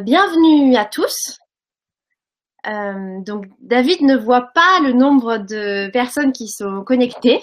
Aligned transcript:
Euh, 0.00 0.02
bienvenue 0.02 0.76
à 0.76 0.84
tous. 0.84 1.38
Euh, 2.66 3.20
donc 3.24 3.46
David 3.60 4.02
ne 4.02 4.16
voit 4.16 4.50
pas 4.54 4.80
le 4.82 4.92
nombre 4.92 5.38
de 5.38 5.90
personnes 5.90 6.32
qui 6.32 6.48
sont 6.48 6.82
connectées. 6.84 7.40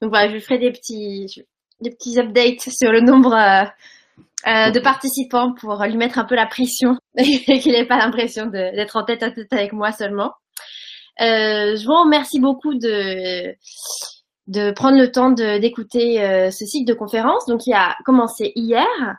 Donc 0.00 0.10
voilà, 0.10 0.32
je 0.32 0.38
ferai 0.38 0.58
des 0.58 0.70
petits, 0.70 1.44
des 1.80 1.90
petits 1.90 2.18
updates 2.18 2.60
sur 2.60 2.90
le 2.90 3.00
nombre 3.00 3.34
euh, 3.34 4.70
de 4.70 4.80
participants 4.80 5.52
pour 5.54 5.82
lui 5.84 5.96
mettre 5.96 6.18
un 6.18 6.24
peu 6.24 6.34
la 6.34 6.46
pression 6.46 6.96
et 7.16 7.58
qu'il 7.60 7.72
n'ait 7.72 7.86
pas 7.86 7.98
l'impression 7.98 8.46
d'être 8.46 8.96
en 8.96 9.04
tête 9.04 9.22
à 9.22 9.30
tête 9.30 9.52
avec 9.52 9.72
moi 9.72 9.92
seulement. 9.92 10.32
je 11.18 11.86
vous 11.86 12.02
remercie 12.02 12.40
beaucoup 12.40 12.74
de, 12.74 13.54
prendre 14.72 14.98
le 14.98 15.10
temps 15.10 15.30
d'écouter 15.30 16.50
ce 16.50 16.64
cycle 16.64 16.88
de 16.88 16.94
conférence. 16.94 17.46
Donc, 17.46 17.66
il 17.66 17.72
a 17.72 17.96
commencé 18.04 18.52
hier 18.56 18.86
euh, 19.02 19.12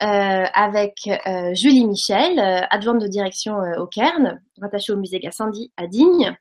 avec 0.00 1.08
euh, 1.08 1.54
Julie 1.54 1.86
Michel, 1.86 2.38
euh, 2.38 2.60
adjointe 2.70 3.00
de 3.00 3.06
direction 3.06 3.54
au 3.78 3.86
Cairn, 3.86 4.40
rattachée 4.60 4.92
au 4.92 4.96
musée 4.96 5.20
Gassendi 5.20 5.72
à 5.76 5.86
Digne. 5.86 6.36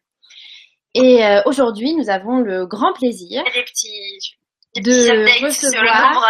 Et 0.93 1.19
aujourd'hui, 1.45 1.93
nous 1.93 2.09
avons 2.09 2.39
le 2.39 2.65
grand 2.65 2.93
plaisir 2.93 3.43
de 4.77 5.45
recevoir. 5.45 6.25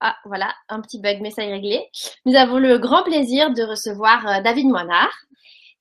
Ah, 0.00 0.16
voilà, 0.26 0.54
un 0.68 0.82
petit 0.82 1.00
bug, 1.00 1.20
mais 1.22 1.30
ça 1.30 1.44
est 1.44 1.52
réglé. 1.52 1.88
Nous 2.26 2.36
avons 2.36 2.58
le 2.58 2.76
grand 2.76 3.02
plaisir 3.04 3.50
de 3.54 3.62
recevoir 3.62 4.42
David 4.42 4.66
Moinard, 4.66 5.14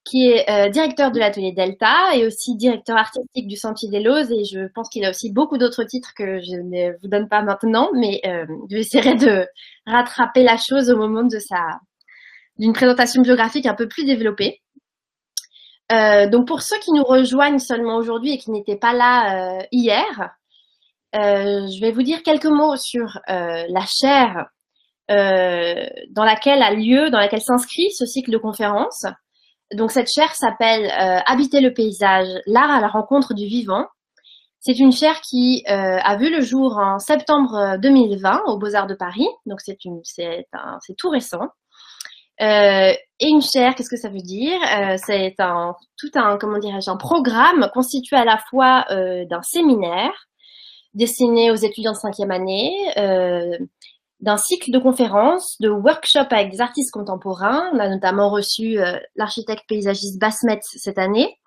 qui 0.07 0.27
est 0.27 0.49
euh, 0.49 0.69
directeur 0.69 1.11
de 1.11 1.19
l'atelier 1.19 1.51
Delta 1.51 2.15
et 2.15 2.25
aussi 2.25 2.55
directeur 2.55 2.97
artistique 2.97 3.47
du 3.47 3.55
Sentier 3.55 3.89
des 3.89 3.99
Lozes. 3.99 4.31
Et 4.31 4.45
je 4.45 4.67
pense 4.73 4.89
qu'il 4.89 5.05
a 5.05 5.09
aussi 5.09 5.31
beaucoup 5.31 5.57
d'autres 5.57 5.83
titres 5.83 6.13
que 6.15 6.39
je 6.39 6.55
ne 6.55 6.97
vous 7.01 7.07
donne 7.07 7.27
pas 7.27 7.41
maintenant, 7.41 7.89
mais 7.93 8.21
euh, 8.25 8.45
je 8.71 8.77
essaierai 8.77 9.15
de 9.15 9.45
rattraper 9.85 10.43
la 10.43 10.57
chose 10.57 10.89
au 10.89 10.97
moment 10.97 11.23
de 11.23 11.39
sa 11.39 11.79
d'une 12.57 12.73
présentation 12.73 13.21
biographique 13.21 13.67
un 13.67 13.75
peu 13.75 13.87
plus 13.87 14.05
développée. 14.05 14.61
Euh, 15.91 16.27
donc 16.27 16.47
pour 16.47 16.61
ceux 16.61 16.79
qui 16.79 16.91
nous 16.91 17.03
rejoignent 17.03 17.59
seulement 17.59 17.97
aujourd'hui 17.97 18.33
et 18.33 18.37
qui 18.39 18.49
n'étaient 18.51 18.77
pas 18.77 18.93
là 18.93 19.63
hier, 19.71 20.31
je 21.13 21.81
vais 21.81 21.91
vous 21.91 22.01
dire 22.01 22.23
quelques 22.23 22.45
mots 22.45 22.75
sur 22.75 23.19
la 23.27 23.85
chaire 23.85 24.47
dans 25.07 26.23
laquelle 26.25 26.63
a 26.63 26.73
lieu, 26.73 27.11
dans 27.11 27.19
laquelle 27.19 27.41
s'inscrit 27.41 27.91
ce 27.91 28.07
cycle 28.07 28.31
de 28.31 28.37
conférences. 28.37 29.05
Donc 29.73 29.91
cette 29.91 30.09
chaire 30.09 30.33
s'appelle 30.33 30.85
euh, 30.85 31.19
Habiter 31.25 31.59
le 31.59 31.73
paysage, 31.73 32.27
l'art 32.45 32.71
à 32.71 32.79
la 32.79 32.87
rencontre 32.87 33.33
du 33.33 33.45
vivant. 33.45 33.85
C'est 34.59 34.79
une 34.79 34.91
chaire 34.91 35.21
qui 35.21 35.63
euh, 35.69 35.97
a 36.01 36.15
vu 36.17 36.29
le 36.29 36.41
jour 36.41 36.77
en 36.77 36.99
septembre 36.99 37.77
2020 37.81 38.35
euh, 38.35 38.51
au 38.51 38.57
Beaux-Arts 38.57 38.87
de 38.87 38.95
Paris, 38.95 39.27
donc 39.45 39.59
c'est 39.61 39.77
tout 40.97 41.09
récent. 41.09 41.47
et 42.39 42.97
une 43.21 43.41
chaire, 43.41 43.75
qu'est-ce 43.75 43.89
que 43.89 43.97
ça 43.97 44.09
veut 44.09 44.19
dire? 44.19 44.59
C'est 45.05 45.35
tout 45.97 46.11
un 46.15 46.37
comment 46.37 46.59
dirais-je 46.59 46.89
un 46.89 46.97
programme 46.97 47.69
constitué 47.73 48.15
à 48.15 48.25
la 48.25 48.37
fois 48.49 48.85
d'un 48.89 49.41
séminaire 49.41 50.27
destiné 50.93 51.51
aux 51.51 51.55
étudiants 51.55 51.91
de 51.91 51.97
cinquième 51.97 52.31
année, 52.31 52.71
d'un 54.19 54.37
cycle 54.37 54.71
de 54.71 54.79
conférences, 54.79 55.57
de 55.61 55.69
workshops 55.69 56.31
avec 56.31 56.51
des 56.51 56.61
artistes 56.61 56.91
contemporains. 56.91 57.69
On 57.73 57.79
a 57.79 57.87
notamment 57.87 58.29
reçu 58.29 58.79
euh, 58.79 58.97
l'architecte 59.15 59.65
paysagiste 59.67 60.19
Basmet 60.19 60.59
cette 60.61 60.97
année. 60.97 61.37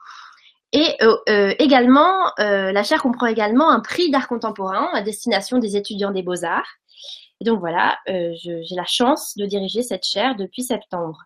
Et 0.73 0.95
euh, 1.03 1.17
euh, 1.29 1.55
également, 1.59 2.31
la 2.39 2.83
chaire 2.85 3.03
comprend 3.03 3.27
également 3.27 3.71
un 3.71 3.81
prix 3.81 4.09
d'art 4.11 4.29
contemporain 4.29 4.89
à 4.93 5.03
destination 5.03 5.59
des 5.59 5.77
étudiants 5.77 6.13
des 6.13 6.23
beaux-arts. 6.23 6.69
Et 7.41 7.45
donc 7.45 7.59
voilà, 7.59 7.99
j'ai 8.07 8.77
la 8.77 8.85
chance 8.87 9.35
de 9.37 9.47
diriger 9.47 9.83
cette 9.83 10.05
chaire 10.05 10.37
depuis 10.37 10.63
septembre. 10.63 11.19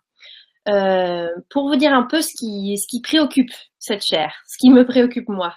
pour 1.50 1.68
vous 1.68 1.76
dire 1.76 1.92
un 1.92 2.04
peu 2.04 2.22
ce 2.22 2.32
qui, 2.38 2.78
ce 2.78 2.86
qui 2.88 3.02
préoccupe 3.02 3.52
cette 3.78 4.02
chaire, 4.02 4.34
ce 4.46 4.56
qui 4.58 4.70
me 4.70 4.86
préoccupe 4.86 5.28
moi. 5.28 5.54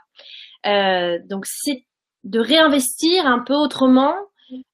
donc 1.29 1.45
c'est 1.45 1.85
de 2.25 2.41
réinvestir 2.41 3.25
un 3.25 3.39
peu 3.39 3.53
autrement 3.53 4.15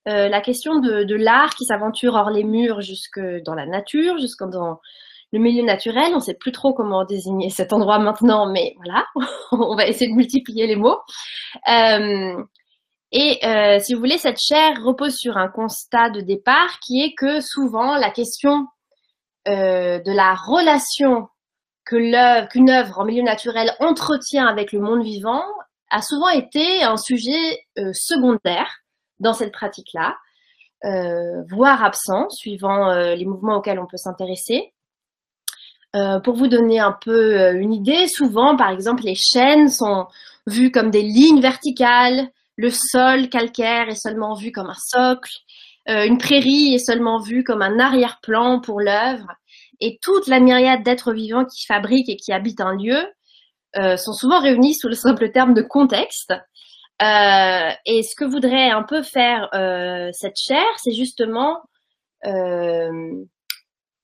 euh, 0.08 0.30
la 0.30 0.42
question 0.42 0.80
de, 0.80 1.16
l'art 1.16 1.56
qui 1.56 1.66
s'aventure 1.66 2.16
hors 2.16 2.30
les 2.30 2.44
murs 2.44 2.82
jusque 2.82 3.20
dans 3.46 3.56
la 3.56 3.66
nature, 3.66 4.18
jusque 4.18 4.44
dans 4.44 4.80
le 5.32 5.40
milieu 5.40 5.64
naturel. 5.64 6.12
On 6.14 6.18
ne 6.18 6.22
sait 6.22 6.36
plus 6.36 6.52
trop 6.52 6.74
comment 6.74 7.06
désigner 7.06 7.50
cet 7.50 7.74
endroit 7.74 8.00
maintenant, 8.00 8.52
mais 8.52 8.76
voilà, 8.78 9.06
on 9.52 9.76
va 9.76 9.88
essayer 9.88 10.12
de 10.12 10.16
multiplier 10.16 10.68
les 10.68 10.76
mots. 10.76 11.00
Euh, 11.70 12.44
et 13.12 13.46
euh, 13.46 13.80
si 13.80 13.94
vous 13.94 14.00
voulez, 14.00 14.18
cette 14.18 14.40
chaire 14.40 14.82
repose 14.84 15.16
sur 15.16 15.38
un 15.38 15.48
constat 15.48 16.10
de 16.10 16.22
départ 16.22 16.80
qui 16.80 17.02
est 17.02 17.14
que 17.16 17.42
souvent 17.42 17.96
la 17.96 18.12
question 18.12 18.68
de 19.46 20.16
la 20.16 20.36
relation 20.36 21.28
que 21.86 22.46
qu'une 22.48 22.70
œuvre 22.70 23.00
en 23.00 23.04
milieu 23.04 23.24
naturel 23.24 23.74
entretient 23.82 24.48
avec 24.48 24.72
le 24.72 24.80
monde 24.80 25.04
vivant 25.04 25.44
a 25.90 26.02
souvent 26.02 26.30
été 26.30 26.82
un 26.82 26.96
sujet 26.96 27.60
secondaire 27.92 28.83
dans 29.24 29.34
cette 29.34 29.52
pratique-là, 29.52 30.18
euh, 30.86 31.44
voire 31.50 31.82
absent, 31.84 32.30
suivant 32.30 32.90
euh, 32.90 33.16
les 33.16 33.26
mouvements 33.26 33.58
auxquels 33.58 33.80
on 33.80 33.88
peut 33.88 33.98
s'intéresser. 33.98 34.74
Euh, 35.96 36.20
pour 36.20 36.36
vous 36.36 36.48
donner 36.48 36.80
un 36.80 36.96
peu 37.02 37.54
une 37.54 37.74
idée, 37.74 38.08
souvent, 38.08 38.58
par 38.58 38.70
exemple, 38.70 39.04
les 39.04 39.16
chaînes 39.16 39.70
sont 39.70 40.08
vues 40.46 40.72
comme 40.72 40.92
des 40.92 41.04
lignes 41.04 41.40
verticales, 41.40 42.30
le 42.58 42.70
sol 42.70 43.30
calcaire 43.30 43.88
est 43.90 44.02
seulement 44.02 44.34
vu 44.34 44.52
comme 44.52 44.70
un 44.70 44.76
socle, 44.76 45.32
une 45.88 46.18
prairie 46.18 46.74
est 46.74 46.86
seulement 46.86 47.20
vue 47.20 47.44
comme 47.44 47.62
un 47.62 47.80
arrière-plan 47.80 48.60
pour 48.60 48.80
l'œuvre, 48.80 49.28
et 49.80 50.00
toute 50.02 50.28
la 50.28 50.40
myriade 50.40 50.84
d'êtres 50.84 51.14
vivants 51.14 51.46
qui 51.46 51.66
fabriquent 51.66 52.10
et 52.10 52.16
qui 52.16 52.32
habitent 52.32 52.62
un 52.62 52.76
lieu 52.76 53.04
sont 53.98 54.14
souvent 54.14 54.40
réunis 54.40 54.76
sous 54.76 54.88
le 54.88 54.96
simple 54.96 55.32
terme 55.32 55.54
de 55.54 55.62
contexte, 55.62 56.34
et 57.02 58.04
ce 58.04 58.16
que 58.16 58.26
voudrait 58.26 58.70
un 58.70 58.84
peu 58.84 59.02
faire 59.02 59.50
euh, 59.54 60.10
cette 60.14 60.38
chaire, 60.38 60.74
c'est 60.78 60.94
justement 60.94 61.62
euh, 62.26 63.26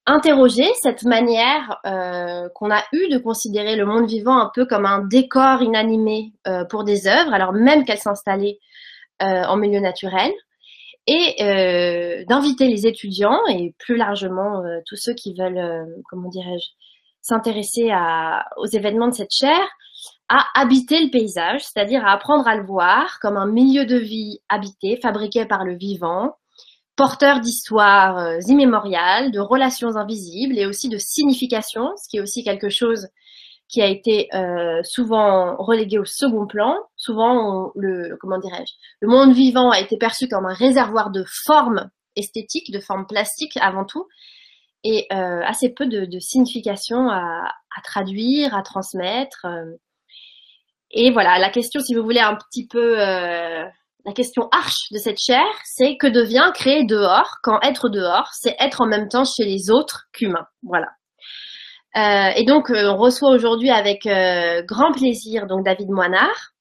interroger 0.05 0.65
cette 0.81 1.03
manière 1.03 1.79
qu'on 2.55 2.71
a 2.71 2.83
eu 2.93 3.09
de 3.09 3.17
considérer 3.17 3.75
le 3.75 3.85
monde 3.85 4.07
vivant 4.07 4.37
un 4.37 4.51
peu 4.53 4.65
comme 4.65 4.85
un 4.85 5.05
décor 5.05 5.61
inanimé 5.61 6.33
pour 6.69 6.83
des 6.83 7.07
œuvres, 7.07 7.33
alors 7.33 7.53
même 7.53 7.85
qu'elles 7.85 7.99
s'installaient 7.99 8.57
en 9.19 9.55
milieu 9.55 9.79
naturel, 9.79 10.31
et 11.05 12.25
d'inviter 12.27 12.67
les 12.67 12.87
étudiants 12.87 13.39
et 13.49 13.75
plus 13.77 13.97
largement 13.97 14.63
tous 14.87 14.95
ceux 14.95 15.13
qui 15.13 15.35
veulent, 15.35 15.85
comment 16.09 16.29
dirais-je, 16.29 16.69
s'intéresser 17.21 17.91
aux 18.57 18.65
événements 18.65 19.09
de 19.09 19.13
cette 19.13 19.31
chaire 19.31 19.69
à 20.29 20.45
habiter 20.55 21.01
le 21.03 21.09
paysage, 21.09 21.61
c'est-à-dire 21.63 22.05
à 22.05 22.13
apprendre 22.13 22.47
à 22.47 22.55
le 22.55 22.65
voir 22.65 23.19
comme 23.19 23.35
un 23.35 23.47
milieu 23.47 23.85
de 23.85 23.97
vie 23.97 24.39
habité, 24.47 24.99
fabriqué 25.01 25.45
par 25.45 25.65
le 25.65 25.75
vivant, 25.75 26.35
porteur 26.95 27.39
d'histoires 27.39 28.17
euh, 28.17 28.37
immémoriales, 28.47 29.31
de 29.31 29.39
relations 29.39 29.95
invisibles 29.95 30.57
et 30.57 30.65
aussi 30.65 30.89
de 30.89 30.97
signification, 30.97 31.89
ce 31.97 32.09
qui 32.09 32.17
est 32.17 32.21
aussi 32.21 32.43
quelque 32.43 32.69
chose 32.69 33.07
qui 33.69 33.81
a 33.81 33.87
été 33.87 34.27
euh, 34.33 34.81
souvent 34.83 35.55
relégué 35.57 35.97
au 35.99 36.05
second 36.05 36.45
plan. 36.45 36.75
Souvent, 36.95 37.71
le 37.75 38.17
comment 38.19 38.39
dirais-je, 38.39 38.73
le 38.99 39.07
monde 39.07 39.33
vivant 39.33 39.69
a 39.69 39.79
été 39.79 39.97
perçu 39.97 40.27
comme 40.27 40.45
un 40.45 40.53
réservoir 40.53 41.11
de 41.11 41.23
formes 41.45 41.89
esthétiques, 42.15 42.71
de 42.71 42.79
formes 42.79 43.05
plastiques 43.07 43.57
avant 43.61 43.85
tout, 43.85 44.05
et 44.83 45.05
euh, 45.13 45.41
assez 45.45 45.69
peu 45.69 45.85
de, 45.87 46.19
signification 46.19 47.09
à, 47.09 47.51
traduire, 47.83 48.55
à 48.55 48.61
transmettre. 48.61 49.45
Et 50.91 51.11
voilà, 51.11 51.37
la 51.37 51.49
question, 51.49 51.81
si 51.81 51.93
vous 51.93 52.03
voulez, 52.03 52.19
un 52.19 52.35
petit 52.35 52.67
peu 52.67 52.99
euh, 52.99 53.63
la 54.05 54.13
question 54.13 54.49
arche 54.51 54.91
de 54.91 54.97
cette 54.97 55.19
chaire, 55.19 55.45
c'est 55.63 55.97
que 55.97 56.07
devient 56.07 56.51
créer 56.53 56.83
dehors 56.83 57.37
quand 57.43 57.59
être 57.61 57.89
dehors, 57.89 58.29
c'est 58.33 58.55
être 58.59 58.81
en 58.81 58.87
même 58.87 59.07
temps 59.07 59.25
chez 59.25 59.45
les 59.45 59.69
autres 59.69 60.05
qu'humains. 60.13 60.47
Voilà. 60.63 60.87
Euh, 61.95 62.31
et 62.35 62.43
donc, 62.43 62.71
euh, 62.71 62.91
on 62.91 62.97
reçoit 62.97 63.29
aujourd'hui 63.29 63.69
avec 63.69 64.07
grand 64.67 64.91
plaisir 64.91 65.45
donc 65.47 65.63
David 65.63 65.89
Moinard, 65.89 66.53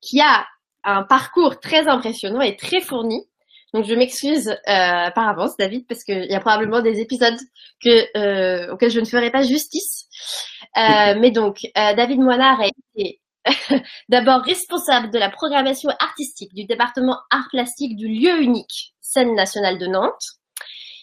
qui 0.00 0.20
a 0.20 0.46
un 0.84 1.02
parcours 1.02 1.60
très 1.60 1.88
impressionnant 1.88 2.40
et 2.40 2.56
très 2.56 2.80
fourni. 2.80 3.26
Donc, 3.74 3.86
je 3.86 3.94
m'excuse 3.94 4.56
par 4.66 5.28
avance, 5.28 5.56
David, 5.58 5.86
parce 5.88 6.04
qu'il 6.04 6.26
y 6.30 6.34
a 6.34 6.40
probablement 6.40 6.80
des 6.80 7.00
épisodes 7.00 7.38
que, 7.82 8.70
auxquels 8.70 8.90
je 8.90 9.00
ne 9.00 9.04
ferai 9.04 9.30
pas 9.30 9.42
justice. 9.42 10.06
mais 10.76 11.30
donc, 11.30 11.58
David 11.74 12.20
Moinard 12.20 12.60
a 12.60 12.66
été 12.68 13.20
D'abord 14.08 14.42
responsable 14.42 15.10
de 15.10 15.18
la 15.18 15.30
programmation 15.30 15.90
artistique 16.00 16.54
du 16.54 16.64
département 16.64 17.18
art 17.30 17.48
plastique 17.50 17.96
du 17.96 18.08
lieu 18.08 18.42
unique 18.42 18.94
Scène 19.00 19.34
nationale 19.34 19.78
de 19.78 19.86
Nantes. 19.86 20.38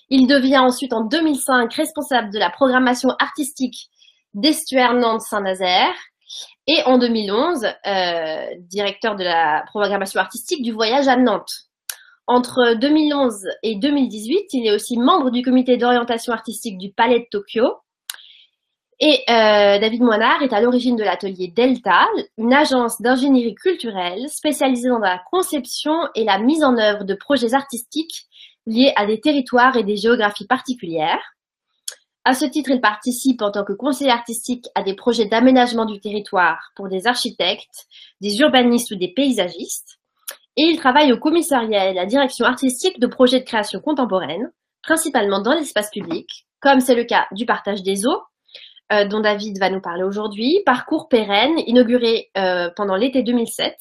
Il 0.10 0.28
devient 0.28 0.58
ensuite 0.58 0.94
en 0.94 1.06
2005 1.06 1.74
responsable 1.74 2.32
de 2.34 2.40
la 2.40 2.50
programmation 2.50 3.10
artistique 3.20 3.90
d'Estuaire 4.34 4.94
Nantes-Saint-Nazaire 4.94 5.94
et 6.68 6.84
en 6.86 6.98
2011 6.98 7.66
euh, 7.66 8.46
directeur 8.60 9.16
de 9.16 9.24
la 9.24 9.64
programmation 9.68 10.20
artistique 10.20 10.62
du 10.64 10.72
voyage 10.72 11.08
à 11.08 11.16
Nantes. 11.16 11.70
Entre 12.28 12.76
2011 12.76 13.46
et 13.64 13.76
2018, 13.76 14.54
il 14.54 14.68
est 14.68 14.74
aussi 14.74 14.98
membre 14.98 15.32
du 15.32 15.42
comité 15.42 15.78
d'orientation 15.78 16.34
artistique 16.34 16.78
du 16.78 16.92
Palais 16.92 17.20
de 17.20 17.26
Tokyo. 17.30 17.74
Et 19.04 19.24
euh, 19.28 19.80
David 19.80 20.04
Moinard 20.04 20.44
est 20.44 20.54
à 20.54 20.62
l'origine 20.62 20.96
de 20.96 21.04
l'atelier 21.04 21.48
Delta, 21.48 22.06
une 22.38 22.54
agence 22.54 23.02
d'ingénierie 23.02 23.56
culturelle 23.56 24.30
spécialisée 24.30 24.90
dans 24.90 25.00
la 25.00 25.20
conception 25.32 25.94
et 26.14 26.24
la 26.24 26.38
mise 26.38 26.64
en 26.64 26.78
œuvre 26.78 27.04
de 27.04 27.16
projets 27.16 27.56
artistiques 27.56 28.28
liés 28.68 28.94
à 28.96 29.08
des 29.08 29.20
territoires 29.20 29.76
et 29.76 29.84
des 29.84 29.98
géographies 29.98 30.46
particulières. 30.46 31.34
À 32.26 32.36
ce 32.36 32.46
titre, 32.46 32.70
il 32.70 32.80
participe 32.80 33.42
en 33.42 33.50
tant 33.50 33.64
que 33.64 33.74
conseiller 33.74 34.12
artistique 34.12 34.68
à 34.76 34.84
des 34.84 34.96
projets 34.96 35.26
d'aménagement 35.26 35.86
du 35.86 36.00
territoire 36.00 36.70
pour 36.76 36.88
des 36.88 37.08
architectes, 37.08 37.88
des 38.22 38.38
urbanistes 38.38 38.92
ou 38.92 38.96
des 38.96 39.12
paysagistes. 39.12 39.98
Et 40.58 40.66
il 40.66 40.78
travaille 40.78 41.12
au 41.12 41.18
commissariat 41.18 41.90
et 41.90 41.96
la 41.96 42.06
direction 42.06 42.46
artistique 42.46 43.00
de 43.00 43.08
projets 43.08 43.40
de 43.40 43.46
création 43.46 43.80
contemporaine, 43.80 44.52
principalement 44.84 45.42
dans 45.42 45.56
l'espace 45.56 45.90
public, 45.90 46.46
comme 46.60 46.82
c'est 46.82 46.94
le 46.94 47.06
cas 47.06 47.26
du 47.32 47.48
partage 47.48 47.82
des 47.82 48.06
eaux, 48.06 48.22
euh, 48.92 49.06
dont 49.06 49.22
David 49.22 49.58
va 49.60 49.70
nous 49.70 49.80
parler 49.80 50.04
aujourd'hui, 50.04 50.62
parcours 50.66 51.08
pérenne, 51.08 51.58
inauguré 51.66 52.30
euh, 52.38 52.70
pendant 52.76 52.96
l'été 52.96 53.24
2007, 53.24 53.74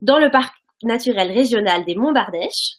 dans 0.00 0.18
le 0.18 0.30
parc 0.30 0.54
naturel 0.82 1.30
régional 1.30 1.84
des 1.84 1.94
Monts 1.94 2.12
d'Ardèche, 2.12 2.78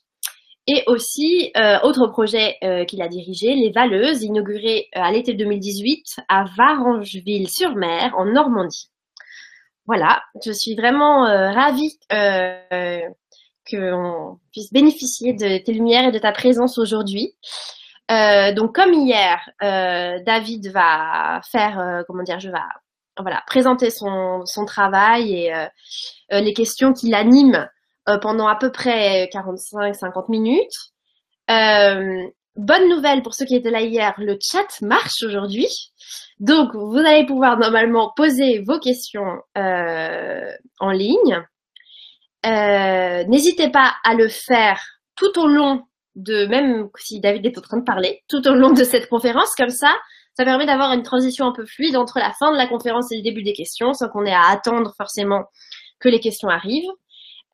et 0.67 0.83
aussi, 0.87 1.51
euh, 1.57 1.79
autre 1.83 2.07
projet 2.07 2.57
qu'il 2.87 3.01
a 3.01 3.07
dirigé, 3.07 3.55
Les 3.55 3.71
Valeuses, 3.71 4.23
inauguré 4.23 4.89
à 4.93 5.11
l'été 5.11 5.33
2018 5.33 6.21
à 6.29 6.45
Varangeville-sur-Mer, 6.57 8.13
en 8.15 8.25
Normandie. 8.25 8.89
Voilà, 9.87 10.21
je 10.45 10.51
suis 10.51 10.75
vraiment 10.75 11.23
ravie 11.23 11.97
qu'on 13.69 14.39
puisse 14.51 14.71
bénéficier 14.71 15.33
de 15.33 15.57
tes 15.63 15.73
lumières 15.73 16.07
et 16.07 16.11
de 16.11 16.19
ta 16.19 16.31
présence 16.31 16.77
aujourd'hui. 16.77 17.35
Euh, 18.11 18.51
donc 18.53 18.75
comme 18.75 18.93
hier, 18.93 19.49
euh, 19.63 20.19
David 20.25 20.71
va 20.71 21.41
faire, 21.49 21.79
euh, 21.79 22.01
comment 22.07 22.23
dire, 22.23 22.39
je 22.39 22.49
vais 22.49 22.57
voilà, 23.19 23.41
présenter 23.47 23.89
son, 23.89 24.45
son 24.45 24.65
travail 24.65 25.33
et 25.33 25.53
les 26.31 26.53
questions 26.53 26.93
qui 26.93 27.09
l'animent 27.09 27.67
pendant 28.21 28.47
à 28.47 28.55
peu 28.55 28.71
près 28.71 29.29
45-50 29.31 30.29
minutes. 30.29 30.73
bonne 31.47 32.89
nouvelle 32.89 33.21
pour 33.21 33.33
ceux 33.33 33.45
qui 33.45 33.55
étaient 33.55 33.69
là 33.69 33.81
hier, 33.81 34.13
le 34.17 34.37
chat 34.41 34.81
marche 34.81 35.23
aujourd'hui. 35.23 35.67
Donc 36.39 36.73
vous 36.73 36.97
allez 36.97 37.25
pouvoir 37.25 37.57
normalement 37.59 38.11
poser 38.15 38.63
vos 38.65 38.79
questions 38.79 39.41
en 39.55 40.91
ligne. 40.91 41.43
N'hésitez 42.43 43.69
pas 43.69 43.93
à 44.03 44.15
le 44.15 44.29
faire 44.29 44.81
tout 45.15 45.37
au 45.37 45.47
long 45.47 45.83
de 46.15 46.45
même 46.45 46.89
si 46.97 47.19
David 47.19 47.45
est 47.45 47.57
en 47.57 47.61
train 47.61 47.77
de 47.77 47.83
parler 47.83 48.23
tout 48.27 48.47
au 48.47 48.53
long 48.53 48.71
de 48.71 48.83
cette 48.83 49.09
conférence, 49.09 49.55
comme 49.55 49.69
ça, 49.69 49.93
ça 50.37 50.45
permet 50.45 50.65
d'avoir 50.65 50.93
une 50.93 51.03
transition 51.03 51.45
un 51.45 51.53
peu 51.53 51.65
fluide 51.65 51.97
entre 51.97 52.19
la 52.19 52.31
fin 52.33 52.51
de 52.51 52.57
la 52.57 52.67
conférence 52.67 53.11
et 53.11 53.17
le 53.17 53.23
début 53.23 53.43
des 53.43 53.53
questions, 53.53 53.93
sans 53.93 54.07
qu'on 54.07 54.25
ait 54.25 54.33
à 54.33 54.49
attendre 54.49 54.93
forcément 54.97 55.45
que 55.99 56.09
les 56.09 56.19
questions 56.19 56.49
arrivent. 56.49 56.89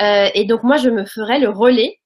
Euh, 0.01 0.29
et 0.33 0.45
donc 0.45 0.63
moi, 0.63 0.77
je 0.77 0.89
me 0.89 1.05
ferai 1.05 1.39
le 1.39 1.49
relais 1.49 1.99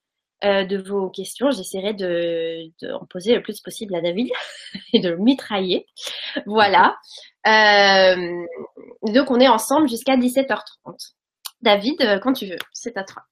euh, 0.43 0.63
de 0.63 0.77
vos 0.77 1.09
questions. 1.09 1.51
J'essaierai 1.51 1.93
de, 1.93 2.71
en 2.93 3.05
poser 3.05 3.35
le 3.35 3.43
plus 3.43 3.59
possible 3.59 3.95
à 3.95 4.01
David 4.01 4.29
et 4.93 4.99
de 4.99 5.09
le 5.09 5.17
mitrailler. 5.17 5.85
Voilà. 6.45 6.95
Euh, 7.47 8.45
donc 9.03 9.29
on 9.29 9.39
est 9.39 9.49
ensemble 9.49 9.89
jusqu'à 9.89 10.15
17h30. 10.15 11.13
David, 11.61 12.19
quand 12.23 12.33
tu 12.33 12.47
veux, 12.47 12.57
c'est 12.73 12.97
à 12.97 13.03
toi. 13.03 13.23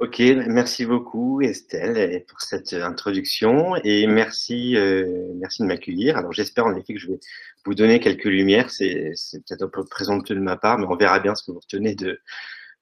Ok, 0.00 0.18
merci 0.46 0.86
beaucoup 0.86 1.42
Estelle 1.42 2.24
pour 2.26 2.40
cette 2.40 2.72
introduction 2.72 3.76
et 3.84 4.06
merci, 4.06 4.74
euh, 4.74 5.04
merci 5.34 5.60
de 5.60 5.66
m'accueillir. 5.66 6.16
Alors 6.16 6.32
j'espère 6.32 6.64
en 6.64 6.74
effet 6.74 6.94
que 6.94 6.98
je 6.98 7.08
vais 7.08 7.20
vous 7.66 7.74
donner 7.74 8.00
quelques 8.00 8.24
lumières. 8.24 8.70
C'est 8.70 9.12
peut-être 9.46 9.62
un 9.62 9.68
peu 9.68 9.84
présomptueux 9.84 10.36
de 10.36 10.40
ma 10.40 10.56
part, 10.56 10.78
mais 10.78 10.86
on 10.88 10.96
verra 10.96 11.20
bien 11.20 11.34
ce 11.34 11.44
que 11.44 11.52
vous 11.52 11.58
retenez 11.60 11.94
de, 11.94 12.18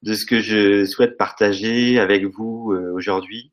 de 0.03 0.15
ce 0.15 0.27
que 0.27 0.41
je 0.41 0.85
souhaite 0.85 1.17
partager 1.17 1.99
avec 1.99 2.25
vous 2.25 2.73
euh, 2.73 2.93
aujourd'hui. 2.93 3.51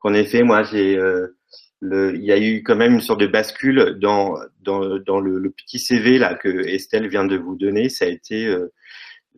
En 0.00 0.12
effet, 0.12 0.42
moi, 0.42 0.64
j'ai, 0.64 0.98
euh, 0.98 1.36
le, 1.78 2.16
il 2.16 2.24
y 2.24 2.32
a 2.32 2.38
eu 2.40 2.64
quand 2.64 2.74
même 2.74 2.94
une 2.94 3.00
sorte 3.00 3.20
de 3.20 3.28
bascule 3.28 3.96
dans, 4.00 4.34
dans, 4.62 4.98
dans 4.98 5.20
le, 5.20 5.38
le, 5.38 5.50
petit 5.50 5.78
CV 5.78 6.18
là 6.18 6.34
que 6.34 6.48
Estelle 6.48 7.06
vient 7.06 7.24
de 7.24 7.36
vous 7.36 7.54
donner. 7.54 7.88
Ça 7.90 8.06
a 8.06 8.08
été 8.08 8.52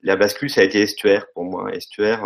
la 0.03 0.17
bascule, 0.17 0.49
ça 0.49 0.63
a 0.63 0.65
été 0.65 0.81
Estuaire 0.81 1.27
pour 1.35 1.45
moi. 1.45 1.75
Estuaire 1.75 2.25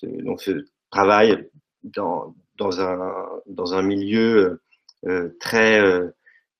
ce, 0.00 0.06
donc 0.06 0.40
ce 0.42 0.66
travail 0.90 1.48
dans, 1.82 2.34
un, 2.80 3.82
milieu 3.82 4.60
euh, 5.06 5.36
très, 5.40 5.80
euh, 5.80 6.08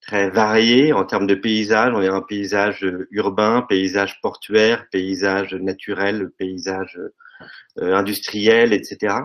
très 0.01 0.29
varié 0.29 0.93
en 0.93 1.05
termes 1.05 1.27
de 1.27 1.35
paysage. 1.35 1.93
On 1.95 2.01
est 2.01 2.07
un 2.07 2.21
paysage 2.21 2.85
urbain, 3.11 3.65
paysage 3.67 4.19
portuaire, 4.21 4.87
paysage 4.91 5.53
naturel, 5.53 6.31
paysage 6.37 6.99
euh, 7.79 7.95
industriel, 7.95 8.73
etc. 8.73 9.15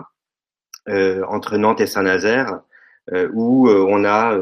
entre 1.27 1.57
Nantes 1.57 1.81
et 1.81 1.87
Saint-Nazaire, 1.87 2.61
où 3.33 3.69
on 3.69 4.05
a 4.05 4.39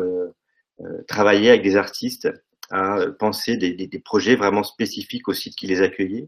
travaillé 1.08 1.50
avec 1.50 1.64
des 1.64 1.76
artistes 1.76 2.30
à 2.70 3.00
penser 3.18 3.58
des, 3.58 4.00
projets 4.00 4.36
vraiment 4.36 4.62
spécifiques 4.62 5.28
au 5.28 5.34
site 5.34 5.56
qui 5.56 5.66
les 5.66 5.82
accueillait. 5.82 6.28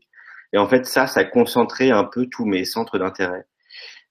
Et 0.54 0.58
en 0.58 0.68
fait, 0.68 0.86
ça, 0.86 1.08
ça 1.08 1.22
a 1.22 1.24
concentré 1.26 1.92
un 1.92 2.04
peu 2.04 2.28
tous 2.28 2.46
mes 2.46 2.66
centres 2.66 2.98
d'intérêt. 2.98 3.46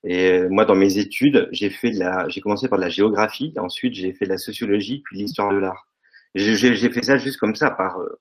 Et 0.04 0.30
euh, 0.30 0.48
moi, 0.48 0.64
dans 0.64 0.76
mes 0.76 0.98
études, 0.98 1.48
j'ai 1.50 1.70
fait 1.70 1.90
de 1.90 1.98
la, 1.98 2.28
j'ai 2.28 2.40
commencé 2.40 2.68
par 2.68 2.78
de 2.78 2.84
la 2.84 2.90
géographie, 2.90 3.52
ensuite 3.58 3.94
j'ai 3.94 4.12
fait 4.12 4.26
de 4.26 4.30
la 4.30 4.38
sociologie, 4.38 5.02
puis 5.04 5.18
l'histoire 5.18 5.52
de 5.52 5.58
l'art. 5.58 5.88
J'ai 6.34 6.90
fait 6.90 7.02
ça 7.02 7.16
juste 7.16 7.38
comme 7.38 7.56
ça, 7.56 7.70
par, 7.70 7.98
euh, 8.00 8.20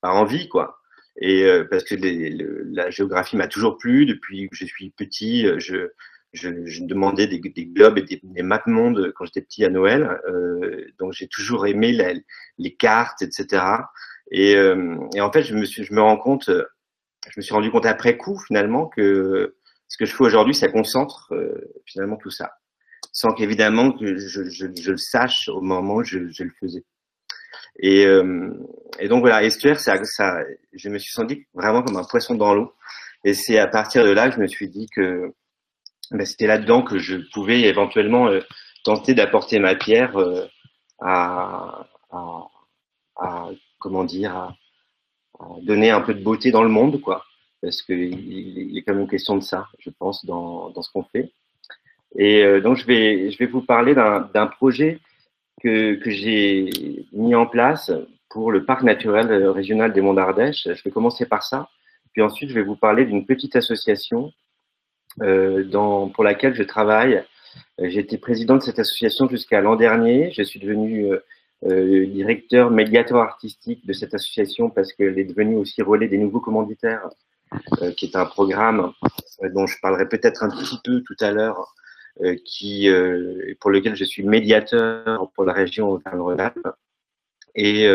par 0.00 0.14
envie, 0.16 0.48
quoi. 0.48 0.78
Et 1.20 1.44
euh, 1.44 1.64
parce 1.68 1.84
que 1.84 1.94
les, 1.96 2.30
la 2.70 2.90
géographie 2.90 3.36
m'a 3.36 3.48
toujours 3.48 3.78
plu 3.78 4.06
depuis 4.06 4.48
que 4.48 4.56
je 4.56 4.66
suis 4.66 4.90
petit. 4.90 5.46
Je, 5.58 5.88
je, 6.32 6.66
je 6.66 6.84
demandais 6.84 7.26
des, 7.26 7.40
des, 7.40 7.66
globes 7.66 7.98
et 7.98 8.02
des, 8.02 8.20
des 8.22 8.42
monde 8.66 9.12
quand 9.16 9.24
j'étais 9.24 9.42
petit 9.42 9.64
à 9.64 9.70
Noël. 9.70 10.20
Euh, 10.28 10.86
donc 11.00 11.14
j'ai 11.14 11.26
toujours 11.26 11.66
aimé 11.66 11.92
la, 11.92 12.12
les 12.58 12.74
cartes, 12.76 13.22
etc. 13.22 13.64
Et, 14.30 14.52
et, 14.52 15.20
en 15.20 15.32
fait, 15.32 15.42
je 15.42 15.54
me 15.56 15.64
suis, 15.64 15.84
je 15.84 15.94
me 15.94 16.02
rends 16.02 16.18
compte 16.18 16.50
je 17.30 17.34
me 17.38 17.42
suis 17.42 17.54
rendu 17.54 17.70
compte 17.70 17.86
après 17.86 18.16
coup 18.16 18.38
finalement 18.46 18.86
que 18.86 19.54
ce 19.88 19.96
que 19.96 20.04
je 20.04 20.14
fais 20.14 20.24
aujourd'hui, 20.24 20.54
ça 20.54 20.68
concentre 20.68 21.32
euh, 21.32 21.72
finalement 21.86 22.16
tout 22.16 22.30
ça, 22.30 22.52
sans 23.12 23.32
qu'évidemment 23.32 23.92
que 23.92 24.16
je, 24.16 24.66
le 24.66 24.96
sache 24.96 25.48
au 25.48 25.62
moment 25.62 25.96
où 25.96 26.04
je, 26.04 26.18
le 26.18 26.52
faisais. 26.60 26.84
Et, 27.80 28.06
euh, 28.06 28.52
donc 29.08 29.20
voilà, 29.20 29.42
estuaire, 29.42 29.80
ça, 29.80 30.02
ça, 30.04 30.38
je 30.74 30.88
me 30.90 30.98
suis 30.98 31.12
senti 31.12 31.46
vraiment 31.54 31.82
comme 31.82 31.96
un 31.96 32.04
poisson 32.04 32.34
dans 32.34 32.54
l'eau. 32.54 32.72
Et 33.24 33.34
c'est 33.34 33.58
à 33.58 33.66
partir 33.66 34.04
de 34.04 34.10
là 34.10 34.28
que 34.28 34.36
je 34.36 34.40
me 34.40 34.46
suis 34.46 34.68
dit 34.68 34.86
que 34.94 35.32
ben, 36.10 36.26
c'était 36.26 36.46
là-dedans 36.46 36.82
que 36.82 36.98
je 36.98 37.16
pouvais 37.32 37.62
éventuellement 37.62 38.28
euh, 38.28 38.40
tenter 38.84 39.14
d'apporter 39.14 39.58
ma 39.58 39.74
pierre 39.74 40.16
à, 41.00 41.86
à, 42.10 42.46
à, 43.16 43.48
comment 43.78 44.04
dire, 44.04 44.54
donner 45.62 45.90
un 45.90 46.00
peu 46.00 46.14
de 46.14 46.22
beauté 46.22 46.50
dans 46.50 46.62
le 46.62 46.68
monde, 46.68 47.00
quoi. 47.00 47.24
Parce 47.60 47.82
qu'il 47.82 48.30
il 48.30 48.78
est 48.78 48.82
quand 48.82 48.94
même 48.94 49.08
question 49.08 49.36
de 49.36 49.42
ça, 49.42 49.66
je 49.78 49.90
pense, 49.90 50.24
dans, 50.24 50.70
dans 50.70 50.82
ce 50.82 50.90
qu'on 50.92 51.02
fait. 51.02 51.32
Et 52.16 52.42
euh, 52.42 52.60
donc, 52.60 52.76
je 52.76 52.86
vais, 52.86 53.30
je 53.30 53.38
vais 53.38 53.46
vous 53.46 53.62
parler 53.62 53.94
d'un 53.94 54.46
projet 54.46 55.00
que, 55.62 55.94
que 55.94 56.10
j'ai 56.10 56.70
mis 57.12 57.34
en 57.34 57.46
place 57.46 57.90
pour 58.30 58.52
le 58.52 58.64
parc 58.64 58.82
naturel 58.82 59.32
régional 59.48 59.92
des 59.92 60.00
Monts 60.00 60.14
d'Ardèche. 60.14 60.68
Je 60.72 60.82
vais 60.82 60.90
commencer 60.90 61.26
par 61.26 61.42
ça. 61.42 61.68
Puis 62.12 62.22
ensuite, 62.22 62.50
je 62.50 62.54
vais 62.54 62.62
vous 62.62 62.76
parler 62.76 63.04
d'une 63.04 63.26
petite 63.26 63.56
association 63.56 64.32
euh, 65.22 65.64
dans, 65.64 66.08
pour 66.08 66.24
laquelle 66.24 66.54
je 66.54 66.62
travaille. 66.62 67.24
J'étais 67.80 68.18
président 68.18 68.56
de 68.56 68.62
cette 68.62 68.78
association 68.78 69.28
jusqu'à 69.28 69.60
l'an 69.60 69.74
dernier. 69.74 70.30
Je 70.32 70.42
suis 70.42 70.60
devenu 70.60 71.12
euh, 71.64 72.06
directeur 72.06 72.70
médiateur 72.70 73.18
artistique 73.18 73.84
de 73.84 73.92
cette 73.92 74.14
association 74.14 74.70
parce 74.70 74.92
qu'elle 74.92 75.18
est 75.18 75.24
devenue 75.24 75.56
aussi 75.56 75.82
relais 75.82 76.06
des 76.06 76.18
nouveaux 76.18 76.38
commanditaires, 76.38 77.08
euh, 77.82 77.90
qui 77.90 78.06
est 78.06 78.14
un 78.14 78.26
programme 78.26 78.92
euh, 79.42 79.48
dont 79.52 79.66
je 79.66 79.76
parlerai 79.82 80.08
peut-être 80.08 80.44
un 80.44 80.50
petit 80.50 80.78
peu 80.84 81.02
tout 81.02 81.16
à 81.20 81.32
l'heure, 81.32 81.74
qui 82.44 82.88
pour 83.60 83.70
lequel 83.70 83.94
je 83.94 84.02
suis 84.02 84.24
médiateur 84.24 85.30
pour 85.36 85.44
la 85.44 85.52
région 85.52 85.90
Auvergne-Rhône-Alpes. 85.90 86.66
Et 87.54 87.88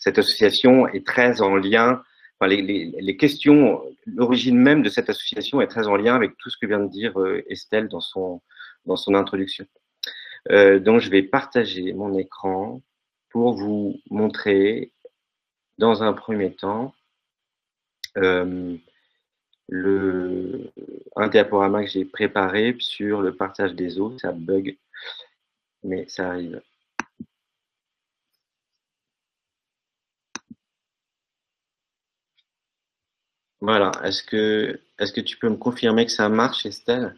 cette 0.00 0.18
association 0.18 0.88
est 0.88 1.06
très 1.06 1.40
en 1.40 1.54
lien 1.54 2.02
Enfin, 2.40 2.48
les, 2.48 3.16
questions, 3.16 3.80
l'origine 4.04 4.58
même 4.58 4.82
de 4.82 4.88
cette 4.88 5.08
association 5.08 5.60
est 5.60 5.68
très 5.68 5.86
en 5.86 5.94
lien 5.94 6.16
avec 6.16 6.36
tout 6.38 6.50
ce 6.50 6.56
que 6.56 6.66
vient 6.66 6.80
de 6.80 6.90
dire 6.90 7.14
Estelle 7.48 7.86
dans 7.86 8.00
son, 8.00 8.42
dans 8.84 8.96
son 8.96 9.14
introduction. 9.14 9.64
Donc, 10.50 10.98
je 10.98 11.08
vais 11.08 11.22
partager 11.22 11.92
mon 11.92 12.18
écran 12.18 12.82
pour 13.32 13.54
vous 13.54 14.00
montrer 14.10 14.92
dans 15.78 16.02
un 16.02 16.12
premier 16.12 16.54
temps 16.54 16.94
euh, 18.18 18.76
le, 19.68 20.70
un 21.16 21.28
diaporama 21.28 21.84
que 21.84 21.90
j'ai 21.90 22.04
préparé 22.04 22.76
sur 22.78 23.22
le 23.22 23.34
partage 23.34 23.74
des 23.74 23.98
eaux. 23.98 24.16
Ça 24.18 24.32
bug, 24.32 24.76
mais 25.82 26.06
ça 26.08 26.28
arrive. 26.28 26.60
Voilà. 33.60 33.92
Est-ce 34.04 34.22
que, 34.22 34.80
est-ce 34.98 35.12
que 35.12 35.20
tu 35.20 35.38
peux 35.38 35.48
me 35.48 35.56
confirmer 35.56 36.04
que 36.04 36.12
ça 36.12 36.28
marche, 36.28 36.66
Estelle? 36.66 37.16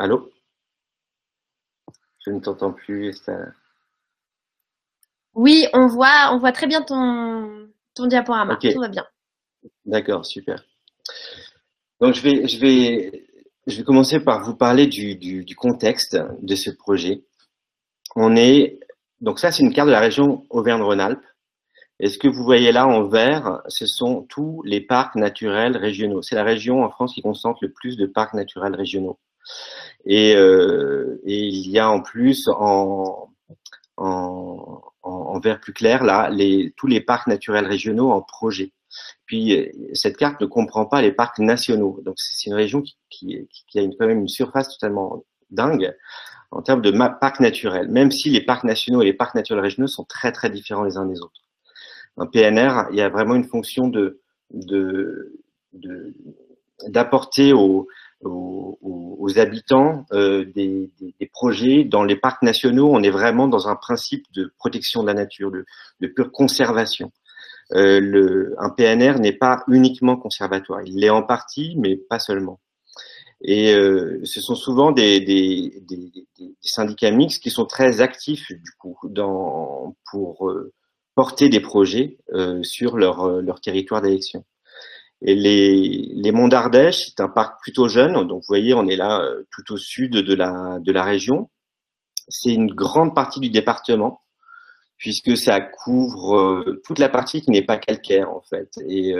Allô? 0.00 0.30
Je 2.24 2.30
ne 2.30 2.40
t'entends 2.40 2.72
plus, 2.72 3.10
Estelle. 3.10 3.54
Oui, 5.34 5.66
on 5.74 5.88
voit, 5.88 6.30
on 6.32 6.38
voit 6.38 6.52
très 6.52 6.66
bien 6.66 6.80
ton, 6.80 7.68
ton 7.94 8.06
diaporama. 8.06 8.56
Tout 8.56 8.80
va 8.80 8.88
bien. 8.88 9.06
D'accord, 9.84 10.24
super. 10.24 10.64
Donc, 12.00 12.14
je 12.14 12.22
vais, 12.22 12.48
je 12.48 12.58
vais, 12.58 13.26
je 13.66 13.76
vais 13.76 13.84
commencer 13.84 14.20
par 14.20 14.42
vous 14.42 14.56
parler 14.56 14.86
du, 14.86 15.16
du, 15.16 15.44
du 15.44 15.54
contexte 15.54 16.16
de 16.40 16.54
ce 16.54 16.70
projet. 16.70 17.22
On 18.16 18.36
est, 18.36 18.80
donc 19.20 19.38
ça, 19.38 19.52
c'est 19.52 19.62
une 19.62 19.74
carte 19.74 19.88
de 19.88 19.92
la 19.92 20.00
région 20.00 20.46
Auvergne-Rhône-Alpes. 20.48 21.26
Et 21.98 22.08
ce 22.08 22.16
que 22.16 22.28
vous 22.28 22.42
voyez 22.42 22.72
là 22.72 22.86
en 22.86 23.06
vert, 23.06 23.60
ce 23.68 23.84
sont 23.84 24.22
tous 24.22 24.62
les 24.62 24.80
parcs 24.80 25.16
naturels 25.16 25.76
régionaux. 25.76 26.22
C'est 26.22 26.36
la 26.36 26.44
région 26.44 26.84
en 26.84 26.88
France 26.88 27.12
qui 27.12 27.20
concentre 27.20 27.58
le 27.60 27.70
plus 27.70 27.98
de 27.98 28.06
parcs 28.06 28.32
naturels 28.32 28.74
régionaux. 28.74 29.18
Et, 30.06 30.34
euh, 30.36 31.20
et 31.24 31.46
il 31.46 31.70
y 31.70 31.78
a 31.78 31.90
en 31.90 32.00
plus 32.00 32.48
en, 32.48 33.28
vert 35.42 35.60
plus 35.60 35.72
clair 35.72 36.04
là 36.04 36.30
tous 36.76 36.86
les 36.86 37.00
parcs 37.00 37.26
naturels 37.26 37.66
régionaux 37.66 38.10
en 38.10 38.20
projet. 38.20 38.72
Puis 39.26 39.70
cette 39.94 40.16
carte 40.16 40.40
ne 40.40 40.46
comprend 40.46 40.84
pas 40.86 41.00
les 41.00 41.12
parcs 41.12 41.38
nationaux. 41.38 42.00
Donc 42.04 42.16
c'est 42.18 42.46
une 42.46 42.54
région 42.54 42.82
qui, 43.08 43.48
a 43.76 43.80
quand 43.98 44.06
même 44.06 44.20
une 44.20 44.28
surface 44.28 44.68
totalement 44.68 45.24
dingue 45.50 45.94
en 46.50 46.62
termes 46.62 46.82
de 46.82 46.90
parcs 47.20 47.40
naturels, 47.40 47.88
même 47.88 48.10
si 48.10 48.28
les 48.30 48.40
parcs 48.40 48.64
nationaux 48.64 49.02
et 49.02 49.04
les 49.04 49.12
parcs 49.12 49.34
naturels 49.34 49.62
régionaux 49.62 49.86
sont 49.86 50.04
très 50.04 50.32
très 50.32 50.50
différents 50.50 50.82
les 50.82 50.96
uns 50.96 51.06
des 51.06 51.20
autres. 51.20 51.40
Un 52.16 52.26
PNR, 52.26 52.88
il 52.90 52.96
y 52.96 53.02
a 53.02 53.08
vraiment 53.08 53.36
une 53.36 53.44
fonction 53.44 53.88
de 53.88 54.20
d'apporter 56.88 57.50
de, 57.50 57.54
aux, 57.54 57.86
aux, 58.22 59.38
habitants 59.38 60.06
euh, 60.12 60.44
des, 60.44 60.90
projets. 61.32 61.84
Dans 61.84 62.04
les 62.04 62.16
parcs 62.16 62.42
nationaux, 62.42 62.90
on 62.92 63.02
est 63.02 63.10
vraiment 63.10 63.48
dans 63.48 63.68
un 63.68 63.76
principe 63.76 64.24
de 64.32 64.52
protection 64.58 65.02
de 65.02 65.06
la 65.06 65.14
nature, 65.14 65.50
de, 65.50 66.06
pure 66.08 66.32
conservation. 66.32 67.12
Euh, 67.74 68.54
un 68.58 68.70
PNR 68.70 69.20
n'est 69.20 69.32
pas 69.32 69.62
uniquement 69.68 70.16
conservatoire. 70.16 70.82
Il 70.84 70.96
l'est 70.98 71.10
en 71.10 71.22
partie, 71.22 71.76
mais 71.78 71.96
pas 71.96 72.18
seulement. 72.18 72.58
Et 73.42 73.72
euh, 73.72 74.20
ce 74.24 74.40
sont 74.40 74.56
souvent 74.56 74.90
des, 74.92 75.82
syndicats 76.60 77.10
mixtes 77.10 77.42
qui 77.42 77.50
sont 77.50 77.66
très 77.66 78.00
actifs 78.00 78.48
du 78.50 78.70
coup 78.78 78.98
dans, 79.04 79.96
pour 80.10 80.52
porter 81.14 81.48
des 81.48 81.60
projets 81.60 82.18
sur 82.62 82.96
leur 82.98 83.60
territoire 83.60 84.02
d'élection. 84.02 84.44
Et 85.22 85.34
les, 85.34 86.32
Monts 86.32 86.48
d'Ardèche, 86.48 87.06
c'est 87.06 87.20
un 87.20 87.28
parc 87.28 87.60
plutôt 87.60 87.88
jeune, 87.88 88.14
donc 88.26 88.42
vous 88.42 88.48
voyez, 88.48 88.74
on 88.74 88.86
est 88.86 88.96
là 88.96 89.20
euh, 89.20 89.46
tout 89.50 89.74
au 89.74 89.76
sud 89.76 90.12
de 90.12 90.34
la, 90.34 91.02
région. 91.04 91.50
C'est 92.28 92.54
une 92.54 92.72
grande 92.72 93.14
partie 93.14 93.40
du 93.40 93.50
département, 93.50 94.22
puisque 94.96 95.36
ça 95.36 95.60
couvre 95.60 96.36
euh, 96.38 96.82
toute 96.84 96.98
la 96.98 97.08
partie 97.08 97.42
qui 97.42 97.50
n'est 97.50 97.64
pas 97.64 97.76
calcaire 97.76 98.30
en 98.30 98.42
fait. 98.42 98.70
Et 98.88 99.14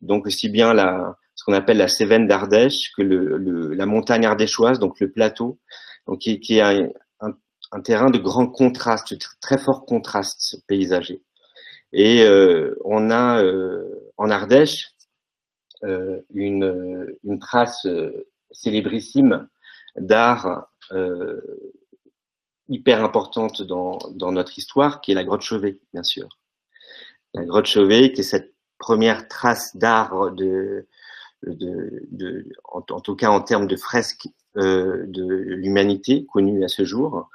donc 0.00 0.26
aussi 0.26 0.48
bien 0.48 0.74
la, 0.74 1.16
ce 1.34 1.44
qu'on 1.44 1.52
appelle 1.54 1.78
la 1.78 1.88
Cévenne 1.88 2.26
d'Ardèche, 2.26 2.92
que 2.96 3.02
la 3.02 3.86
montagne 3.86 4.26
ardéchoise, 4.26 4.78
donc 4.78 5.00
le 5.00 5.10
plateau, 5.10 5.58
donc 6.06 6.20
qui, 6.20 6.58
est 6.58 6.60
un, 6.60 6.88
un, 7.72 7.80
terrain 7.80 8.10
de 8.10 8.18
grand 8.18 8.46
contraste, 8.46 9.14
de 9.14 9.18
très 9.40 9.58
fort 9.58 9.84
contraste 9.86 10.62
paysager. 10.66 11.22
Et 11.92 12.22
euh, 12.22 12.76
on 12.84 13.10
a 13.10 13.42
euh, 13.42 14.12
en 14.16 14.30
Ardèche 14.30 14.86
euh, 14.86 14.91
une, 15.82 17.16
une, 17.24 17.38
trace 17.38 17.86
euh, 17.86 18.26
célébrissime 18.50 19.48
d'art 19.96 20.68
euh, 20.92 21.40
hyper 22.68 23.04
importante 23.04 23.62
dans, 23.62 23.98
notre 24.32 24.58
histoire, 24.58 25.00
qui 25.00 25.12
est 25.12 25.14
la 25.14 25.24
grotte 25.24 25.42
Chauvet, 25.42 25.80
bien 25.92 26.02
sûr. 26.02 26.28
La 27.34 27.44
grotte 27.44 27.66
Chauvet, 27.66 28.12
qui 28.12 28.20
est 28.20 28.24
cette 28.24 28.54
première 28.78 29.28
trace 29.28 29.76
d'art 29.76 30.30
de, 30.32 30.86
en, 32.64 33.00
tout 33.00 33.16
cas 33.16 33.30
en 33.30 33.40
termes 33.40 33.66
de 33.66 33.76
fresques 33.76 34.28
euh, 34.56 35.04
de 35.06 35.24
l'humanité 35.24 36.26
connue 36.32 36.64
à 36.64 36.68
ce 36.68 36.84
jour. 36.84 37.28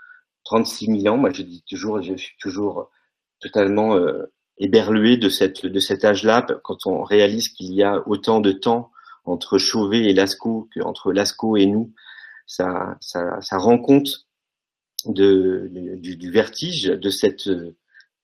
36 0.46 1.02
000 1.02 1.14
ans, 1.14 1.18
moi 1.18 1.32
je 1.32 1.42
dis 1.42 1.64
toujours, 1.68 2.02
je 2.02 2.16
suis 2.16 2.38
toujours 2.40 2.90
totalement 3.40 3.96
euh, 3.96 4.32
éberlué 4.60 5.18
de, 5.18 5.30
cette, 5.30 5.66
de 5.66 5.80
cet 5.80 6.04
âge-là 6.04 6.46
quand 6.64 6.86
on 6.86 7.04
réalise 7.04 7.50
qu'il 7.50 7.74
y 7.74 7.84
a 7.84 8.08
autant 8.08 8.40
de 8.40 8.52
temps 8.52 8.92
entre 9.26 9.58
Chauvet 9.58 10.06
et 10.06 10.14
Lascaux 10.14 10.70
qu'entre 10.74 11.12
Lascaux 11.12 11.58
et 11.58 11.66
nous. 11.66 11.94
Ça, 12.48 12.98
ça, 13.02 13.42
ça 13.42 13.58
rend 13.58 13.78
compte 13.78 14.26
de, 15.06 15.70
du, 15.72 16.32
vertige 16.32 16.86
de 16.86 17.10
cette, 17.10 17.50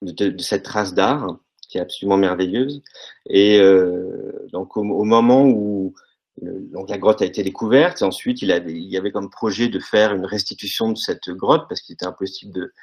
de, 0.01 0.41
cette 0.41 0.63
trace 0.63 0.93
d'art 0.93 1.39
qui 1.67 1.77
est 1.77 1.81
absolument 1.81 2.17
merveilleuse. 2.17 2.81
Et 3.27 3.59
euh, 3.59 4.47
donc 4.51 4.77
au, 4.77 4.83
moment 4.83 5.45
où 5.45 5.93
le, 6.41 6.61
donc 6.71 6.89
la 6.89 6.97
grotte 6.97 7.21
a 7.21 7.25
été 7.25 7.43
découverte, 7.43 8.01
ensuite 8.01 8.41
il, 8.41 8.51
avait, 8.51 8.73
il 8.73 8.89
y 8.89 8.97
avait 8.97 9.11
comme 9.11 9.29
projet 9.29 9.67
de 9.67 9.79
faire 9.79 10.13
une 10.13 10.25
restitution 10.25 10.91
de 10.91 10.97
cette 10.97 11.29
grotte 11.29 11.65
parce 11.67 11.81
qu'il 11.81 11.93
était 11.93 12.05
impossible 12.05 12.53
de 12.53 12.73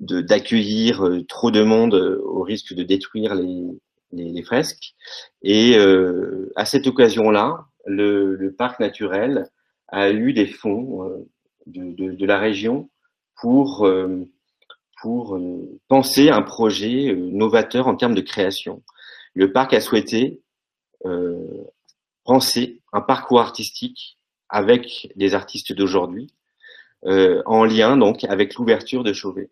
d'accueillir 0.00 1.04
euh, 1.04 1.24
trop 1.24 1.50
de 1.50 1.62
monde 1.62 1.94
euh, 1.94 2.20
au 2.24 2.42
risque 2.42 2.74
de 2.74 2.82
détruire 2.82 3.34
les, 3.34 3.66
les, 4.12 4.30
les 4.30 4.42
fresques. 4.42 4.94
Et 5.42 5.76
euh, 5.78 6.52
à 6.56 6.64
cette 6.64 6.86
occasion-là, 6.86 7.66
le, 7.86 8.34
le, 8.34 8.52
parc 8.52 8.80
naturel 8.80 9.50
a 9.88 10.10
eu 10.10 10.32
des 10.32 10.46
fonds 10.46 11.04
euh, 11.04 11.28
de, 11.66 11.92
de, 11.92 12.12
de, 12.12 12.26
la 12.26 12.38
région 12.38 12.90
pour 13.40 13.88
pour 15.00 15.38
penser 15.88 16.30
un 16.30 16.40
projet 16.40 17.14
novateur 17.14 17.88
en 17.88 17.96
termes 17.96 18.14
de 18.14 18.20
création. 18.22 18.82
Le 19.34 19.52
parc 19.52 19.74
a 19.74 19.80
souhaité 19.80 20.40
penser 22.24 22.80
un 22.92 23.00
parcours 23.02 23.40
artistique 23.40 24.18
avec 24.48 25.12
des 25.16 25.34
artistes 25.34 25.72
d'aujourd'hui, 25.74 26.32
en 27.04 27.64
lien 27.64 27.98
donc 27.98 28.24
avec 28.24 28.54
l'ouverture 28.54 29.04
de 29.04 29.12
Chauvet. 29.12 29.50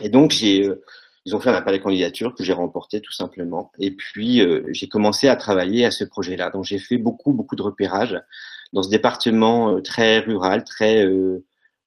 Et 0.00 0.08
donc 0.08 0.30
j'ai, 0.32 0.66
euh, 0.66 0.82
ils 1.24 1.34
ont 1.34 1.40
fait 1.40 1.50
un 1.50 1.54
appel 1.54 1.74
à 1.74 1.78
candidature 1.78 2.34
que 2.34 2.44
j'ai 2.44 2.52
remporté 2.52 3.00
tout 3.00 3.12
simplement. 3.12 3.72
Et 3.78 3.90
puis 3.90 4.40
euh, 4.40 4.64
j'ai 4.72 4.88
commencé 4.88 5.28
à 5.28 5.36
travailler 5.36 5.84
à 5.84 5.90
ce 5.90 6.04
projet-là. 6.04 6.50
Donc 6.50 6.64
j'ai 6.64 6.78
fait 6.78 6.98
beaucoup 6.98 7.32
beaucoup 7.32 7.56
de 7.56 7.62
repérages 7.62 8.20
dans 8.72 8.82
ce 8.82 8.90
département 8.90 9.80
très 9.80 10.18
rural, 10.18 10.64
très 10.64 11.06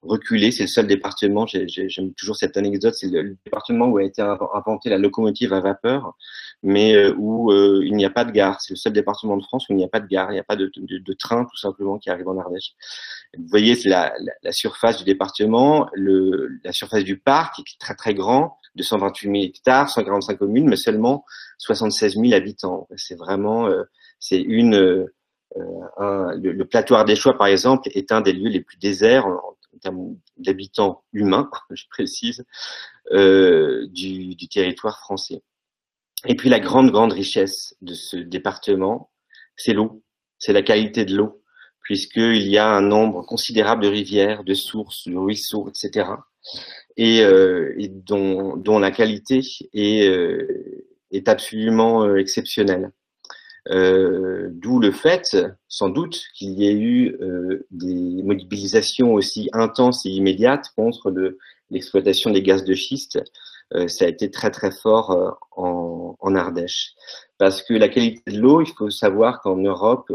reculé. 0.02 0.52
C'est 0.52 0.64
le 0.64 0.68
seul 0.68 0.88
département, 0.88 1.46
j'aime 1.48 2.14
toujours 2.14 2.36
cette 2.36 2.58
anecdote, 2.58 2.94
c'est 2.96 3.08
le, 3.08 3.38
département 3.46 3.88
où 3.88 3.98
a 3.98 4.04
été 4.04 4.22
inventée 4.22 4.90
la 4.90 4.98
locomotive 4.98 5.54
à 5.54 5.60
vapeur, 5.60 6.16
mais 6.64 6.96
euh, 6.96 7.14
où 7.18 7.52
euh, 7.52 7.82
il 7.86 7.96
n'y 7.96 8.06
a 8.06 8.10
pas 8.10 8.26
de 8.26 8.32
gare. 8.32 8.62
C'est 8.62 8.74
le 8.74 8.78
seul 8.78 8.94
département 8.94 9.38
de 9.38 9.44
France 9.44 9.68
où 9.70 9.74
il 9.74 9.78
n'y 9.78 9.84
a 9.84 9.90
pas 9.90 10.00
de 10.00 10.08
gare, 10.08 10.32
il 10.32 10.36
n'y 10.36 10.40
a 10.40 10.44
pas 10.44 10.56
de, 10.56 10.72
train 11.18 11.46
tout 11.46 11.58
simplement 11.58 11.98
qui 11.98 12.10
arrive 12.10 12.28
en 12.28 12.38
Ardèche. 12.38 12.74
Vous 13.38 13.48
voyez, 13.50 13.76
c'est 13.76 13.90
la, 13.90 14.14
surface 14.52 14.98
du 14.98 15.04
département, 15.04 15.90
la 15.96 16.72
surface 16.72 17.04
du 17.04 17.18
parc 17.18 17.56
qui 17.56 17.62
est 17.62 17.80
très 17.80 17.96
très 17.96 18.14
grand, 18.14 18.58
de 18.76 18.84
128 18.84 19.32
000 19.32 19.44
hectares, 19.44 19.90
145 19.90 20.38
communes, 20.38 20.70
mais 20.70 20.76
seulement 20.76 21.26
76 21.58 22.16
000 22.16 22.34
habitants. 22.34 22.88
C'est 22.96 23.16
vraiment, 23.16 23.68
euh, 23.68 23.84
c'est 24.20 24.40
une, 24.40 25.08
un, 25.98 26.36
le, 26.36 26.52
le, 26.52 26.66
plateau 26.66 26.96
ardéchois 26.96 27.38
par 27.38 27.48
exemple 27.48 27.90
est 27.94 28.12
un 28.12 28.22
des 28.22 28.34
lieux 28.34 28.50
les 28.50 28.62
plus 28.62 28.78
déserts 28.78 29.26
d'habitants 30.38 31.04
humains, 31.14 31.50
je 31.72 31.86
précise, 31.90 32.44
euh, 33.12 33.88
du, 33.88 34.36
territoire 34.48 35.00
français. 35.00 35.42
Et 36.28 36.36
puis 36.36 36.50
la 36.50 36.60
grande, 36.60 36.92
grande 36.92 37.14
richesse 37.14 37.76
de 37.82 37.94
ce 37.94 38.18
département, 38.18 39.12
c'est 39.56 39.74
l'eau, 39.74 40.04
c'est 40.38 40.54
la 40.54 40.62
qualité 40.62 41.06
de 41.06 41.16
l'eau, 41.16 41.42
puisqu'il 41.82 42.48
y 42.48 42.58
a 42.58 42.68
un 42.68 42.82
nombre 42.82 43.26
considérable 43.26 43.84
de 43.84 43.88
rivières, 43.88 44.44
de 44.44 44.54
sources, 44.54 45.08
de 45.08 45.16
ruisseaux, 45.16 45.70
etc., 45.70 46.10
et, 46.98 47.22
euh, 47.22 47.74
dont, 48.06 48.80
la 48.80 48.92
qualité 48.92 49.42
est, 49.74 50.08
euh, 50.08 50.86
absolument 51.26 52.16
exceptionnelle. 52.16 52.92
Euh, 53.70 54.50
D'où 54.52 54.80
le 54.80 54.92
fait, 54.92 55.38
sans 55.68 55.90
doute, 55.90 56.22
qu'il 56.34 56.60
y 56.60 56.68
ait 56.68 56.74
eu 56.74 57.16
euh, 57.22 57.68
des 57.72 58.24
mobilisations 58.24 59.14
aussi 59.14 59.50
intenses 59.54 60.06
et 60.06 60.10
immédiates 60.10 60.72
contre 60.76 61.12
le 61.12 61.38
l'exploitation 61.72 62.32
des 62.32 62.42
gaz 62.42 62.64
de 62.64 62.74
schiste, 62.74 63.20
ça 63.88 64.06
a 64.06 64.08
été 64.08 64.32
très 64.32 64.50
très 64.50 64.72
fort 64.72 65.38
en, 65.52 66.36
Ardèche. 66.36 66.96
Parce 67.38 67.62
que 67.62 67.76
la 67.76 67.90
qualité 67.90 68.32
de 68.32 68.40
l'eau, 68.40 68.62
il 68.62 68.74
faut 68.76 68.90
savoir 68.90 69.40
qu'en 69.42 69.58
Europe, 69.58 70.12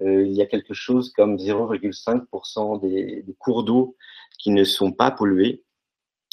il 0.00 0.32
y 0.32 0.40
a 0.40 0.46
quelque 0.46 0.72
chose 0.72 1.12
comme 1.12 1.36
0,5% 1.36 2.80
des, 2.80 3.22
des, 3.22 3.34
cours 3.34 3.64
d'eau 3.64 3.96
qui 4.38 4.52
ne 4.52 4.62
sont 4.62 4.92
pas 4.92 5.10
pollués. 5.10 5.64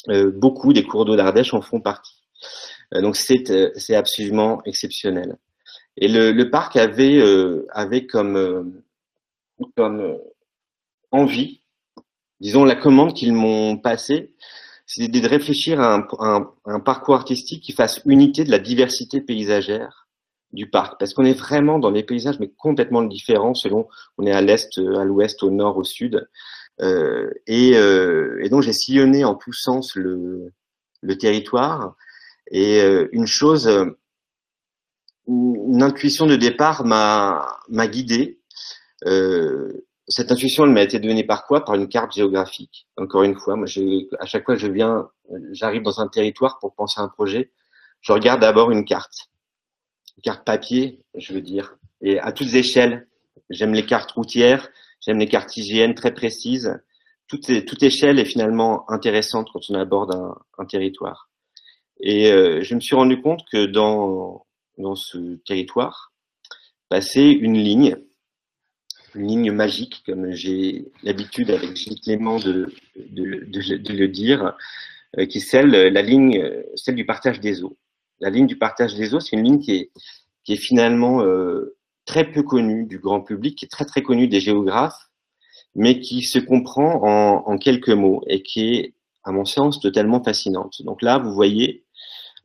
beaucoup 0.06 0.72
des 0.72 0.84
cours 0.84 1.04
d'eau 1.04 1.16
d'Ardèche 1.16 1.54
en 1.54 1.60
font 1.60 1.80
partie. 1.80 2.22
donc 2.92 3.16
c'est 3.16 3.94
absolument 3.96 4.62
exceptionnel. 4.64 5.38
Et 5.96 6.08
le, 6.08 6.32
le 6.32 6.50
parc 6.50 6.76
avait, 6.76 7.22
avait 7.70 8.06
comme, 8.06 8.82
comme 9.76 10.18
envie, 11.10 11.60
disons 12.40 12.64
la 12.64 12.74
commande 12.74 13.14
qu'ils 13.14 13.34
m'ont 13.34 13.76
passée, 13.76 14.32
c'est 14.86 15.08
de 15.08 15.28
réfléchir 15.28 15.80
à 15.80 16.06
un, 16.66 16.80
parcours 16.80 17.14
artistique 17.14 17.62
qui 17.62 17.72
fasse 17.72 18.02
unité 18.04 18.44
de 18.44 18.50
la 18.50 18.58
diversité 18.58 19.20
paysagère 19.20 20.08
du 20.52 20.68
parc, 20.68 20.98
parce 20.98 21.14
qu'on 21.14 21.24
est 21.24 21.38
vraiment 21.38 21.78
dans 21.78 21.92
des 21.92 22.02
paysages 22.02 22.38
mais 22.38 22.50
complètement 22.58 23.02
différents 23.02 23.54
selon 23.54 23.88
on 24.18 24.26
est 24.26 24.32
à 24.32 24.42
l'est, 24.42 24.76
à 24.76 25.04
l'ouest, 25.04 25.42
au 25.42 25.50
nord, 25.50 25.78
au 25.78 25.84
sud, 25.84 26.28
euh, 26.82 27.30
et, 27.46 27.76
euh, 27.76 28.38
et, 28.42 28.50
donc 28.50 28.62
j'ai 28.62 28.72
sillonné 28.72 29.24
en 29.24 29.34
tous 29.34 29.52
sens 29.52 29.94
le, 29.94 30.52
le 31.00 31.16
territoire, 31.16 31.94
et 32.50 32.82
euh, 32.82 33.08
une 33.12 33.26
chose, 33.26 33.70
une 35.28 35.82
intuition 35.82 36.26
de 36.26 36.36
départ 36.36 36.84
m'a 36.84 37.86
guidé. 37.86 38.40
Euh, 39.06 39.86
cette 40.08 40.32
intuition, 40.32 40.64
elle 40.64 40.72
m'a 40.72 40.82
été 40.82 40.98
donnée 40.98 41.24
par 41.24 41.46
quoi? 41.46 41.64
Par 41.64 41.74
une 41.74 41.88
carte 41.88 42.12
géographique. 42.12 42.88
Encore 42.96 43.22
une 43.22 43.36
fois, 43.36 43.56
moi, 43.56 43.66
à 44.18 44.26
chaque 44.26 44.44
fois 44.44 44.54
que 44.54 44.60
je 44.60 44.66
viens, 44.66 45.08
j'arrive 45.52 45.82
dans 45.82 46.00
un 46.00 46.08
territoire 46.08 46.58
pour 46.58 46.74
penser 46.74 47.00
à 47.00 47.04
un 47.04 47.08
projet, 47.08 47.52
je 48.00 48.12
regarde 48.12 48.40
d'abord 48.40 48.72
une 48.72 48.84
carte, 48.84 49.30
une 50.16 50.22
carte 50.22 50.44
papier, 50.44 51.04
je 51.14 51.32
veux 51.32 51.40
dire, 51.40 51.76
et 52.00 52.18
à 52.18 52.32
toutes 52.32 52.54
échelles. 52.54 53.06
J'aime 53.48 53.74
les 53.74 53.86
cartes 53.86 54.10
routières, 54.12 54.68
j'aime 55.00 55.18
les 55.18 55.28
cartes 55.28 55.56
hygiène 55.56 55.94
très 55.94 56.12
précises. 56.12 56.80
Toute, 57.28 57.64
toute, 57.66 57.82
échelle 57.82 58.18
est 58.18 58.24
finalement 58.24 58.90
intéressante 58.90 59.48
quand 59.52 59.60
on 59.70 59.74
aborde 59.74 60.14
un, 60.14 60.36
un 60.58 60.64
territoire. 60.64 61.30
Et 62.00 62.30
euh, 62.32 62.62
je 62.62 62.74
me 62.74 62.80
suis 62.80 62.96
rendu 62.96 63.20
compte 63.22 63.42
que 63.50 63.66
dans, 63.66 64.46
dans 64.82 64.96
ce 64.96 65.36
territoire, 65.46 66.12
passer 66.88 67.22
une 67.22 67.56
ligne, 67.56 67.96
une 69.14 69.26
ligne 69.26 69.52
magique, 69.52 70.02
comme 70.04 70.32
j'ai 70.32 70.84
l'habitude 71.02 71.50
avec 71.50 71.74
Gilles 71.76 72.00
Clément 72.00 72.38
de, 72.38 72.74
de, 72.96 73.46
de, 73.76 73.92
le 73.92 74.08
dire, 74.08 74.54
euh, 75.18 75.26
qui 75.26 75.38
est 75.38 75.40
celle, 75.40 75.70
la 75.70 76.02
ligne, 76.02 76.44
celle 76.76 76.96
du 76.96 77.06
partage 77.06 77.40
des 77.40 77.62
eaux. 77.62 77.76
La 78.20 78.30
ligne 78.30 78.46
du 78.46 78.58
partage 78.58 78.94
des 78.94 79.14
eaux, 79.14 79.20
c'est 79.20 79.36
une 79.36 79.44
ligne 79.44 79.58
qui 79.58 79.72
est, 79.72 79.90
qui 80.44 80.54
est 80.54 80.56
finalement 80.56 81.22
euh, 81.22 81.76
très 82.04 82.30
peu 82.30 82.42
connue 82.42 82.84
du 82.84 82.98
grand 82.98 83.20
public, 83.20 83.56
qui 83.56 83.64
est 83.64 83.68
très 83.68 83.84
très 83.84 84.02
connue 84.02 84.28
des 84.28 84.40
géographes, 84.40 85.08
mais 85.74 86.00
qui 86.00 86.22
se 86.22 86.38
comprend 86.38 87.46
en, 87.46 87.58
quelques 87.58 87.88
mots 87.88 88.22
et 88.26 88.42
qui 88.42 88.74
est, 88.74 88.94
à 89.24 89.32
mon 89.32 89.44
sens, 89.44 89.80
totalement 89.80 90.22
fascinante. 90.22 90.82
Donc 90.82 91.02
là, 91.02 91.18
vous 91.18 91.32
voyez 91.32 91.84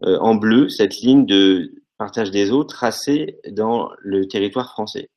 euh, 0.04 0.18
en 0.20 0.36
bleu 0.36 0.70
cette 0.70 0.98
ligne 1.00 1.26
de 1.26 1.74
partage 1.98 2.32
des 2.32 2.52
eaux 2.52 2.64
tracée 2.64 3.40
dans 3.50 3.90
le 4.00 4.28
territoire 4.28 4.72
français. 4.72 5.10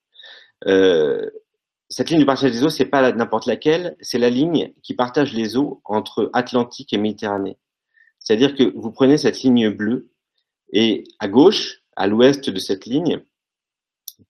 Euh, 0.66 1.30
cette 1.88 2.10
ligne 2.10 2.20
de 2.20 2.24
partage 2.24 2.52
des 2.52 2.62
eaux, 2.62 2.70
c'est 2.70 2.84
pas 2.84 3.12
n'importe 3.12 3.46
laquelle, 3.46 3.96
c'est 4.00 4.18
la 4.18 4.30
ligne 4.30 4.72
qui 4.82 4.94
partage 4.94 5.32
les 5.32 5.56
eaux 5.56 5.80
entre 5.84 6.30
Atlantique 6.32 6.92
et 6.92 6.98
Méditerranée. 6.98 7.58
C'est-à-dire 8.18 8.54
que 8.54 8.62
vous 8.76 8.92
prenez 8.92 9.18
cette 9.18 9.42
ligne 9.42 9.70
bleue 9.70 10.10
et 10.72 11.04
à 11.18 11.28
gauche, 11.28 11.82
à 11.96 12.06
l'ouest 12.06 12.48
de 12.48 12.58
cette 12.58 12.86
ligne, 12.86 13.22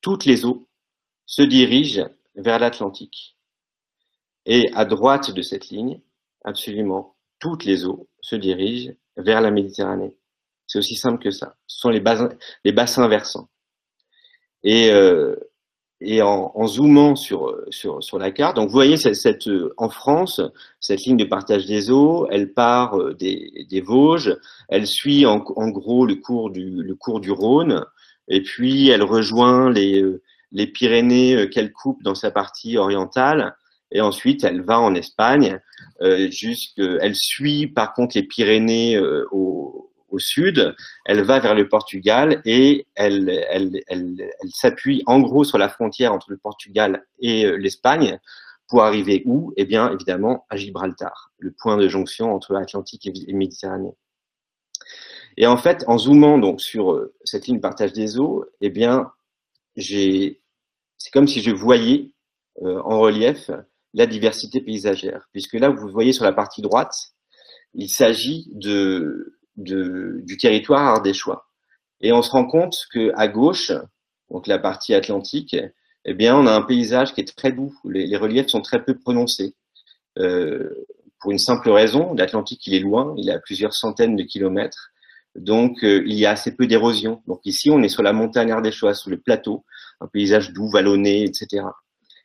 toutes 0.01 0.25
les 0.25 0.45
eaux 0.45 0.69
se 1.27 1.43
dirigent 1.43 2.09
vers 2.35 2.59
l'Atlantique. 2.59 3.37
Et 4.47 4.71
à 4.75 4.85
droite 4.85 5.33
de 5.33 5.43
cette 5.43 5.69
ligne, 5.69 6.01
absolument 6.45 7.17
toutes 7.39 7.65
les 7.65 7.85
eaux 7.85 8.09
se 8.21 8.37
dirigent 8.37 8.93
vers 9.17 9.41
la 9.41 9.51
Méditerranée. 9.51 10.17
C'est 10.71 10.79
aussi 10.79 10.95
simple 10.95 11.21
que 11.21 11.33
ça. 11.33 11.57
Ce 11.67 11.81
sont 11.81 11.91
les 11.91 11.99
bassins, 11.99 13.09
versants. 13.09 13.49
Et 14.63 14.93
euh, 14.93 15.35
en, 16.23 16.67
zoomant 16.69 17.17
sur, 17.17 17.57
la 18.21 18.31
carte, 18.31 18.55
donc 18.55 18.69
vous 18.69 18.73
voyez 18.73 18.97
cette, 18.97 19.49
en 19.79 19.89
France, 19.89 20.41
cette 20.79 21.03
ligne 21.03 21.17
de 21.17 21.25
partage 21.25 21.67
des 21.67 21.91
eaux, 21.91 22.29
elle 22.31 22.53
part 22.53 22.97
euh, 22.97 23.15
des, 23.15 23.83
Vosges, 23.85 24.37
elle 24.69 24.87
suit 24.87 25.27
en, 25.27 25.39
gros 25.39 26.07
le 26.07 26.15
cours, 26.15 26.51
du, 26.51 27.33
Rhône, 27.33 27.85
et 28.29 28.41
puis 28.41 28.91
elle 28.91 29.03
rejoint 29.03 29.73
les, 29.73 30.01
euh, 30.01 30.23
Pyrénées 30.73 31.35
euh, 31.35 31.47
qu'elle 31.49 31.73
coupe 31.73 32.01
dans 32.05 32.15
sa 32.15 32.31
partie 32.31 32.77
orientale, 32.77 33.57
et 33.91 34.01
ensuite 34.01 34.45
elle 34.45 34.63
va 34.63 34.79
en 34.79 34.95
Espagne, 34.95 35.59
euh, 36.01 36.29
elle 36.79 37.17
suit 37.17 37.67
par 37.67 37.93
contre 37.93 38.17
les 38.17 38.23
Pyrénées 38.23 38.97
euh, 38.97 39.27
au, 39.33 39.90
au 40.11 40.19
sud, 40.19 40.75
elle 41.05 41.23
va 41.23 41.39
vers 41.41 41.55
le 41.55 41.69
Portugal 41.69 42.41
et 42.45 42.87
elle, 42.95 43.29
elle, 43.51 43.83
elle, 43.89 44.15
elle 44.19 44.51
s'appuie 44.51 45.03
en 45.07 45.21
gros 45.21 45.45
sur 45.45 45.59
la 45.59 45.69
frontière 45.69 46.13
entre 46.13 46.31
le 46.31 46.37
Portugal 46.37 47.05
et 47.21 47.47
euh, 47.47 47.57
l'Espagne 47.57 48.19
pour 48.69 48.83
arriver 48.85 49.23
où? 49.27 49.53
Eh 49.57 49.65
bien, 49.65 49.91
évidemment, 49.93 50.47
à 50.49 50.57
Gibraltar, 50.57 51.33
le 51.39 51.53
point 51.53 51.77
de 51.77 51.89
jonction 51.89 52.33
entre 52.33 52.55
Atlantique 52.55 53.07
et 53.07 53.33
Méditerranée. 53.33 53.95
Et 55.37 55.47
en 55.47 55.57
fait, 55.57 55.85
en 55.87 55.99
zoomant 55.99 56.39
donc 56.39 56.61
sur 56.61 56.93
euh, 56.93 57.15
cette 57.25 57.47
ligne 57.47 57.61
partage 57.61 57.93
des 57.93 58.19
eaux, 58.19 58.45
eh 58.61 58.71
bien, 58.71 59.11
c'est 59.77 60.39
comme 61.13 61.27
si 61.27 61.41
je 61.41 61.51
voyais 61.51 62.13
euh, 62.63 62.81
en 62.85 63.01
relief 63.01 63.51
la 63.95 64.07
diversité 64.07 64.61
paysagère, 64.61 65.29
puisque 65.33 65.55
là, 65.55 65.69
vous 65.71 65.89
voyez 65.89 66.13
sur 66.13 66.25
la 66.25 66.33
partie 66.33 66.63
droite, 66.63 66.95
il 67.75 67.89
s'agit 67.89 68.49
de 68.53 69.40
du 69.63 70.37
territoire 70.39 70.83
ardéchois. 70.83 71.47
Et 72.01 72.13
on 72.13 72.23
se 72.23 72.31
rend 72.31 72.47
compte 72.47 72.77
que 72.93 73.13
à 73.17 73.29
gauche, 73.29 73.73
donc 74.31 74.47
la 74.47 74.59
partie 74.59 74.95
atlantique, 74.95 75.57
eh 76.05 76.15
bien, 76.15 76.37
on 76.37 76.47
a 76.47 76.53
un 76.53 76.63
paysage 76.63 77.15
qui 77.15 77.21
est 77.21 77.37
très 77.37 77.53
doux. 77.53 77.75
Les, 77.85 78.07
les 78.07 78.17
reliefs 78.17 78.49
sont 78.49 78.63
très 78.63 78.85
peu 78.85 78.99
prononcés. 78.99 79.55
Euh, 80.19 80.87
pour 81.21 81.31
une 81.31 81.39
simple 81.39 81.69
raison, 81.71 82.15
l'Atlantique, 82.15 82.67
il 82.67 82.75
est 82.75 82.81
loin, 82.81 83.15
il 83.19 83.29
est 83.29 83.33
à 83.33 83.39
plusieurs 83.39 83.75
centaines 83.75 84.17
de 84.17 84.23
kilomètres. 84.23 84.91
Donc, 85.37 85.85
euh, 85.85 86.03
il 86.07 86.15
y 86.15 86.27
a 86.27 86.31
assez 86.31 86.57
peu 86.57 86.67
d'érosion. 86.67 87.23
Donc 87.27 87.41
ici, 87.45 87.71
on 87.71 87.83
est 87.83 87.89
sur 87.89 88.03
la 88.03 88.13
montagne 88.13 88.51
ardéchoise, 88.51 88.99
sur 88.99 89.11
le 89.11 89.21
plateau, 89.21 89.65
un 90.01 90.09
paysage 90.09 90.53
doux, 90.53 90.69
vallonné, 90.71 91.25
etc. 91.25 91.65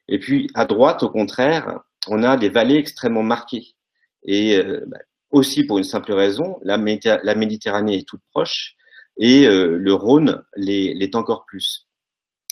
Et 0.08 0.20
puis, 0.20 0.50
à 0.54 0.66
droite, 0.66 1.04
au 1.04 1.10
contraire, 1.10 1.82
on 2.08 2.24
a 2.24 2.38
des 2.38 2.50
vallées 2.50 2.78
extrêmement 2.78 3.24
marquées. 3.24 3.76
Et 4.24 4.58
euh, 4.58 4.86
bah, 4.88 5.00
aussi 5.36 5.66
pour 5.66 5.78
une 5.78 5.84
simple 5.84 6.14
raison, 6.14 6.58
la, 6.64 6.78
Méditerranée 6.78 7.98
est 7.98 8.08
toute 8.08 8.22
proche 8.32 8.76
et 9.18 9.46
euh, 9.48 9.78
le 9.78 9.94
Rhône 9.94 10.44
l'est 10.56 11.16
encore 11.16 11.46
plus. 11.46 11.88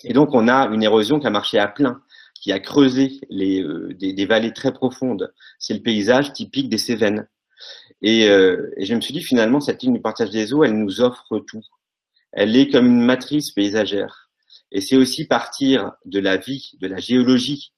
Et 0.03 0.11
donc 0.11 0.33
on 0.33 0.49
a 0.49 0.67
une 0.67 0.83
érosion 0.83 1.19
qui 1.19 1.27
a 1.27 1.29
marché 1.29 1.57
à 1.57 1.67
plein, 1.67 2.01
qui 2.41 2.51
a 2.51 2.59
creusé 2.59 3.21
euh, 3.31 3.93
des, 3.93 4.25
vallées 4.25 4.51
très 4.51 4.73
profondes. 4.73 5.33
C'est 5.59 5.73
le 5.73 5.81
paysage 5.81 6.33
typique 6.33 6.67
des 6.67 6.77
Cévennes. 6.77 7.27
Et, 8.01 8.27
euh, 8.27 8.73
et, 8.75 8.85
je 8.85 8.93
me 8.95 8.99
suis 8.99 9.13
dit 9.13 9.21
finalement, 9.21 9.61
cette 9.61 9.81
ligne 9.81 9.93
du 9.93 10.01
partage 10.01 10.29
des 10.29 10.53
eaux, 10.53 10.65
elle 10.65 10.77
nous 10.77 10.99
offre 10.99 11.39
tout. 11.39 11.63
Elle 12.33 12.53
est 12.57 12.69
comme 12.69 12.87
une 12.87 13.05
matrice 13.05 13.51
paysagère. 13.51 14.29
Et 14.73 14.81
c'est 14.81 14.97
aussi 14.97 15.25
partir 15.25 15.93
de 16.03 16.19
la 16.19 16.35
vie, 16.35 16.71
de 16.81 16.87
la 16.87 16.97
géologie, 16.97 17.71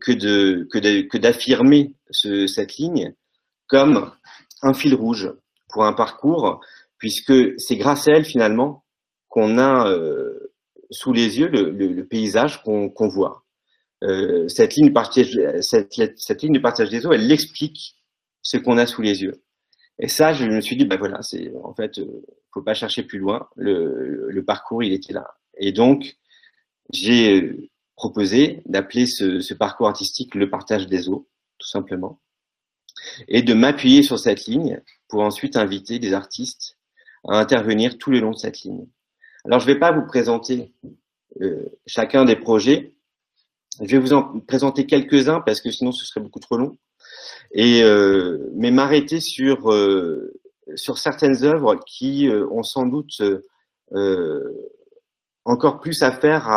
que 0.00 1.16
d'affirmer 1.16 1.94
cette 2.10 2.76
ligne 2.76 3.14
comme 3.66 4.10
un 4.62 4.74
fil 4.74 4.94
rouge 4.94 5.32
pour 5.68 5.84
un 5.84 5.92
parcours, 5.92 6.60
puisque 6.98 7.58
c'est 7.58 7.76
grâce 7.76 8.08
à 8.08 8.12
elle 8.12 8.24
finalement 8.24 8.84
qu'on 9.28 9.58
a 9.58 9.88
euh, 9.90 10.52
sous 10.90 11.12
les 11.12 11.38
yeux 11.38 11.48
le, 11.48 12.02
paysage 12.04 12.62
qu'on 12.62 13.08
voit. 13.08 13.44
Euh, 14.02 14.48
cette, 14.48 14.74
ligne 14.76 14.92
partage, 14.92 15.38
cette, 15.60 15.92
cette, 16.16 16.42
ligne 16.42 16.54
de 16.54 16.58
partage 16.58 16.90
des 16.90 17.06
eaux, 17.06 17.12
elle 17.12 17.30
explique 17.32 17.96
ce 18.42 18.56
qu'on 18.56 18.78
a 18.78 18.86
sous 18.86 19.02
les 19.02 19.22
yeux. 19.22 19.42
Et 19.98 20.08
ça, 20.08 20.32
je 20.32 20.44
me 20.44 20.60
suis 20.60 20.76
dit, 20.76 20.84
ben 20.84 20.98
voilà, 20.98 21.22
c'est 21.22 21.52
en 21.62 21.74
fait, 21.74 21.98
euh, 21.98 22.24
faut 22.52 22.62
pas 22.62 22.74
chercher 22.74 23.02
plus 23.02 23.18
loin. 23.18 23.48
Le, 23.56 24.40
parcours, 24.46 24.82
il 24.82 24.92
était 24.92 25.12
là. 25.12 25.34
Et 25.56 25.72
donc, 25.72 26.16
j'ai 26.92 27.70
proposé 27.96 28.62
d'appeler 28.66 29.06
ce 29.06 29.54
parcours 29.54 29.88
artistique 29.88 30.34
le 30.34 30.50
partage 30.50 30.86
des 30.86 31.08
eaux, 31.08 31.28
tout 31.58 31.68
simplement 31.68 32.20
et 33.28 33.42
de 33.42 33.54
m'appuyer 33.54 34.02
sur 34.02 34.18
cette 34.18 34.46
ligne 34.46 34.80
pour 35.08 35.22
ensuite 35.22 35.56
inviter 35.56 35.98
des 35.98 36.12
artistes 36.12 36.76
à 37.28 37.38
intervenir 37.38 37.98
tout 37.98 38.10
le 38.10 38.20
long 38.20 38.32
de 38.32 38.36
cette 38.36 38.60
ligne. 38.60 38.86
Alors, 39.44 39.60
je 39.60 39.68
ne 39.68 39.74
vais 39.74 39.78
pas 39.78 39.92
vous 39.92 40.06
présenter 40.06 40.72
euh, 41.40 41.64
chacun 41.86 42.24
des 42.24 42.36
projets. 42.36 42.94
Je 43.80 43.86
vais 43.86 43.98
vous 43.98 44.12
en 44.12 44.40
présenter 44.40 44.86
quelques-uns 44.86 45.40
parce 45.40 45.60
que 45.60 45.70
sinon 45.70 45.92
ce 45.92 46.04
serait 46.04 46.20
beaucoup 46.20 46.40
trop 46.40 46.56
long. 46.56 46.76
Et, 47.52 47.82
euh, 47.82 48.50
mais 48.54 48.70
m'arrêter 48.70 49.20
sur, 49.20 49.72
euh, 49.72 50.32
sur 50.74 50.98
certaines 50.98 51.44
œuvres 51.44 51.76
qui 51.86 52.28
euh, 52.28 52.46
ont 52.50 52.62
sans 52.62 52.86
doute 52.86 53.22
encore 55.44 55.78
plus 55.78 56.02
à 56.02 56.10
faire 56.10 56.48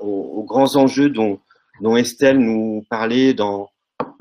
aux, 0.00 0.44
grands 0.44 0.76
enjeux 0.76 1.10
dont, 1.10 1.38
dont 1.80 1.96
Estelle 1.96 2.38
nous 2.38 2.84
parlait 2.88 3.34
dans, 3.34 3.70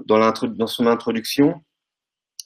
dans, 0.06 0.68
son 0.68 0.88
introduction 0.88 1.62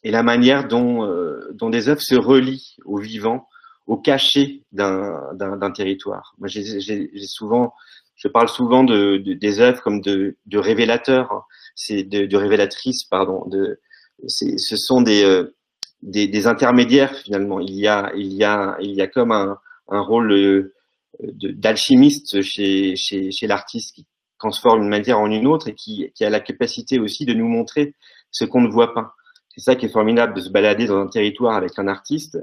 et 0.04 0.12
la 0.12 0.24
manière 0.24 0.68
dont, 0.68 1.08
dont 1.54 1.70
des 1.70 1.90
œuvres 1.90 2.02
se 2.02 2.16
relient 2.16 2.78
au 2.86 2.98
vivant, 2.98 3.48
au 3.90 3.98
cachet 3.98 4.62
d'un 4.72 5.72
territoire. 5.76 6.36
Moi, 6.38 6.48
j'ai 6.48 7.26
souvent, 7.26 7.74
je 8.16 8.28
parle 8.28 8.48
souvent 8.48 8.84
de, 8.84 9.18
des 9.18 9.60
œuvres 9.60 9.82
comme 9.82 10.02
de, 10.02 10.36
révélateurs, 10.54 11.32
hein. 11.32 11.44
de, 11.90 12.38
révélatrices, 12.38 13.04
pardon. 13.06 13.46
De, 13.48 13.80
ce 14.28 14.76
sont 14.76 15.02
des, 15.02 15.24
euh, 15.24 15.56
des, 16.04 16.28
des, 16.28 16.46
intermédiaires 16.46 17.16
finalement. 17.16 17.60
Il 17.60 17.76
y 17.76 17.88
a, 17.88 18.12
il 18.16 18.34
y 18.34 18.44
a, 18.44 18.78
il 18.80 18.92
y 18.92 19.02
a 19.02 19.08
comme 19.08 19.32
un, 19.32 19.58
rôle 19.88 20.34
euh, 20.34 20.74
d'alchimiste 21.22 22.42
chez, 22.44 22.96
l'artiste 23.44 23.96
transforme 24.40 24.84
une 24.84 24.90
matière 24.90 25.20
en 25.20 25.30
une 25.30 25.48
autre 25.48 25.68
et 25.68 25.76
qui, 25.76 26.12
a 26.22 26.30
la 26.30 26.40
capacité 26.40 27.00
aussi 27.00 27.26
de 27.26 27.34
nous 27.34 27.48
montrer 27.48 27.94
ce 28.32 28.46
qu'on 28.46 28.62
ne 28.62 28.70
voit 28.70 28.94
pas. 28.94 29.14
C'est 29.50 29.62
ça 29.62 29.76
qui 29.76 29.86
est 29.86 29.90
formidable 29.90 30.34
de 30.34 30.42
se 30.42 30.50
balader 30.50 30.88
dans 30.88 31.00
un 31.00 31.08
territoire 31.08 31.56
avec 31.56 31.78
un 31.78 31.88
artiste 31.88 32.38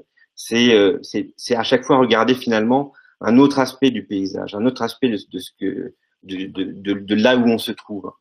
euh, 0.52 0.98
c'est 1.02 1.56
à 1.56 1.62
chaque 1.62 1.84
fois 1.84 1.98
regarder 1.98 2.34
finalement 2.34 2.92
un 3.20 3.38
autre 3.38 3.58
aspect 3.58 3.90
du 3.90 4.04
paysage, 4.04 4.54
un 4.54 4.66
autre 4.66 4.82
aspect 4.82 5.08
de, 5.08 5.16
ce 5.16 5.50
que 5.58 5.94
de, 6.22 7.14
là 7.14 7.36
où 7.36 7.46
on 7.46 7.58
se 7.58 7.72
trouve, 7.72 8.12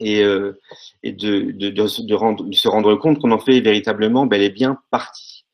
et, 0.00 0.22
euh, 0.22 0.58
de, 1.04 1.86
se 1.86 2.68
rendre 2.68 2.94
compte 2.96 3.20
qu'on 3.20 3.32
en 3.32 3.38
fait 3.38 3.60
véritablement 3.60 4.26
bel 4.26 4.42
et 4.42 4.50
bien 4.50 4.78
partie. 4.90 5.44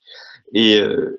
Et, 0.55 0.79
euh, 0.79 1.19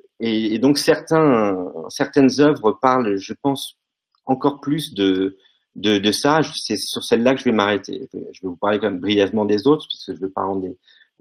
donc 0.59 0.77
certaines 0.77 2.39
œuvres 2.39 2.71
parlent, 2.81 3.17
je 3.17 3.33
pense, 3.33 3.77
encore 4.25 4.61
plus 4.61 4.93
de, 4.93 5.37
de, 5.75 5.97
de 5.97 6.11
ça. 6.11 6.41
C'est 6.55 6.77
sur 6.77 7.03
celle-là 7.03 7.33
que 7.33 7.39
je 7.39 7.45
vais 7.45 7.51
m'arrêter. 7.51 8.07
Je 8.13 8.41
vais 8.41 8.47
vous 8.47 8.55
parler 8.55 8.79
quand 8.79 8.89
même 8.89 8.99
brièvement 8.99 9.45
des 9.45 9.67
autres, 9.67 9.87
puisque 9.87 10.13
je 10.13 10.21
veux 10.25 10.31
pas 10.31 10.43
rendre 10.43 10.61
des, 10.61 10.77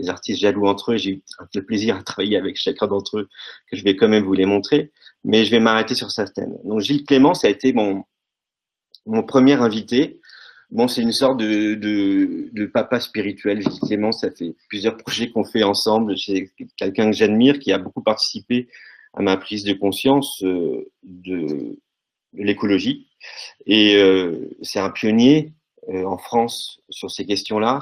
artistes 0.09 0.41
jaloux 0.41 0.67
entre 0.67 0.93
eux. 0.93 0.97
J'ai 0.97 1.11
eu 1.11 1.23
un 1.38 1.61
plaisir 1.61 1.97
à 1.97 2.03
travailler 2.03 2.37
avec 2.37 2.57
chacun 2.57 2.88
d'entre 2.88 3.21
eux, 3.21 3.29
que 3.71 3.77
je 3.77 3.85
vais 3.85 3.95
quand 3.95 4.09
même 4.09 4.25
vous 4.25 4.33
les 4.33 4.47
montrer. 4.47 4.91
Mais 5.25 5.45
je 5.45 5.51
vais 5.53 5.61
m'arrêter 5.61 5.95
sur 5.95 6.11
certaines. 6.11 6.59
Donc 6.65 6.81
Gilles 6.81 7.05
Clément, 7.05 7.35
ça 7.35 7.47
a 7.47 7.51
été 7.51 7.73
mon, 7.73 8.03
mon 9.07 9.23
premier 9.23 9.55
invité. 9.55 10.19
Bon, 10.71 10.88
c'est 10.88 11.03
une 11.03 11.12
sorte 11.12 11.38
de, 11.38 11.75
de, 11.75 12.49
de, 12.53 12.67
papa 12.67 12.99
spirituel. 12.99 13.61
Gilles 13.61 13.81
Clément, 13.81 14.11
ça 14.11 14.31
fait 14.31 14.57
plusieurs 14.69 14.97
projets 14.97 15.31
qu'on 15.31 15.45
fait 15.45 15.62
ensemble. 15.62 16.19
C'est 16.19 16.51
quelqu'un 16.77 17.11
que 17.11 17.17
j'admire, 17.17 17.59
qui 17.59 17.73
a 17.73 17.79
beaucoup 17.79 18.03
participé 18.03 18.69
à 19.15 19.23
ma 19.23 19.37
prise 19.37 19.65
de 19.65 19.75
conscience 19.75 20.43
euh, 20.43 20.91
de, 21.03 21.79
l'écologie. 22.35 23.09
Et 23.66 23.97
euh, 23.97 24.51
c'est 24.62 24.81
un 24.81 24.90
pionnier 24.90 25.53
euh, 25.88 26.05
en 26.05 26.18
France 26.18 26.81
sur 26.90 27.11
ces 27.11 27.25
questions-là. 27.27 27.81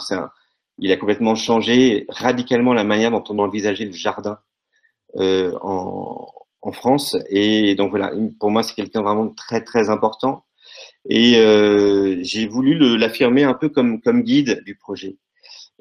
Il 0.78 0.90
a 0.92 0.96
complètement 0.96 1.34
changé 1.34 2.06
radicalement 2.08 2.72
la 2.72 2.84
manière 2.84 3.10
dont 3.10 3.24
on 3.28 3.38
envisageait 3.38 3.84
le 3.84 3.92
jardin 3.92 4.38
euh, 5.16 5.56
en, 5.62 6.26
en, 6.62 6.72
France. 6.72 7.16
Et 7.28 7.74
donc 7.74 7.90
voilà, 7.90 8.12
pour 8.38 8.50
moi, 8.50 8.62
c'est 8.62 8.74
quelqu'un 8.74 9.02
vraiment 9.02 9.28
très 9.28 9.62
très 9.62 9.90
important. 9.90 10.44
Et 11.08 11.34
j'ai 12.22 12.46
voulu 12.46 12.96
l'affirmer 12.98 13.44
un 13.44 13.54
peu 13.54 13.68
comme, 13.68 14.00
comme 14.00 14.22
guide 14.22 14.62
du 14.64 14.76
projet. 14.76 15.16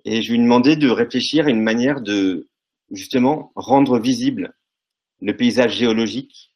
Et 0.05 0.21
je 0.21 0.31
lui 0.31 0.39
ai 0.39 0.41
demandé 0.41 0.75
de 0.75 0.89
réfléchir 0.89 1.47
à 1.47 1.49
une 1.49 1.61
manière 1.61 2.01
de 2.01 2.47
justement 2.91 3.51
rendre 3.55 3.99
visible 3.99 4.53
le 5.21 5.35
paysage 5.35 5.75
géologique 5.75 6.53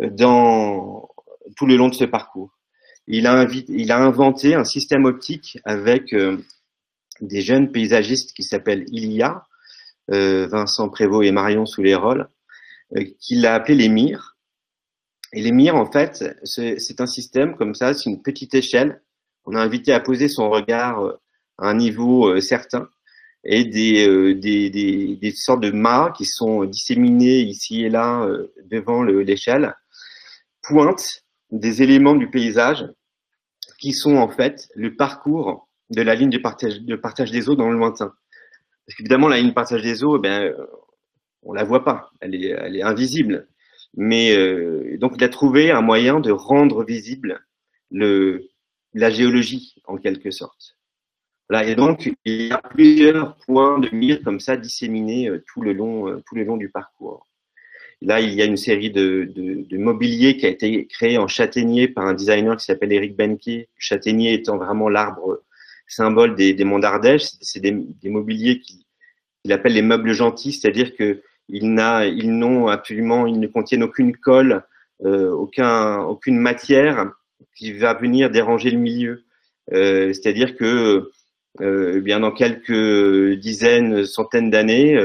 dans 0.00 1.11
tout 1.56 1.66
le 1.66 1.76
long 1.76 1.88
de 1.88 1.94
ce 1.94 2.04
parcours. 2.04 2.52
Il 3.08 3.26
a, 3.26 3.98
inventé 3.98 4.54
un 4.54 4.64
système 4.64 5.04
optique 5.04 5.58
avec 5.64 6.12
euh, 6.12 6.38
des 7.20 7.40
jeunes 7.40 7.72
paysagistes 7.72 8.32
qui 8.32 8.44
s'appellent 8.44 8.84
Ilia, 8.88 9.44
euh, 10.12 10.46
Vincent 10.46 10.88
Prévost 10.88 11.26
et 11.26 11.32
Marion 11.32 11.66
Souleyrol, 11.66 12.28
euh, 12.96 13.04
qu'il 13.20 13.44
a 13.46 13.54
appelé 13.54 13.74
les 13.74 13.88
mires. 13.88 14.36
Et 15.32 15.42
les 15.42 15.52
mires, 15.52 15.76
en 15.76 15.90
fait, 15.90 16.24
c'est 16.44 17.00
un 17.00 17.06
système 17.06 17.56
comme 17.56 17.74
ça, 17.74 17.94
c'est 17.94 18.10
une 18.10 18.22
petite 18.22 18.54
échelle. 18.54 19.02
On 19.46 19.56
a 19.56 19.60
invité 19.60 19.92
à 19.92 20.00
poser 20.00 20.28
son 20.28 20.50
regard 20.50 21.02
à 21.58 21.68
un 21.68 21.74
niveau 21.74 22.38
certain 22.40 22.88
et 23.42 23.64
des, 23.64 25.32
sortes 25.34 25.62
de 25.62 25.70
mâts 25.70 26.12
qui 26.16 26.26
sont 26.26 26.64
disséminés 26.64 27.40
ici 27.40 27.82
et 27.82 27.88
là 27.88 28.28
devant 28.70 29.02
l'échelle 29.02 29.74
pointent 30.62 31.21
des 31.52 31.82
éléments 31.82 32.16
du 32.16 32.28
paysage 32.28 32.86
qui 33.78 33.92
sont 33.92 34.16
en 34.16 34.28
fait 34.28 34.68
le 34.74 34.96
parcours 34.96 35.68
de 35.90 36.02
la 36.02 36.14
ligne 36.14 36.30
de 36.30 36.38
partage, 36.38 36.80
de 36.80 36.96
partage 36.96 37.30
des 37.30 37.48
eaux 37.48 37.54
dans 37.54 37.70
le 37.70 37.76
lointain. 37.76 38.12
Parce 38.86 38.96
qu'évidemment, 38.96 39.28
la 39.28 39.36
ligne 39.36 39.50
de 39.50 39.54
partage 39.54 39.82
des 39.82 40.02
eaux, 40.02 40.18
ben, 40.18 40.44
euh, 40.44 40.66
on 41.42 41.52
la 41.52 41.64
voit 41.64 41.84
pas, 41.84 42.10
elle 42.20 42.34
est, 42.34 42.48
elle 42.48 42.76
est 42.76 42.82
invisible. 42.82 43.48
Mais 43.94 44.34
euh, 44.34 44.96
donc, 44.98 45.12
il 45.16 45.24
a 45.24 45.28
trouvé 45.28 45.70
un 45.70 45.82
moyen 45.82 46.18
de 46.20 46.30
rendre 46.30 46.82
visible 46.82 47.44
le, 47.90 48.48
la 48.94 49.10
géologie, 49.10 49.74
en 49.84 49.98
quelque 49.98 50.30
sorte. 50.30 50.78
Et 51.64 51.74
donc, 51.74 52.10
il 52.24 52.46
y 52.46 52.50
a 52.50 52.58
plusieurs 52.58 53.36
points 53.36 53.78
de 53.78 53.94
mire 53.94 54.22
comme 54.24 54.40
ça 54.40 54.56
disséminés 54.56 55.28
euh, 55.28 55.44
tout, 55.46 55.60
le 55.60 55.74
long, 55.74 56.22
tout 56.26 56.34
le 56.34 56.44
long 56.44 56.56
du 56.56 56.70
parcours. 56.70 57.26
Là, 58.04 58.20
il 58.20 58.34
y 58.34 58.42
a 58.42 58.44
une 58.44 58.56
série 58.56 58.90
de, 58.90 59.30
de, 59.32 59.64
de, 59.68 59.78
mobilier 59.78 60.36
qui 60.36 60.46
a 60.46 60.48
été 60.48 60.86
créé 60.86 61.18
en 61.18 61.28
châtaignier 61.28 61.86
par 61.86 62.04
un 62.04 62.14
designer 62.14 62.56
qui 62.56 62.64
s'appelle 62.64 62.92
Eric 62.92 63.16
Benke. 63.16 63.68
Châtaignier 63.78 64.34
étant 64.34 64.56
vraiment 64.58 64.88
l'arbre 64.88 65.42
symbole 65.86 66.34
des, 66.34 66.64
monts 66.64 66.80
d'Ardèche. 66.80 67.28
C'est 67.40 67.60
des, 67.60 67.72
mobiliers 68.04 68.60
qu'il 68.60 69.52
appelle 69.52 69.74
les 69.74 69.82
meubles 69.82 70.12
gentils, 70.12 70.52
c'est-à-dire 70.52 70.96
que 70.96 71.22
ils 71.48 71.68
n'ont 71.74 72.68
absolument, 72.68 73.26
ils 73.26 73.38
ne 73.38 73.46
contiennent 73.46 73.82
aucune 73.82 74.16
colle, 74.16 74.62
euh, 75.04 75.30
aucun, 75.30 75.98
aucune 76.00 76.38
matière 76.38 77.12
qui 77.56 77.72
va 77.72 77.94
venir 77.94 78.30
déranger 78.30 78.70
le 78.70 78.78
milieu. 78.78 79.24
Euh, 79.72 80.12
c'est-à-dire 80.12 80.56
que 80.56 81.10
euh, 81.60 81.94
eh 81.96 82.00
bien 82.00 82.20
dans 82.20 82.32
quelques 82.32 83.38
dizaines, 83.38 84.06
centaines 84.06 84.50
d'années, 84.50 84.98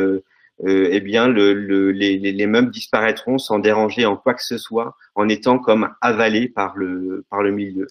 euh, 0.66 0.90
eh 0.92 1.02
bien 1.02 1.28
le, 1.28 1.54
le, 1.54 1.92
les, 1.92 2.18
les, 2.18 2.48
meubles 2.48 2.72
disparaîtront 2.72 3.38
sans 3.38 3.60
déranger 3.60 4.06
en 4.06 4.18
quoi 4.18 4.34
que 4.34 4.44
ce 4.44 4.58
soit, 4.58 4.96
en 5.14 5.30
étant 5.30 5.60
comme 5.60 5.90
avalés 6.02 6.50
par 6.50 6.76
le, 6.76 7.26
par 7.30 7.44
le 7.44 7.52
milieu. 7.52 7.88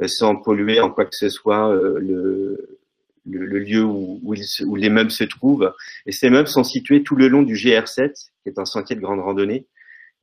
Euh, 0.00 0.08
sans 0.08 0.36
polluer 0.36 0.80
en 0.80 0.90
quoi 0.90 1.06
que 1.06 1.16
ce 1.16 1.28
soit 1.28 1.72
euh, 1.74 1.98
le, 1.98 3.58
lieu 3.58 3.82
où, 3.82 4.34
les 4.76 4.88
meubles 4.88 5.10
se 5.10 5.24
trouvent. 5.24 5.72
Et 6.06 6.12
ces 6.12 6.30
meubles 6.30 6.48
sont 6.48 6.62
situés 6.62 7.02
tout 7.02 7.16
le 7.16 7.26
long 7.28 7.42
du 7.42 7.54
GR7, 7.54 8.12
qui 8.42 8.48
est 8.48 8.58
un 8.58 8.64
sentier 8.64 8.94
de 8.94 9.00
grande 9.00 9.20
randonnée. 9.20 9.66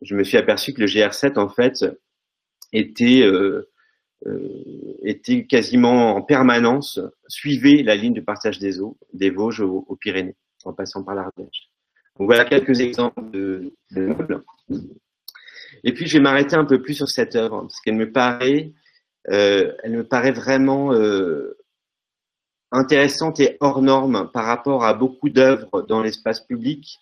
Je 0.01 0.15
me 0.15 0.23
suis 0.23 0.37
aperçu 0.37 0.73
que 0.73 0.79
le 0.79 0.87
GR7, 0.87 1.37
en 1.37 1.49
fait, 1.49 1.85
était, 2.71 3.29
était 5.03 5.45
quasiment 5.45 6.15
en 6.15 6.21
permanence, 6.21 6.99
suivait 7.27 7.83
la 7.83 7.95
ligne 7.95 8.13
de 8.13 8.21
partage 8.21 8.59
des 8.59 8.79
eaux 8.79 8.97
des 9.13 9.29
Vosges 9.29 9.61
aux, 9.61 9.85
aux 9.87 9.95
Pyrénées, 9.97 10.35
en 10.63 10.73
passant 10.73 11.03
par 11.03 11.15
l'Ardèche. 11.15 11.72
Voilà 12.19 12.45
quelques 12.45 12.79
exemples 12.79 13.31
de, 13.31 13.73
meubles. 13.91 14.43
Et 15.83 15.93
puis 15.93 16.07
je 16.07 16.17
vais 16.17 16.23
m'arrêter 16.23 16.55
un 16.55 16.65
peu 16.65 16.81
plus 16.81 16.93
sur 16.93 17.09
cette 17.09 17.35
œuvre, 17.35 17.61
parce 17.61 17.81
qu'elle 17.81 17.95
me 17.95 18.11
paraît 18.11 18.71
euh, 19.29 19.73
vraiment 20.31 20.93
euh, 20.93 21.57
intéressante 22.71 23.39
et 23.39 23.57
hors 23.59 23.81
norme 23.81 24.29
par 24.31 24.45
rapport 24.45 24.85
à 24.85 24.93
beaucoup 24.93 25.29
d'œuvres 25.29 25.81
dans 25.81 26.03
l'espace 26.03 26.41
public. 26.41 26.99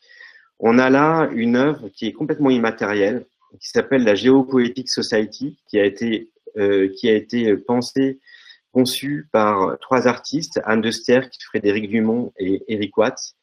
On 0.60 0.80
a 0.80 0.90
là 0.90 1.30
une 1.34 1.56
œuvre 1.58 1.90
qui 1.90 2.08
est 2.08 2.14
complètement 2.14 2.50
immatérielle, 2.50 3.26
qui 3.60 3.70
s'appelle 3.70 4.04
la 4.04 4.16
Geopoetic 4.16 4.90
Society, 4.90 5.58
qui 5.68 5.78
a 5.78 5.86
été, 5.86 6.30
euh, 6.58 6.88
qui 6.96 7.10
a 7.10 7.14
été 7.14 7.58
pensée, 7.58 8.20
conçue 8.72 9.28
par 9.34 9.78
trois 9.80 10.08
artistes, 10.08 10.62
Anne 10.64 10.82
de 10.82 10.92
Sterck, 10.92 11.34
Frédéric 11.44 11.90
Dumont 11.90 12.32
et 12.40 12.64
Eric 12.70 12.96
Watts, 12.98 13.36
euh, 13.36 13.41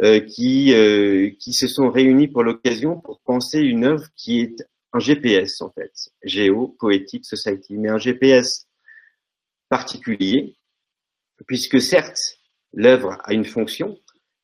qui, 0.00 0.72
euh, 0.72 1.30
qui 1.38 1.52
se 1.52 1.68
sont 1.68 1.90
réunis 1.90 2.28
pour 2.28 2.42
l'occasion 2.42 2.98
pour 2.98 3.20
penser 3.20 3.60
une 3.60 3.84
œuvre 3.84 4.06
qui 4.16 4.40
est 4.40 4.66
un 4.92 4.98
GPS 4.98 5.60
en 5.60 5.70
fait, 5.70 5.92
Géo 6.22 6.68
Poetic 6.78 7.24
Society, 7.24 7.76
mais 7.78 7.88
un 7.88 7.98
GPS 7.98 8.66
particulier, 9.68 10.54
puisque 11.46 11.80
certes, 11.80 12.38
l'œuvre 12.72 13.18
a 13.24 13.32
une 13.32 13.44
fonction, 13.44 13.98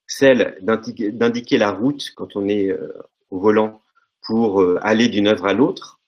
celle 0.07 0.59
d'indiquer 0.63 1.59
la 1.59 1.71
route 1.71 2.13
quand 2.17 2.35
on 2.37 2.49
est 2.49 2.71
euh, 2.71 2.93
au 3.31 3.39
volant 3.39 3.83
pour 4.23 4.63
euh, 4.63 4.79
aller 4.83 5.09
d'une 5.09 5.29
œuvre 5.29 5.47
à 5.47 5.53
l'autre, 5.53 6.01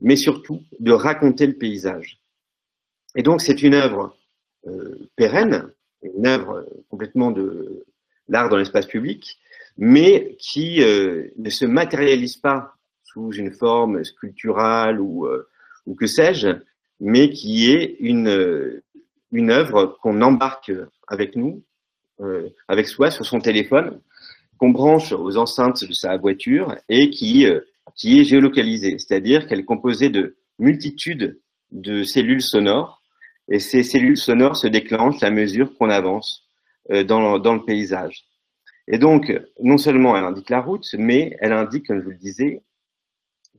mais 0.00 0.16
surtout 0.16 0.62
de 0.80 0.92
raconter 0.92 1.46
le 1.46 1.54
paysage. 1.54 2.20
Et 3.16 3.22
donc 3.22 3.40
c'est 3.40 3.62
une 3.62 3.74
œuvre 3.74 4.16
euh, 4.66 5.08
pérenne, 5.16 5.72
une 6.02 6.26
œuvre 6.26 6.66
complètement 6.90 7.30
de 7.30 7.86
l'art 8.28 8.48
dans 8.48 8.56
l'espace 8.56 8.86
public, 8.86 9.38
mais 9.76 10.36
qui 10.38 10.80
ne 10.80 11.50
se 11.50 11.64
matérialise 11.64 12.36
pas 12.36 12.74
sous 13.04 13.32
une 13.32 13.52
forme 13.52 14.04
sculpturale 14.04 15.00
ou, 15.00 15.26
ou 15.86 15.94
que 15.94 16.06
sais-je, 16.06 16.48
mais 17.00 17.30
qui 17.30 17.70
est 17.72 17.96
une, 18.00 18.82
une 19.32 19.50
œuvre 19.50 19.96
qu'on 20.02 20.20
embarque 20.20 20.72
avec 21.06 21.36
nous, 21.36 21.62
avec 22.66 22.88
soi 22.88 23.10
sur 23.10 23.24
son 23.24 23.38
téléphone, 23.38 24.00
qu'on 24.58 24.70
branche 24.70 25.12
aux 25.12 25.36
enceintes 25.36 25.84
de 25.84 25.92
sa 25.92 26.16
voiture 26.16 26.74
et 26.88 27.10
qui, 27.10 27.46
qui 27.94 28.20
est 28.20 28.24
géolocalisée, 28.24 28.98
c'est-à-dire 28.98 29.46
qu'elle 29.46 29.60
est 29.60 29.64
composée 29.64 30.08
de 30.08 30.36
multitudes 30.58 31.40
de 31.70 32.02
cellules 32.02 32.42
sonores 32.42 33.02
et 33.48 33.60
ces 33.60 33.82
cellules 33.82 34.16
sonores 34.16 34.56
se 34.56 34.66
déclenchent 34.66 35.22
à 35.22 35.30
mesure 35.30 35.72
qu'on 35.76 35.90
avance. 35.90 36.47
euh, 36.47 36.47
dans, 36.88 37.38
dans, 37.38 37.54
le 37.54 37.64
paysage. 37.64 38.24
Et 38.86 38.98
donc, 38.98 39.32
non 39.60 39.76
seulement 39.76 40.16
elle 40.16 40.24
indique 40.24 40.50
la 40.50 40.60
route, 40.60 40.86
mais 40.94 41.36
elle 41.40 41.52
indique, 41.52 41.86
comme 41.86 41.98
je 41.98 42.04
vous 42.04 42.10
le 42.10 42.16
disais, 42.16 42.62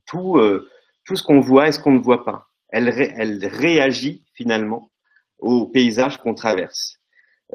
tout, 0.06 0.36
euh, 0.36 0.68
tout 1.04 1.16
ce 1.16 1.22
qu'on 1.22 1.40
voit 1.40 1.68
et 1.68 1.72
ce 1.72 1.78
qu'on 1.78 1.92
ne 1.92 2.00
voit 2.00 2.24
pas. 2.24 2.48
Elle, 2.68 2.88
elle 2.88 3.46
réagit 3.46 4.24
finalement 4.34 4.90
au 5.38 5.66
paysage 5.66 6.18
qu'on 6.18 6.34
traverse. 6.34 6.98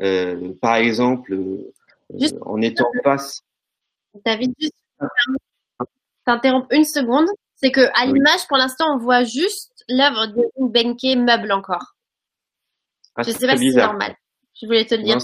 Euh, 0.02 0.54
par 0.62 0.76
exemple, 0.76 1.34
euh, 1.34 1.74
en 2.42 2.62
étant 2.62 2.90
face. 3.04 3.42
David, 4.26 4.54
juste 4.60 4.74
t'interrompre 6.26 6.68
une 6.72 6.86
seconde. 6.86 7.28
C'est 7.56 7.72
que 7.72 7.82
à 7.94 8.06
l'image, 8.06 8.48
pour 8.48 8.58
l'instant, 8.58 8.96
on 8.96 8.98
voit 8.98 9.24
juste 9.24 9.84
l'œuvre 9.88 10.28
de 10.28 10.44
Benke 10.58 11.18
meuble 11.18 11.52
encore. 11.52 11.96
Ah, 13.16 13.24
je 13.24 13.32
sais 13.32 13.48
pas 13.48 13.56
si 13.56 13.72
c'est 13.72 13.80
normal. 13.80 14.16
Je 14.62 14.66
voulais 14.66 14.86
te 14.86 14.96
le 14.96 15.04
dire. 15.04 15.18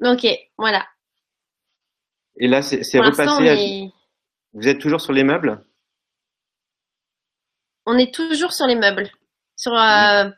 Ok, 0.00 0.26
voilà. 0.56 0.86
Et 2.36 2.48
là, 2.48 2.62
c'est 2.62 3.00
repassé. 3.00 3.92
Vous 4.52 4.68
êtes 4.68 4.78
toujours 4.78 5.00
sur 5.00 5.12
les 5.12 5.24
meubles? 5.24 5.64
On 7.86 7.98
est 7.98 8.14
toujours 8.14 8.52
sur 8.52 8.66
les 8.66 8.76
meubles. 8.76 9.10
Sur 9.56 9.72
euh, 9.72 10.28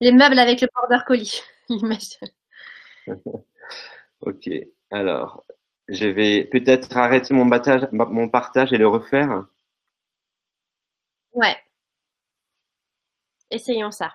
les 0.00 0.12
meubles 0.12 0.38
avec 0.38 0.60
le 0.60 0.68
border 0.74 1.04
collie. 1.06 1.40
ok. 4.20 4.50
Alors, 4.90 5.44
je 5.88 6.06
vais 6.06 6.44
peut-être 6.44 6.96
arrêter 6.96 7.32
mon, 7.32 7.48
mon 7.92 8.28
partage 8.28 8.72
et 8.72 8.78
le 8.78 8.88
refaire. 8.88 9.46
Ouais. 11.32 11.56
Essayons 13.50 13.90
ça. 13.90 14.12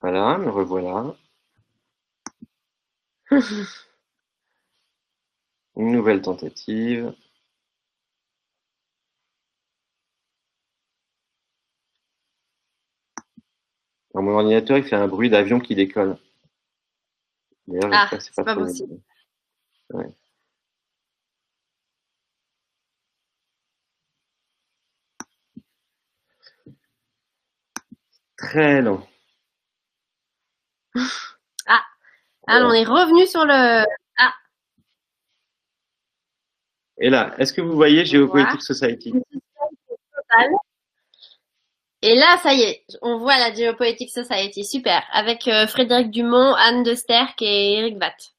Voilà, 0.00 0.38
me 0.38 0.50
revoilà. 0.50 1.14
Une 5.76 5.92
nouvelle 5.92 6.22
tentative. 6.22 7.14
mon 14.14 14.32
ordinateur, 14.32 14.76
il 14.78 14.84
fait 14.84 14.96
un 14.96 15.08
bruit 15.08 15.30
d'avion 15.30 15.60
qui 15.60 15.74
décolle. 15.74 16.18
Ah, 17.92 18.08
c'est 18.18 18.34
pas, 18.34 18.54
possible. 18.54 19.00
Très 28.36 28.82
long. 28.82 29.06
Ah, 31.66 31.82
ah 32.46 32.60
on 32.62 32.72
est 32.72 32.84
revenu 32.84 33.26
sur 33.26 33.44
le. 33.44 33.84
Ah. 34.18 34.34
Et 36.98 37.10
là, 37.10 37.34
est-ce 37.38 37.52
que 37.52 37.60
vous 37.60 37.74
voyez 37.74 38.04
Geopoetic 38.04 38.62
Society? 38.62 39.12
Et 42.02 42.14
là, 42.14 42.38
ça 42.42 42.54
y 42.54 42.62
est, 42.62 42.82
on 43.02 43.18
voit 43.18 43.36
la 43.36 43.52
Geopoetic 43.52 44.08
Society, 44.10 44.64
super, 44.64 45.02
avec 45.12 45.46
euh, 45.48 45.66
Frédéric 45.66 46.10
Dumont, 46.10 46.54
Anne 46.54 46.82
de 46.82 46.94
Sterck 46.94 47.42
et 47.42 47.74
Eric 47.74 47.98
Vatt. 47.98 48.32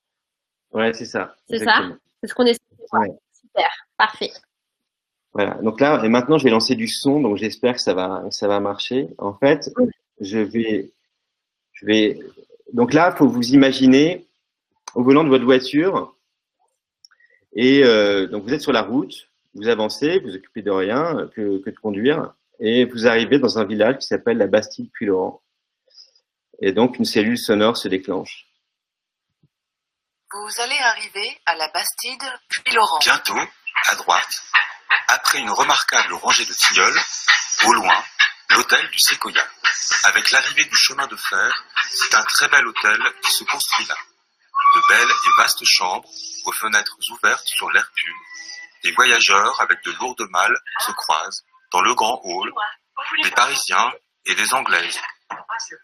Ouais, 0.71 0.93
c'est 0.93 1.05
ça. 1.05 1.35
C'est 1.47 1.59
ça 1.59 1.83
C'est 2.21 2.29
ce 2.29 2.33
qu'on 2.33 2.45
essaie 2.45 2.59
de 2.71 3.13
Super, 3.33 3.69
parfait. 3.97 4.31
Voilà, 5.33 5.55
donc 5.61 5.79
là, 5.79 6.03
et 6.03 6.09
maintenant, 6.09 6.37
je 6.37 6.43
vais 6.43 6.49
lancer 6.49 6.75
du 6.75 6.87
son, 6.87 7.21
donc 7.21 7.37
j'espère 7.37 7.75
que 7.75 7.81
ça 7.81 7.93
va, 7.93 8.23
ça 8.31 8.47
va 8.47 8.59
marcher. 8.59 9.09
En 9.17 9.33
fait, 9.33 9.71
je 10.19 10.39
vais, 10.39 10.91
je 11.81 11.85
vais, 11.85 12.19
donc 12.73 12.93
là, 12.93 13.11
il 13.13 13.17
faut 13.17 13.27
vous 13.27 13.49
imaginer 13.53 14.27
au 14.93 15.03
volant 15.03 15.23
de 15.23 15.29
votre 15.29 15.45
voiture, 15.45 16.15
et 17.53 17.83
euh, 17.83 18.27
donc 18.27 18.43
vous 18.43 18.53
êtes 18.53 18.61
sur 18.61 18.71
la 18.71 18.83
route, 18.83 19.13
vous 19.55 19.67
avancez, 19.67 20.19
vous, 20.19 20.29
vous 20.29 20.35
occupez 20.35 20.61
de 20.61 20.71
rien 20.71 21.29
que, 21.35 21.61
que 21.63 21.69
de 21.69 21.79
conduire, 21.79 22.33
et 22.59 22.85
vous 22.85 23.07
arrivez 23.07 23.39
dans 23.39 23.57
un 23.57 23.65
village 23.65 23.97
qui 23.97 24.07
s'appelle 24.07 24.37
la 24.37 24.47
Bastille 24.47 24.89
puy 24.93 25.07
laurent 25.07 25.41
Et 26.61 26.71
donc, 26.71 26.99
une 26.99 27.05
cellule 27.05 27.37
sonore 27.37 27.75
se 27.75 27.87
déclenche. 27.87 28.45
Vous 30.31 30.61
allez 30.61 30.77
arriver 30.77 31.39
à 31.45 31.55
la 31.55 31.67
Bastide 31.69 32.23
puy 32.49 32.75
laurent 32.75 32.99
Bientôt, 32.99 33.39
à 33.89 33.95
droite, 33.95 34.43
après 35.07 35.39
une 35.39 35.49
remarquable 35.49 36.13
rangée 36.13 36.45
de 36.45 36.53
tilleuls, 36.53 36.99
au 37.65 37.73
loin, 37.73 38.03
l'hôtel 38.51 38.89
du 38.89 38.99
Séquoia. 38.99 39.47
Avec 40.03 40.29
l'arrivée 40.31 40.65
du 40.65 40.75
chemin 40.75 41.07
de 41.07 41.15
fer, 41.15 41.63
c'est 41.89 42.15
un 42.15 42.23
très 42.23 42.47
bel 42.49 42.65
hôtel 42.65 43.01
qui 43.21 43.31
se 43.31 43.43
construit 43.43 43.85
là. 43.85 43.95
De 44.75 44.81
belles 44.87 45.09
et 45.09 45.37
vastes 45.37 45.65
chambres, 45.65 46.09
aux 46.45 46.51
fenêtres 46.51 46.97
ouvertes 47.11 47.47
sur 47.47 47.69
l'air 47.71 47.89
pur. 47.93 48.15
Des 48.83 48.91
voyageurs 48.91 49.59
avec 49.61 49.83
de 49.83 49.91
lourdes 49.91 50.27
malles 50.29 50.57
se 50.79 50.91
croisent 50.91 51.43
dans 51.71 51.81
le 51.81 51.93
grand 51.93 52.19
hall, 52.23 52.51
des 53.23 53.31
Parisiens 53.31 53.91
et 54.25 54.35
des 54.35 54.53
Anglaises. 54.53 54.99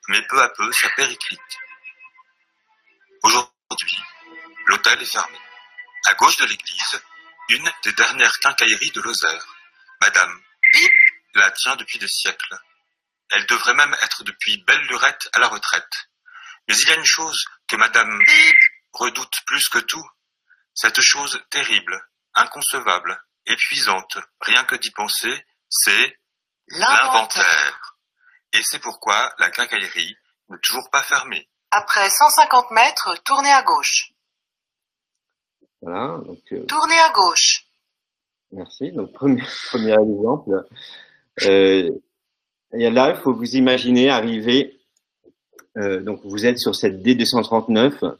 Mais 0.09 0.21
peu 0.23 0.41
à 0.41 0.49
peu, 0.49 0.71
ça 0.71 0.89
périclite. 0.95 1.41
Aujourd'hui, 3.23 4.03
l'hôtel 4.65 5.01
est 5.01 5.11
fermé. 5.11 5.39
À 6.05 6.13
gauche 6.15 6.37
de 6.37 6.45
l'église, 6.45 7.01
une 7.49 7.71
des 7.83 7.93
dernières 7.93 8.39
quincailleries 8.39 8.91
de 8.91 9.01
Lozère. 9.01 9.47
Madame 10.01 10.41
la 11.37 11.51
tient 11.51 11.75
depuis 11.75 11.99
des 11.99 12.07
siècles. 12.07 12.57
Elle 13.31 13.45
devrait 13.45 13.73
même 13.73 13.95
être 14.01 14.23
depuis 14.23 14.63
belle 14.65 14.81
lurette 14.87 15.29
à 15.33 15.39
la 15.39 15.47
retraite. 15.47 16.09
Mais 16.67 16.75
il 16.75 16.89
y 16.89 16.91
a 16.91 16.95
une 16.95 17.05
chose 17.05 17.45
que 17.67 17.75
Madame 17.75 18.21
redoute 18.93 19.33
plus 19.45 19.67
que 19.69 19.79
tout. 19.79 20.05
Cette 20.73 21.01
chose 21.01 21.41
terrible, 21.49 21.99
inconcevable, 22.35 23.21
épuisante, 23.45 24.17
rien 24.41 24.63
que 24.65 24.75
d'y 24.75 24.91
penser, 24.91 25.45
c'est 25.69 26.19
l'inventaire. 26.67 27.97
Et 28.53 28.61
c'est 28.63 28.79
pourquoi 28.79 29.33
la 29.39 29.49
quincaillerie 29.49 30.15
n'est 30.49 30.59
toujours 30.59 30.89
pas 30.91 31.03
fermée. 31.03 31.49
Après 31.71 32.09
150 32.09 32.71
mètres, 32.71 33.15
tournez 33.23 33.51
à 33.51 33.63
gauche. 33.63 34.11
Voilà. 35.81 36.17
Donc, 36.25 36.39
euh, 36.51 36.65
Tournez 36.65 36.99
à 36.99 37.09
gauche. 37.11 37.65
Merci. 38.51 38.91
Donc, 38.93 39.13
premier, 39.13 39.43
premier 39.69 39.93
exemple. 39.93 40.65
Euh, 41.45 41.91
et 42.73 42.89
là, 42.89 43.13
il 43.15 43.21
faut 43.21 43.33
vous 43.33 43.55
imaginer 43.55 44.09
arriver. 44.09 44.79
Euh, 45.77 46.01
donc, 46.01 46.21
vous 46.23 46.45
êtes 46.45 46.57
sur 46.57 46.75
cette 46.75 47.01
D239 47.01 48.15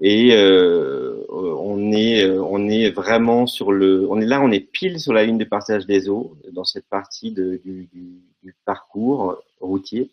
et 0.00 0.34
euh, 0.34 1.24
on 1.30 1.92
est 1.92 2.24
on 2.30 2.68
est 2.68 2.90
vraiment 2.90 3.46
sur 3.46 3.72
le 3.72 4.06
on 4.08 4.20
est 4.20 4.26
là 4.26 4.40
on 4.40 4.52
est 4.52 4.60
pile 4.60 5.00
sur 5.00 5.12
la 5.12 5.24
ligne 5.24 5.36
de 5.36 5.44
partage 5.44 5.84
des 5.84 6.08
eaux 6.08 6.36
dans 6.52 6.64
cette 6.64 6.86
partie 6.86 7.32
de, 7.32 7.60
du, 7.64 7.88
du, 7.92 8.54
parcours 8.64 9.42
routier 9.60 10.10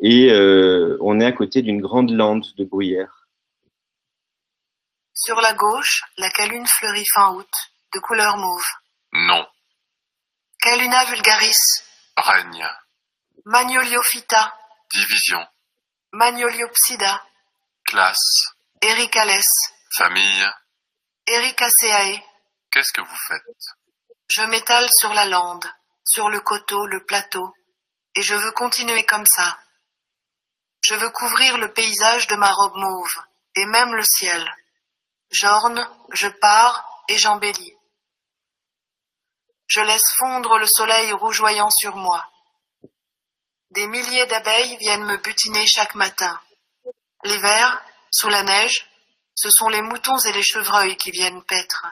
et 0.00 0.32
euh, 0.32 0.96
on 1.00 1.20
est 1.20 1.24
à 1.24 1.32
côté 1.32 1.62
d'une 1.62 1.80
grande 1.80 2.10
lande 2.10 2.46
de 2.56 2.64
bruyère. 2.64 3.28
Sur 5.14 5.40
la 5.40 5.52
gauche, 5.52 6.02
la 6.16 6.30
calune 6.30 6.66
fleurit 6.66 7.04
fin 7.14 7.34
août, 7.34 7.48
de 7.94 8.00
couleur 8.00 8.36
mauve. 8.38 8.64
Non. 9.12 9.44
Caluna 10.70 11.04
vulgaris. 11.04 11.82
Règne. 12.16 12.68
Magnoliophyta. 13.44 14.54
Division. 14.94 15.44
Magnoliopsida. 16.12 17.24
Classe. 17.84 18.54
Ericales. 18.80 19.42
Famille. 19.96 20.48
Ericaceae. 21.26 22.22
Qu'est-ce 22.70 22.92
que 22.92 23.00
vous 23.00 23.20
faites? 23.26 23.42
Je 24.28 24.42
m'étale 24.42 24.88
sur 24.96 25.12
la 25.12 25.24
lande, 25.24 25.66
sur 26.04 26.28
le 26.28 26.40
coteau, 26.40 26.86
le 26.86 27.04
plateau, 27.04 27.52
et 28.14 28.22
je 28.22 28.36
veux 28.36 28.52
continuer 28.52 29.04
comme 29.06 29.26
ça. 29.26 29.58
Je 30.82 30.94
veux 30.94 31.10
couvrir 31.10 31.58
le 31.58 31.72
paysage 31.72 32.28
de 32.28 32.36
ma 32.36 32.52
robe 32.52 32.76
mauve, 32.76 33.16
et 33.56 33.66
même 33.66 33.92
le 33.92 34.04
ciel. 34.04 34.48
J'orne, 35.32 35.84
je 36.12 36.28
pars 36.28 37.04
et 37.08 37.18
j'embellis. 37.18 37.74
Je 39.70 39.80
laisse 39.80 40.02
fondre 40.18 40.58
le 40.58 40.66
soleil 40.66 41.12
rougeoyant 41.12 41.70
sur 41.70 41.94
moi. 41.94 42.28
Des 43.70 43.86
milliers 43.86 44.26
d'abeilles 44.26 44.76
viennent 44.78 45.04
me 45.04 45.16
butiner 45.18 45.64
chaque 45.68 45.94
matin. 45.94 46.40
L'hiver, 47.22 47.80
sous 48.10 48.28
la 48.28 48.42
neige, 48.42 48.90
ce 49.36 49.48
sont 49.48 49.68
les 49.68 49.80
moutons 49.80 50.18
et 50.18 50.32
les 50.32 50.42
chevreuils 50.42 50.96
qui 50.96 51.12
viennent 51.12 51.44
paître. 51.44 51.86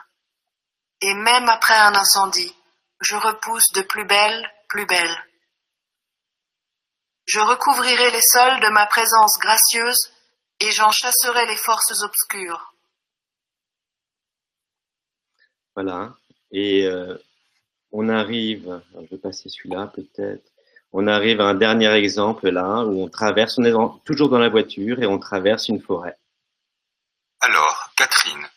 Et 0.99 1.13
même 1.13 1.47
après 1.47 1.77
un 1.77 1.95
incendie, 1.95 2.53
je 2.99 3.15
repousse 3.15 3.71
de 3.73 3.81
plus 3.81 4.03
belle, 4.03 4.51
plus 4.67 4.85
belle. 4.85 5.25
Je 7.27 7.39
recouvrirai 7.39 8.11
les 8.11 8.21
sols 8.21 8.59
de 8.59 8.67
ma 8.67 8.87
présence 8.87 9.37
gracieuse 9.39 10.11
et 10.59 10.71
j'en 10.71 10.91
chasserai 10.91 11.45
les 11.45 11.55
forces 11.55 12.01
obscures. 12.01 12.73
Voilà. 15.75 16.13
Et 16.51 16.83
euh, 16.85 17.17
on 17.91 18.09
arrive, 18.09 18.81
je 18.95 19.07
vais 19.09 19.17
passer 19.21 19.49
celui-là 19.49 19.91
peut-être. 19.93 20.43
On 20.91 21.07
arrive 21.07 21.39
à 21.41 21.45
un 21.45 21.53
dernier 21.53 21.91
exemple 21.93 22.49
là 22.49 22.83
où 22.83 23.03
on 23.03 23.09
traverse, 23.09 23.57
on 23.59 23.63
est 23.63 24.03
toujours 24.05 24.29
dans 24.29 24.39
la 24.39 24.49
voiture 24.49 25.01
et 25.01 25.05
on 25.05 25.19
traverse 25.19 25.67
une 25.67 25.81
forêt. 25.81 26.17
Alors, 27.41 27.91
Catherine, 27.95 28.47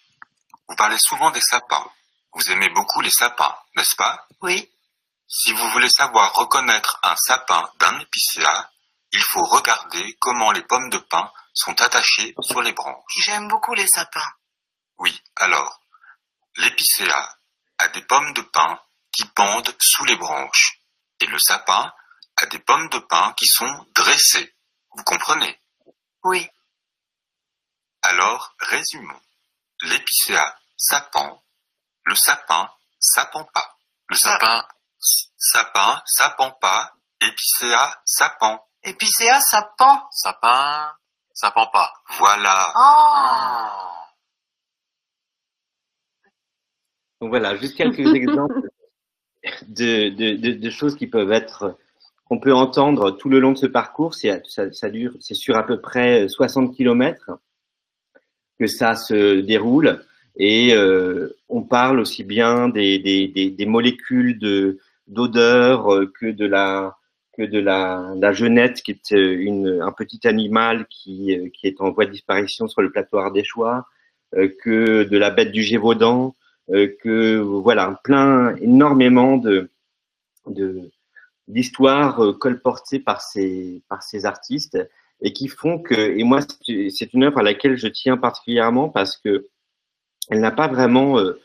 vous 0.68 0.76
parlez 0.76 0.96
souvent 0.98 1.30
des 1.30 1.40
sapins. 1.40 1.86
Vous 2.32 2.50
aimez 2.50 2.70
beaucoup 2.70 3.00
les 3.02 3.10
sapins, 3.10 3.54
n'est-ce 3.76 3.96
pas? 3.96 4.26
Oui, 4.40 4.68
Si 5.26 5.52
vous 5.52 5.68
voulez 5.70 5.88
savoir 5.88 6.34
reconnaître 6.34 6.98
un 7.02 7.14
sapin 7.16 7.68
d'un 7.78 7.98
épicéa, 8.00 8.70
il 9.12 9.20
faut 9.20 9.42
regarder 9.44 10.16
comment 10.18 10.52
les 10.52 10.62
pommes 10.62 10.88
de 10.90 10.98
pin 10.98 11.30
sont 11.54 11.78
attachées 11.82 12.34
sur 12.40 12.62
les 12.62 12.72
branches. 12.72 13.04
j'aime 13.24 13.48
beaucoup 13.48 13.74
les 13.74 13.86
sapins. 13.86 14.20
Oui, 14.98 15.18
alors, 15.36 15.80
l'épicéa 16.56 17.36
a 17.78 17.88
des 17.88 18.02
pommes 18.02 18.32
de 18.32 18.40
pin 18.42 18.78
qui 19.12 19.24
pendent 19.34 19.74
sous 19.80 20.04
les 20.04 20.16
branches, 20.16 20.80
et 21.20 21.26
le 21.26 21.38
sapin 21.38 21.92
a 22.36 22.46
des 22.46 22.58
pommes 22.58 22.88
de 22.88 22.98
pin 22.98 23.32
qui 23.36 23.46
sont 23.46 23.86
dressées. 23.94 24.54
Vous 24.96 25.04
comprenez? 25.04 25.60
Oui, 26.24 26.48
Alors, 28.02 28.54
résumons. 28.58 29.20
L'épicéa, 29.82 30.58
ça 30.76 31.00
pend. 31.12 31.42
Le 32.04 32.14
sapin, 32.14 32.70
ça 32.98 33.26
pend 33.26 33.44
pas. 33.52 33.76
Le 34.08 34.16
sapin, 34.16 34.66
sapin, 35.36 36.02
ça 36.06 36.30
pend 36.30 36.50
pas. 36.52 36.92
Épicéa, 37.20 38.00
ça 38.04 38.30
pend. 38.40 38.66
épicéa, 38.82 39.40
ça 39.40 39.62
pend. 39.78 40.08
Sapin, 40.10 40.96
ça 41.32 41.50
pend 41.52 41.68
pas. 41.68 41.92
Voilà. 42.18 42.72
Oh, 42.74 42.78
Ah. 42.80 44.08
Donc 47.20 47.30
voilà, 47.30 47.56
juste 47.56 47.76
quelques 47.76 47.98
exemples 48.16 48.68
de, 49.68 50.70
choses 50.70 50.96
qui 50.96 51.06
peuvent 51.06 51.32
être, 51.32 51.76
qu'on 52.26 52.38
peut 52.38 52.54
entendre 52.54 53.10
tout 53.10 53.28
le 53.28 53.40
long 53.40 53.52
de 53.52 53.58
ce 53.58 53.66
parcours. 53.66 54.14
C'est, 54.14 54.42
ça, 54.46 54.90
dure, 54.90 55.12
c'est 55.20 55.34
sur 55.34 55.56
à 55.56 55.66
peu 55.66 55.80
près 55.80 56.28
60 56.28 56.74
kilomètres 56.74 57.30
que 58.58 58.66
ça 58.66 58.94
se 58.94 59.40
déroule. 59.40 60.04
Et 60.36 60.74
euh, 60.74 61.36
on 61.48 61.62
parle 61.62 62.00
aussi 62.00 62.24
bien 62.24 62.68
des, 62.68 63.56
molécules 63.66 64.38
de, 64.38 64.78
d'odeur 65.06 65.92
euh, 65.92 66.12
que 66.18 66.26
de 66.26 66.46
la 66.46 66.96
que 67.32 67.42
de 67.42 67.58
la, 67.58 68.12
la 68.16 68.32
genette, 68.32 68.82
qui 68.82 68.92
est 68.92 69.12
euh, 69.12 69.36
une, 69.40 69.80
un 69.82 69.92
petit 69.92 70.26
animal 70.26 70.86
qui, 70.88 71.36
euh, 71.36 71.48
qui 71.48 71.66
est 71.66 71.80
en 71.80 71.90
voie 71.90 72.04
de 72.04 72.10
disparition 72.10 72.68
sur 72.68 72.82
le 72.82 72.90
plateau 72.90 73.18
ardéchois, 73.18 73.86
euh, 74.34 74.48
que 74.62 75.04
de 75.04 75.18
la 75.18 75.30
bête 75.30 75.52
du 75.52 75.62
Gévaudan, 75.62 76.28
euh, 76.28 76.32
que 77.02 77.38
voilà, 77.38 78.00
plein, 78.04 78.56
énormément 78.56 79.36
de 79.36 79.70
d'histoires 81.48 82.24
euh, 82.24 82.32
colportées 82.32 82.98
par 82.98 83.20
ces 83.20 83.82
par 83.88 84.02
ces 84.02 84.26
artistes 84.26 84.78
et 85.20 85.32
qui 85.32 85.48
font 85.48 85.78
que 85.78 85.94
et 85.94 86.24
moi 86.24 86.40
c'est 86.64 87.12
une 87.14 87.24
œuvre 87.24 87.38
à 87.38 87.42
laquelle 87.42 87.76
je 87.76 87.88
tiens 87.88 88.16
particulièrement 88.16 88.88
parce 88.88 89.16
que 89.16 89.48
elle 90.30 90.40
n'a 90.40 90.52
pas 90.52 90.68
vraiment 90.68 91.18
euh, 91.18 91.40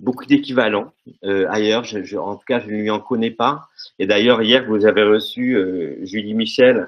beaucoup 0.00 0.26
d'équivalents 0.26 0.92
euh, 1.24 1.46
ailleurs. 1.50 1.84
En 2.18 2.36
tout 2.36 2.44
cas, 2.46 2.60
je 2.60 2.66
ne 2.66 2.82
lui 2.82 2.90
en 2.90 3.00
connais 3.00 3.30
pas. 3.30 3.68
Et 3.98 4.06
d'ailleurs, 4.06 4.42
hier, 4.42 4.66
vous 4.66 4.86
avez 4.86 5.02
reçu 5.02 5.56
euh, 5.56 6.04
Julie 6.04 6.34
Michel, 6.34 6.76
euh, 6.76 6.86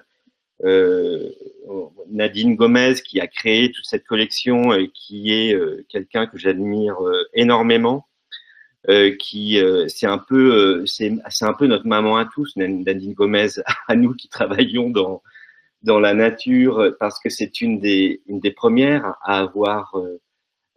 Nadine 2.08 2.56
Gomez, 2.56 2.94
qui 3.04 3.20
a 3.20 3.26
créé 3.26 3.72
toute 3.72 3.86
cette 3.86 4.04
collection 4.06 4.72
et 4.74 4.90
qui 4.90 5.32
est 5.32 5.54
euh, 5.54 5.84
quelqu'un 5.88 6.26
que 6.26 6.38
j'admire 6.38 7.00
euh, 7.02 7.24
énormément. 7.34 8.06
Euh, 8.88 9.14
qui 9.16 9.60
euh, 9.60 9.86
c'est 9.86 10.08
un 10.08 10.18
peu 10.18 10.82
euh, 10.82 10.86
c'est 10.86 11.44
un 11.44 11.52
peu 11.52 11.68
notre 11.68 11.86
maman 11.86 12.16
à 12.16 12.24
tous 12.24 12.56
Nadine 12.56 13.14
Gomez 13.14 13.46
à 13.86 13.94
nous 13.94 14.12
qui 14.14 14.28
travaillons 14.28 14.90
dans 14.90 15.22
dans 15.84 16.00
la 16.00 16.14
nature 16.14 16.80
euh, 16.80 16.90
parce 16.98 17.20
que 17.20 17.30
c'est 17.30 17.60
une 17.60 17.78
des 17.78 18.22
une 18.26 18.40
des 18.40 18.50
premières 18.50 19.14
à 19.22 19.38
avoir 19.38 19.94
euh, 19.96 20.20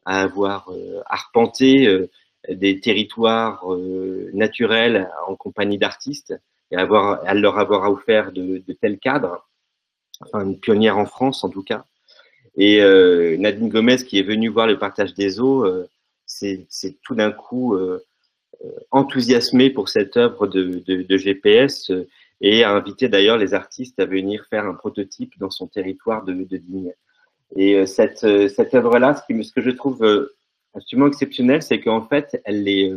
à 0.06 0.21
avoir 0.21 0.69
euh, 0.71 1.02
arpenté 1.08 1.88
euh, 1.88 2.08
des 2.48 2.80
territoires 2.80 3.74
euh, 3.74 4.30
naturels 4.34 5.10
en 5.28 5.36
compagnie 5.36 5.80
d'artistes 5.80 6.36
et 6.71 6.76
avoir, 6.76 7.26
à 7.26 7.34
leur 7.34 7.58
avoir 7.58 7.91
offert 7.91 8.32
de 8.32 8.62
tels 8.82 9.00
cadres, 9.00 9.48
une 10.34 10.60
pionnière 10.60 10.97
en 10.97 11.06
France 11.06 11.43
en 11.43 11.49
tout 11.49 11.63
cas. 11.63 11.86
Et 12.58 12.82
euh, 12.82 13.38
Nadine 13.38 13.69
Gomez 13.69 13.97
qui 13.97 14.19
est 14.19 14.23
venue 14.23 14.49
voir 14.49 14.67
le 14.67 14.80
partage 14.80 15.13
des 15.13 15.39
eaux, 15.39 15.65
euh, 15.65 15.88
c'est 16.25 16.67
tout 17.04 17.15
d'un 17.15 17.32
coup 17.32 17.75
euh, 17.75 18.04
euh, 18.63 18.69
enthousiasmée 18.91 19.69
pour 19.69 19.89
cette 19.89 20.17
œuvre 20.17 20.47
de, 20.47 21.17
GPS 21.17 21.89
euh, 21.91 22.08
et 22.41 22.63
a 22.63 22.71
invité 22.71 23.10
d'ailleurs 23.10 23.38
les 23.38 23.54
artistes 23.54 23.99
à 23.99 24.06
venir 24.06 24.45
faire 24.49 24.65
un 24.65 24.73
prototype 24.73 25.38
dans 25.39 25.49
son 25.49 25.67
territoire 25.67 26.23
de, 26.23 26.34
de 26.34 26.58
Digne. 26.58 26.93
Et 27.56 27.86
cette, 27.86 28.23
œuvre-là, 28.23 29.15
ce, 29.15 29.51
que 29.54 29.62
je 29.62 29.69
trouve 29.69 30.30
absolument 30.73 31.08
exceptionnel, 31.08 31.62
c'est 31.62 31.80
qu'en 31.80 32.01
fait, 32.01 32.41
elle 32.43 32.67
est 32.67 32.91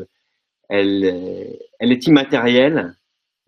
immatérielle 2.07 2.97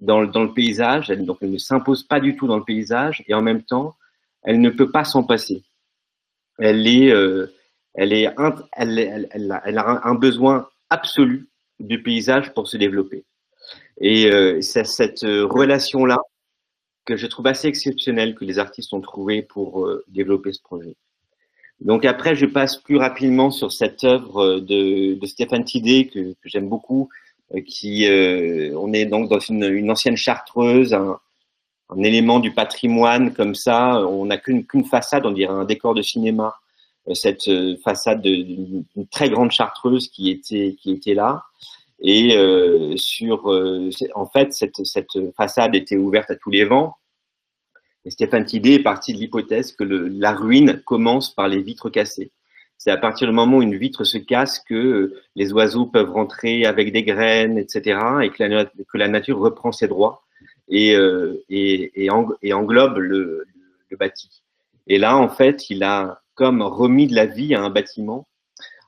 dans, 0.00 0.20
le- 0.20 0.28
dans 0.28 0.42
le 0.42 0.52
paysage, 0.52 1.10
elle, 1.10 1.24
donc 1.24 1.38
elle 1.42 1.50
ne 1.50 1.58
s'impose 1.58 2.04
pas 2.04 2.20
du 2.20 2.36
tout 2.36 2.46
dans 2.46 2.58
le 2.58 2.64
paysage, 2.64 3.22
et 3.26 3.34
en 3.34 3.42
même 3.42 3.62
temps, 3.62 3.96
elle 4.42 4.60
ne 4.60 4.70
peut 4.70 4.90
pas 4.90 5.04
s'en 5.04 5.22
passer. 5.24 5.62
Elle 6.58 6.86
est, 6.86 7.10
euh, 7.10 7.46
elle 7.94 8.12
est, 8.12 8.32
elle, 8.72 9.78
a, 9.78 10.00
un- 10.04 10.14
besoin 10.14 10.68
absolu 10.90 11.48
du 11.78 12.02
paysage 12.02 12.52
pour 12.54 12.68
se 12.68 12.76
développer. 12.76 13.24
Et 14.00 14.30
euh, 14.30 14.60
c'est 14.60 14.84
cette 14.84 15.24
euh, 15.24 15.46
relation-là 15.46 16.20
que 17.04 17.16
je 17.16 17.26
trouve 17.26 17.46
assez 17.46 17.68
exceptionnelle 17.68 18.34
que 18.34 18.44
les 18.44 18.58
artistes 18.58 18.92
ont 18.92 19.00
trouvé 19.00 19.42
pour 19.42 19.88
développer 20.08 20.52
ce 20.52 20.60
projet. 20.62 20.96
Donc 21.80 22.04
après, 22.04 22.36
je 22.36 22.44
passe 22.46 22.76
plus 22.76 22.98
rapidement 22.98 23.50
sur 23.50 23.72
cette 23.72 24.04
œuvre 24.04 24.60
de, 24.60 25.14
de 25.14 25.26
Stéphane 25.26 25.64
Tidé 25.64 26.08
que, 26.08 26.34
j'aime 26.44 26.68
beaucoup, 26.68 27.08
euh, 27.54 28.74
on 28.76 28.92
est 28.92 29.06
donc 29.06 29.28
dans 29.28 29.40
une, 29.40 29.90
ancienne 29.90 30.16
chartreuse, 30.16 30.94
un, 30.94 31.18
élément 32.02 32.40
du 32.40 32.52
patrimoine 32.52 33.32
comme 33.34 33.54
ça. 33.54 34.06
On 34.06 34.26
n'a 34.26 34.38
qu'une 34.38 34.84
façade, 34.84 35.26
on 35.26 35.32
dirait 35.32 35.52
un 35.52 35.64
décor 35.64 35.94
de 35.94 36.02
cinéma. 36.02 36.54
Euh, 37.08 37.14
Cette 37.14 37.48
euh, 37.48 37.76
façade 37.84 38.22
de- 38.22 38.42
d'une 38.42 39.06
très 39.10 39.30
grande 39.30 39.50
chartreuse 39.50 40.08
qui 40.08 40.30
était 40.30 40.76
qui 40.80 40.92
était 40.92 41.14
là. 41.14 41.44
Et 42.02 42.34
sur, 42.96 43.44
en 44.14 44.26
fait, 44.26 44.54
cette, 44.54 44.86
cette 44.86 45.18
façade 45.36 45.74
était 45.74 45.98
ouverte 45.98 46.30
à 46.30 46.36
tous 46.36 46.48
les 46.48 46.64
vents. 46.64 46.96
Et 48.06 48.10
Stéphane 48.10 48.46
Tidé 48.46 48.76
est 48.76 48.82
parti 48.82 49.12
de 49.12 49.18
l'hypothèse 49.18 49.72
que 49.72 49.84
la 49.84 50.32
ruine 50.32 50.80
commence 50.86 51.34
par 51.34 51.48
les 51.48 51.60
vitres 51.60 51.90
cassées. 51.90 52.30
C'est 52.82 52.90
à 52.90 52.96
partir 52.96 53.28
du 53.28 53.34
moment 53.34 53.58
où 53.58 53.62
une 53.62 53.76
vitre 53.76 54.04
se 54.04 54.16
casse 54.16 54.58
que 54.58 54.74
euh, 54.74 55.22
les 55.36 55.52
oiseaux 55.52 55.84
peuvent 55.84 56.12
rentrer 56.12 56.64
avec 56.64 56.94
des 56.94 57.02
graines, 57.02 57.58
etc., 57.58 58.00
et 58.22 58.30
que 58.30 58.96
la, 58.96 59.08
nature 59.08 59.38
reprend 59.38 59.70
ses 59.70 59.86
droits 59.86 60.22
et, 60.66 60.96
euh, 60.96 61.44
et, 61.50 62.04
et, 62.06 62.08
eng- 62.08 62.34
et 62.40 62.54
englobe 62.54 62.96
le, 62.96 63.44
le 63.90 63.96
bâti. 63.98 64.30
Et 64.86 64.96
là, 64.96 65.18
en 65.18 65.28
fait, 65.28 65.68
il 65.68 65.82
a 65.82 66.22
comme 66.34 66.62
remis 66.62 67.06
de 67.06 67.14
la 67.14 67.26
vie 67.26 67.54
à 67.54 67.60
un 67.60 67.68
bâtiment 67.68 68.26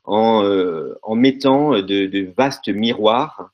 en, 0.04 0.42
euh, 0.42 0.94
mettant 1.10 1.72
de, 1.82 2.32
vastes 2.34 2.70
miroirs 2.70 3.50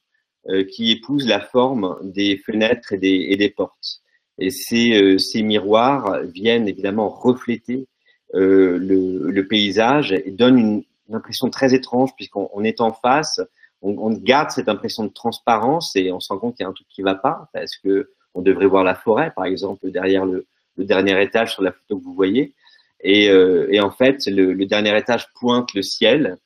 qui 0.71 0.93
épousent 0.93 1.27
la 1.27 1.41
forme 1.41 1.99
des 2.01 2.39
fenêtres 2.39 2.93
et 2.93 3.37
des, 3.37 3.55
portes. 3.55 4.03
Et 4.39 4.51
ces 4.51 5.43
miroirs 5.43 6.21
viennent 6.33 6.69
évidemment 6.69 7.09
refléter 7.09 7.89
euh, 8.35 8.79
le, 8.79 9.31
le 9.31 9.49
paysage 9.49 10.13
et 10.13 10.31
donnent 10.31 10.59
une, 10.59 10.85
une 11.09 11.15
impression 11.15 11.49
très 11.51 11.75
étrange 11.75 12.11
puisqu'on 12.17 12.51
on 12.53 12.63
est 12.65 12.81
en 12.81 12.93
face, 12.93 13.41
on, 13.81 13.97
on 13.99 14.11
garde 14.13 14.51
cette 14.51 14.69
impression 14.69 15.05
de 15.05 15.13
transparence 15.13 15.97
et 15.97 16.13
on 16.13 16.21
se 16.21 16.33
rend 16.33 16.39
compte 16.39 16.57
qu'il 16.57 16.65
y 16.65 16.67
a 16.67 16.71
un 16.71 16.75
truc 16.75 16.89
qui 16.89 17.03
va 17.03 17.15
pas 17.15 17.49
parce 17.53 17.77
que 17.77 18.11
on 18.35 18.43
devrait 18.43 18.67
voir 18.67 18.85
la 18.85 18.95
forêt, 18.95 19.33
par 19.35 19.47
exemple, 19.47 19.91
derrière 19.91 20.27
le, 20.27 20.47
le 20.77 20.85
dernier 20.85 21.21
étage 21.23 21.55
sur 21.55 21.63
la 21.63 21.73
photo 21.73 21.99
que 21.99 22.05
vous 22.05 22.15
voyez? 22.15 22.55
Et, 23.01 23.31
euh, 23.31 23.67
et 23.71 23.81
en 23.81 23.91
fait, 23.91 24.27
le, 24.27 24.53
le 24.53 24.67
dernier 24.67 24.97
étage 24.97 25.33
pointe 25.35 25.73
le 25.75 25.83
ciel, 25.83 26.37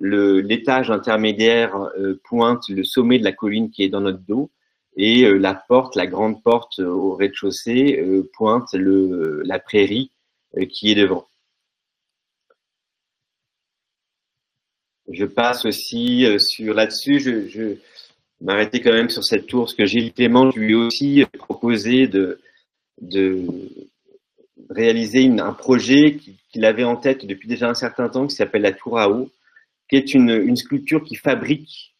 l'étage 0.00 0.90
intermédiaire 0.90 1.76
euh, 1.98 2.20
pointe 2.24 2.68
le 2.68 2.84
sommet 2.84 3.18
de 3.18 3.24
la 3.24 3.32
colline 3.32 3.70
qui 3.70 3.82
est 3.82 3.88
dans 3.88 4.00
notre 4.00 4.20
dos, 4.20 4.50
et 4.96 5.26
la 5.38 5.54
porte, 5.54 5.96
la 5.96 6.06
grande 6.06 6.42
porte 6.42 6.78
au 6.78 7.14
rez-de-chaussée 7.14 8.04
pointe 8.34 8.74
le, 8.74 9.42
la 9.44 9.58
prairie 9.58 10.10
qui 10.68 10.92
est 10.92 10.94
devant. 10.94 11.26
Je 15.10 15.24
passe 15.24 15.64
aussi 15.64 16.26
sur 16.38 16.74
là-dessus, 16.74 17.20
je, 17.20 17.48
je 17.48 17.76
m'arrêter 18.42 18.80
quand 18.80 18.92
même 18.92 19.10
sur 19.10 19.24
cette 19.24 19.46
tour, 19.46 19.64
parce 19.64 19.74
que 19.74 19.86
Gilles 19.86 20.12
Clément 20.12 20.50
lui 20.50 20.74
aussi 20.74 21.24
proposé 21.38 22.06
de, 22.06 22.38
réaliser 24.70 25.26
un 25.26 25.52
projet 25.52 26.18
qu'il 26.50 26.64
avait 26.64 26.84
en 26.84 26.96
tête 26.96 27.26
depuis 27.26 27.48
déjà 27.48 27.68
un 27.68 27.74
certain 27.74 28.08
temps, 28.08 28.26
qui 28.26 28.34
s'appelle 28.34 28.62
la 28.62 28.72
tour 28.72 28.98
à 28.98 29.10
eau, 29.10 29.30
qui 29.88 29.96
est 29.96 30.14
une, 30.14 30.30
une 30.30 30.56
sculpture 30.56 31.04
qui 31.04 31.16
fabrique 31.16 31.94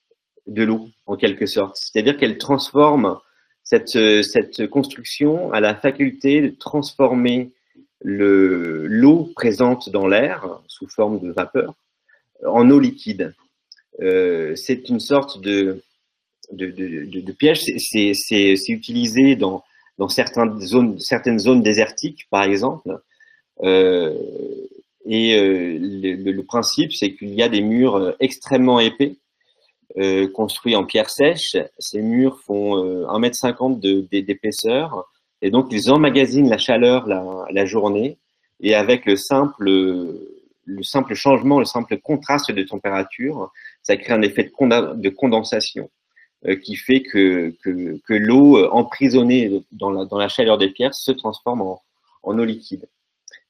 de 0.46 0.62
l'eau, 0.62 0.88
en 1.07 1.16
quelque 1.16 1.46
sorte. 1.46 1.76
C'est-à-dire 1.76 2.16
qu'elle 2.16 2.38
transforme 2.38 3.18
cette, 3.62 4.22
cette 4.22 4.66
construction 4.68 5.53
à 5.53 5.61
la 5.61 5.74
faculté 5.74 6.40
de 6.40 6.48
transformer 6.48 7.53
l'eau 8.00 9.30
présente 9.36 9.90
dans 9.90 10.09
l'air, 10.09 10.61
sous 10.66 10.88
forme 10.88 11.20
de 11.20 11.30
vapeur, 11.30 11.74
en 12.47 12.70
eau 12.70 12.78
liquide. 12.78 13.34
Euh, 14.01 14.55
c'est 14.57 14.88
une 14.88 15.01
sorte 15.01 15.40
de, 15.40 15.82
de, 16.53 17.32
piège. 17.32 17.62
C'est 17.78 18.68
utilisé 18.68 19.36
dans, 19.36 19.62
dans 19.99 20.09
certaines, 20.09 20.61
zones, 20.61 20.99
certaines 20.99 21.38
zones 21.38 21.62
désertiques, 21.62 22.26
par 22.30 22.45
exemple. 22.45 22.99
Euh, 23.62 24.14
et 25.05 25.36
euh, 25.36 25.78
le, 25.80 26.43
principe, 26.43 26.93
c'est 26.93 27.14
qu'il 27.14 27.34
y 27.34 27.43
a 27.43 27.49
des 27.49 27.61
murs 27.61 28.14
extrêmement 28.20 28.80
épais, 28.80 29.16
construits 30.32 30.76
en 30.76 30.84
pierre 30.84 31.11
sèche. 31.11 31.57
Ces 31.78 32.01
murs 32.01 32.40
font 32.40 32.76
1,50 33.07 33.84
m 33.84 34.22
d'épaisseur. 34.22 35.05
Et 35.43 35.51
donc, 35.51 35.66
ils 35.70 35.90
emmagasinent 35.90 36.49
la 36.49 36.59
chaleur 36.59 37.07
la, 37.07 37.24
la 37.51 37.64
journée. 37.66 38.16
Et 38.61 38.74
avec 38.74 39.07
le 39.07 39.16
simple 39.16 39.68
le 40.76 40.82
simple 40.82 41.14
changement, 41.14 41.58
le 41.58 41.64
simple 41.64 41.98
contraste 41.98 42.50
de 42.50 42.62
température, 42.62 43.50
ça 43.82 43.96
crée 43.96 44.12
un 44.12 44.22
effet 44.22 44.44
de, 44.44 45.08
condensation 45.10 45.90
euh, 46.46 46.56
qui 46.56 46.76
fait 46.76 47.02
que, 47.02 47.54
que, 47.62 48.14
l'eau 48.14 48.58
euh, 48.58 48.68
emprisonnée 48.70 49.62
dans 49.72 49.90
la, 49.90 50.04
dans 50.04 50.18
la, 50.18 50.28
chaleur 50.28 50.58
des 50.58 50.70
pierres 50.70 50.94
se 50.94 51.12
transforme 51.12 51.62
en, 51.62 51.82
en 52.22 52.38
eau 52.38 52.44
liquide. 52.44 52.88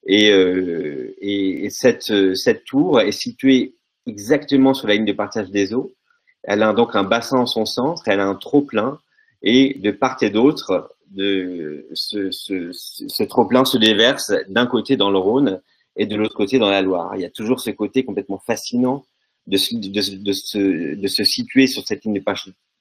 Et, 0.07 0.31
euh, 0.33 1.15
et, 1.21 1.71
cette, 1.71 2.35
cette 2.35 2.65
tour 2.65 3.01
est 3.01 3.13
située 3.13 3.75
exactement 4.07 4.75
sur 4.75 4.89
la 4.89 4.95
ligne 4.95 5.05
de 5.05 5.13
partage 5.13 5.51
des 5.51 5.75
eaux. 5.75 5.95
Elle 6.43 6.63
a 6.63 6.73
donc 6.73 6.97
un 6.97 7.05
bassin 7.05 7.39
en 7.39 7.47
son 7.47 7.67
centre, 7.67 8.03
elle 8.07 8.19
a 8.19 8.27
un 8.27 8.35
trop-plein, 8.35 8.99
et 9.43 9.79
de 9.79 9.91
part 9.93 10.17
et 10.23 10.31
d'autre, 10.31 10.97
ce, 11.15 12.31
ce, 12.31 12.71
ce 12.73 13.23
trop-plein 13.23 13.65
se 13.65 13.77
déverse 13.77 14.33
d'un 14.49 14.67
côté 14.67 14.97
dans 14.97 15.11
le 15.11 15.19
Rhône 15.19 15.61
et 15.97 16.07
de 16.07 16.17
l'autre 16.17 16.35
côté 16.35 16.59
dans 16.59 16.71
la 16.71 16.83
Loire. 16.83 17.15
Il 17.17 17.23
y 17.23 17.25
a 17.25 17.31
toujours 17.31 17.61
ce 17.61 17.71
côté 17.71 18.05
complètement 18.05 18.39
fascinant 18.39 19.05
de, 19.47 19.59
de, 19.73 19.89
de, 20.23 20.33
se, 20.33 20.95
de 20.95 21.09
se 21.09 21.25
situer 21.25 21.67
sur 21.67 21.87
cette 21.87 22.05
ligne 22.05 22.15
de 22.15 22.25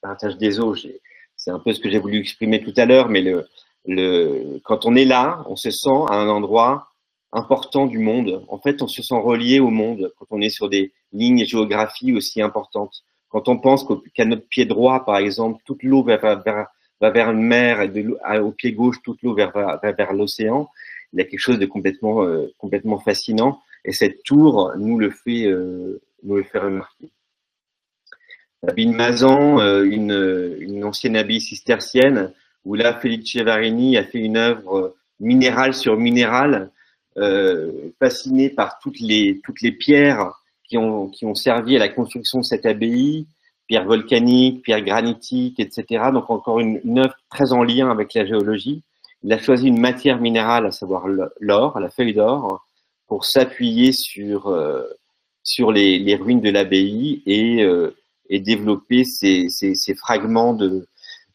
partage 0.00 0.36
des 0.38 0.60
eaux. 0.60 0.74
C'est 1.36 1.50
un 1.50 1.58
peu 1.58 1.72
ce 1.72 1.80
que 1.80 1.90
j'ai 1.90 1.98
voulu 1.98 2.18
exprimer 2.18 2.62
tout 2.62 2.74
à 2.76 2.86
l'heure, 2.86 3.08
mais 3.08 3.20
le, 3.20 3.46
le, 3.86 4.60
quand 4.64 4.86
on 4.86 4.94
est 4.94 5.04
là, 5.04 5.44
on 5.48 5.56
se 5.56 5.70
sent 5.70 5.90
à 6.08 6.14
un 6.14 6.28
endroit 6.28 6.88
important 7.32 7.86
du 7.86 7.98
monde. 7.98 8.44
En 8.48 8.58
fait, 8.58 8.82
on 8.82 8.88
se 8.88 9.02
sent 9.02 9.18
relié 9.18 9.58
au 9.58 9.70
monde 9.70 10.12
quand 10.18 10.26
on 10.30 10.40
est 10.40 10.50
sur 10.50 10.68
des 10.68 10.92
lignes 11.12 11.44
géographie 11.44 12.12
aussi 12.12 12.40
importantes. 12.40 13.02
Quand 13.28 13.48
on 13.48 13.58
pense 13.58 13.86
qu'à 14.14 14.24
notre 14.26 14.46
pied 14.46 14.66
droit, 14.66 15.04
par 15.04 15.16
exemple, 15.16 15.62
toute 15.64 15.82
l'eau 15.82 16.02
va, 16.02 16.16
vers, 16.18 16.66
va 17.00 17.10
vers 17.10 17.30
une 17.30 17.42
mer 17.42 17.80
et 17.82 18.38
au 18.38 18.52
pied 18.52 18.72
gauche, 18.72 18.98
toute 19.02 19.22
l'eau 19.22 19.34
va, 19.34 19.46
va, 19.46 19.92
vers 19.92 20.12
l'océan, 20.12 20.68
il 21.12 21.18
y 21.18 21.22
a 21.22 21.24
quelque 21.24 21.40
chose 21.40 21.58
de 21.58 21.66
complètement, 21.66 22.24
euh, 22.24 22.52
complètement 22.58 22.98
fascinant. 22.98 23.60
Et 23.84 23.92
cette 23.92 24.22
tour 24.22 24.72
nous 24.78 24.98
le 24.98 25.10
fait, 25.10 25.46
euh, 25.46 26.00
nous 26.22 26.42
remarquer. 26.54 27.10
L'abbaye 28.62 28.86
de 28.86 28.92
Mazan, 28.92 29.60
euh, 29.60 29.84
une, 29.84 30.84
ancienne 30.84 31.16
abbaye 31.16 31.40
cistercienne, 31.40 32.32
où 32.64 32.74
là, 32.74 32.94
Felice 32.94 33.36
Varini 33.36 33.96
a 33.96 34.04
fait 34.04 34.20
une 34.20 34.36
œuvre 34.36 34.94
minérale 35.18 35.74
sur 35.74 35.96
minérale, 35.96 36.70
fasciné 37.98 38.48
par 38.48 38.78
toutes 38.78 39.00
les, 39.00 39.40
pierres 39.78 40.32
qui 40.68 40.78
ont, 40.78 41.34
servi 41.34 41.76
à 41.76 41.80
la 41.80 41.88
construction 41.88 42.38
de 42.38 42.44
cette 42.44 42.64
abbaye, 42.64 43.26
pierres 43.66 43.84
volcaniques, 43.84 44.62
pierres 44.62 44.82
granitiques, 44.82 45.58
etc. 45.60 46.04
Donc 46.12 46.30
encore 46.30 46.60
une 46.60 46.98
œuvre 46.98 47.14
très 47.30 47.52
en 47.52 47.64
lien 47.64 47.90
avec 47.90 48.14
la 48.14 48.24
géologie. 48.24 48.82
Il 49.24 49.32
a 49.32 49.38
choisi 49.38 49.68
une 49.68 49.78
matière 49.78 50.20
minérale, 50.20 50.66
à 50.66 50.72
savoir 50.72 51.06
l'or, 51.40 51.78
la 51.78 51.90
feuille 51.90 52.14
d'or, 52.14 52.66
pour 53.06 53.24
s'appuyer 53.24 53.92
sur, 53.92 54.48
euh, 54.48 54.84
les, 55.58 56.16
ruines 56.16 56.40
de 56.40 56.50
l'abbaye 56.50 57.22
et, 57.26 57.62
euh, 57.62 57.94
développer 58.30 59.04
ces, 59.04 59.48
fragments 59.96 60.58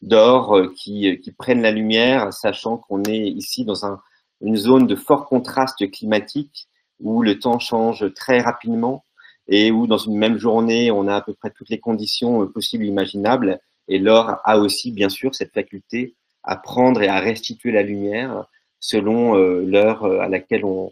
d'or 0.01 0.57
euh, 0.57 0.73
qui, 0.75 1.33
prennent 1.37 1.61
la 1.61 1.71
lumière, 1.71 2.33
sachant 2.33 2.77
qu'on 2.77 3.03
est 3.03 3.27
ici 3.29 3.63
dans 3.63 3.85
un, 3.85 4.01
une 4.41 4.57
zone 4.57 4.87
de 4.87 4.95
fort 4.95 5.25
contraste 5.25 5.89
climatique 5.91 6.67
où 6.99 7.21
le 7.21 7.39
temps 7.39 7.59
change 7.59 8.13
très 8.15 8.39
rapidement 8.41 9.03
et 9.47 9.71
où 9.71 9.87
dans 9.87 9.97
une 9.97 10.17
même 10.17 10.37
journée, 10.37 10.91
on 10.91 11.07
a 11.07 11.15
à 11.15 11.21
peu 11.21 11.33
près 11.33 11.51
toutes 11.51 11.69
les 11.69 11.79
conditions 11.79 12.47
possibles 12.47 12.83
et 12.83 12.87
imaginables. 12.87 13.61
Et 13.87 13.97
l'or 13.97 14.41
a 14.43 14.57
aussi, 14.57 14.91
bien 14.91 15.07
sûr, 15.07 15.33
cette 15.33 15.53
faculté 15.53 16.15
à 16.47 16.55
prendre 16.55 17.01
et 17.03 17.09
à 17.09 17.19
restituer 17.19 17.71
la 17.71 17.83
lumière 17.83 18.45
selon 18.79 19.35
euh, 19.35 19.63
l'heure 19.65 20.05
euh, 20.05 20.19
à 20.19 20.29
laquelle 20.29 20.63
on, 20.65 20.91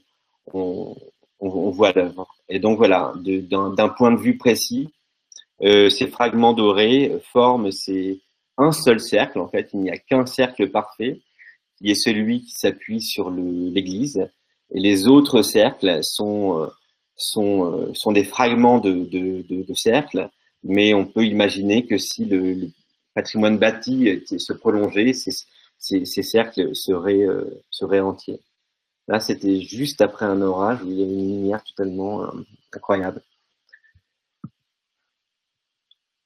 voit 1.39 1.91
l'œuvre. 1.93 2.27
Et 2.49 2.59
donc 2.59 2.77
voilà, 2.77 3.13
d'un 3.15 3.89
point 3.89 4.11
de 4.11 4.19
vue 4.19 4.37
précis, 4.37 4.89
euh, 5.61 5.89
ces 5.89 6.07
fragments 6.07 6.53
dorés 6.53 7.17
forment 7.31 7.69
un 8.57 8.71
seul 8.71 8.99
cercle, 8.99 9.39
en 9.39 9.47
fait, 9.47 9.69
il 9.73 9.79
n'y 9.79 9.89
a 9.89 9.97
qu'un 9.97 10.25
cercle 10.25 10.69
parfait, 10.69 11.21
qui 11.77 11.91
est 11.91 11.95
celui 11.95 12.41
qui 12.41 12.51
s'appuie 12.51 13.01
sur 13.01 13.29
l'église, 13.29 14.27
et 14.73 14.79
les 14.79 15.07
autres 15.07 15.41
cercles 15.41 15.99
sont, 16.01 16.69
des 18.07 18.23
fragments 18.23 18.79
de, 18.79 19.73
cercles, 19.75 20.29
mais 20.63 20.93
on 20.93 21.05
peut 21.05 21.25
imaginer 21.25 21.85
que 21.85 21.97
si 21.97 22.25
le 22.25 22.69
patrimoine 23.15 23.57
bâti 23.57 24.21
se 24.25 24.53
prolongeait, 24.53 25.13
ces, 25.13 26.05
cercles 26.05 26.75
seraient, 26.75 27.23
euh, 27.23 27.63
seraient 27.71 28.01
entiers. 28.01 28.41
Là, 29.07 29.19
c'était 29.19 29.61
juste 29.61 30.01
après 30.01 30.25
un 30.25 30.41
orage 30.41 30.83
où 30.83 30.87
il 30.87 30.99
y 30.99 31.03
avait 31.03 31.13
une 31.13 31.37
lumière 31.37 31.63
totalement 31.63 32.23
euh, 32.23 32.41
incroyable. 32.73 33.21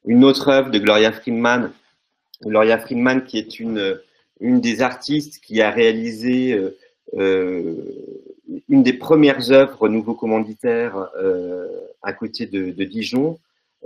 Une 0.05 0.23
autre 0.23 0.47
œuvre 0.47 0.71
de 0.71 0.79
Gloria 0.79 1.11
Friedman, 1.11 1.71
Gloria 2.41 2.79
Friedman 2.79 3.23
qui 3.23 3.37
est 3.37 3.59
une, 3.59 3.99
des 4.39 4.81
artistes 4.81 5.43
qui 5.43 5.61
a 5.61 5.69
réalisé 5.69 6.57
euh, 7.13 7.75
une 8.69 8.81
des 8.81 8.93
premières 8.93 9.51
œuvres 9.51 9.89
nouveaux 9.89 10.15
commanditaires 10.15 11.09
euh, 11.17 11.67
à 12.01 12.13
côté 12.13 12.47
de 12.47 12.83
Dijon, 12.85 13.37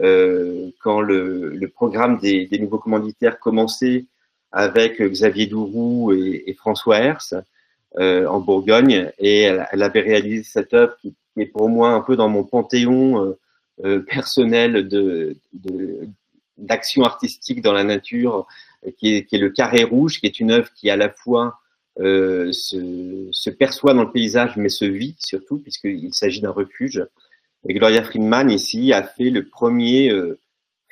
euh, 0.02 0.72
quand 0.80 1.02
le, 1.02 1.68
programme 1.74 2.18
des, 2.18 2.48
nouveaux 2.60 2.80
commanditaires 2.80 3.40
commençait 3.40 4.06
avec 4.52 5.02
Xavier 5.02 5.48
Dourou 5.48 6.12
et, 6.14 6.56
François 6.58 7.00
Hers 7.00 7.34
euh, 7.98 8.26
en 8.28 8.40
Bourgogne, 8.40 9.12
et 9.20 9.42
elle, 9.42 9.84
avait 9.84 10.02
réalisé 10.02 10.44
cette 10.44 10.74
œuvre 10.74 10.96
qui 11.02 11.16
est 11.38 11.46
pour 11.46 11.70
moi 11.70 11.90
un 11.90 12.02
peu 12.02 12.16
dans 12.16 12.30
mon 12.30 12.44
panthéon 12.44 13.36
euh, 13.84 14.00
personnel 14.02 14.88
d'action 16.58 17.04
artistique 17.04 17.62
dans 17.62 17.74
la 17.74 17.84
nature, 17.84 18.48
qui 18.98 19.16
est, 19.16 19.32
le 19.34 19.50
Carré 19.50 19.84
Rouge, 19.84 20.20
qui 20.20 20.26
est 20.26 20.40
une 20.40 20.52
œuvre 20.52 20.70
qui 20.76 20.90
à 20.90 20.96
la 20.96 21.10
fois 21.10 21.60
se, 21.98 23.50
perçoit 23.52 23.94
dans 23.94 24.04
le 24.04 24.12
paysage, 24.12 24.58
mais 24.58 24.70
se 24.70 24.86
vit 24.86 25.16
surtout, 25.20 25.60
puisqu'il 25.60 26.14
s'agit 26.14 26.42
d'un 26.42 26.52
refuge. 26.52 27.06
Gloria 27.66 28.04
Friedman, 28.04 28.50
ici, 28.50 28.92
a 28.94 29.04
fait 29.04 29.30
le 29.30 29.46
premier 29.46 30.12
euh, 30.12 30.40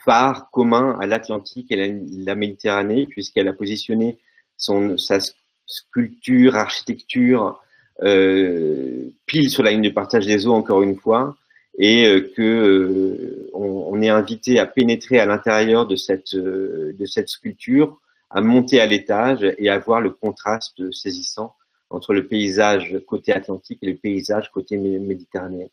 phare 0.05 0.49
commun 0.51 0.97
à 0.99 1.05
l'Atlantique 1.05 1.71
et 1.71 1.99
la, 2.25 2.35
Méditerranée, 2.35 3.05
puisqu'elle 3.07 3.47
a 3.47 3.53
positionné 3.53 4.17
sa 4.57 5.19
sculpture, 5.65 6.55
architecture, 6.55 7.59
euh, 8.03 9.09
pile 9.25 9.49
sur 9.49 9.63
la 9.63 9.71
ligne 9.71 9.83
de 9.83 9.89
partage 9.89 10.25
des 10.25 10.47
eaux, 10.47 10.53
encore 10.53 10.81
une 10.81 10.95
fois, 10.95 11.35
et 11.77 12.05
euh, 12.05 12.31
que 12.35 12.41
euh, 12.41 13.49
on, 13.53 14.01
est 14.01 14.09
invité 14.09 14.59
à 14.59 14.65
pénétrer 14.65 15.19
à 15.19 15.25
l'intérieur 15.25 15.85
de 15.85 15.95
cette, 15.95 16.35
de 16.35 17.05
cette 17.05 17.29
sculpture, 17.29 17.99
à 18.29 18.41
monter 18.41 18.79
à 18.81 18.85
l'étage 18.85 19.45
et 19.57 19.69
à 19.69 19.77
voir 19.77 20.01
le 20.01 20.09
contraste 20.09 20.91
saisissant 20.91 21.53
entre 21.89 22.13
le 22.13 22.25
paysage 22.25 22.97
côté 23.05 23.33
atlantique 23.33 23.79
et 23.81 23.87
le 23.87 23.97
paysage 23.97 24.49
côté 24.51 24.77
méditerranéen. 24.77 25.67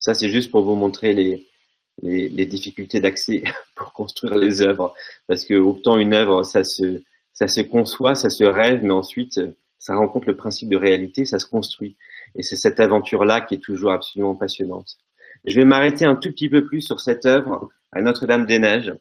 Ça, 0.00 0.14
c'est 0.14 0.30
juste 0.30 0.50
pour 0.50 0.64
vous 0.64 0.74
montrer 0.74 1.12
les, 1.12 1.46
les, 2.02 2.28
les 2.28 2.46
difficultés 2.46 3.00
d'accès 3.00 3.44
pour 3.76 3.92
construire 3.92 4.36
les 4.36 4.62
œuvres. 4.62 4.94
Parce 5.26 5.44
que 5.44 5.54
autant 5.54 5.98
une 5.98 6.14
œuvre, 6.14 6.42
ça 6.42 6.64
se, 6.64 7.02
ça 7.32 7.48
se 7.48 7.60
conçoit, 7.60 8.14
ça 8.14 8.30
se 8.30 8.44
rêve, 8.44 8.82
mais 8.82 8.92
ensuite, 8.92 9.40
ça 9.78 9.94
rencontre 9.94 10.26
le 10.26 10.36
principe 10.36 10.68
de 10.68 10.76
réalité, 10.76 11.24
ça 11.24 11.38
se 11.38 11.46
construit. 11.46 11.96
Et 12.34 12.42
c'est 12.42 12.56
cette 12.56 12.80
aventure-là 12.80 13.40
qui 13.40 13.54
est 13.54 13.64
toujours 13.64 13.92
absolument 13.92 14.34
passionnante. 14.34 14.98
Je 15.44 15.56
vais 15.56 15.64
m'arrêter 15.64 16.04
un 16.04 16.16
tout 16.16 16.30
petit 16.30 16.48
peu 16.48 16.64
plus 16.64 16.82
sur 16.82 17.00
cette 17.00 17.24
œuvre 17.24 17.70
à 17.92 18.02
Notre-Dame-des-Neiges, 18.02 18.94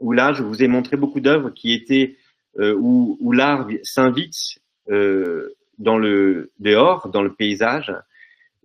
où 0.00 0.12
là, 0.12 0.32
je 0.32 0.42
vous 0.42 0.62
ai 0.62 0.68
montré 0.68 0.96
beaucoup 0.96 1.20
d'œuvres 1.20 1.50
qui 1.50 1.72
étaient, 1.72 2.16
euh, 2.58 2.74
où, 2.74 3.18
où 3.20 3.32
l'art 3.32 3.68
s'invite 3.82 4.58
euh, 4.90 5.54
dans 5.78 5.98
le 5.98 6.50
dehors, 6.58 7.08
dans 7.08 7.22
le 7.22 7.34
paysage. 7.34 7.92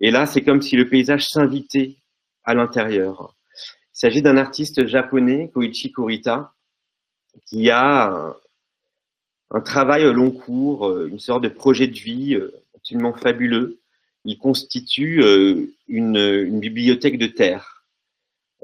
Et 0.00 0.10
là, 0.10 0.26
c'est 0.26 0.42
comme 0.42 0.62
si 0.62 0.76
le 0.76 0.88
paysage 0.88 1.26
s'invitait 1.26 1.96
à 2.44 2.54
l'intérieur. 2.54 3.34
Il 3.96 4.00
s'agit 4.00 4.22
d'un 4.22 4.36
artiste 4.36 4.86
japonais, 4.86 5.50
Koichi 5.54 5.90
Kurita, 5.90 6.52
qui 7.46 7.70
a 7.70 8.34
un, 9.50 9.60
travail 9.60 10.04
long 10.12 10.30
cours, 10.30 10.88
euh, 10.88 11.08
une 11.08 11.18
sorte 11.18 11.42
de 11.42 11.48
projet 11.48 11.86
de 11.86 11.98
vie 11.98 12.34
euh, 12.34 12.52
absolument 12.74 13.14
fabuleux. 13.14 13.78
Il 14.24 14.38
constitue 14.38 15.22
euh, 15.22 15.72
une, 15.88 16.60
bibliothèque 16.60 17.18
de 17.18 17.26
terre. 17.26 17.84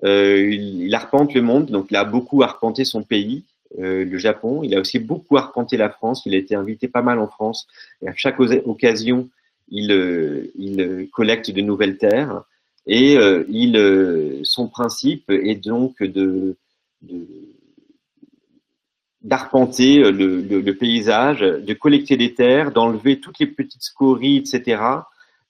Il, 0.03 0.83
il 0.83 0.95
arpente 0.95 1.33
le 1.33 1.43
monde, 1.43 1.71
donc 1.71 1.87
il 1.91 1.97
a 1.97 2.05
beaucoup 2.05 2.43
arpenté 2.43 2.85
son 2.85 3.05
pays, 3.05 3.45
le 3.79 4.19
Japon. 4.19 4.65
Il 4.65 4.75
a 4.75 4.81
aussi 4.81 4.99
beaucoup 4.99 5.37
arpenté 5.37 5.77
la 5.77 5.91
France. 5.91 6.25
Il 6.27 6.35
a 6.35 6.39
été 6.39 6.57
invité 6.57 6.89
pas 6.89 7.03
mal 7.03 7.21
en 7.21 7.29
France. 7.29 7.69
Et 8.03 8.09
à 8.09 8.13
chaque 8.17 8.41
occasion, 8.41 9.31
il, 9.73 9.91
euh, 9.91 10.53
il 10.55 11.09
collecte 11.11 11.51
de 11.51 11.61
nouvelles 11.63 11.99
terres. 11.99 12.45
Et 12.87 13.17
euh, 13.17 13.45
euh, 13.51 14.41
son 14.45 14.69
principe 14.69 15.31
est 15.31 15.55
donc 15.55 16.03
d'arpenter 19.23 19.99
le, 19.99 20.73
paysage, 20.73 21.41
de 21.41 21.75
collecter 21.75 22.17
des 22.17 22.35
terres, 22.35 22.71
d'enlever 22.71 23.19
toutes 23.19 23.39
les 23.39 23.47
petites 23.47 23.83
scories, 23.83 24.37
etc., 24.37 24.83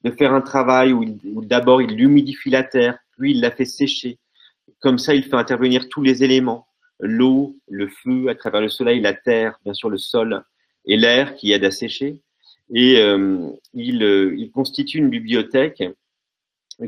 de 0.04 0.10
faire 0.10 0.34
un 0.34 0.40
travail 0.40 0.92
où, 0.92 1.04
où 1.34 1.44
d'abord 1.44 1.80
il 1.80 1.98
humidifie 2.00 2.50
la 2.50 2.64
terre, 2.64 2.98
puis 3.16 3.32
il 3.32 3.40
la 3.40 3.50
fait 3.50 3.64
sécher. 3.64 4.18
Comme 4.80 4.98
ça, 4.98 5.14
il 5.14 5.24
fait 5.24 5.36
intervenir 5.36 5.88
tous 5.88 6.02
les 6.02 6.24
éléments, 6.24 6.66
l'eau, 7.00 7.56
le 7.68 7.88
feu, 7.88 8.28
à 8.28 8.34
travers 8.34 8.60
le 8.60 8.68
soleil, 8.68 9.00
la 9.00 9.14
terre, 9.14 9.58
bien 9.64 9.74
sûr 9.74 9.88
le 9.88 9.98
sol, 9.98 10.42
et 10.84 10.96
l'air 10.96 11.34
qui 11.36 11.52
aide 11.52 11.64
à 11.64 11.70
sécher. 11.70 12.20
Et 12.74 12.98
euh, 12.98 13.48
il, 13.74 14.02
euh, 14.02 14.34
il 14.36 14.50
constitue 14.50 14.98
une 14.98 15.10
bibliothèque 15.10 15.82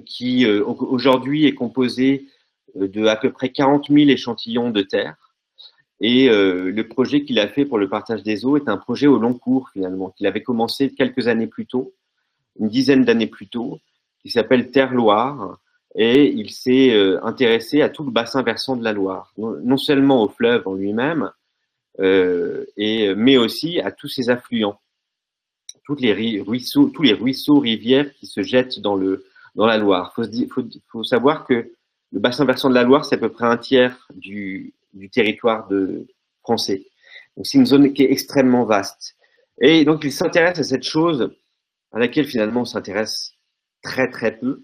qui 0.06 0.46
euh, 0.46 0.64
au- 0.64 0.86
aujourd'hui 0.86 1.46
est 1.46 1.54
composée 1.54 2.26
de 2.74 3.06
à 3.06 3.16
peu 3.16 3.30
près 3.30 3.50
40 3.50 3.88
000 3.90 4.08
échantillons 4.10 4.70
de 4.70 4.82
terre. 4.82 5.16
Et 6.00 6.28
le 6.28 6.82
projet 6.82 7.22
qu'il 7.22 7.38
a 7.38 7.46
fait 7.46 7.64
pour 7.64 7.78
le 7.78 7.88
partage 7.88 8.24
des 8.24 8.44
eaux 8.44 8.56
est 8.56 8.68
un 8.68 8.76
projet 8.76 9.06
au 9.06 9.16
long 9.16 9.32
cours 9.32 9.70
finalement, 9.72 10.10
qu'il 10.10 10.26
avait 10.26 10.42
commencé 10.42 10.90
quelques 10.90 11.28
années 11.28 11.46
plus 11.46 11.66
tôt, 11.66 11.94
une 12.58 12.68
dizaine 12.68 13.04
d'années 13.04 13.28
plus 13.28 13.46
tôt, 13.46 13.78
qui 14.20 14.28
s'appelle 14.28 14.72
Terre-Loire. 14.72 15.58
Et 15.94 16.26
il 16.32 16.50
s'est 16.50 16.92
intéressé 17.22 17.80
à 17.80 17.88
tout 17.88 18.02
le 18.02 18.10
bassin 18.10 18.42
versant 18.42 18.74
de 18.76 18.82
la 18.82 18.92
Loire, 18.92 19.32
non, 19.38 19.76
seulement 19.76 20.24
au 20.24 20.28
fleuve 20.28 20.66
en 20.66 20.74
lui-même, 20.74 21.30
mais 21.98 23.36
aussi 23.36 23.80
à 23.80 23.92
tous 23.92 24.08
ses 24.08 24.30
affluents, 24.30 24.80
toutes 25.84 26.00
les 26.00 26.40
ruisseaux, 26.40 26.88
tous 26.88 27.02
les 27.02 27.12
ruisseaux, 27.12 27.58
rivières 27.58 28.12
qui 28.14 28.26
se 28.26 28.42
jettent 28.42 28.80
dans, 28.80 28.96
le, 28.96 29.26
dans 29.54 29.66
la 29.66 29.78
Loire. 29.78 30.14
Il 30.32 30.48
faut 30.88 31.04
savoir 31.04 31.46
que 31.46 31.72
le 32.12 32.20
bassin 32.20 32.44
versant 32.44 32.70
de 32.70 32.74
la 32.74 32.84
Loire, 32.84 33.04
c'est 33.04 33.16
à 33.16 33.18
peu 33.18 33.30
près 33.30 33.46
un 33.46 33.56
tiers 33.56 34.08
du, 34.14 34.72
du 34.92 35.10
territoire 35.10 35.68
de, 35.68 36.06
français. 36.44 36.84
Donc 37.36 37.46
c'est 37.46 37.58
une 37.58 37.66
zone 37.66 37.92
qui 37.92 38.04
est 38.04 38.12
extrêmement 38.12 38.64
vaste. 38.64 39.16
Et 39.60 39.84
donc 39.84 40.04
il 40.04 40.12
s'intéresse 40.12 40.58
à 40.58 40.62
cette 40.62 40.84
chose 40.84 41.34
à 41.92 41.98
laquelle 41.98 42.26
finalement 42.26 42.60
on 42.60 42.66
s'intéresse 42.66 43.32
très 43.82 44.10
très 44.10 44.36
peu, 44.36 44.62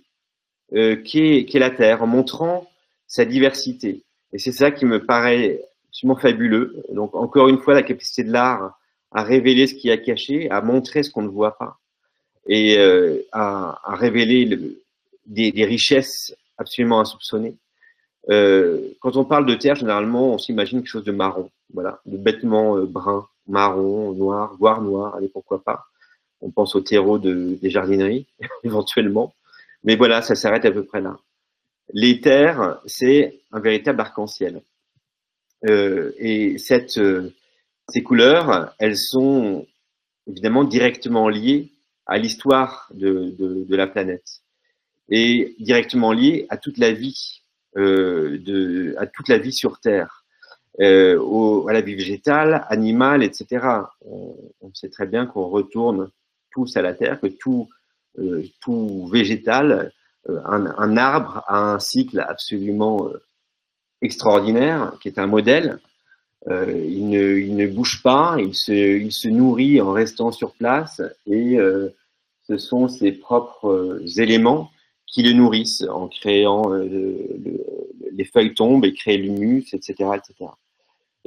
euh, 0.75 0.97
qui, 0.97 1.18
est, 1.21 1.45
qui 1.47 1.57
est 1.57 1.61
la 1.61 1.71
Terre, 1.71 2.03
en 2.03 2.07
montrant 2.07 2.68
sa 3.07 3.25
diversité. 3.25 4.05
Et 4.33 4.39
c'est 4.39 4.53
ça 4.53 4.71
qui 4.71 4.85
me 4.85 5.05
paraît 5.05 5.61
absolument 5.89 6.18
fabuleux. 6.18 6.83
Donc 6.93 7.14
encore 7.14 7.49
une 7.49 7.59
fois, 7.59 7.75
la 7.75 7.83
capacité 7.83 8.23
de 8.23 8.33
l'art 8.33 8.79
à 9.13 9.23
révéler 9.23 9.67
ce 9.67 9.75
qui 9.75 9.89
est 9.89 10.03
caché, 10.03 10.51
à 10.51 10.61
montrer 10.61 11.03
ce 11.03 11.11
qu'on 11.11 11.23
ne 11.23 11.29
voit 11.29 11.57
pas, 11.59 11.79
et 12.47 12.79
euh, 12.79 13.23
à, 13.33 13.81
révéler 13.95 14.45
le- 14.45 14.83
des, 15.27 15.65
richesses 15.65 16.35
absolument 16.59 17.01
insoupçonnées. 17.01 17.57
Euh, 18.29 18.93
quand 19.01 19.17
on 19.17 19.25
parle 19.25 19.47
de 19.47 19.55
terre, 19.55 19.77
généralement, 19.77 20.35
on 20.35 20.39
s'imagine 20.39 20.81
quelque 20.81 20.91
chose 20.91 21.05
de 21.05 21.13
marron, 21.13 21.51
voilà, 21.73 22.01
de 22.07 22.17
bêtement 22.17 22.77
euh, 22.77 22.87
brun, 22.87 23.27
marron, 23.47 24.13
noir, 24.13 24.55
voire 24.59 24.83
noir, 24.83 25.17
allez, 25.17 25.29
pourquoi 25.29 25.63
pas. 25.63 25.87
On 26.41 26.51
pense 26.51 26.75
au 26.75 26.81
terreau 26.81 27.19
de, 27.19 27.59
des 27.61 27.71
jardineries, 27.71 28.27
éventuellement. 28.65 29.35
Mais 29.85 29.97
voilà, 29.97 30.23
ça 30.23 30.35
s'arrête 30.35 30.65
à 30.65 30.71
peu 30.71 30.85
près 30.85 31.01
là. 31.01 31.19
Les 31.93 32.21
terres, 32.21 32.81
c'est 32.87 33.41
un 33.53 33.61
véritable 33.61 34.01
arc-en-ciel. 34.01 34.63
Et 35.67 36.57
cette, 36.59 36.99
ces 37.91 38.03
couleurs, 38.03 38.74
elles 38.78 38.97
sont 38.97 39.66
évidemment 40.26 40.64
directement 40.64 41.28
liées 41.28 41.72
à 42.07 42.18
l'histoire 42.18 42.88
de, 42.95 43.66
la 43.68 43.86
planète 43.86 44.43
et 45.09 45.55
directement 45.59 46.12
liées 46.12 46.47
à 46.51 46.57
toute 46.57 46.78
la 46.78 46.93
vie, 46.93 47.43
euh, 47.76 48.38
de, 48.38 48.95
à 48.99 49.07
toute 49.07 49.28
la 49.28 49.38
vie 49.38 49.53
sur 49.53 49.80
Terre, 49.80 50.24
euh, 50.80 51.66
à 51.66 51.72
la 51.72 51.80
vie 51.80 51.95
végétale, 51.95 52.64
animale, 52.68 53.22
etc. 53.22 53.66
On, 54.03 54.34
sait 54.74 54.88
très 54.88 55.07
bien 55.07 55.26
qu'on 55.26 55.49
retourne 55.49 56.11
tous 56.53 56.76
à 56.76 56.82
la 56.82 56.95
Terre, 56.95 57.20
que 57.20 57.26
tout, 57.26 57.68
euh, 58.18 58.45
tout 58.61 59.09
végétal, 59.09 59.93
un, 60.45 60.97
arbre 60.97 61.43
a 61.49 61.72
un 61.72 61.78
cycle 61.80 62.20
absolument 62.20 63.09
extraordinaire, 64.03 64.93
qui 65.01 65.09
est 65.09 65.18
un 65.18 65.26
modèle. 65.26 65.80
Euh, 66.49 66.72
il, 66.88 67.09
ne, 67.11 67.36
il 67.36 67.55
bouge 67.66 68.03
pas, 68.03 68.36
il 68.38 68.55
se, 68.55 68.72
il 68.72 69.12
nourrit 69.30 69.80
en 69.80 69.93
restant 69.93 70.32
sur 70.32 70.53
place 70.55 71.03
et 71.26 71.59
euh, 71.59 71.91
ce 72.47 72.57
sont 72.57 72.88
ses 72.88 73.12
propres 73.12 73.68
euh, 73.68 74.07
éléments 74.16 74.70
qui 75.07 75.22
le 75.22 75.32
nourrissent 75.34 75.84
en 75.91 76.09
créant 76.09 76.72
euh, 76.72 76.84
le- 76.84 77.36
le- 77.45 77.64
les 78.12 78.24
feuilles 78.24 78.55
tombent 78.55 78.84
et 78.86 78.95
créent 78.95 79.18
l'humus, 79.18 79.66
etc., 79.72 80.11
etc. 80.16 80.51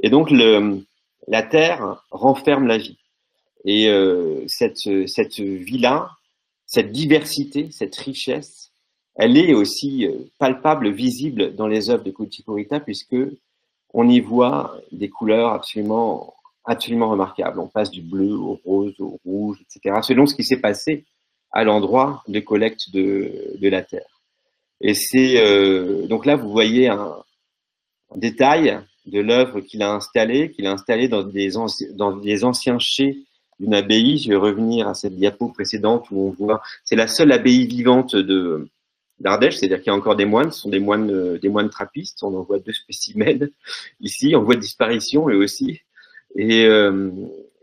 Et 0.02 0.10
donc 0.10 0.30
la 0.30 1.42
terre 1.42 2.04
renferme 2.10 2.66
la 2.66 2.78
vie. 2.78 2.98
Et 3.64 3.88
cette, 4.46 4.76
vie-là, 5.40 6.10
cette 6.66 6.92
diversité, 6.92 7.68
cette 7.70 7.96
richesse, 7.96 8.70
elle 9.16 9.38
est 9.38 9.54
aussi 9.54 10.06
palpable, 10.38 10.90
visible 10.90 11.54
dans 11.54 11.66
les 11.66 11.88
œuvres 11.88 12.04
de 12.04 12.10
Koichi 12.10 12.44
Kurita, 12.44 12.80
puisque 12.80 13.16
on 13.94 14.08
y 14.08 14.20
voit 14.20 14.76
des 14.90 15.08
couleurs 15.08 15.52
absolument, 15.52 16.34
absolument 16.64 17.08
remarquables. 17.08 17.60
On 17.60 17.68
passe 17.68 17.90
du 17.90 18.02
bleu 18.02 18.34
au 18.34 18.60
rose, 18.64 18.94
au 18.98 19.18
rouge, 19.24 19.58
etc., 19.62 20.00
selon 20.02 20.26
ce 20.26 20.34
qui 20.34 20.44
s'est 20.44 20.60
passé 20.60 21.04
à 21.52 21.62
l'endroit 21.62 22.24
de 22.26 22.40
collecte 22.40 22.90
de, 22.92 23.56
la 23.62 23.82
terre. 23.82 24.20
Et 24.80 24.94
c'est 24.94 25.40
euh, 25.40 26.08
donc 26.08 26.26
là, 26.26 26.34
vous 26.34 26.50
voyez 26.50 26.88
un, 26.88 27.14
détail 28.16 28.80
de 29.06 29.20
l'œuvre 29.20 29.60
qu'il 29.60 29.82
a 29.82 29.92
installée, 29.92 30.50
qu'il 30.50 30.66
a 30.66 30.72
installée 30.72 31.08
dans 31.08 31.22
des, 31.22 31.50
dans 31.94 32.16
des 32.16 32.44
anciens 32.44 32.80
chais 32.80 33.18
d'une 33.60 33.74
abbaye. 33.74 34.18
Je 34.18 34.30
vais 34.30 34.36
revenir 34.36 34.88
à 34.88 34.94
cette 34.94 35.14
diapo 35.14 35.48
précédente 35.48 36.06
où 36.10 36.28
on 36.28 36.30
voit, 36.30 36.62
c'est 36.84 36.96
la 36.96 37.06
seule 37.06 37.30
abbaye 37.30 37.66
vivante 37.66 38.16
de 38.16 38.68
d'Ardèche, 39.20 39.56
c'est-à-dire 39.56 39.78
qu'il 39.78 39.86
y 39.88 39.90
a 39.90 39.94
encore 39.94 40.16
des 40.16 40.24
moines, 40.24 40.50
ce 40.50 40.60
sont 40.60 40.70
des 40.70 40.80
moines, 40.80 41.10
euh, 41.10 41.68
trappistes. 41.68 42.22
On 42.22 42.34
en 42.34 42.42
voit 42.42 42.58
deux 42.58 42.72
spécimens 42.72 43.48
ici, 44.00 44.34
on 44.36 44.42
voit 44.42 44.56
disparition 44.56 45.28
eux 45.28 45.36
aussi. 45.36 45.80
Et, 46.36 46.66
euh, 46.66 47.10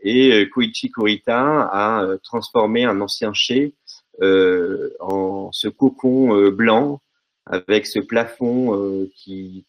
euh, 0.04 0.46
Koichi 0.52 0.90
Kurita 0.90 1.68
a 1.72 2.06
transformé 2.22 2.84
un 2.84 3.00
ancien 3.00 3.32
chai 3.32 3.74
en 4.20 5.50
ce 5.52 5.68
cocon 5.68 6.48
blanc 6.50 7.00
avec 7.46 7.86
ce 7.86 8.00
plafond 8.00 9.08
qui, 9.14 9.64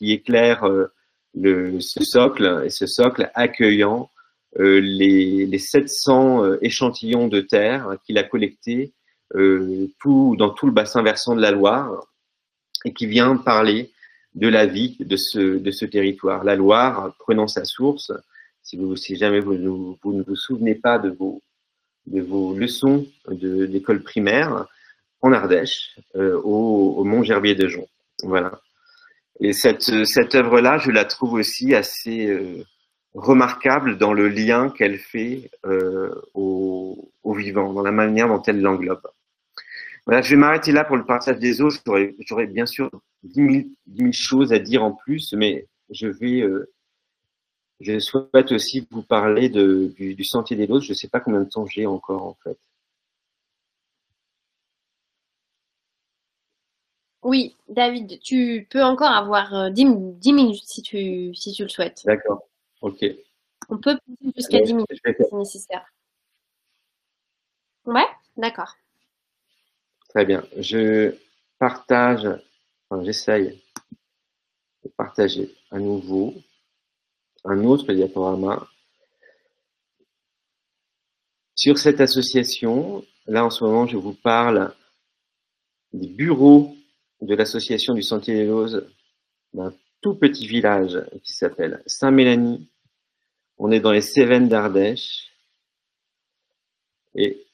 éclaire 0.00 0.68
le, 1.34 1.80
ce 1.80 2.02
socle 2.04 2.62
et 2.64 2.70
ce 2.70 2.86
socle 2.86 3.30
accueillant 3.34 4.10
les, 4.58 5.46
les 5.46 5.58
700 5.58 6.44
euh, 6.44 6.58
échantillons 6.62 7.28
de 7.28 7.40
terre 7.40 7.96
qu'il 8.04 8.18
a 8.18 8.22
collectés 8.22 8.92
tout, 9.32 10.36
dans 10.38 10.50
tout 10.50 10.66
le 10.66 10.72
bassin 10.72 11.02
versant 11.02 11.34
de 11.34 11.40
la 11.40 11.50
Loire 11.50 12.06
et 12.84 12.92
qui 12.92 13.06
vient 13.06 13.36
parler 13.36 13.90
de 14.34 14.48
la 14.48 14.66
vie 14.66 14.96
de 15.00 15.16
ce, 15.16 15.58
de 15.58 15.70
ce 15.70 15.84
territoire. 15.86 16.44
La 16.44 16.56
Loire 16.56 17.14
prenant 17.18 17.48
sa 17.48 17.64
source, 17.64 18.12
si, 18.62 18.76
vous, 18.76 18.96
si 18.96 19.16
jamais 19.16 19.40
vous, 19.40 19.54
ne- 19.54 19.94
vous 20.02 20.12
ne 20.12 20.22
vous 20.22 20.36
souvenez 20.36 20.74
pas 20.74 20.98
de 20.98 21.10
vos, 21.10 21.42
de 22.06 22.20
vos 22.20 22.54
leçons 22.54 23.06
d'école 23.30 24.02
primaire, 24.02 24.66
en 25.22 25.32
Ardèche, 25.32 25.98
euh, 26.14 26.38
au, 26.44 26.94
au 26.98 27.04
Mont 27.04 27.22
Gerbier 27.24 27.54
de 27.54 27.66
Jonc. 27.66 27.88
Voilà. 28.22 28.60
Et 29.40 29.52
cette, 29.52 30.04
cette 30.04 30.34
œuvre-là, 30.34 30.78
je 30.78 30.90
la 30.90 31.04
trouve 31.04 31.32
aussi 31.34 31.74
assez 31.74 32.26
euh, 32.28 32.62
remarquable 33.16 33.96
dans 33.96 34.12
le 34.12 34.28
lien 34.28 34.70
qu'elle 34.70 34.98
fait 34.98 35.50
euh, 35.64 36.14
au, 36.34 37.10
au, 37.22 37.34
vivant, 37.34 37.72
dans 37.72 37.82
la 37.82 37.90
manière 37.90 38.28
dont 38.28 38.42
elle 38.42 38.60
l'englobe. 38.60 39.02
Voilà, 40.04 40.22
je 40.22 40.30
vais 40.30 40.36
m'arrêter 40.36 40.70
là 40.70 40.84
pour 40.84 40.96
le 40.96 41.04
partage 41.04 41.38
des 41.38 41.62
eaux. 41.62 41.70
J'aurais 42.20 42.46
bien 42.46 42.66
sûr 42.66 42.90
10 43.24 43.66
000, 43.96 44.12
choses 44.12 44.52
à 44.52 44.58
dire 44.58 44.84
en 44.84 44.92
plus, 44.92 45.32
mais 45.32 45.66
je 45.90 46.06
vais. 46.06 46.42
Euh, 46.42 46.70
je 47.80 47.98
souhaite 47.98 48.52
aussi 48.52 48.86
vous 48.90 49.02
parler 49.02 49.48
de, 49.48 49.92
du, 49.96 50.14
du, 50.14 50.24
Sentier 50.24 50.56
des 50.56 50.66
Loses. 50.66 50.84
Je 50.84 50.90
ne 50.90 50.94
sais 50.94 51.08
pas 51.08 51.20
combien 51.20 51.40
de 51.40 51.48
temps 51.48 51.66
j'ai 51.66 51.86
encore 51.86 52.22
en 52.22 52.36
fait. 52.44 52.58
Oui, 57.22 57.56
David, 57.68 58.20
tu 58.20 58.68
peux 58.70 58.84
encore 58.84 59.10
avoir 59.10 59.70
10, 59.72 59.86
euh, 59.86 60.12
10 60.12 60.32
minutes 60.32 60.62
si 60.64 60.82
tu, 60.82 61.34
si 61.34 61.52
tu 61.52 61.64
le 61.64 61.68
souhaites. 61.68 62.02
D'accord, 62.06 62.46
ok. 62.86 63.04
On 63.68 63.78
peut 63.78 63.98
jusqu'à 64.36 64.60
10 64.60 64.74
minutes 64.74 64.88
si 65.28 65.34
nécessaire. 65.34 65.84
Ouais, 67.84 68.06
d'accord. 68.36 68.74
Très 70.10 70.24
bien. 70.24 70.46
Je 70.56 71.14
partage, 71.58 72.26
enfin, 72.88 73.04
j'essaye 73.04 73.62
de 74.84 74.88
partager 74.96 75.54
à 75.70 75.78
nouveau 75.78 76.34
un 77.44 77.64
autre 77.64 77.92
diaporama 77.92 78.68
sur 81.54 81.78
cette 81.78 82.00
association. 82.00 83.04
Là, 83.26 83.44
en 83.44 83.50
ce 83.50 83.64
moment, 83.64 83.86
je 83.86 83.96
vous 83.96 84.14
parle 84.14 84.74
des 85.92 86.08
bureaux 86.08 86.76
de 87.20 87.34
l'association 87.34 87.94
du 87.94 88.02
Sentier 88.02 88.34
des 88.34 88.46
Lozes 88.46 88.88
d'un 89.54 89.72
tout 90.00 90.14
petit 90.14 90.46
village 90.46 91.02
qui 91.24 91.32
s'appelle 91.32 91.82
Saint-Mélanie. 91.86 92.68
On 93.58 93.70
est 93.70 93.80
dans 93.80 93.92
les 93.92 94.02
Cévennes 94.02 94.48
d'Ardèche. 94.48 95.32
Et 97.14 97.46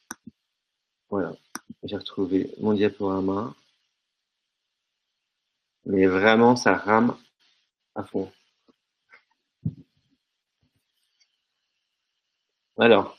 voilà, 1.09 1.32
j'ai 1.84 1.96
retrouvé 1.96 2.53
mon 2.61 2.72
diaporama. 2.72 3.55
Mais 5.84 6.07
vraiment, 6.07 6.57
ça 6.57 6.74
rame 6.74 7.16
à 7.94 8.05
fond. 8.05 8.30
Alors. 12.78 13.16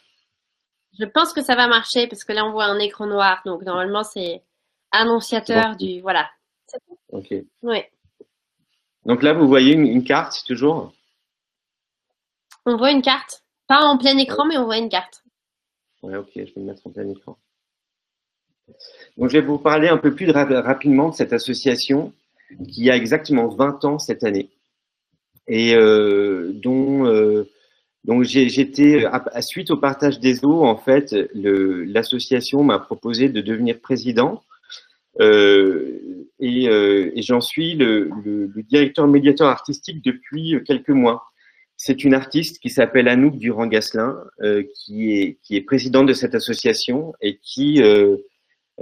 Je 1.00 1.06
pense 1.06 1.34
que 1.34 1.42
ça 1.42 1.56
va 1.56 1.68
marcher 1.68 2.08
parce 2.08 2.24
que 2.24 2.34
là, 2.34 2.46
on 2.46 2.52
voit 2.52 2.66
un 2.66 2.80
écran 2.80 3.08
noir. 3.08 3.42
Donc, 3.46 3.64
normalement, 3.64 4.04
c'est 4.04 4.44
annonciateur 4.92 5.76
du. 5.76 6.02
Voilà. 6.02 6.30
Ok. 7.10 7.34
Oui. 7.62 7.80
Donc 9.06 9.22
là, 9.22 9.34
vous 9.34 9.48
voyez 9.48 9.74
une, 9.74 9.86
une, 9.86 10.04
carte 10.04 10.44
toujours? 10.46 10.94
On 12.66 12.78
voit 12.78 12.91
une 12.91 13.01
carte. 13.01 13.43
Pas 13.68 13.82
en 13.82 13.97
plein 13.97 14.18
écran, 14.18 14.45
mais 14.45 14.57
on 14.57 14.66
voit 14.66 14.78
une 14.78 14.89
carte. 14.89 15.24
Ouais, 16.01 16.16
ok, 16.16 16.32
je 16.36 16.41
vais 16.41 16.61
me 16.61 16.66
mettre 16.66 16.86
en 16.86 16.91
plein 16.91 17.07
écran. 17.09 17.38
Donc, 19.18 19.30
je 19.30 19.38
vais 19.38 19.45
vous 19.45 19.57
parler 19.57 19.89
un 19.89 19.97
peu 19.97 20.14
plus 20.14 20.30
rapidement 20.32 21.09
de 21.09 21.16
cette 21.16 21.34
association 21.34 22.14
qui 22.70 22.89
a 22.89 22.95
exactement 22.95 23.47
20 23.47 23.86
ans 23.86 23.99
cette 23.99 24.24
année 24.24 24.49
et 25.47 25.76
euh, 25.76 26.51
dont 26.53 27.05
euh, 27.05 27.49
donc 28.05 28.24
j'étais 28.24 29.05
suite 29.41 29.72
au 29.72 29.78
partage 29.78 30.20
des 30.20 30.45
eaux 30.45 30.64
en 30.64 30.78
fait 30.78 31.16
l'association 31.34 32.64
m'a 32.64 32.80
proposé 32.80 33.30
de 33.30 33.41
devenir 33.41 33.80
président 33.80 34.43
euh, 35.20 36.28
et, 36.39 36.68
euh, 36.68 37.11
et 37.16 37.22
j'en 37.22 37.41
suis 37.41 37.76
le, 37.76 38.09
le, 38.26 38.47
le, 38.47 38.64
directeur 38.64 39.07
médiateur 39.07 39.47
artistique 39.47 40.03
depuis 40.03 40.57
quelques 40.66 40.89
mois. 40.89 41.26
C'est 41.78 42.04
une 42.04 42.14
artiste 42.14 42.60
qui 42.60 42.70
s'appelle 42.70 43.08
Anouk 43.08 43.38
Durand-Gasselin, 43.38 44.24
euh, 44.42 44.64
qui, 44.76 45.12
est, 45.12 45.40
qui 45.44 45.60
présidente 45.62 46.08
de 46.08 46.14
cette 46.14 46.36
association 46.36 47.14
et 47.22 47.40
qui 47.42 47.82
euh, 47.82 48.18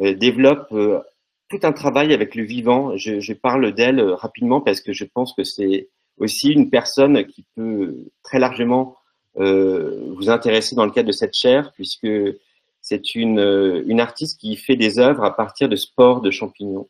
euh 0.01 0.13
développe 0.13 0.73
tout 1.49 1.59
un 1.63 1.71
travail 1.73 2.13
avec 2.13 2.35
le 2.35 2.43
vivant. 2.43 2.95
Je, 2.97 3.33
parle 3.33 3.73
d'elle 3.73 4.01
rapidement 4.01 4.61
parce 4.61 4.81
que 4.81 4.93
je 4.93 5.05
pense 5.05 5.33
que 5.33 5.43
c'est 5.43 5.89
aussi 6.17 6.51
une 6.51 6.69
personne 6.69 7.25
qui 7.25 7.45
peut 7.55 8.05
très 8.23 8.39
largement 8.39 8.95
vous 9.35 10.29
intéresser 10.29 10.75
dans 10.75 10.85
le 10.85 10.91
cadre 10.91 11.07
de 11.07 11.13
cette 11.13 11.33
chaire, 11.33 11.71
puisque 11.73 12.07
c'est 12.81 13.15
une, 13.15 13.99
artiste 13.99 14.39
qui 14.39 14.55
fait 14.55 14.75
des 14.75 14.99
œuvres 14.99 15.23
à 15.23 15.35
partir 15.35 15.67
de 15.67 15.75
spores 15.75 16.21
de 16.21 16.31
champignons 16.31 16.89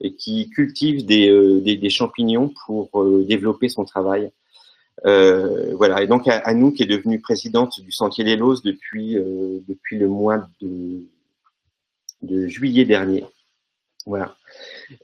et 0.00 0.14
qui 0.14 0.48
cultive 0.50 1.04
des, 1.04 1.90
champignons 1.90 2.52
pour 2.64 2.88
développer 3.24 3.68
son 3.68 3.84
travail. 3.84 4.30
Euh, 5.06 5.74
voilà. 5.76 6.02
Et 6.02 6.06
donc, 6.06 6.28
Anouk 6.28 6.80
est 6.80 6.86
devenue 6.86 7.20
présidente 7.20 7.80
du 7.80 7.92
Sentier 7.92 8.24
des 8.24 8.36
Loses 8.36 8.62
depuis, 8.62 9.16
euh, 9.16 9.58
depuis 9.68 9.98
le 9.98 10.08
mois 10.08 10.46
de, 10.60 11.06
juillet 12.48 12.84
dernier. 12.84 13.24
Voilà. 14.06 14.36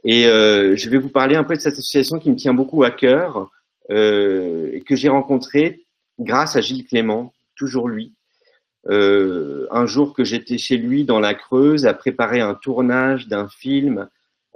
Et 0.04 0.26
euh, 0.26 0.76
je 0.76 0.90
vais 0.90 0.98
vous 0.98 1.08
parler 1.08 1.36
un 1.36 1.44
peu 1.44 1.54
de 1.54 1.60
cette 1.60 1.74
association 1.74 2.18
qui 2.18 2.30
me 2.30 2.36
tient 2.36 2.54
beaucoup 2.54 2.82
à 2.84 2.90
cœur 2.90 3.50
et 3.88 4.82
que 4.84 4.96
j'ai 4.96 5.08
rencontrée 5.08 5.86
grâce 6.18 6.56
à 6.56 6.60
Gilles 6.60 6.86
Clément, 6.86 7.32
toujours 7.54 7.88
lui, 7.88 8.14
un 8.88 9.86
jour 9.86 10.12
que 10.12 10.24
j'étais 10.24 10.58
chez 10.58 10.76
lui 10.76 11.04
dans 11.04 11.20
la 11.20 11.34
Creuse 11.34 11.86
à 11.86 11.94
préparer 11.94 12.40
un 12.40 12.54
tournage 12.54 13.28
d'un 13.28 13.46
film 13.46 14.08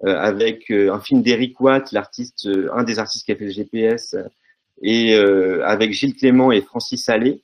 avec 0.03 0.73
un 0.73 0.99
film 0.99 1.23
d'Eric 1.23 1.61
Watt, 1.61 1.93
l'artiste, 1.93 2.49
un 2.73 2.83
des 2.83 2.99
artistes 2.99 3.25
qui 3.25 3.31
a 3.31 3.37
fait 3.37 3.45
le 3.45 3.53
GPS, 3.53 4.17
et 4.83 5.15
euh, 5.15 5.65
avec 5.67 5.93
Gilles 5.93 6.15
Clément 6.15 6.53
et 6.53 6.61
Francis 6.61 7.09
Allais, 7.09 7.41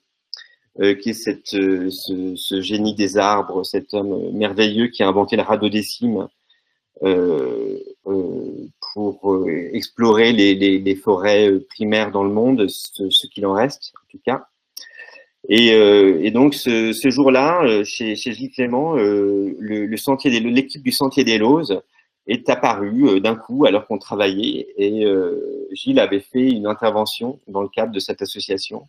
qui 1.01 1.09
est 1.11 1.15
cette, 1.15 1.47
ce, 1.47 2.61
génie 2.61 2.95
des 2.95 3.17
arbres, 3.17 3.65
cet 3.65 3.95
homme 3.95 4.31
merveilleux 4.33 4.89
qui 4.89 5.03
a 5.03 5.09
inventé 5.09 5.37
le 5.37 5.43
radeau 5.43 5.71
des 5.71 5.83
cimes 5.83 6.29
pour 8.93 9.49
explorer 9.73 10.33
les, 10.33 10.97
forêts 10.97 11.51
primaires 11.71 12.11
dans 12.11 12.25
le 12.25 12.31
monde, 12.31 12.69
ce, 12.69 13.09
ce 13.09 13.27
qu'il 13.27 13.47
en 13.47 13.55
reste 13.55 13.95
en 14.03 14.07
tout 14.11 14.21
cas. 14.23 14.49
Et, 15.49 15.73
euh, 15.75 16.31
donc 16.31 16.55
ce, 16.55 17.11
jour-là, 17.11 17.63
euh, 17.65 17.85
chez, 17.85 18.17
Gilles 18.17 18.51
Clément, 18.51 18.97
euh, 18.97 19.57
l'équipe 19.61 20.83
du 20.83 20.93
Sentier 20.93 21.25
des 21.25 21.39
Lozes 21.39 21.81
est 22.27 22.49
apparue 22.49 23.09
euh, 23.09 23.21
d'un 23.21 23.37
coup 23.37 23.67
alors 23.67 23.87
qu'on 23.87 23.99
travaillait. 23.99 24.69
Et 24.77 25.05
euh, 25.05 25.69
Gilles 25.73 26.01
avait 26.01 26.21
fait 26.21 26.49
une 26.49 26.67
intervention 26.67 27.39
dans 27.49 27.63
le 27.63 27.69
cadre 27.69 27.93
de 27.93 28.01
cette 28.01 28.23
association. 28.23 28.87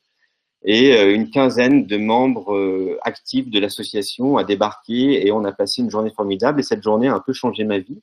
Et 0.63 0.99
une 1.13 1.29
quinzaine 1.29 1.85
de 1.85 1.97
membres 1.97 2.97
actifs 3.03 3.49
de 3.49 3.59
l'association 3.59 4.37
a 4.37 4.43
débarqué 4.43 5.25
et 5.25 5.31
on 5.31 5.45
a 5.45 5.51
passé 5.51 5.83
une 5.83 5.91
journée 5.91 6.09
formidable. 6.09 6.59
Et 6.59 6.63
cette 6.63 6.81
journée 6.81 7.07
a 7.07 7.13
un 7.13 7.19
peu 7.19 7.31
changé 7.31 7.63
ma 7.63 7.77
vie, 7.77 8.01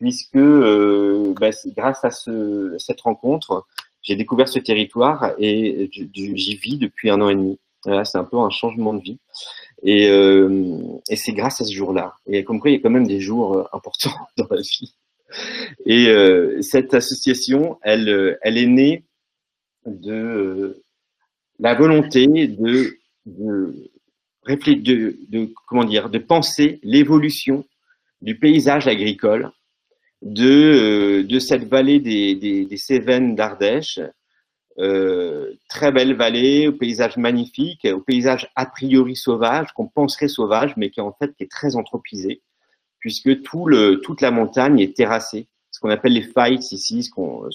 puisque 0.00 0.38
bah, 0.38 1.50
grâce 1.76 2.02
à 2.02 2.10
ce, 2.10 2.74
cette 2.78 3.02
rencontre, 3.02 3.66
j'ai 4.00 4.16
découvert 4.16 4.48
ce 4.48 4.58
territoire 4.58 5.32
et 5.38 5.90
j'y 5.92 6.56
vis 6.56 6.78
depuis 6.78 7.10
un 7.10 7.20
an 7.20 7.28
et 7.28 7.36
demi. 7.36 7.58
Voilà, 7.84 8.04
c'est 8.04 8.18
un 8.18 8.24
peu 8.24 8.38
un 8.38 8.50
changement 8.50 8.94
de 8.94 9.02
vie. 9.02 9.18
Et, 9.82 10.08
euh, 10.08 10.80
et 11.08 11.16
c'est 11.16 11.32
grâce 11.32 11.60
à 11.60 11.64
ce 11.64 11.72
jour-là. 11.72 12.14
Et 12.26 12.44
comme 12.44 12.60
il 12.64 12.72
y 12.72 12.76
a 12.76 12.78
quand 12.78 12.90
même 12.90 13.06
des 13.06 13.20
jours 13.20 13.58
euh, 13.58 13.64
importants 13.72 14.14
dans 14.36 14.46
la 14.50 14.60
vie. 14.60 14.94
Et 15.86 16.08
euh, 16.08 16.60
cette 16.62 16.94
association, 16.94 17.78
elle, 17.82 18.38
elle 18.42 18.58
est 18.58 18.66
née 18.66 19.04
de 19.86 20.82
la 21.58 21.74
volonté 21.74 22.26
de, 22.26 22.98
de, 23.26 23.74
de, 24.46 25.16
de, 25.28 25.52
comment 25.66 25.84
dire, 25.84 26.10
de 26.10 26.18
penser 26.18 26.78
l'évolution 26.82 27.64
du 28.20 28.38
paysage 28.38 28.86
agricole 28.86 29.50
de, 30.20 31.22
de 31.22 31.38
cette 31.38 31.64
vallée 31.64 31.98
des, 31.98 32.36
des, 32.36 32.66
des 32.66 32.76
Cévennes 32.76 33.34
d'Ardèche, 33.34 33.98
euh, 34.78 35.52
très 35.68 35.92
belle 35.92 36.14
vallée, 36.14 36.68
au 36.68 36.72
paysage 36.72 37.16
magnifique, 37.16 37.86
au 37.92 38.00
paysage 38.00 38.50
a 38.56 38.66
priori 38.66 39.16
sauvage, 39.16 39.72
qu'on 39.72 39.86
penserait 39.86 40.28
sauvage, 40.28 40.74
mais 40.76 40.90
qui 40.90 41.00
en 41.00 41.12
fait 41.12 41.32
est 41.40 41.50
très 41.50 41.76
anthropisé, 41.76 42.40
puisque 42.98 43.42
toute 43.42 44.20
la 44.20 44.30
montagne 44.30 44.80
est 44.80 44.96
terrassée. 44.96 45.46
Ce 45.70 45.80
qu'on 45.80 45.90
appelle 45.90 46.14
les 46.14 46.22
fights 46.22 46.72
ici, 46.72 47.02
ce 47.02 47.10
qu'on 47.10 47.48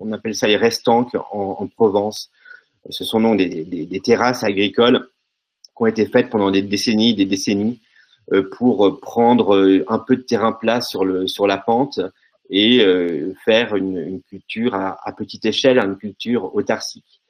on 0.00 0.12
appelle 0.12 0.34
ça 0.34 0.46
les 0.46 0.56
restanques 0.56 1.14
en, 1.14 1.56
en, 1.58 1.66
Provence. 1.66 2.30
Ce 2.88 3.04
sont 3.04 3.20
donc 3.20 3.38
des, 3.38 4.00
terrasses 4.02 4.44
agricoles 4.44 5.08
qui 5.76 5.82
ont 5.82 5.86
été 5.86 6.06
faites 6.06 6.30
pendant 6.30 6.50
des 6.50 6.62
décennies, 6.62 7.14
des 7.14 7.26
décennies, 7.26 7.80
euh, 8.32 8.48
pour 8.56 9.00
prendre 9.00 9.82
un 9.88 9.98
peu 9.98 10.16
de 10.16 10.22
terrain 10.22 10.52
plat 10.52 10.80
sur 10.80 11.04
la 11.04 11.58
pente 11.58 12.00
et 12.50 12.80
euh, 12.80 13.34
faire 13.44 13.76
une, 13.76 14.22
culture 14.22 14.74
à, 14.74 15.12
petite 15.16 15.44
échelle, 15.44 15.78
une 15.78 15.96
culture 15.96 16.54
autarcique. 16.54 17.20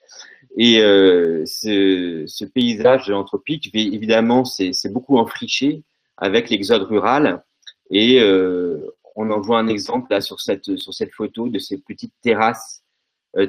Et 0.56 0.80
euh, 0.80 1.44
ce, 1.46 2.44
paysage 2.44 3.10
anthropique, 3.10 3.70
évidemment, 3.74 4.44
c'est 4.44 4.92
beaucoup 4.92 5.18
enfriché 5.18 5.82
avec 6.16 6.50
l'exode 6.50 6.82
rural. 6.82 7.42
Et 7.90 8.20
euh, 8.20 8.78
on 9.16 9.30
en 9.30 9.40
voit 9.40 9.58
un 9.58 9.68
exemple 9.68 10.08
là 10.10 10.20
sur 10.20 10.40
cette, 10.40 10.76
sur 10.76 10.94
cette 10.94 11.12
photo 11.12 11.48
de 11.48 11.58
ces 11.58 11.78
petites 11.78 12.14
terrasses 12.22 12.82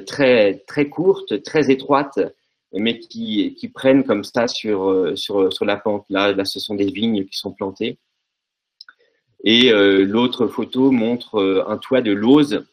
très, 0.06 0.62
très 0.66 0.88
courtes, 0.88 1.42
très 1.42 1.70
étroites, 1.70 2.20
mais 2.72 2.98
qui, 2.98 3.70
prennent 3.74 4.04
comme 4.04 4.24
ça 4.24 4.46
sur, 4.46 5.12
sur, 5.16 5.64
la 5.64 5.76
pente. 5.76 6.04
Là, 6.10 6.44
ce 6.44 6.60
sont 6.60 6.74
des 6.74 6.90
vignes 6.90 7.24
qui 7.24 7.36
sont 7.36 7.52
plantées. 7.52 7.98
Et 9.44 9.72
euh, 9.72 10.04
l'autre 10.04 10.46
photo 10.46 10.90
montre 10.90 11.64
un 11.66 11.78
toit 11.78 12.02
de 12.02 12.12
lauze, 12.12 12.64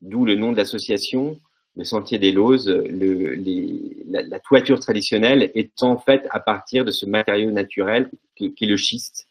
d'où 0.00 0.24
le 0.24 0.34
nom 0.36 0.52
de 0.52 0.56
l'association, 0.56 1.38
le 1.76 1.84
Sentier 1.84 2.18
des 2.18 2.32
Lauses. 2.32 2.68
Le, 2.68 3.34
les, 3.34 3.96
la, 4.08 4.38
toiture 4.40 4.78
traditionnelle 4.78 5.50
étant 5.54 5.98
faite 5.98 6.26
à 6.30 6.38
partir 6.38 6.84
de 6.84 6.90
ce 6.90 7.06
matériau 7.06 7.50
naturel 7.50 8.10
qui, 8.36 8.54
est 8.60 8.66
le 8.66 8.76
schiste 8.76 9.26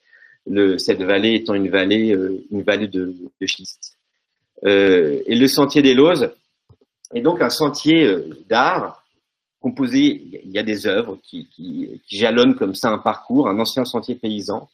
cette 0.78 1.02
vallée 1.02 1.36
étant 1.36 1.54
une 1.54 1.70
vallée, 1.70 2.14
euh, 2.14 2.44
de, 2.52 3.46
schiste. 3.46 3.98
Euh, 4.66 5.22
et 5.26 5.36
le 5.36 5.48
sentier 5.48 5.82
des 5.82 5.94
Lozes 5.94 6.32
est 7.14 7.22
donc 7.22 7.42
un 7.42 7.50
sentier 7.50 8.06
euh, 8.06 8.30
d'art 8.48 9.04
composé, 9.60 10.42
il 10.44 10.52
y 10.52 10.58
a 10.58 10.64
des 10.64 10.88
œuvres 10.88 11.20
qui, 11.24 12.02
jalonnent 12.10 12.56
comme 12.56 12.74
ça 12.74 12.90
un 12.90 12.98
parcours, 12.98 13.48
un 13.48 13.60
ancien 13.60 13.86
sentier 13.86 14.16
paysan. 14.16 14.68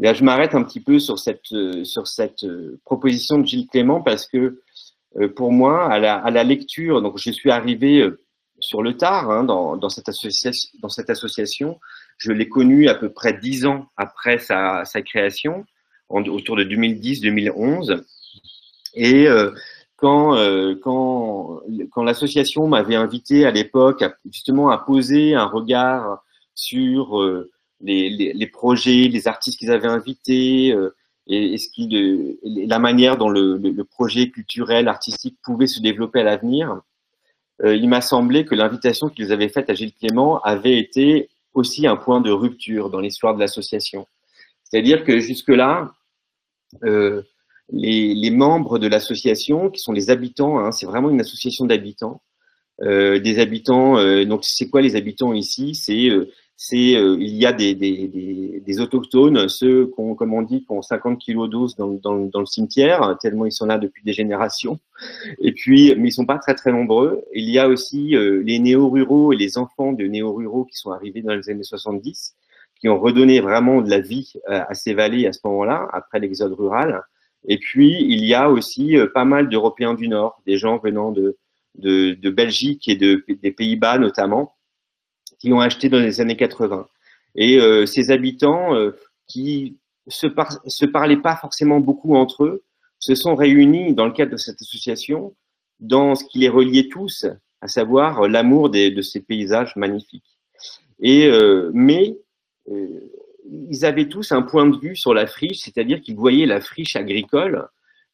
Je 0.00 0.24
m'arrête 0.24 0.54
un 0.54 0.62
petit 0.62 0.80
peu 0.80 0.98
sur 0.98 1.18
cette, 1.18 1.46
sur 1.84 2.06
cette 2.06 2.46
proposition 2.84 3.38
de 3.38 3.46
Gilles 3.46 3.66
Clément 3.66 4.00
parce 4.00 4.26
que 4.26 4.62
pour 5.34 5.50
moi, 5.50 5.90
à 5.90 5.98
la, 5.98 6.16
à 6.16 6.30
la 6.30 6.44
lecture, 6.44 7.02
donc 7.02 7.18
je 7.18 7.30
suis 7.30 7.50
arrivé 7.50 8.08
sur 8.60 8.82
le 8.82 8.96
tard 8.96 9.30
hein, 9.30 9.44
dans, 9.44 9.76
dans, 9.76 9.88
cette 9.88 10.08
association, 10.08 10.70
dans 10.80 10.88
cette 10.88 11.10
association, 11.10 11.78
je 12.16 12.32
l'ai 12.32 12.48
connu 12.48 12.88
à 12.88 12.94
peu 12.94 13.10
près 13.10 13.32
dix 13.32 13.66
ans 13.66 13.86
après 13.96 14.38
sa, 14.38 14.84
sa 14.84 15.02
création, 15.02 15.64
autour 16.08 16.56
de 16.56 16.64
2010-2011. 16.64 18.02
Et 18.94 19.28
euh, 19.28 19.52
quand, 19.96 20.36
euh, 20.36 20.74
quand, 20.82 21.60
quand 21.90 22.02
l'association 22.02 22.66
m'avait 22.66 22.96
invité 22.96 23.46
à 23.46 23.50
l'époque 23.50 24.04
justement 24.30 24.70
à 24.70 24.78
poser 24.78 25.34
un 25.34 25.46
regard 25.46 26.22
sur 26.54 27.20
euh, 27.20 27.50
les, 27.80 28.46
projets, 28.46 29.08
les 29.08 29.28
artistes 29.28 29.58
qu'ils 29.58 29.70
avaient 29.70 29.88
invités, 29.88 30.72
euh, 30.72 30.94
et, 31.26 31.58
ce 31.58 31.68
qui, 31.68 32.38
la 32.42 32.78
manière 32.78 33.16
dont 33.16 33.28
le, 33.28 33.84
projet 33.84 34.30
culturel, 34.30 34.88
artistique 34.88 35.38
pouvait 35.42 35.66
se 35.66 35.80
développer 35.80 36.20
à 36.20 36.24
l'avenir, 36.24 36.80
euh, 37.64 37.74
il 37.74 37.88
m'a 37.88 38.00
semblé 38.00 38.44
que 38.44 38.54
l'invitation 38.54 39.08
qu'ils 39.08 39.32
avaient 39.32 39.48
faite 39.48 39.68
à 39.68 39.74
Gilles 39.74 39.92
Clément 39.92 40.40
avait 40.40 40.78
été 40.78 41.28
aussi 41.54 41.86
un 41.86 41.96
point 41.96 42.20
de 42.20 42.30
rupture 42.30 42.88
dans 42.88 43.00
l'histoire 43.00 43.34
de 43.34 43.40
l'association. 43.40 44.06
C'est-à-dire 44.64 45.04
que 45.04 45.18
jusque-là, 45.18 45.92
euh, 46.84 47.22
les, 47.70 48.30
membres 48.30 48.78
de 48.78 48.86
l'association, 48.86 49.70
qui 49.70 49.80
sont 49.80 49.92
les 49.92 50.10
habitants, 50.10 50.58
hein, 50.58 50.72
c'est 50.72 50.86
vraiment 50.86 51.10
une 51.10 51.20
association 51.20 51.66
d'habitants, 51.66 52.22
des 52.80 53.40
habitants, 53.40 53.96
donc 54.24 54.44
c'est 54.44 54.70
quoi 54.70 54.80
les 54.80 54.94
habitants 54.94 55.32
ici? 55.32 55.74
C'est 55.74 56.10
c'est 56.60 56.96
euh, 56.96 57.16
il 57.20 57.36
y 57.36 57.46
a 57.46 57.52
des, 57.52 57.76
des, 57.76 58.08
des, 58.08 58.60
des 58.66 58.80
autochtones, 58.80 59.48
ceux 59.48 59.86
qui 59.86 59.94
ont, 60.00 60.16
comme 60.16 60.34
on 60.34 60.42
dit, 60.42 60.64
qui 60.64 60.72
ont 60.72 60.82
50 60.82 61.16
kilos 61.20 61.48
d'os 61.48 61.76
dans, 61.76 61.86
dans, 61.86 62.18
dans, 62.18 62.40
le 62.40 62.46
cimetière, 62.46 63.16
tellement 63.20 63.46
ils 63.46 63.52
sont 63.52 63.66
là 63.66 63.78
depuis 63.78 64.02
des 64.02 64.12
générations. 64.12 64.80
Et 65.38 65.52
puis, 65.52 65.94
mais 65.96 66.08
ils 66.08 66.12
sont 66.12 66.26
pas 66.26 66.38
très 66.38 66.56
très 66.56 66.72
nombreux. 66.72 67.22
Il 67.32 67.48
y 67.48 67.60
a 67.60 67.68
aussi 67.68 68.16
euh, 68.16 68.42
les 68.44 68.58
néo-ruraux 68.58 69.32
et 69.32 69.36
les 69.36 69.56
enfants 69.56 69.92
de 69.92 70.04
néo-ruraux 70.04 70.64
qui 70.64 70.76
sont 70.76 70.90
arrivés 70.90 71.22
dans 71.22 71.32
les 71.32 71.48
années 71.48 71.62
70, 71.62 72.34
qui 72.80 72.88
ont 72.88 72.98
redonné 72.98 73.38
vraiment 73.38 73.80
de 73.80 73.88
la 73.88 74.00
vie 74.00 74.32
euh, 74.48 74.62
à 74.68 74.74
ces 74.74 74.94
vallées 74.94 75.28
à 75.28 75.32
ce 75.32 75.38
moment-là, 75.44 75.88
après 75.92 76.18
l'exode 76.18 76.54
rural. 76.54 77.02
Et 77.46 77.58
puis, 77.58 78.02
il 78.02 78.24
y 78.24 78.34
a 78.34 78.50
aussi 78.50 78.96
pas 79.14 79.24
mal 79.24 79.48
d'Européens 79.48 79.94
du 79.94 80.08
Nord, 80.08 80.42
des 80.44 80.58
gens 80.58 80.78
venant 80.78 81.12
de, 81.12 81.36
de, 81.76 82.14
de 82.14 82.30
Belgique 82.30 82.88
et 82.88 82.96
de, 82.96 83.24
des 83.28 83.52
Pays-Bas 83.52 83.98
notamment, 83.98 84.57
qui 85.38 85.52
ont 85.52 85.60
acheté 85.60 85.88
dans 85.88 85.98
les 85.98 86.20
années 86.20 86.36
80. 86.36 86.86
Et 87.34 87.58
euh, 87.58 87.86
ces 87.86 88.10
habitants 88.10 88.74
euh, 88.74 88.96
qui 89.26 89.78
se, 90.08 90.26
par 90.26 90.58
se 90.66 90.86
parlaient 90.86 91.16
pas 91.16 91.36
forcément 91.36 91.80
beaucoup 91.80 92.16
entre 92.16 92.44
eux 92.44 92.62
se 92.98 93.14
sont 93.14 93.36
réunis 93.36 93.94
dans 93.94 94.06
le 94.06 94.12
cadre 94.12 94.32
de 94.32 94.36
cette 94.36 94.60
association 94.60 95.34
dans 95.80 96.14
ce 96.16 96.24
qui 96.24 96.38
les 96.40 96.48
reliait 96.48 96.88
tous, 96.88 97.26
à 97.60 97.68
savoir 97.68 98.26
l'amour 98.28 98.70
de 98.70 99.02
ces 99.02 99.20
paysages 99.20 99.76
magnifiques. 99.76 100.38
Et 101.00 101.26
euh, 101.26 101.70
mais 101.72 102.16
euh, 102.70 103.12
ils 103.70 103.84
avaient 103.84 104.08
tous 104.08 104.32
un 104.32 104.42
point 104.42 104.66
de 104.66 104.76
vue 104.76 104.96
sur 104.96 105.14
la 105.14 105.26
friche, 105.26 105.60
c'est-à-dire 105.60 106.00
qu'ils 106.00 106.16
voyaient 106.16 106.46
la 106.46 106.60
friche 106.60 106.96
agricole 106.96 107.68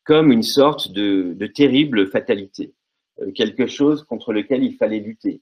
comme 0.04 0.30
une 0.30 0.42
sorte 0.42 0.92
de, 0.92 1.32
de 1.34 1.46
terrible 1.46 2.06
fatalité, 2.06 2.74
quelque 3.34 3.66
chose 3.66 4.04
contre 4.04 4.34
lequel 4.34 4.62
il 4.62 4.76
fallait 4.76 4.98
lutter. 4.98 5.40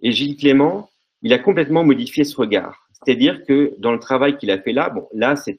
Et 0.00 0.12
Gilles 0.12 0.36
Clément 0.36 0.88
il 1.22 1.32
a 1.32 1.38
complètement 1.38 1.84
modifié 1.84 2.24
ce 2.24 2.36
regard. 2.36 2.88
C'est-à-dire 2.92 3.44
que 3.44 3.74
dans 3.78 3.92
le 3.92 3.98
travail 3.98 4.36
qu'il 4.36 4.50
a 4.50 4.58
fait 4.58 4.72
là, 4.72 4.90
bon, 4.90 5.06
là, 5.12 5.36
c'est 5.36 5.58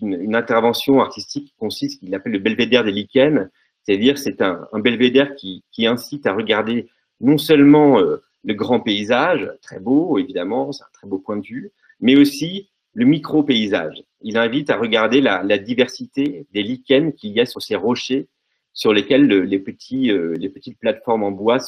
une, 0.00 0.12
une, 0.12 0.36
intervention 0.36 1.00
artistique 1.00 1.46
qui 1.48 1.54
consiste, 1.58 2.00
qu'il 2.00 2.14
appelle 2.14 2.32
le 2.32 2.38
belvédère 2.38 2.84
des 2.84 2.92
lichens, 2.92 3.48
c'est-à-dire 3.84 4.18
c'est 4.18 4.40
un, 4.40 4.68
belvédère 4.74 5.34
qui, 5.34 5.64
qui, 5.70 5.86
incite 5.86 6.26
à 6.26 6.32
regarder 6.32 6.88
non 7.20 7.38
seulement 7.38 7.98
euh, 7.98 8.22
le 8.44 8.54
grand 8.54 8.80
paysage, 8.80 9.50
très 9.62 9.80
beau 9.80 10.18
évidemment, 10.18 10.72
c'est 10.72 10.84
un 10.84 10.92
très 10.92 11.06
beau 11.06 11.18
point 11.18 11.36
de 11.36 11.46
vue, 11.46 11.70
mais 12.00 12.16
aussi 12.16 12.70
le 12.92 13.04
micro-paysage. 13.04 14.02
Il 14.20 14.38
invite 14.38 14.70
à 14.70 14.76
regarder 14.76 15.20
la, 15.20 15.58
diversité 15.58 16.46
des 16.52 16.62
lichens 16.62 17.12
qu'il 17.12 17.32
y 17.32 17.40
a 17.40 17.46
sur 17.46 17.60
ces 17.60 17.76
rochers 17.76 18.28
sur 18.72 18.92
lesquels 18.92 19.26
le, 19.26 19.42
les, 19.42 19.58
petits, 19.58 20.10
euh, 20.10 20.34
les 20.36 20.48
petites 20.48 20.78
plateformes 20.78 21.22
en 21.22 21.30
bois 21.30 21.58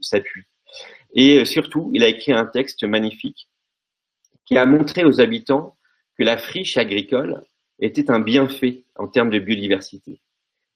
s'appuient. 0.00 0.44
Et 1.14 1.44
surtout, 1.44 1.90
il 1.92 2.04
a 2.04 2.08
écrit 2.08 2.32
un 2.32 2.46
texte 2.46 2.84
magnifique 2.84 3.48
qui 4.44 4.56
a 4.56 4.66
montré 4.66 5.04
aux 5.04 5.20
habitants 5.20 5.76
que 6.18 6.24
la 6.24 6.38
friche 6.38 6.76
agricole 6.76 7.42
était 7.80 8.10
un 8.10 8.20
bienfait 8.20 8.84
en 8.96 9.08
termes 9.08 9.30
de 9.30 9.38
biodiversité. 9.38 10.20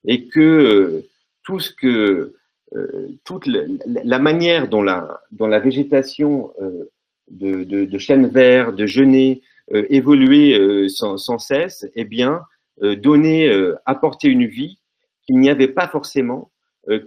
Et 0.06 0.28
que 0.28 0.40
euh, 0.40 1.08
tout 1.44 1.60
ce 1.60 1.72
que 1.72 2.34
euh, 2.74 3.08
toute 3.24 3.46
la, 3.46 4.18
manière 4.18 4.68
dont 4.68 4.82
la, 4.82 5.20
végétation 5.60 6.52
euh, 6.60 6.90
de, 7.30 7.62
de, 7.64 7.84
de 7.84 7.98
chênes 7.98 8.26
verts, 8.26 8.72
de 8.72 8.86
genêts 8.86 9.42
euh, 9.72 9.86
évoluait 9.88 10.58
euh, 10.58 10.88
sans, 10.88 11.38
cesse, 11.38 11.86
eh 11.94 12.04
bien, 12.04 12.42
euh, 12.82 12.96
donnait, 12.96 13.50
apportait 13.86 14.28
une 14.28 14.46
vie 14.46 14.78
qu'il 15.22 15.38
n'y 15.38 15.48
avait 15.48 15.68
pas 15.68 15.88
forcément 15.88 16.50
euh, 16.50 16.53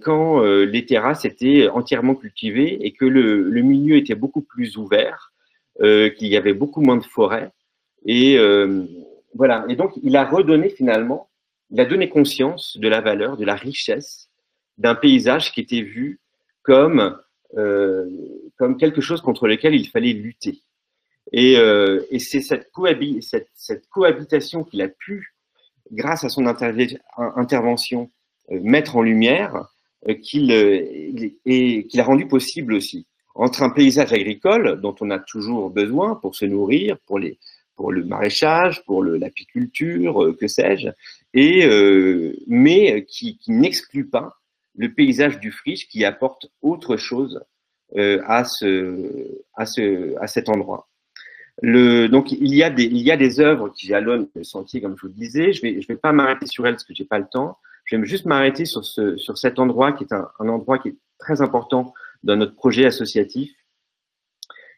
quand 0.01 0.43
euh, 0.43 0.65
les 0.65 0.85
terrasses 0.85 1.25
étaient 1.25 1.67
entièrement 1.69 2.15
cultivées 2.15 2.85
et 2.85 2.91
que 2.91 3.05
le, 3.05 3.43
le 3.43 3.61
milieu 3.61 3.95
était 3.97 4.15
beaucoup 4.15 4.41
plus 4.41 4.77
ouvert, 4.77 5.33
euh, 5.81 6.09
qu'il 6.09 6.27
y 6.27 6.37
avait 6.37 6.53
beaucoup 6.53 6.81
moins 6.81 6.97
de 6.97 7.05
forêts. 7.05 7.51
Et 8.05 8.37
voilà. 9.33 9.65
Et 9.69 9.75
donc, 9.75 9.91
il 10.01 10.15
a 10.15 10.25
redonné 10.25 10.69
finalement, 10.69 11.29
il 11.69 11.79
a 11.79 11.85
donné 11.85 12.09
conscience 12.09 12.77
de 12.77 12.87
la 12.87 13.01
valeur, 13.01 13.37
de 13.37 13.45
la 13.45 13.55
richesse 13.55 14.29
d'un 14.77 14.95
paysage 14.95 15.51
qui 15.51 15.61
était 15.61 15.81
vu 15.81 16.19
comme, 16.63 17.17
euh, 17.57 18.09
comme 18.57 18.77
quelque 18.77 19.01
chose 19.01 19.21
contre 19.21 19.47
lequel 19.47 19.75
il 19.75 19.87
fallait 19.89 20.13
lutter. 20.13 20.61
Et, 21.31 21.57
euh, 21.57 22.05
et 22.09 22.19
c'est 22.19 22.41
cette, 22.41 22.71
cohabi 22.71 23.21
cette, 23.21 23.49
cette, 23.53 23.87
cohabitation 23.89 24.63
qu'il 24.63 24.81
a 24.81 24.87
pu, 24.87 25.35
grâce 25.91 26.23
à 26.23 26.29
son 26.29 26.45
intervention, 26.45 28.01
euh, 28.01 28.16
mettre 28.49 28.95
en 28.95 29.01
lumière 29.01 29.67
euh, 30.07 30.13
qu'il 30.13 30.51
euh, 30.51 31.31
qu'il 31.43 31.99
a 31.99 32.03
rendu 32.03 32.27
possible 32.27 32.73
aussi 32.73 33.07
entre 33.35 33.63
un 33.63 33.69
paysage 33.69 34.13
agricole 34.13 34.79
dont 34.81 34.95
on 35.01 35.09
a 35.11 35.19
toujours 35.19 35.69
besoin 35.69 36.15
pour 36.15 36.35
se 36.35 36.45
nourrir, 36.45 36.97
pour 37.05 37.19
le 37.19 38.03
maraîchage, 38.03 38.83
pour 38.85 39.03
l'apiculture, 39.03 40.35
que 40.39 40.47
sais-je, 40.47 40.89
euh, 41.37 42.33
mais 42.47 43.05
qui, 43.05 43.37
n'exclut 43.47 44.07
pas 44.07 44.37
le 44.75 44.91
paysage 44.91 45.39
du 45.39 45.51
friche 45.51 45.87
qui 45.87 46.03
apporte 46.03 46.47
autre 46.61 46.97
chose 46.97 47.43
euh, 47.95 48.21
à 48.25 48.43
ce 48.43 49.43
à 49.55 49.65
ce 49.65 50.15
à 50.19 50.27
cet 50.27 50.49
endroit. 50.49 50.87
Donc 51.63 52.31
il 52.31 52.55
y 52.55 52.63
a 52.63 52.69
des 52.69 53.39
œuvres 53.39 53.69
qui 53.69 53.87
jalonnent 53.87 54.29
le 54.35 54.43
sentier 54.43 54.81
comme 54.81 54.95
je 54.95 55.01
vous 55.01 55.07
le 55.07 55.13
disais. 55.13 55.53
Je 55.53 55.61
je 55.61 55.87
vais 55.87 55.95
pas 55.95 56.11
m'arrêter 56.11 56.47
sur 56.47 56.65
elles 56.65 56.73
parce 56.73 56.83
que 56.83 56.93
j'ai 56.93 57.05
pas 57.05 57.19
le 57.19 57.27
temps. 57.31 57.57
Je 57.87 57.95
vais 57.95 58.05
juste 58.05 58.25
m'arrêter 58.25 58.65
sur, 58.65 58.85
ce, 58.85 59.17
sur 59.17 59.37
cet 59.37 59.59
endroit 59.59 59.93
qui 59.93 60.03
est 60.03 60.13
un, 60.13 60.29
endroit 60.39 60.77
qui 60.77 60.89
est 60.89 60.95
très 61.17 61.41
important 61.41 61.93
dans 62.23 62.35
notre 62.35 62.53
projet 62.53 62.85
associatif, 62.85 63.51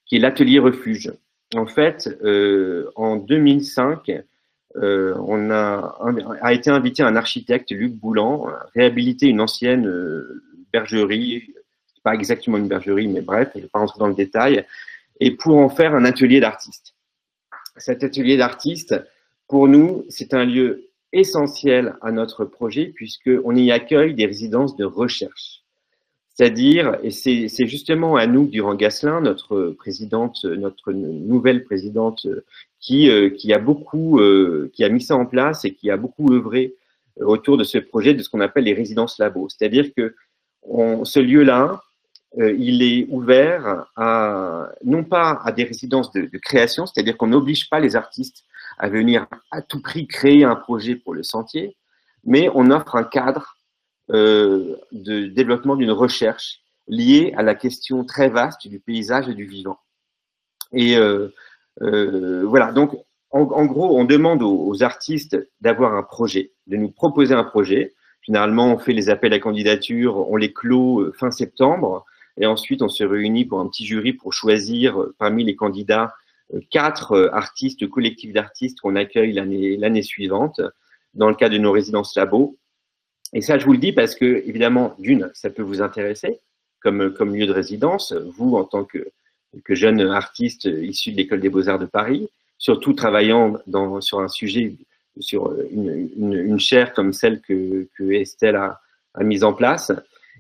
qui 0.05 0.16
est 0.16 0.20
l'atelier 0.20 0.60
refuge. 0.60 1.12
En 1.55 1.66
fait, 1.66 2.07
euh, 2.24 2.91
en 2.95 3.16
2005, 3.18 4.12
euh, 4.76 5.16
on 5.18 5.49
a, 5.49 5.97
a, 6.41 6.53
été 6.53 6.70
invité 6.70 7.01
un 7.01 7.16
architecte, 7.16 7.72
Luc 7.72 7.93
Boulan, 7.93 8.47
à 8.47 8.68
réhabiliter 8.76 9.26
une 9.26 9.41
ancienne 9.41 9.88
euh, 9.88 10.43
bergerie, 10.72 11.55
pas 12.03 12.14
exactement 12.14 12.57
une 12.57 12.68
bergerie, 12.68 13.07
mais 13.07 13.22
bref, 13.22 13.49
je 13.53 13.57
ne 13.57 13.64
vais 13.64 13.70
pas 13.70 13.80
rentrer 13.80 13.97
dans 13.97 14.07
le 14.07 14.14
détail, 14.14 14.66
et 15.20 15.32
pour 15.32 15.57
en 15.57 15.70
faire 15.70 15.95
un 15.95 16.05
atelier 16.05 16.39
d'artiste. 16.39 16.93
Cet 17.76 18.03
atelier 18.03 18.38
d'artiste, 18.38 18.95
pour 19.47 19.68
nous, 19.68 20.05
c'est 20.10 20.36
un 20.36 20.45
lieu 20.45 20.88
essentiel 21.14 21.95
à 22.01 22.12
notre 22.12 22.45
projet 22.45 22.91
puisqu'on 22.95 23.55
y 23.55 23.72
accueille 23.72 24.14
des 24.14 24.26
résidences 24.26 24.76
de 24.76 24.86
recherche. 24.86 25.64
C'est-à-dire, 26.39 26.97
et 27.03 27.12
c'est 27.12 27.68
justement 27.68 28.16
à 28.16 28.26
nous, 28.26 28.47
durant 28.47 28.74
Gasselin, 28.74 29.20
notre 29.20 29.76
présidente, 29.78 30.45
notre 30.45 30.93
nouvelle 30.93 31.66
présidente, 31.66 32.26
qui, 32.80 33.10
euh, 33.10 33.30
a 33.51 33.60
beaucoup, 33.60 34.20
euh, 34.20 34.72
qui 34.74 34.86
a 34.86 34.89
mis 34.89 35.01
ça 35.01 35.18
en 35.18 35.26
place 35.26 35.66
et 35.66 35.74
qui 35.74 35.91
a 35.91 35.97
beaucoup 35.97 36.32
œuvré 36.32 36.76
autour 37.20 37.57
de 37.57 37.66
ce 37.66 37.78
projet 37.78 38.14
de 38.14 38.24
ce 38.24 38.30
qu'on 38.30 38.39
appelle 38.39 38.64
les 38.64 38.74
résidences 38.74 39.20
labo. 39.20 39.49
C'est-à-dire 39.49 39.93
que 39.93 40.16
ce 41.03 41.20
lieu-là, 41.20 41.82
euh, 42.38 42.55
il 42.57 42.84
est 42.84 43.07
ouvert 43.10 43.88
à, 43.97 44.70
non 44.86 45.03
pas 45.03 45.41
à 45.43 45.51
des 45.51 45.66
résidences 45.66 46.12
de, 46.14 46.22
de 46.22 46.38
création, 46.38 46.86
c'est-à-dire 46.86 47.18
qu'on 47.18 47.28
n'oblige 47.28 47.70
pas 47.70 47.82
les 47.82 47.95
artistes 47.97 48.45
à 48.80 48.89
venir 48.89 49.27
à 49.51 49.61
tout 49.61 49.82
prix 49.82 50.07
créer 50.07 50.43
un 50.43 50.55
projet 50.55 50.95
pour 50.95 51.13
le 51.13 51.21
sentier, 51.21 51.75
mais 52.23 52.49
on 52.55 52.71
offre 52.71 52.95
un 52.95 53.03
cadre 53.03 53.57
euh, 54.11 54.77
de 54.91 55.27
développement 55.27 55.75
d'une 55.75 55.91
recherche 55.91 56.61
liée 56.88 57.34
à 57.38 57.43
la 57.43 57.53
question 57.53 58.03
très 58.05 58.30
vaste 58.30 58.67
du 58.67 58.80
paysage 58.80 59.30
et 59.30 59.36
du 59.36 59.45
vivant. 59.45 59.77
Et 60.71 60.97
euh, 60.97 61.30
euh, 61.82 62.43
voilà, 62.45 62.71
donc 62.71 62.97
en, 63.32 63.65
gros, 63.65 63.99
on 63.99 64.05
demande 64.05 64.41
aux, 64.41 64.67
aux 64.67 64.82
artistes 64.82 65.38
d'avoir 65.61 65.93
un 65.93 66.01
projet, 66.01 66.51
de 66.65 66.77
nous 66.77 66.89
proposer 66.89 67.36
un 67.36 67.43
projet. 67.43 67.93
Généralement, 68.23 68.73
on 68.73 68.80
fait 68.80 68.93
les 68.93 69.11
appels 69.11 69.34
à 69.34 69.39
candidature, 69.39 70.27
on 70.32 70.36
les 70.36 70.51
clôt 70.51 71.11
fin 71.13 71.30
septembre, 71.30 72.05
et 72.38 72.47
ensuite 72.47 72.82
on 72.82 72.89
se 72.89 73.03
réunit 73.03 73.45
pour 73.45 73.59
un 73.59 73.67
petit 73.67 73.86
jury 73.86 74.13
pour 74.13 74.34
choisir 74.34 74.97
parmi 75.19 75.43
les 75.43 75.55
candidats 75.55 76.15
quatre 76.69 77.29
artistes, 77.33 77.87
collectifs 77.87 78.33
d'artistes 78.33 78.79
qu'on 78.79 78.95
accueille 78.95 79.33
l'année 79.33 80.01
suivante 80.01 80.61
dans 81.13 81.29
le 81.29 81.35
cadre 81.35 81.53
de 81.53 81.59
nos 81.59 81.71
résidences 81.71 82.15
labo. 82.15 82.57
Et 83.33 83.41
ça, 83.41 83.57
je 83.57 83.65
vous 83.65 83.73
le 83.73 83.77
dis 83.77 83.91
parce 83.91 84.15
que, 84.15 84.43
évidemment, 84.47 84.95
d'une, 84.99 85.29
ça 85.33 85.49
peut 85.49 85.61
vous 85.61 85.81
intéresser 85.81 86.39
comme, 86.81 87.13
comme 87.13 87.35
lieu 87.35 87.45
de 87.45 87.51
résidence, 87.51 88.13
vous 88.13 88.55
en 88.55 88.63
tant 88.63 88.83
que, 88.83 89.07
jeune 89.69 90.01
artiste 90.01 90.65
issu 90.65 91.11
de 91.11 91.17
l'école 91.17 91.41
des 91.41 91.49
beaux-arts 91.49 91.79
de 91.79 91.85
Paris, 91.85 92.29
surtout 92.57 92.93
travaillant 92.93 93.57
sur 93.99 94.19
un 94.19 94.27
sujet, 94.27 94.75
sur 95.19 95.53
une, 95.71 96.09
une, 96.17 96.59
chaire 96.59 96.93
comme 96.93 97.13
celle 97.13 97.41
que, 97.41 97.87
Estelle 98.11 98.55
a, 98.55 98.79
a 99.13 99.23
mise 99.23 99.43
en 99.43 99.53
place. 99.53 99.91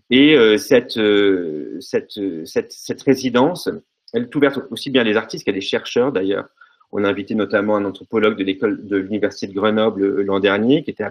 Et 0.09 0.35
euh, 0.35 0.55
euh, 0.55 1.79
cette, 1.81 2.19
cette, 2.45 2.71
cette, 2.71 3.01
résidence, 3.03 3.69
elle 4.13 4.23
est 4.23 4.35
ouverte 4.35 4.59
aussi 4.71 4.89
bien 4.89 5.01
à 5.01 5.05
des 5.05 5.17
artistes 5.17 5.45
qu'à 5.45 5.51
des 5.51 5.61
chercheurs 5.61 6.11
d'ailleurs. 6.11 6.47
On 6.91 7.03
a 7.03 7.07
invité 7.07 7.35
notamment 7.35 7.75
un 7.75 7.85
anthropologue 7.85 8.37
de 8.37 8.43
l'école 8.43 8.85
de 8.87 8.97
l'université 8.97 9.47
de 9.47 9.53
Grenoble 9.53 10.03
euh, 10.03 10.23
l'an 10.23 10.39
dernier, 10.39 10.83
qui 10.83 10.91
était 10.91 11.05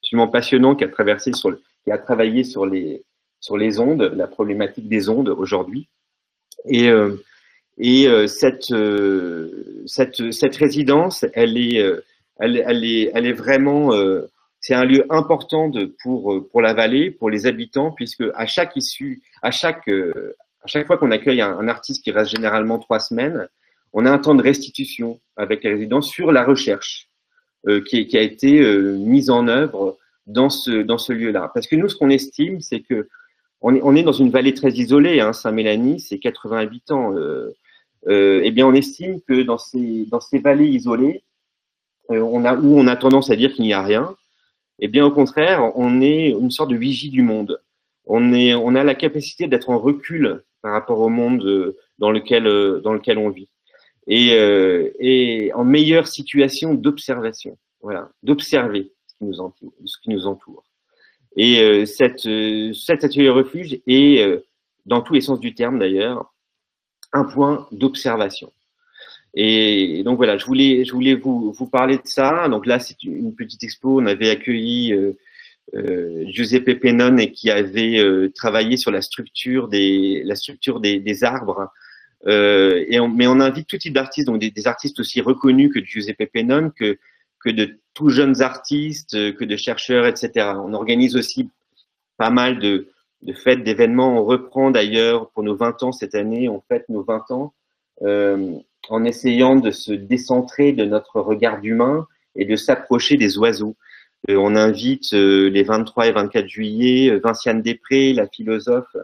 absolument 0.00 0.28
passionnant, 0.28 0.74
qui 0.76 0.84
a 0.84 0.88
traversé 0.88 1.32
sur 1.32 1.56
qui 1.84 1.90
a 1.90 1.98
travaillé 1.98 2.44
sur 2.44 2.66
les 2.66 3.02
sur 3.40 3.56
les 3.56 3.78
ondes, 3.78 4.12
la 4.16 4.26
problématique 4.26 4.88
des 4.88 5.08
ondes 5.08 5.28
aujourd'hui. 5.28 5.88
Et 6.66 6.88
euh, 6.88 7.16
euh, 7.80 8.26
cette, 8.26 8.72
cette 10.32 10.56
résidence, 10.56 11.26
elle 11.34 11.58
est 11.58 11.84
elle, 12.38 12.84
est 12.84 13.10
elle 13.14 13.26
est 13.26 13.32
vraiment 13.32 13.90
c'est 14.60 14.74
un 14.74 14.84
lieu 14.84 15.04
important 15.10 15.70
pour 16.02 16.48
pour 16.50 16.62
la 16.62 16.72
vallée, 16.72 17.10
pour 17.10 17.28
les 17.28 17.46
habitants, 17.46 17.90
puisque 17.90 18.24
à 18.34 18.46
chaque 18.46 18.76
issue, 18.76 19.20
à 19.42 19.50
chaque 19.50 19.90
à 20.64 20.66
chaque 20.66 20.86
fois 20.86 20.96
qu'on 20.96 21.10
accueille 21.10 21.42
un, 21.42 21.68
artiste 21.68 22.02
qui 22.02 22.10
reste 22.10 22.30
généralement 22.30 22.78
trois 22.78 22.98
semaines, 22.98 23.48
on 23.92 24.06
a 24.06 24.10
un 24.10 24.18
temps 24.18 24.34
de 24.34 24.42
restitution 24.42 25.20
avec 25.36 25.62
les 25.62 25.70
résidents 25.70 26.00
sur 26.00 26.32
la 26.32 26.42
recherche 26.42 27.08
euh, 27.68 27.82
qui, 27.82 28.16
a 28.16 28.22
été 28.22 28.60
euh, 28.60 28.96
mise 28.96 29.28
en 29.30 29.46
œuvre 29.46 29.98
dans 30.26 30.48
ce, 30.48 30.82
dans 30.82 30.98
ce 30.98 31.12
lieu-là. 31.12 31.50
Parce 31.52 31.66
que 31.66 31.76
nous, 31.76 31.88
ce 31.88 31.96
qu'on 31.96 32.10
estime, 32.10 32.60
c'est 32.60 32.80
que 32.80 33.08
on 33.66 33.96
est, 33.96 34.02
dans 34.02 34.12
une 34.12 34.28
vallée 34.28 34.52
très 34.52 34.72
isolée. 34.72 35.20
Hein, 35.20 35.32
Saint-Mélanie, 35.32 35.98
c'est 35.98 36.18
80 36.18 36.58
habitants. 36.58 37.14
Euh, 37.14 37.54
eh 38.06 38.50
bien, 38.50 38.66
on 38.66 38.74
estime 38.74 39.22
que 39.22 39.42
dans 39.42 39.56
ces, 39.56 40.04
dans 40.10 40.20
ces 40.20 40.38
vallées 40.38 40.66
isolées, 40.66 41.22
où 42.10 42.14
on 42.14 42.86
a 42.86 42.96
tendance 42.96 43.30
à 43.30 43.36
dire 43.36 43.54
qu'il 43.54 43.64
n'y 43.64 43.72
a 43.72 43.82
rien, 43.82 44.14
eh 44.80 44.88
bien, 44.88 45.06
au 45.06 45.10
contraire, 45.10 45.72
on 45.76 46.02
est 46.02 46.28
une 46.28 46.50
sorte 46.50 46.70
de 46.70 46.76
vigie 46.76 47.08
du 47.08 47.22
monde. 47.22 47.58
On, 48.04 48.34
est, 48.34 48.54
on 48.54 48.74
a 48.74 48.84
la 48.84 48.94
capacité 48.94 49.46
d'être 49.46 49.70
en 49.70 49.78
recul 49.78 50.42
par 50.64 50.72
rapport 50.72 50.98
au 50.98 51.10
monde 51.10 51.74
dans 51.98 52.10
lequel, 52.10 52.44
dans 52.82 52.94
lequel 52.94 53.18
on 53.18 53.28
vit 53.28 53.48
et, 54.06 54.34
euh, 54.34 54.90
et 54.98 55.52
en 55.54 55.64
meilleure 55.64 56.06
situation 56.06 56.74
d'observation, 56.74 57.58
voilà, 57.80 58.10
d'observer 58.22 58.92
ce 59.06 59.14
qui 59.16 59.24
nous 59.24 59.40
entoure, 59.40 59.72
ce 59.84 59.96
qui 60.02 60.10
nous 60.10 60.26
entoure. 60.26 60.64
Et 61.36 61.60
euh, 61.60 61.86
cette, 61.86 62.26
euh, 62.26 62.72
cet 62.72 63.04
atelier 63.04 63.30
refuge 63.30 63.80
est, 63.86 64.22
euh, 64.22 64.44
dans 64.86 65.02
tous 65.02 65.14
les 65.14 65.20
sens 65.20 65.40
du 65.40 65.54
terme 65.54 65.78
d'ailleurs, 65.78 66.32
un 67.12 67.24
point 67.24 67.66
d'observation. 67.72 68.52
Et 69.34 70.02
donc 70.04 70.16
voilà, 70.16 70.38
je 70.38 70.46
voulais, 70.46 70.84
je 70.84 70.92
voulais 70.92 71.14
vous, 71.14 71.52
vous 71.52 71.66
parler 71.66 71.96
de 71.96 72.06
ça. 72.06 72.48
Donc 72.48 72.66
là, 72.66 72.78
c'est 72.78 73.02
une 73.02 73.34
petite 73.34 73.64
expo. 73.64 74.00
On 74.00 74.06
avait 74.06 74.30
accueilli 74.30 74.94
euh, 75.74 76.24
Giuseppe 76.26 76.80
Pennon 76.80 77.16
et 77.18 77.32
qui 77.32 77.50
avait 77.50 77.98
euh, 77.98 78.30
travaillé 78.34 78.76
sur 78.76 78.90
la 78.90 79.02
structure 79.02 79.68
des, 79.68 80.22
la 80.24 80.36
structure 80.36 80.80
des, 80.80 81.00
des 81.00 81.24
arbres 81.24 81.68
euh, 82.26 82.84
et 82.88 83.00
mais 83.00 83.26
on 83.26 83.40
invite 83.40 83.66
tout 83.66 83.76
type 83.76 83.92
d'artistes, 83.92 84.26
donc 84.26 84.40
des, 84.40 84.50
des, 84.50 84.66
artistes 84.66 84.98
aussi 85.00 85.20
reconnus 85.20 85.70
que 85.74 85.84
Giuseppe 85.84 86.30
Pennon, 86.32 86.70
que, 86.74 86.98
que 87.38 87.50
de 87.50 87.78
tout 87.92 88.08
jeunes 88.08 88.40
artistes, 88.40 89.34
que 89.34 89.44
de 89.44 89.56
chercheurs, 89.56 90.06
etc. 90.06 90.52
On 90.64 90.72
organise 90.72 91.16
aussi 91.16 91.50
pas 92.16 92.30
mal 92.30 92.60
de, 92.60 92.88
de 93.22 93.32
fêtes, 93.34 93.62
d'événements. 93.62 94.18
On 94.18 94.24
reprend 94.24 94.70
d'ailleurs 94.70 95.28
pour 95.30 95.42
nos 95.42 95.54
20 95.54 95.82
ans 95.82 95.92
cette 95.92 96.14
année, 96.14 96.48
on 96.48 96.62
fête 96.66 96.88
nos 96.88 97.02
20 97.02 97.30
ans 97.30 97.52
en 98.88 99.04
essayant 99.04 99.56
de 99.56 99.70
se 99.70 99.92
décentrer 99.92 100.72
de 100.72 100.84
notre 100.84 101.20
regard 101.20 101.60
d'humain 101.60 102.06
et 102.36 102.44
de 102.44 102.56
s'approcher 102.56 103.16
des 103.16 103.38
oiseaux. 103.38 103.76
Euh, 104.30 104.36
on 104.36 104.56
invite 104.56 105.12
euh, 105.12 105.48
les 105.50 105.62
23 105.62 106.06
et 106.06 106.12
24 106.12 106.48
juillet 106.48 107.18
Vinciane 107.18 107.62
Després, 107.62 108.12
la 108.12 108.26
philosophe, 108.26 108.96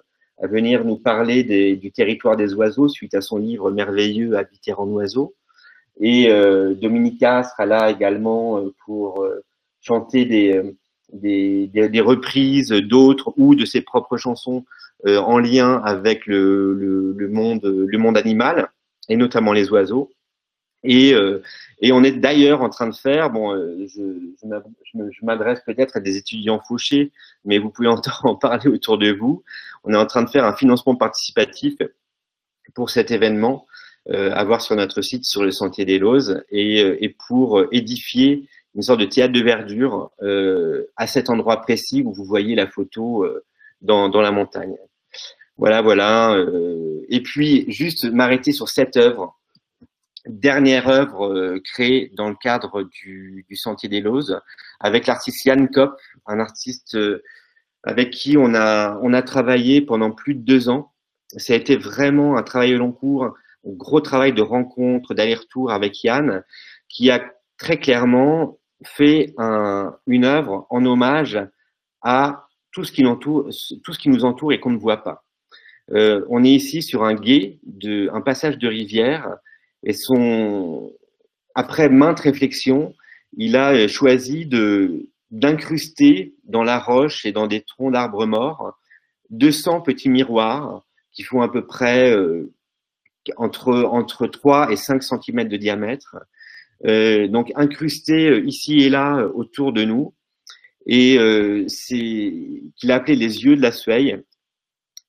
à 0.42 0.46
venir 0.46 0.84
nous 0.84 0.96
parler 0.96 1.44
du 1.76 1.92
territoire 1.92 2.36
des 2.36 2.54
oiseaux 2.54 2.88
suite 2.88 3.14
à 3.14 3.20
son 3.20 3.36
livre 3.36 3.70
merveilleux 3.70 4.36
Habiter 4.36 4.72
en 4.72 4.86
oiseau. 4.88 5.34
Et 6.00 6.30
euh, 6.30 6.74
Dominica 6.74 7.44
sera 7.44 7.66
là 7.66 7.90
également 7.90 8.58
euh, 8.58 8.74
pour 8.86 9.22
euh, 9.22 9.44
chanter 9.80 10.24
des, 10.24 12.00
reprises 12.00 12.70
d'autres 12.70 13.34
ou 13.36 13.54
de 13.54 13.66
ses 13.66 13.82
propres 13.82 14.16
chansons 14.16 14.64
euh, 15.06 15.18
en 15.18 15.38
lien 15.38 15.80
avec 15.84 16.26
le 16.26 17.28
monde 17.28 18.16
animal 18.16 18.70
et 19.08 19.16
notamment 19.16 19.52
les 19.52 19.70
oiseaux. 19.70 20.10
Et, 20.82 21.12
euh, 21.12 21.42
et 21.80 21.92
on 21.92 22.02
est 22.02 22.12
d'ailleurs 22.12 22.62
en 22.62 22.70
train 22.70 22.88
de 22.88 22.94
faire, 22.94 23.30
bon, 23.30 23.54
euh, 23.54 23.86
je, 23.88 24.02
je 24.42 25.24
m'adresse 25.24 25.60
peut-être 25.66 25.98
à 25.98 26.00
des 26.00 26.16
étudiants 26.16 26.60
fauchés, 26.66 27.12
mais 27.44 27.58
vous 27.58 27.70
pouvez 27.70 27.88
en, 28.22 28.34
parler 28.36 28.68
autour 28.68 28.98
de 28.98 29.12
vous. 29.12 29.42
On 29.84 29.92
est 29.92 29.96
en 29.96 30.06
train 30.06 30.22
de 30.22 30.30
faire 30.30 30.44
un 30.44 30.54
financement 30.54 30.96
participatif 30.96 31.74
pour 32.74 32.90
cet 32.90 33.10
événement 33.10 33.66
euh, 34.08 34.32
à 34.32 34.44
voir 34.44 34.62
sur 34.62 34.74
notre 34.76 35.02
site, 35.02 35.24
sur 35.24 35.44
le 35.44 35.50
Sentier 35.50 35.84
des 35.84 35.98
Lozes, 35.98 36.42
et, 36.50 36.82
euh, 36.82 36.96
et 37.00 37.10
pour 37.10 37.62
édifier 37.70 38.48
une 38.74 38.82
sorte 38.82 39.00
de 39.00 39.04
théâtre 39.04 39.34
de 39.34 39.42
verdure 39.42 40.10
euh, 40.22 40.86
à 40.96 41.06
cet 41.06 41.28
endroit 41.28 41.60
précis 41.60 42.02
où 42.02 42.12
vous 42.12 42.24
voyez 42.24 42.54
la 42.54 42.66
photo 42.66 43.26
dans, 43.82 44.08
dans 44.08 44.22
la 44.22 44.30
montagne. 44.30 44.76
Voilà, 45.58 45.82
voilà. 45.82 46.42
et 47.10 47.22
puis, 47.22 47.70
juste 47.70 48.10
m'arrêter 48.10 48.52
sur 48.52 48.68
cette 48.70 48.96
œuvre 48.96 49.38
dernière 50.26 50.88
œuvre 50.88 51.26
euh, 51.26 51.60
créée 51.64 52.12
dans 52.14 52.28
le 52.28 52.34
cadre 52.34 52.82
du, 52.82 53.46
Sentier 53.54 53.88
des 53.88 54.00
Lozes 54.00 54.40
avec 54.78 55.06
l'artiste 55.06 55.44
Yann 55.44 55.68
Kopp, 55.68 55.98
un 56.26 56.40
artiste 56.40 56.94
euh, 56.94 57.22
avec 57.82 58.10
qui 58.10 58.36
on 58.36 58.54
a, 58.54 58.98
on 59.02 59.12
a 59.12 59.22
travaillé 59.22 59.80
pendant 59.80 60.10
plus 60.10 60.34
de 60.34 60.40
deux 60.40 60.68
ans. 60.68 60.92
Ça 61.36 61.54
a 61.54 61.56
été 61.56 61.76
vraiment 61.76 62.36
un 62.36 62.42
travail 62.42 62.74
au 62.74 62.78
long 62.78 62.92
cours, 62.92 63.24
un 63.24 63.32
gros 63.64 64.00
travail 64.00 64.32
de 64.32 64.42
rencontre, 64.42 65.14
d'aller-retour 65.14 65.70
avec 65.70 66.02
Yann, 66.04 66.42
qui 66.88 67.10
a 67.10 67.22
très 67.56 67.78
clairement 67.78 68.58
fait 68.84 69.34
un, 69.38 69.96
une 70.06 70.24
œuvre 70.24 70.66
en 70.70 70.84
hommage 70.84 71.38
à 72.02 72.46
tout 72.72 72.84
ce 72.84 72.92
qui, 72.92 73.04
entoure, 73.06 73.50
tout 73.84 73.92
ce 73.92 73.98
qui 73.98 74.08
nous 74.08 74.24
entoure 74.24 74.52
et 74.52 74.60
qu'on 74.60 74.70
ne 74.70 74.78
voit 74.78 75.02
pas. 75.02 75.24
Euh, 75.92 76.24
on 76.28 76.44
est 76.44 76.50
ici 76.50 76.82
sur 76.82 77.04
un 77.04 77.14
gué, 77.14 77.58
de, 77.64 78.08
un 78.12 78.20
passage 78.20 78.58
de 78.58 78.68
rivière, 78.68 79.36
et 79.84 79.92
son, 79.92 80.92
après 81.54 81.88
maintes 81.88 82.20
réflexions, 82.20 82.94
il 83.36 83.56
a 83.56 83.88
choisi 83.88 84.46
de 84.46 85.06
d'incruster 85.30 86.34
dans 86.42 86.64
la 86.64 86.80
roche 86.80 87.24
et 87.24 87.30
dans 87.30 87.46
des 87.46 87.60
troncs 87.60 87.92
d'arbres 87.92 88.26
morts 88.26 88.76
200 89.30 89.80
petits 89.82 90.08
miroirs 90.08 90.84
qui 91.12 91.22
font 91.22 91.40
à 91.40 91.48
peu 91.48 91.64
près 91.64 92.10
euh, 92.12 92.52
entre, 93.36 93.72
entre 93.84 94.26
3 94.26 94.72
et 94.72 94.76
5 94.76 95.02
cm 95.02 95.48
de 95.48 95.56
diamètre, 95.56 96.16
euh, 96.86 97.28
donc 97.28 97.52
incrustés 97.54 98.42
ici 98.44 98.80
et 98.80 98.88
là 98.88 99.24
autour 99.34 99.72
de 99.72 99.84
nous, 99.84 100.14
et 100.86 101.18
c'est 101.68 102.32
qu'il 102.74 102.90
a 102.90 102.96
appelé 102.96 103.14
les 103.14 103.44
yeux 103.44 103.54
de 103.54 103.62
la 103.62 103.70
Sueille, 103.70 104.20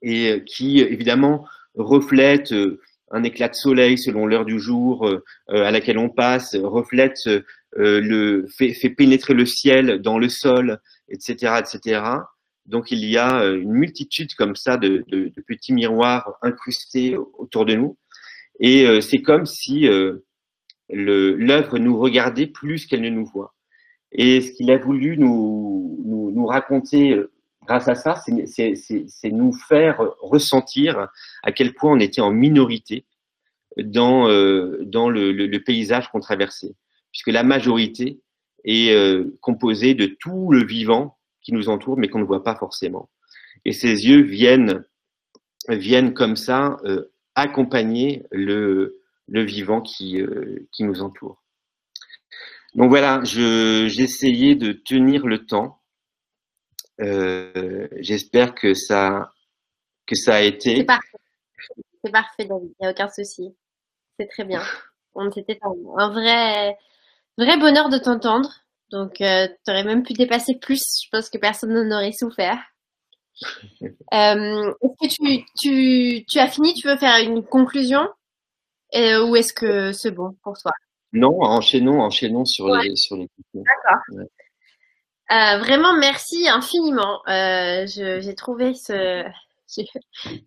et 0.01 0.43
qui 0.45 0.79
évidemment 0.79 1.47
reflètent 1.75 2.53
un 3.11 3.23
éclat 3.23 3.49
de 3.49 3.55
soleil 3.55 3.97
selon 3.97 4.25
l'heure 4.25 4.45
du 4.45 4.59
jour 4.59 5.09
à 5.49 5.71
laquelle 5.71 5.97
on 5.97 6.09
passe, 6.09 6.55
reflète 6.55 7.29
le 7.75 8.45
fait, 8.57 8.89
pénétrer 8.89 9.33
le 9.33 9.45
ciel 9.45 10.01
dans 10.01 10.17
le 10.17 10.29
sol, 10.29 10.79
etc., 11.09 11.59
etc. 11.59 12.01
Donc 12.65 12.91
il 12.91 13.03
y 13.05 13.17
a 13.17 13.43
une 13.45 13.71
multitude 13.71 14.33
comme 14.35 14.55
ça 14.55 14.77
de, 14.77 15.03
petits 15.47 15.73
miroirs 15.73 16.37
incrustés 16.41 17.17
autour 17.37 17.65
de 17.65 17.75
nous. 17.75 17.97
Et 18.59 18.85
euh, 18.85 19.01
c'est 19.01 19.21
comme 19.21 19.45
si 19.45 19.87
euh, 19.87 20.19
l'œuvre 20.89 21.79
nous 21.79 21.97
regardait 21.99 22.47
plus 22.47 22.85
qu'elle 22.85 23.01
ne 23.01 23.09
nous 23.09 23.25
voit. 23.25 23.55
Et 24.11 24.41
ce 24.41 24.51
qu'il 24.51 24.71
a 24.71 24.77
voulu 24.77 25.17
nous, 25.17 26.45
raconter 26.47 27.13
euh, 27.13 27.31
grâce 27.65 27.87
à 27.87 27.95
ça, 27.95 28.15
c'est 28.15 29.31
nous 29.31 29.53
faire 29.53 30.01
ressentir 30.21 31.07
à 31.43 31.51
quel 31.51 31.73
point 31.73 31.93
on 31.93 31.99
était 31.99 32.21
en 32.21 32.31
minorité 32.31 33.05
dans, 33.77 34.27
dans 34.83 35.09
le, 35.09 35.57
paysage 35.59 36.09
qu'on 36.09 36.19
traversait, 36.19 36.75
puisque 37.11 37.29
la 37.29 37.43
majorité 37.43 38.19
est 38.63 38.93
composée 39.39 39.93
de 39.93 40.05
tout 40.05 40.51
le 40.51 40.65
vivant 40.65 41.17
qui 41.41 41.53
nous 41.53 41.69
entoure, 41.69 41.97
mais 41.97 42.09
qu'on 42.09 42.19
ne 42.19 42.25
voit 42.25 42.43
pas 42.43 42.55
forcément. 42.55 43.09
Et 43.65 43.71
ces 43.71 44.07
yeux 44.07 44.21
viennent, 44.21 44.83
viennent 45.69 46.13
comme 46.13 46.35
ça 46.35 46.77
accompagner 47.35 48.23
le, 48.31 49.01
le 49.31 49.43
vivant 49.43 49.81
qui, 49.81 50.21
euh, 50.21 50.67
qui 50.71 50.83
nous 50.83 51.01
entoure. 51.01 51.41
Donc 52.75 52.89
voilà, 52.89 53.21
essayé 53.23 54.55
de 54.55 54.71
tenir 54.71 55.25
le 55.25 55.45
temps. 55.45 55.80
Euh, 57.01 57.87
J'espère 57.99 58.53
que 58.53 58.73
ça, 58.73 59.31
que 60.05 60.15
ça 60.15 60.35
a 60.35 60.41
été. 60.41 60.77
C'est 60.77 60.83
parfait. 60.83 61.17
C'est 62.03 62.11
parfait, 62.11 62.45
David. 62.45 62.71
Il 62.79 62.81
n'y 62.81 62.87
a 62.87 62.91
aucun 62.91 63.09
souci. 63.09 63.55
C'est 64.19 64.27
très 64.27 64.43
bien. 64.43 64.61
C'était 65.33 65.59
un, 65.61 66.09
vrai, 66.09 66.77
vrai 67.37 67.57
bonheur 67.57 67.89
de 67.89 67.97
t'entendre. 67.97 68.49
Donc, 68.91 69.21
euh, 69.21 69.47
tu 69.65 69.71
aurais 69.71 69.83
même 69.83 70.03
pu 70.03 70.13
dépasser 70.13 70.57
plus. 70.59 70.81
Je 71.03 71.09
pense 71.11 71.29
que 71.29 71.37
personne 71.37 71.73
n'en 71.73 71.97
aurait 71.97 72.11
souffert. 72.11 72.59
Euh, 74.13 74.73
est-ce 75.01 75.15
que 75.17 75.43
tu, 75.61 76.25
tu, 76.25 76.39
as 76.39 76.47
fini? 76.47 76.73
Tu 76.73 76.87
veux 76.87 76.97
faire 76.97 77.17
une 77.23 77.43
conclusion? 77.43 78.07
Euh, 78.93 79.25
Ou 79.25 79.37
est-ce 79.37 79.53
que 79.53 79.93
c'est 79.93 80.11
bon 80.11 80.35
pour 80.43 80.57
toi? 80.57 80.71
Non, 81.13 81.41
enchaînons, 81.41 82.01
enchaînons 82.01 82.45
sur, 82.45 82.67
les, 82.75 82.95
sur 82.95 83.15
les 83.15 83.27
questions. 83.29 83.63
D'accord. 83.63 84.27
Euh, 85.31 85.57
vraiment, 85.59 85.93
merci 85.97 86.47
infiniment. 86.49 87.21
J'ai 87.27 88.35
trouvé 88.35 88.73
ce. 88.73 89.23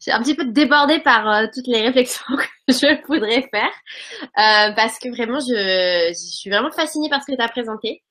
J'ai 0.01 0.12
un 0.12 0.20
petit 0.20 0.35
peu 0.35 0.45
débordé 0.45 1.01
par 1.01 1.51
toutes 1.51 1.66
les 1.66 1.80
réflexions 1.80 2.26
que 2.37 2.72
je 2.74 3.07
voudrais 3.07 3.49
faire 3.51 4.74
parce 4.76 4.99
que 4.99 5.09
vraiment, 5.09 5.41
je, 5.41 6.09
je, 6.11 6.37
suis 6.37 6.51
vraiment 6.51 6.70
fascinée 6.70 7.09
par 7.09 7.22
ce 7.22 7.32
que 7.32 7.37
tu 7.37 7.43
as 7.43 7.49
présenté. 7.49 8.03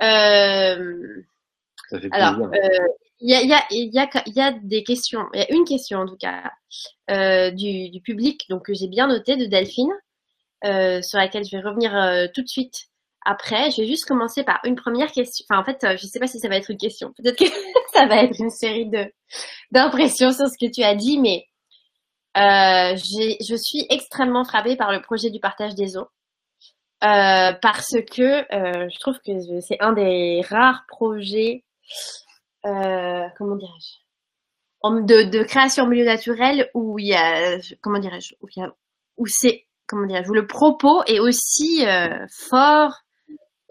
Ça 0.00 0.76
fait 1.90 2.08
plaisir. 2.08 2.12
Alors, 2.12 2.50
il 3.20 3.30
y 3.30 3.34
a, 3.34 3.42
y, 3.42 3.52
a, 3.52 3.64
y, 3.70 3.98
a, 3.98 4.22
y 4.26 4.40
a, 4.40 4.52
des 4.52 4.82
questions, 4.82 5.26
il 5.32 5.40
y 5.40 5.42
a 5.42 5.52
une 5.52 5.64
question 5.64 6.00
en 6.00 6.06
tout 6.06 6.16
cas 6.16 6.50
euh, 7.10 7.50
du, 7.50 7.88
du, 7.90 8.00
public 8.00 8.44
donc 8.50 8.66
que 8.66 8.74
j'ai 8.74 8.88
bien 8.88 9.06
noté 9.06 9.36
de 9.36 9.46
Delphine, 9.46 9.92
euh, 10.64 11.00
sur 11.00 11.18
laquelle 11.18 11.44
je 11.44 11.56
vais 11.56 11.62
revenir 11.62 11.96
euh, 11.96 12.26
tout 12.34 12.42
de 12.42 12.48
suite 12.48 12.88
après. 13.26 13.70
Je 13.70 13.82
vais 13.82 13.86
juste 13.86 14.06
commencer 14.06 14.44
par 14.44 14.60
une 14.64 14.76
première 14.76 15.12
question. 15.12 15.44
Enfin, 15.48 15.60
en 15.60 15.64
fait, 15.64 15.84
euh, 15.84 15.96
je 15.96 16.06
ne 16.06 16.08
sais 16.08 16.18
pas 16.18 16.26
si 16.26 16.38
ça 16.38 16.48
va 16.48 16.56
être 16.56 16.70
une 16.70 16.78
question. 16.78 17.12
Peut-être 17.16 17.38
que 17.38 17.44
ça 17.94 18.06
va 18.06 18.22
être 18.22 18.40
une 18.40 18.50
série 18.50 18.90
d'impressions 19.70 20.32
sur 20.32 20.46
ce 20.46 20.58
que 20.58 20.70
tu 20.70 20.82
as 20.82 20.94
dit, 20.94 21.18
mais 21.18 21.46
euh, 22.36 22.96
je 22.96 23.56
suis 23.56 23.86
extrêmement 23.90 24.44
frappée 24.44 24.76
par 24.76 24.92
le 24.92 25.00
projet 25.02 25.30
du 25.30 25.40
partage 25.40 25.74
des 25.74 25.96
eaux. 25.96 26.08
parce 27.00 27.96
que 28.10 28.44
je 28.50 29.00
trouve 29.00 29.18
que 29.26 29.60
c'est 29.60 29.80
un 29.80 29.92
des 29.92 30.42
rares 30.48 30.84
projets 30.88 31.64
euh, 32.66 33.28
comment 33.36 33.56
de, 33.56 35.30
de, 35.30 35.42
création 35.44 35.84
en 35.84 35.86
milieu 35.86 36.04
naturel 36.04 36.68
où 36.74 36.98
il 36.98 37.08
y 37.08 37.14
a 37.14 37.58
comment 37.80 37.98
dirais-je 37.98 38.34
où, 38.40 38.48
où 39.16 39.26
c'est 39.26 39.66
comment 39.86 40.06
dirais-je 40.06 40.28
où 40.28 40.34
le 40.34 40.46
propos 40.46 41.02
est 41.04 41.20
aussi 41.20 41.86
euh, 41.86 42.26
fort 42.48 43.02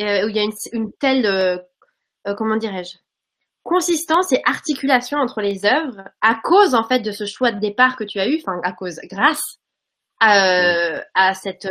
euh, 0.01 0.25
où 0.25 0.29
il 0.29 0.35
y 0.35 0.39
a 0.39 0.43
une, 0.43 0.53
une 0.73 0.91
telle 0.99 1.61
comment 2.37 2.57
dirais-je 2.57 2.97
consistance 3.63 4.31
et 4.31 4.41
articulation 4.45 5.17
entre 5.17 5.41
les 5.41 5.65
œuvres 5.65 6.03
à 6.21 6.35
cause 6.43 6.75
en 6.75 6.83
fait 6.87 6.99
de 6.99 7.11
ce 7.11 7.25
choix 7.25 7.51
de 7.51 7.59
départ 7.59 7.95
que 7.95 8.03
tu 8.03 8.19
as 8.19 8.27
eu 8.27 8.37
enfin 8.39 8.59
à 8.63 8.73
cause 8.73 8.99
grâce 9.09 9.41
à, 10.19 11.01
à 11.13 11.33
cette 11.33 11.67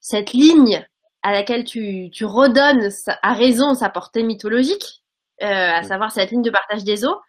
cette 0.00 0.32
ligne 0.32 0.86
à 1.22 1.32
laquelle 1.32 1.64
tu, 1.64 2.10
tu 2.12 2.24
redonnes 2.24 2.88
à 3.22 3.32
raison 3.32 3.74
sa 3.74 3.88
portée 3.88 4.22
mythologique 4.22 5.02
euh, 5.42 5.46
à 5.46 5.82
savoir 5.82 6.12
cette 6.12 6.30
ligne 6.30 6.42
de 6.42 6.50
partage 6.50 6.84
des 6.84 7.04
eaux, 7.04 7.20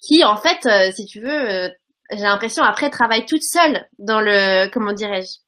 qui 0.00 0.24
en 0.24 0.36
fait, 0.36 0.64
euh, 0.64 0.90
si 0.90 1.04
tu 1.04 1.20
veux, 1.20 1.50
euh, 1.50 1.68
j'ai 2.10 2.22
l'impression 2.22 2.62
après 2.62 2.88
travaille 2.88 3.26
toute 3.26 3.42
seule 3.42 3.86
dans 3.98 4.22
le, 4.22 4.70
comment 4.70 4.94
dirais-je, 4.94 5.38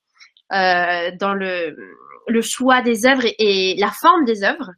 dans 0.50 1.32
le, 1.32 1.74
le 2.26 2.42
choix 2.42 2.82
des 2.82 3.06
œuvres 3.06 3.26
et, 3.38 3.74
la 3.78 3.90
forme 3.90 4.24
des 4.24 4.42
œuvres. 4.42 4.70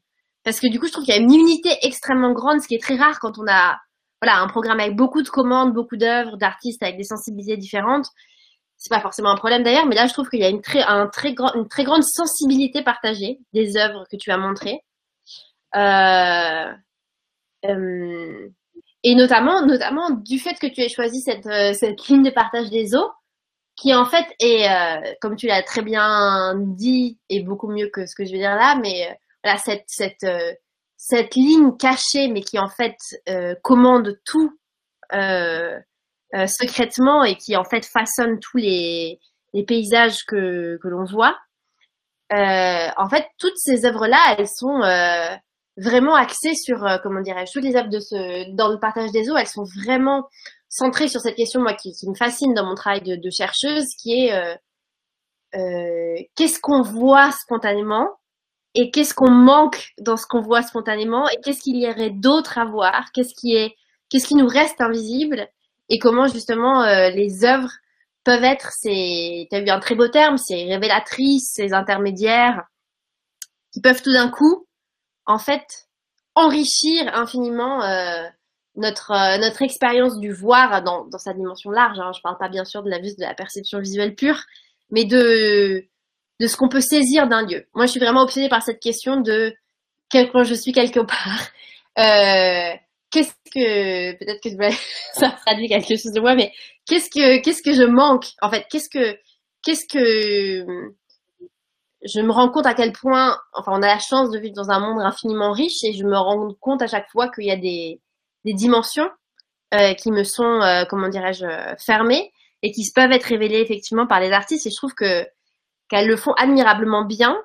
Parce 0.45 0.61
que 0.61 0.71
du 0.71 0.79
coup, 0.79 0.87
je 0.87 0.93
trouve 0.93 1.05
qu'il 1.05 1.15
y 1.15 1.19
a 1.19 1.21
une 1.21 1.35
unité 1.35 1.71
extrêmement 1.83 2.33
grande, 2.33 2.61
ce 2.61 2.69
qui 2.69 2.75
est 2.75 2.83
très 2.83 2.97
rare 2.97 3.19
quand 3.21 3.39
on 3.39 3.47
a 3.49 3.79
voilà, 4.23 4.41
un 4.41 4.49
programme 4.49 4.81
avec 4.81 4.97
beaucoup 4.97 5.23
de 5.23 5.29
commandes, 5.29 5.75
beaucoup 5.75 5.97
d'œuvres, 5.97 6.37
d'artistes 6.37 6.83
avec 6.83 6.97
des 6.97 7.05
sensibilités 7.05 7.57
différentes. 7.57 8.07
C'est 8.77 8.91
pas 8.91 9.01
forcément 9.01 9.31
un 9.31 9.37
problème 9.37 9.63
d'ailleurs, 9.63 9.87
mais 9.87 9.95
là, 9.95 10.07
je 10.07 10.13
trouve 10.13 10.29
qu'il 10.29 10.41
y 10.41 10.45
a 10.45 10.49
une 10.49 10.63
très, 10.63 10.83
un 10.83 11.09
très 11.09 11.35
une 11.55 11.69
très 11.69 11.85
grande 11.85 12.05
sensibilité 12.05 12.83
partagée 12.83 13.39
des 13.53 13.77
œuvres 13.77 14.05
que 14.11 14.17
tu 14.17 14.31
as 14.31 14.39
montrées. 14.39 14.81
Euh, 15.75 16.73
euh, 17.65 18.49
et 19.03 19.15
notamment, 19.15 19.65
notamment 19.65 20.11
du 20.11 20.39
fait 20.39 20.55
que 20.55 20.67
tu 20.67 20.81
aies 20.81 20.89
choisi 20.89 21.21
cette, 21.21 21.47
euh, 21.47 21.73
cette 21.75 22.07
ligne 22.09 22.23
de 22.23 22.31
partage 22.31 22.71
des 22.71 22.95
eaux, 22.95 23.11
qui 23.77 23.95
en 23.95 24.07
fait 24.07 24.27
est, 24.41 24.71
euh, 24.71 25.13
comme 25.21 25.37
tu 25.37 25.47
l'as 25.47 25.63
très 25.63 25.83
bien 25.83 26.55
dit, 26.57 27.19
et 27.29 27.43
beaucoup 27.43 27.69
mieux 27.69 27.89
que 27.89 28.07
ce 28.07 28.15
que 28.15 28.25
je 28.25 28.33
vais 28.33 28.39
dire 28.39 28.57
là, 28.57 28.79
mais 28.83 29.19
voilà, 29.45 29.59
cette, 29.59 29.85
cette, 29.87 30.27
cette 30.97 31.35
ligne 31.35 31.77
cachée, 31.77 32.29
mais 32.29 32.41
qui 32.41 32.59
en 32.59 32.69
fait 32.69 32.97
commande 33.63 34.19
tout 34.25 34.59
secrètement 35.13 37.23
et 37.23 37.37
qui 37.37 37.57
en 37.57 37.65
fait 37.65 37.85
façonne 37.85 38.41
tous 38.41 38.57
les, 38.57 39.21
les 39.53 39.65
paysages 39.65 40.25
que, 40.25 40.79
que 40.83 40.89
l'on 40.89 41.05
voit. 41.05 41.37
en 42.31 43.09
fait, 43.11 43.27
toutes 43.39 43.59
ces 43.59 43.85
œuvres-là, 43.85 44.37
elles 44.39 44.49
sont 44.49 44.81
vraiment 45.77 46.15
axées 46.15 46.55
sur, 46.55 46.85
euh, 46.85 46.99
comment 47.03 47.21
dirais-je, 47.21 47.53
toutes 47.53 47.65
les 47.65 47.77
œuvres 47.77 47.91
de 47.91 48.01
ce, 48.01 48.51
dans 48.55 48.69
le 48.69 48.79
partage 48.79 49.13
des 49.13 49.31
eaux, 49.31 49.37
elles 49.37 49.47
sont 49.47 49.67
vraiment 49.85 50.29
centrées 50.69 51.09
sur 51.09 51.21
cette 51.21 51.37
question, 51.37 51.61
moi, 51.61 51.75
qui, 51.75 51.93
me 52.07 52.15
fascine 52.15 52.55
dans 52.55 52.65
mon 52.65 52.75
travail 52.75 53.03
de, 53.03 53.31
chercheuse, 53.31 53.87
qui 54.01 54.13
est 54.13 54.33
euh, 54.33 54.55
euh, 55.55 56.23
qu'est-ce 56.35 56.61
qu'on 56.61 56.83
voit 56.83 57.31
spontanément 57.33 58.09
et 58.75 58.91
qu'est-ce 58.91 59.15
qu'on 59.15 59.31
manque 59.31 59.93
dans 59.99 60.17
ce 60.17 60.27
qu'on 60.27 60.41
voit 60.41 60.63
spontanément 60.63 61.29
et 61.29 61.41
qu'est-ce 61.43 61.61
qu'il 61.61 61.77
y 61.77 61.89
aurait 61.89 62.11
d'autre 62.11 62.59
à 62.59 62.65
voir, 62.65 63.07
qu'est-ce 63.15 63.35
qui 63.35 63.55
est, 63.55 63.75
qu'est-ce 64.11 64.27
qui 64.27 64.35
nous 64.35 64.47
reste 64.47 64.81
invisible 64.81 65.49
et 65.89 65.99
comment 65.99 66.27
justement 66.27 66.83
euh, 66.83 67.11
les 67.11 67.45
œuvres 67.45 67.73
peuvent 68.25 68.45
être 68.45 68.73
ces, 68.73 69.47
tu 69.51 69.57
as 69.57 69.61
eu 69.61 69.69
un 69.71 69.81
très 69.81 69.95
beau 69.95 70.09
terme, 70.09 70.37
ces 70.37 70.65
révélatrices, 70.65 71.53
ces 71.55 71.73
intermédiaires 71.73 72.65
qui 73.73 73.81
peuvent 73.81 74.03
tout 74.03 74.13
d'un 74.13 74.29
coup 74.29 74.67
en 75.27 75.39
fait 75.39 75.89
enrichir 76.35 77.09
infiniment 77.15 77.83
notre 78.77 79.13
euh, 79.13 79.39
notre 79.39 79.63
expérience 79.63 80.19
du 80.19 80.33
voir 80.33 80.83
dans, 80.83 81.07
dans 81.07 81.19
sa 81.19 81.33
dimension 81.33 81.71
large. 81.71 81.99
Hein. 81.99 82.13
Je 82.15 82.21
parle 82.21 82.39
pas 82.39 82.49
bien 82.49 82.65
sûr 82.65 82.83
de 82.83 82.91
la 82.91 82.99
vue 82.99 83.15
de 83.17 83.23
la 83.23 83.35
perception 83.35 83.81
visuelle 83.81 84.15
pure, 84.15 84.43
mais 84.91 85.05
de 85.05 85.85
de 86.41 86.47
ce 86.47 86.57
qu'on 86.57 86.69
peut 86.69 86.81
saisir 86.81 87.29
d'un 87.29 87.47
lieu. 87.47 87.67
Moi, 87.75 87.87
je 87.87 87.93
suis 87.93 88.01
vraiment 88.01 88.23
obsédée 88.23 88.49
par 88.49 88.63
cette 88.63 88.81
question 88.81 89.21
de 89.21 89.55
quand 90.13 90.45
je 90.45 90.55
suis 90.55 90.73
quelque 90.73 91.01
part. 91.01 91.49
Euh, 91.99 92.77
qu'est-ce 93.11 93.33
que 93.53 94.13
peut-être 94.19 94.43
que 94.43 94.75
ça 95.15 95.31
traduit 95.45 95.69
quelque 95.69 95.97
chose 95.97 96.13
de 96.13 96.21
moi, 96.21 96.35
mais 96.35 96.53
qu'est-ce 96.87 97.09
que 97.11 97.43
qu'est-ce 97.43 97.63
que 97.63 97.73
je 97.73 97.85
manque 97.85 98.27
en 98.43 98.51
fait? 98.51 98.67
Qu'est-ce 98.71 98.91
que 98.91 99.19
qu'est-ce 99.63 99.87
que 99.87 100.93
je 102.05 102.21
me 102.21 102.31
rends 102.31 102.51
compte 102.51 102.67
à 102.67 102.75
quel 102.75 102.93
point, 102.93 103.37
enfin, 103.53 103.73
on 103.75 103.83
a 103.83 103.87
la 103.87 103.99
chance 103.99 104.31
de 104.31 104.39
vivre 104.39 104.55
dans 104.55 104.71
un 104.71 104.79
monde 104.79 105.01
infiniment 105.01 105.53
riche 105.53 105.83
et 105.83 105.93
je 105.93 106.05
me 106.05 106.17
rends 106.17 106.49
compte 106.61 106.83
à 106.83 106.87
chaque 106.87 107.11
fois 107.11 107.29
qu'il 107.31 107.45
y 107.45 107.51
a 107.51 107.57
des, 107.57 108.01
des 108.47 108.55
dimensions 108.55 109.11
euh, 109.75 109.93
qui 109.95 110.11
me 110.11 110.25
sont, 110.25 110.63
euh, 110.63 110.85
comment 110.89 111.09
dirais-je, 111.09 111.47
fermées 111.85 112.33
et 112.63 112.71
qui 112.73 112.91
peuvent 112.95 113.13
être 113.13 113.25
révélées 113.25 113.61
effectivement 113.61 114.07
par 114.07 114.21
les 114.21 114.33
artistes. 114.33 114.67
Et 114.67 114.71
je 114.71 114.77
trouve 114.77 114.95
que 114.95 115.27
qu'elles 115.89 116.09
le 116.09 116.17
font 116.17 116.33
admirablement 116.33 117.05
bien. 117.05 117.37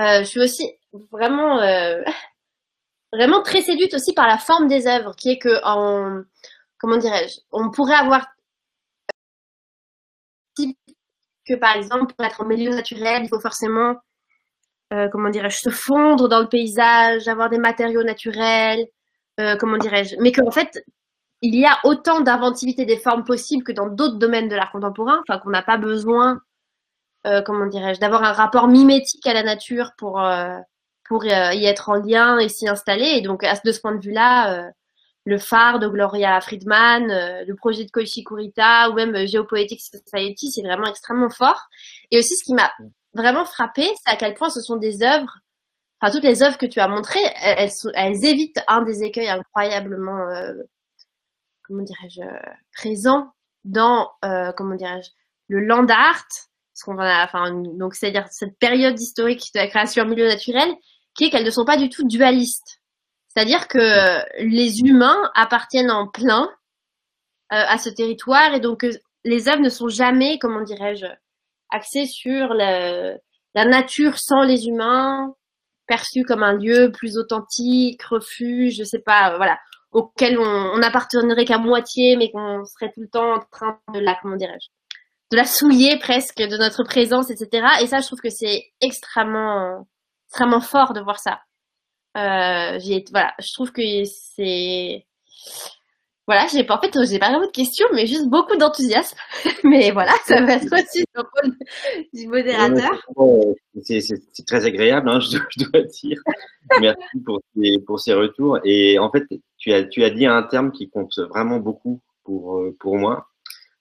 euh, 0.00 0.20
je 0.20 0.24
suis 0.24 0.40
aussi 0.40 0.72
vraiment, 1.12 1.60
euh, 1.60 2.02
vraiment 3.12 3.42
très 3.42 3.62
séduite 3.62 3.94
aussi 3.94 4.14
par 4.14 4.26
la 4.26 4.38
forme 4.38 4.68
des 4.68 4.86
œuvres, 4.86 5.14
qui 5.16 5.30
est 5.30 5.38
que 5.38 5.60
en, 5.64 6.22
comment 6.78 6.96
dirais-je, 6.96 7.40
on 7.52 7.70
pourrait 7.70 7.94
avoir 7.94 8.26
que 11.46 11.54
par 11.54 11.76
exemple 11.76 12.14
pour 12.14 12.24
être 12.26 12.40
en 12.42 12.46
milieu 12.46 12.70
naturel, 12.70 13.22
il 13.24 13.28
faut 13.28 13.40
forcément, 13.40 13.96
euh, 14.92 15.08
comment 15.10 15.30
dirais-je, 15.30 15.58
se 15.58 15.70
fondre 15.70 16.28
dans 16.28 16.40
le 16.40 16.48
paysage, 16.48 17.28
avoir 17.28 17.48
des 17.48 17.58
matériaux 17.58 18.02
naturels, 18.02 18.86
euh, 19.38 19.56
comment 19.56 19.78
dirais-je, 19.78 20.16
mais 20.20 20.32
qu'en 20.32 20.50
fait 20.50 20.84
il 21.40 21.54
y 21.54 21.64
a 21.64 21.78
autant 21.84 22.20
d'inventivité 22.20 22.84
des 22.84 22.98
formes 22.98 23.24
possibles 23.24 23.62
que 23.62 23.72
dans 23.72 23.88
d'autres 23.88 24.16
domaines 24.16 24.48
de 24.48 24.56
l'art 24.56 24.72
contemporain, 24.72 25.22
enfin 25.22 25.38
qu'on 25.38 25.50
n'a 25.50 25.62
pas 25.62 25.76
besoin, 25.76 26.40
euh, 27.26 27.42
comment 27.42 27.66
dirais-je, 27.66 28.00
d'avoir 28.00 28.24
un 28.24 28.32
rapport 28.32 28.66
mimétique 28.66 29.26
à 29.26 29.34
la 29.34 29.44
nature 29.44 29.92
pour 29.96 30.20
euh, 30.20 30.58
pour 31.08 31.24
y 31.24 31.30
être 31.30 31.88
en 31.88 31.94
lien 31.94 32.38
et 32.38 32.50
s'y 32.50 32.68
installer. 32.68 33.06
Et 33.16 33.22
donc, 33.22 33.42
de 33.64 33.72
ce 33.72 33.80
point 33.80 33.94
de 33.94 34.04
vue-là, 34.04 34.70
le 35.24 35.38
phare 35.38 35.78
de 35.78 35.88
Gloria 35.88 36.38
Friedman, 36.42 37.06
le 37.46 37.54
projet 37.54 37.86
de 37.86 37.90
Koichi 37.90 38.24
Kurita 38.24 38.90
ou 38.90 38.92
même 38.92 39.26
Geopoetic 39.26 39.80
Society, 39.80 40.50
c'est 40.50 40.60
vraiment 40.60 40.86
extrêmement 40.86 41.30
fort. 41.30 41.62
Et 42.10 42.18
aussi, 42.18 42.36
ce 42.36 42.44
qui 42.44 42.52
m'a 42.52 42.70
vraiment 43.14 43.46
frappé, 43.46 43.88
c'est 44.04 44.12
à 44.12 44.16
quel 44.16 44.34
point 44.34 44.50
ce 44.50 44.60
sont 44.60 44.76
des 44.76 45.02
œuvres, 45.02 45.38
enfin, 46.00 46.12
toutes 46.12 46.24
les 46.24 46.42
œuvres 46.42 46.58
que 46.58 46.66
tu 46.66 46.80
as 46.80 46.88
montrées, 46.88 47.24
elles, 47.42 48.24
évitent 48.24 48.60
un 48.68 48.82
des 48.82 49.02
écueils 49.02 49.28
incroyablement, 49.28 50.28
euh, 50.30 50.52
comment 51.64 51.82
dirais-je, 51.82 52.22
présents 52.76 53.32
dans, 53.64 54.10
euh, 54.24 54.52
comment 54.56 54.74
dirais-je, 54.74 55.10
le 55.48 55.60
land 55.60 55.86
art, 55.88 56.24
parce 56.74 56.82
qu'on 56.84 56.98
a, 56.98 57.24
enfin, 57.24 57.50
donc 57.78 57.94
c'est-à-dire 57.94 58.26
cette 58.30 58.58
période 58.58 58.98
historique 58.98 59.50
de 59.54 59.60
la 59.60 59.66
création 59.66 60.04
en 60.04 60.08
milieu 60.08 60.26
naturel, 60.26 60.68
qui 61.14 61.24
est 61.24 61.30
qu'elles 61.30 61.44
ne 61.44 61.50
sont 61.50 61.64
pas 61.64 61.76
du 61.76 61.88
tout 61.88 62.06
dualistes. 62.06 62.80
C'est-à-dire 63.28 63.68
que 63.68 64.42
les 64.42 64.80
humains 64.80 65.30
appartiennent 65.34 65.90
en 65.90 66.08
plein 66.08 66.48
euh, 67.52 67.64
à 67.66 67.78
ce 67.78 67.88
territoire 67.88 68.54
et 68.54 68.60
donc 68.60 68.84
euh, 68.84 68.92
les 69.24 69.48
œuvres 69.48 69.62
ne 69.62 69.68
sont 69.68 69.88
jamais, 69.88 70.38
comment 70.38 70.62
dirais-je, 70.62 71.06
axées 71.70 72.06
sur 72.06 72.54
la 72.54 73.18
nature 73.54 74.18
sans 74.18 74.42
les 74.42 74.66
humains, 74.66 75.34
perçue 75.88 76.22
comme 76.22 76.42
un 76.42 76.52
lieu 76.52 76.92
plus 76.92 77.16
authentique, 77.16 78.02
refuge, 78.04 78.76
je 78.76 78.84
sais 78.84 79.00
pas, 79.00 79.36
voilà, 79.36 79.58
auquel 79.90 80.38
on 80.38 80.78
n'appartiendrait 80.78 81.44
qu'à 81.44 81.58
moitié, 81.58 82.16
mais 82.16 82.30
qu'on 82.30 82.64
serait 82.64 82.92
tout 82.92 83.00
le 83.00 83.08
temps 83.08 83.34
en 83.34 83.40
train 83.50 83.80
de 83.94 84.00
la, 84.00 84.16
comment 84.20 84.36
dirais-je, 84.36 84.68
de 85.30 85.36
la 85.36 85.44
souiller 85.44 85.98
presque 85.98 86.38
de 86.38 86.56
notre 86.56 86.84
présence, 86.84 87.30
etc. 87.30 87.66
Et 87.82 87.86
ça, 87.86 88.00
je 88.00 88.06
trouve 88.06 88.20
que 88.20 88.30
c'est 88.30 88.64
extrêmement, 88.80 89.86
extrêmement 90.28 90.60
fort 90.60 90.92
de 90.92 91.00
voir 91.00 91.18
ça. 91.18 91.40
Euh, 92.16 92.78
voilà, 93.10 93.34
je 93.38 93.52
trouve 93.52 93.72
que 93.72 94.04
c'est, 94.04 95.06
voilà, 96.28 96.46
j'ai 96.52 96.62
pas, 96.62 96.76
en 96.76 96.80
fait, 96.80 96.92
j'ai 97.06 97.18
pas 97.18 97.30
vraiment 97.30 97.46
de 97.46 97.50
questions, 97.50 97.86
mais 97.94 98.06
juste 98.06 98.28
beaucoup 98.28 98.54
d'enthousiasme. 98.56 99.16
mais 99.64 99.90
voilà, 99.92 100.12
ça 100.26 100.40
va 100.44 100.52
être 100.56 100.70
aussi 100.70 101.02
le 101.14 101.22
rôle 101.22 101.56
du 102.12 102.28
modérateur. 102.28 103.02
C'est 103.82 104.46
très 104.46 104.66
agréable, 104.66 105.08
hein, 105.08 105.20
je, 105.24 105.38
dois, 105.38 105.46
je 105.56 105.64
dois 105.64 105.82
dire. 105.84 106.20
Merci 106.82 107.20
pour 107.24 107.40
ces, 107.56 107.78
pour 107.78 107.98
ces 107.98 108.12
retours. 108.12 108.58
Et 108.64 108.98
en 108.98 109.10
fait, 109.10 109.24
tu 109.56 109.72
as, 109.72 109.84
tu 109.84 110.04
as 110.04 110.10
dit 110.10 110.26
un 110.26 110.42
terme 110.42 110.70
qui 110.70 110.90
compte 110.90 111.18
vraiment 111.30 111.60
beaucoup 111.60 112.02
pour, 112.24 112.58
euh, 112.58 112.76
pour 112.78 112.98
moi, 112.98 113.28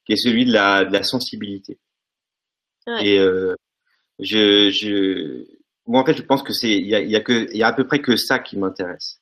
qui 0.06 0.14
est 0.14 0.16
celui 0.16 0.46
de 0.46 0.54
la, 0.54 0.86
de 0.86 0.94
la 0.94 1.04
sensibilité. 1.04 1.78
Ouais. 2.88 3.06
Et 3.06 3.20
euh, 3.20 3.56
je, 4.20 4.70
je, 4.72 5.46
moi, 5.86 6.02
en 6.02 6.06
fait, 6.06 6.16
je 6.16 6.24
pense 6.24 6.44
que 6.44 6.54
c'est, 6.54 6.72
il 6.72 6.88
y 6.88 6.96
a, 6.96 7.02
y 7.02 7.16
a 7.18 7.20
que, 7.20 7.50
il 7.52 7.58
y 7.58 7.64
a 7.64 7.68
à 7.68 7.74
peu 7.74 7.86
près 7.86 8.00
que 8.00 8.16
ça 8.16 8.40
qui 8.40 8.58
m'intéresse. 8.58 9.20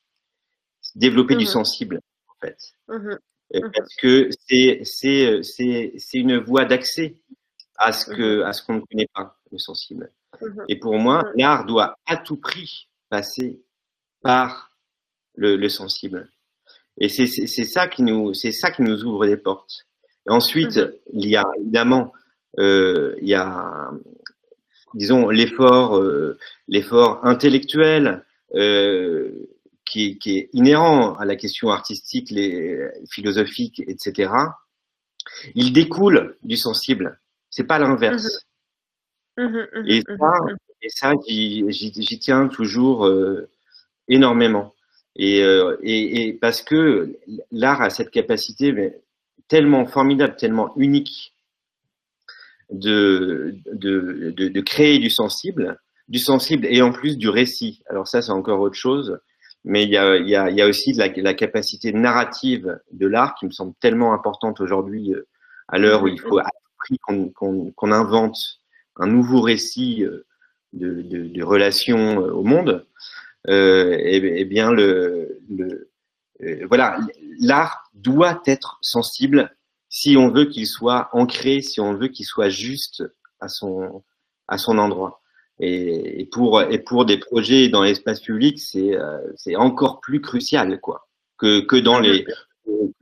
Développer 0.96 1.36
du 1.36 1.46
Mhm. 1.46 1.50
sensible, 1.52 2.02
en 2.36 2.48
fait. 2.48 2.58
Euh, 2.90 3.18
Mhm. 3.54 3.72
Parce 3.74 3.96
que 3.96 4.30
c'est, 4.48 4.82
c'est, 4.84 6.18
une 6.18 6.38
voie 6.38 6.66
d'accès 6.66 7.16
à 7.78 7.92
ce 7.92 8.10
que, 8.10 8.42
à 8.42 8.54
ce 8.54 8.64
qu'on 8.64 8.76
ne 8.76 8.82
connaît 8.82 9.10
pas, 9.14 9.38
le 9.52 9.58
sensible. 9.58 10.12
Et 10.68 10.78
pour 10.78 10.98
moi, 10.98 11.24
l'art 11.36 11.66
doit 11.66 11.98
à 12.06 12.18
tout 12.18 12.38
prix 12.38 12.90
passer 13.10 13.62
par 14.22 14.72
le, 15.36 15.56
le 15.56 15.70
sensible. 15.70 16.30
Et 16.98 17.10
c'est 17.10 17.26
ça 17.48 17.88
qui 17.88 18.04
nous, 18.04 18.34
ça 18.34 18.72
qui 18.72 18.82
nous 18.82 19.04
ouvre 19.04 19.26
des 19.26 19.38
portes. 19.38 19.86
Et 20.28 20.32
ensuite, 20.32 20.80
il 21.14 21.30
y 21.30 21.36
a 21.36 21.46
évidemment, 21.60 22.12
euh, 22.60 23.16
il 23.22 23.28
y 23.28 23.36
a, 23.36 23.92
disons, 24.94 25.30
l'effort, 25.30 25.98
euh, 25.98 26.38
intellectuel 27.24 28.24
euh, 28.56 29.55
qui, 29.96 30.18
qui 30.18 30.38
est 30.40 30.50
inhérent 30.52 31.14
à 31.14 31.24
la 31.24 31.38
question 31.38 31.70
artistique, 31.70 32.30
les, 32.30 32.78
philosophique, 33.10 33.82
etc. 33.88 34.30
Il 35.56 35.72
découle 35.72 36.36
du 36.44 36.58
sensible. 36.58 37.18
C'est 37.50 37.64
pas 37.64 37.80
l'inverse. 37.80 38.46
mhm, 39.38 39.48
mhm, 39.48 39.86
Et 39.88 40.00
mhm, 40.00 40.18
ça, 40.20 40.34
mhm. 40.44 40.58
et 40.82 40.90
ça, 40.90 41.14
j'y 41.28 42.20
tiens 42.20 42.50
toujours 42.50 43.06
euh, 43.06 43.48
énormément. 44.10 44.74
Et, 45.16 45.42
euh, 45.42 45.78
et, 45.82 46.28
et 46.28 46.34
parce 46.34 46.62
que 46.62 47.18
l'art 47.54 47.82
a 47.82 47.90
cette 47.90 48.12
capacité 48.12 48.74
mais, 48.74 49.00
tellement 49.48 49.86
formidable, 49.86 50.36
tellement 50.36 50.76
unique 50.76 51.34
de, 52.70 53.56
de, 53.72 54.34
de, 54.36 54.50
de 54.50 54.62
créer 54.62 55.00
du 55.00 55.10
sensible, 55.10 55.80
du 56.10 56.20
sensible 56.20 56.66
et 56.70 56.82
en 56.82 56.92
plus 56.92 57.18
du 57.18 57.30
récit. 57.30 57.82
Alors 57.88 58.10
ça, 58.10 58.22
c'est 58.22 58.34
encore 58.34 58.60
autre 58.60 58.76
chose. 58.76 59.22
Mais 59.68 59.84
il 59.84 59.90
y 59.90 59.98
a, 59.98 60.68
aussi 60.68 60.94
la, 60.94 61.34
capacité 61.34 61.92
narrative 61.92 62.80
de 62.92 63.08
l'art 63.08 63.36
qui 63.36 63.48
me 63.48 63.52
semble 63.52 63.74
tellement 63.80 64.14
importante 64.14 64.62
aujourd'hui 64.62 65.12
euh, 65.12 65.28
à 65.68 65.80
l'heure 65.80 66.04
où 66.04 66.08
il 66.08 66.20
faut 66.20 66.38
à 66.38 66.50
prix 66.78 67.00
qu'on 67.00 67.92
invente 67.92 68.38
un 68.98 69.08
nouveau 69.08 69.42
récit 69.42 70.04
euh, 70.04 70.26
de, 70.74 71.02
de, 71.02 71.44
relations 71.44 72.22
euh, 72.22 72.32
au 72.32 72.44
monde. 72.44 72.86
Euh, 73.48 73.98
et, 74.00 74.46
bien 74.46 74.72
voilà 76.68 76.98
l'art 77.40 77.84
doit 77.94 78.42
être 78.46 78.80
sensible 78.82 79.56
si 79.88 80.18
on 80.18 80.32
veut 80.32 80.46
qu'il 80.46 80.66
soit 80.66 81.10
ancré 81.14 81.62
si 81.62 81.80
on 81.80 81.94
veut 81.94 82.08
qu'il 82.08 82.26
soit 82.26 82.50
juste 82.50 83.04
à 83.40 83.48
son 83.48 84.04
endroit 84.68 85.22
et, 85.60 86.22
et 86.22 86.26
pour 86.26 86.62
et 86.62 86.80
pour 86.80 87.06
des 87.06 87.18
projets 87.18 87.70
dans 87.70 87.84
l'espace 87.84 88.20
public 88.20 88.60
c'est 88.60 88.96
euh, 88.96 89.22
encore 89.56 90.02
plus 90.02 90.22
crucial 90.22 90.80
quoi 90.82 91.08
que 91.38 91.62
que 91.62 91.78
dans 91.78 92.00
les 92.00 92.26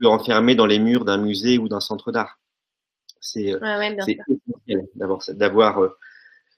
que 0.00 0.06
enfermé 0.06 0.54
dans 0.54 0.66
les 0.66 0.78
murs 0.78 1.04
d'un 1.04 1.18
musée 1.18 1.58
ou 1.58 1.68
d'un 1.68 1.80
centre 1.80 2.12
d'art. 2.12 2.38
C'est 3.20 3.54
euh, 3.54 3.58
Ouais, 3.60 3.96
essentiel 3.96 4.86
d'avoir 5.34 5.82
euh, 5.82 5.88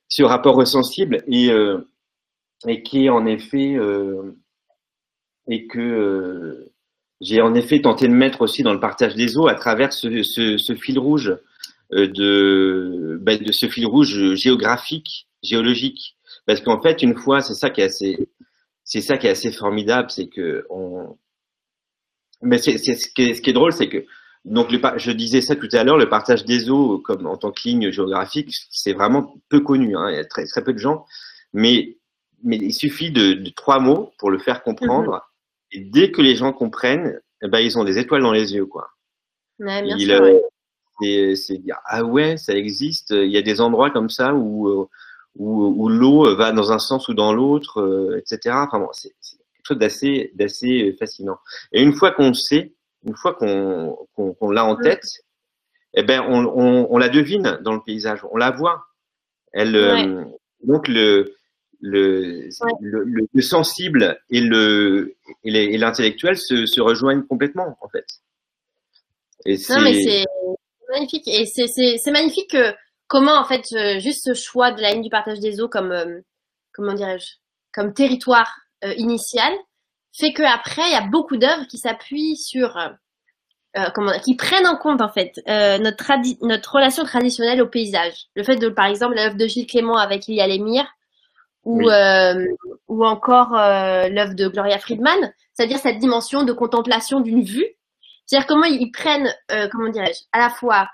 ce 0.08 0.22
rapport 0.22 0.66
sensible 0.66 1.22
et 1.28 1.50
euh, 1.50 1.78
et 2.66 2.82
qui 2.82 3.04
est 3.06 3.08
en 3.08 3.26
effet 3.26 3.76
et 5.48 5.66
que 5.66 6.70
j'ai 7.20 7.40
en 7.40 7.54
effet 7.54 7.80
tenté 7.82 8.08
de 8.08 8.12
mettre 8.12 8.42
aussi 8.42 8.62
dans 8.62 8.72
le 8.72 8.80
partage 8.80 9.14
des 9.14 9.36
eaux 9.36 9.46
à 9.46 9.54
travers 9.54 9.92
ce, 9.92 10.22
ce, 10.22 10.58
ce 10.58 10.74
fil 10.74 10.98
rouge 10.98 11.36
de, 11.92 13.18
ben, 13.20 13.40
de 13.40 13.52
ce 13.52 13.66
fil 13.68 13.86
rouge 13.86 14.34
géographique, 14.34 15.25
géologique, 15.42 16.16
parce 16.46 16.60
qu'en 16.60 16.80
fait 16.80 17.02
une 17.02 17.16
fois 17.16 17.40
c'est 17.40 17.54
ça 17.54 17.70
qui 17.70 17.80
est 17.80 17.84
assez 17.84 18.28
c'est 18.84 19.00
ça 19.00 19.18
qui 19.18 19.26
est 19.26 19.30
assez 19.30 19.52
formidable, 19.52 20.10
c'est 20.10 20.28
que 20.28 20.66
on 20.70 21.16
mais 22.42 22.58
c'est 22.58 22.78
c'est 22.78 22.94
ce 22.94 23.08
qui 23.12 23.22
est, 23.22 23.34
ce 23.34 23.42
qui 23.42 23.50
est 23.50 23.54
drôle, 23.54 23.72
c'est 23.72 23.88
que 23.88 24.04
donc 24.46 24.70
le, 24.70 24.78
je 24.96 25.10
disais 25.10 25.40
ça 25.40 25.56
tout 25.56 25.68
à 25.72 25.82
l'heure, 25.82 25.98
le 25.98 26.08
partage 26.08 26.44
des 26.44 26.70
eaux 26.70 26.98
comme 26.98 27.26
en 27.26 27.36
tant 27.36 27.50
que 27.50 27.62
ligne 27.64 27.90
géographique, 27.90 28.54
c'est 28.70 28.92
vraiment 28.92 29.34
peu 29.48 29.60
connu. 29.60 29.96
Hein, 29.96 30.10
il 30.10 30.16
y 30.16 30.20
a 30.20 30.24
très, 30.24 30.46
très 30.46 30.62
peu 30.62 30.72
de 30.72 30.78
gens, 30.78 31.04
mais 31.52 31.98
mais 32.44 32.56
il 32.56 32.72
suffit 32.72 33.10
de, 33.10 33.32
de 33.32 33.50
trois 33.50 33.80
mots 33.80 34.12
pour 34.18 34.30
le 34.30 34.38
faire 34.38 34.62
comprendre. 34.62 35.20
Et 35.72 35.80
dès 35.80 36.12
que 36.12 36.22
les 36.22 36.36
gens 36.36 36.52
comprennent, 36.52 37.20
eh 37.42 37.48
ben 37.48 37.58
ils 37.58 37.76
ont 37.76 37.82
des 37.82 37.98
étoiles 37.98 38.22
dans 38.22 38.32
les 38.32 38.54
yeux, 38.54 38.66
quoi. 38.66 38.88
Ouais, 39.58 39.82
bien 39.82 39.98
sûr, 39.98 40.20
ouais. 40.20 40.42
c'est 41.00 41.34
c'est 41.34 41.58
dire 41.58 41.78
ah 41.84 42.04
ouais, 42.04 42.36
ça 42.36 42.54
existe. 42.54 43.10
Il 43.10 43.32
y 43.32 43.38
a 43.38 43.42
des 43.42 43.60
endroits 43.60 43.90
comme 43.90 44.10
ça 44.10 44.32
où 44.32 44.68
euh, 44.68 44.88
où, 45.38 45.74
où 45.84 45.88
l'eau 45.88 46.34
va 46.36 46.52
dans 46.52 46.72
un 46.72 46.78
sens 46.78 47.08
ou 47.08 47.14
dans 47.14 47.32
l'autre, 47.32 47.80
euh, 47.80 48.18
etc. 48.18 48.54
Enfin 48.66 48.78
bon, 48.80 48.88
c'est 48.92 49.10
quelque 49.10 49.64
chose 49.66 49.78
d'assez 49.78 50.30
d'assez 50.34 50.94
fascinant. 50.98 51.38
Et 51.72 51.82
une 51.82 51.92
fois 51.92 52.12
qu'on 52.12 52.34
sait, 52.34 52.72
une 53.04 53.14
fois 53.16 53.34
qu'on 53.34 53.96
qu'on 54.14 54.32
qu'on 54.34 54.50
l'a 54.50 54.64
en 54.64 54.76
tête, 54.76 55.04
eh 55.94 56.02
ben 56.02 56.22
on, 56.28 56.44
on, 56.46 56.86
on 56.90 56.98
la 56.98 57.08
devine 57.08 57.58
dans 57.62 57.74
le 57.74 57.80
paysage, 57.80 58.20
on 58.30 58.36
la 58.36 58.50
voit. 58.50 58.84
Elle 59.52 59.76
euh, 59.76 60.24
donc 60.64 60.88
le 60.88 61.34
le, 61.80 62.48
Ouais. 62.62 62.72
le, 62.80 63.04
le- 63.04 63.28
le 63.32 63.42
sensible 63.42 64.18
et 64.30 64.40
le 64.40 65.14
et 65.44 65.76
l'intellectuel 65.78 66.36
se, 66.38 66.64
se 66.66 66.80
rejoignent 66.80 67.22
complètement 67.22 67.76
en 67.82 67.88
fait. 67.88 68.06
Et 69.44 69.56
Non, 69.70 69.80
mais 69.82 70.02
c'est 70.02 70.24
magnifique. 70.90 71.28
Et 71.28 71.44
c'est 71.46 72.10
magnifique 72.10 72.50
que 72.50 72.74
comment, 73.08 73.34
en 73.34 73.44
fait, 73.44 73.64
euh, 73.72 73.98
juste 74.00 74.24
ce 74.24 74.34
choix 74.34 74.72
de 74.72 74.80
la 74.80 74.92
ligne 74.92 75.02
du 75.02 75.10
partage 75.10 75.40
des 75.40 75.60
eaux 75.60 75.68
comme, 75.68 75.92
euh, 75.92 76.20
comment 76.72 76.94
dirais-je, 76.94 77.34
comme 77.72 77.92
territoire 77.92 78.52
euh, 78.84 78.94
initial, 78.96 79.52
fait 80.12 80.32
qu'après, 80.32 80.82
il 80.88 80.92
y 80.92 80.96
a 80.96 81.06
beaucoup 81.08 81.36
d'œuvres 81.36 81.66
qui 81.66 81.78
s'appuient 81.78 82.36
sur, 82.36 82.76
euh, 82.76 83.88
comment, 83.94 84.18
qui 84.20 84.34
prennent 84.36 84.66
en 84.66 84.76
compte 84.76 85.02
en 85.02 85.10
fait 85.10 85.32
notre, 85.46 86.46
notre 86.46 86.74
relation 86.74 87.04
traditionnelle 87.04 87.60
au 87.60 87.68
paysage. 87.68 88.28
Le 88.34 88.42
fait 88.42 88.56
de, 88.56 88.70
par 88.70 88.86
exemple, 88.86 89.14
l'œuvre 89.14 89.36
de 89.36 89.46
Gilles 89.46 89.66
Clément 89.66 89.98
avec 89.98 90.26
Lilia 90.26 90.46
Lémire, 90.46 90.86
ou, 91.64 91.82
ou 92.88 93.04
encore 93.04 93.50
l'œuvre 93.50 94.34
de 94.34 94.48
Gloria 94.48 94.78
Friedman, 94.78 95.34
c'est-à-dire 95.52 95.78
cette 95.78 95.98
dimension 95.98 96.44
de 96.44 96.52
contemplation 96.54 97.20
d'une 97.20 97.42
vue. 97.42 97.66
C'est-à-dire 98.24 98.46
comment 98.46 98.64
ils 98.64 98.90
prennent, 98.90 99.34
comment 99.70 99.90
dirais-je, 99.90 100.22
à 100.32 100.38
la 100.38 100.48
fois 100.48 100.88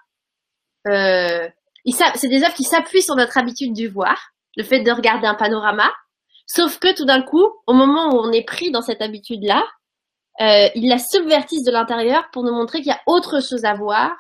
euh, 0.89 1.49
c'est 1.85 2.29
des 2.29 2.43
œuvres 2.45 2.55
qui 2.55 2.65
s'appuient 2.65 3.03
sur 3.03 3.17
notre 3.17 3.39
habitude 3.39 3.73
du 3.73 3.89
voir, 3.89 4.19
le 4.57 4.65
fait 4.65 4.81
de 4.81 4.91
regarder 4.91 5.27
un 5.27 5.35
panorama. 5.35 5.91
Sauf 6.47 6.79
que 6.79 6.95
tout 6.95 7.05
d'un 7.05 7.23
coup, 7.23 7.47
au 7.67 7.73
moment 7.73 8.11
où 8.11 8.19
on 8.19 8.33
est 8.33 8.45
pris 8.45 8.71
dans 8.71 8.83
cette 8.83 9.03
habitude-là, 9.03 9.65
euh, 10.41 10.69
ils 10.75 10.89
la 10.89 10.99
subvertissent 10.99 11.65
de 11.65 11.73
l'intérieur 11.73 12.25
pour 12.33 12.43
nous 12.43 12.53
montrer 12.53 12.79
qu'il 12.79 12.89
y 12.89 12.93
a 12.93 13.01
autre 13.07 13.41
chose 13.43 13.65
à 13.65 13.75
voir 13.75 14.11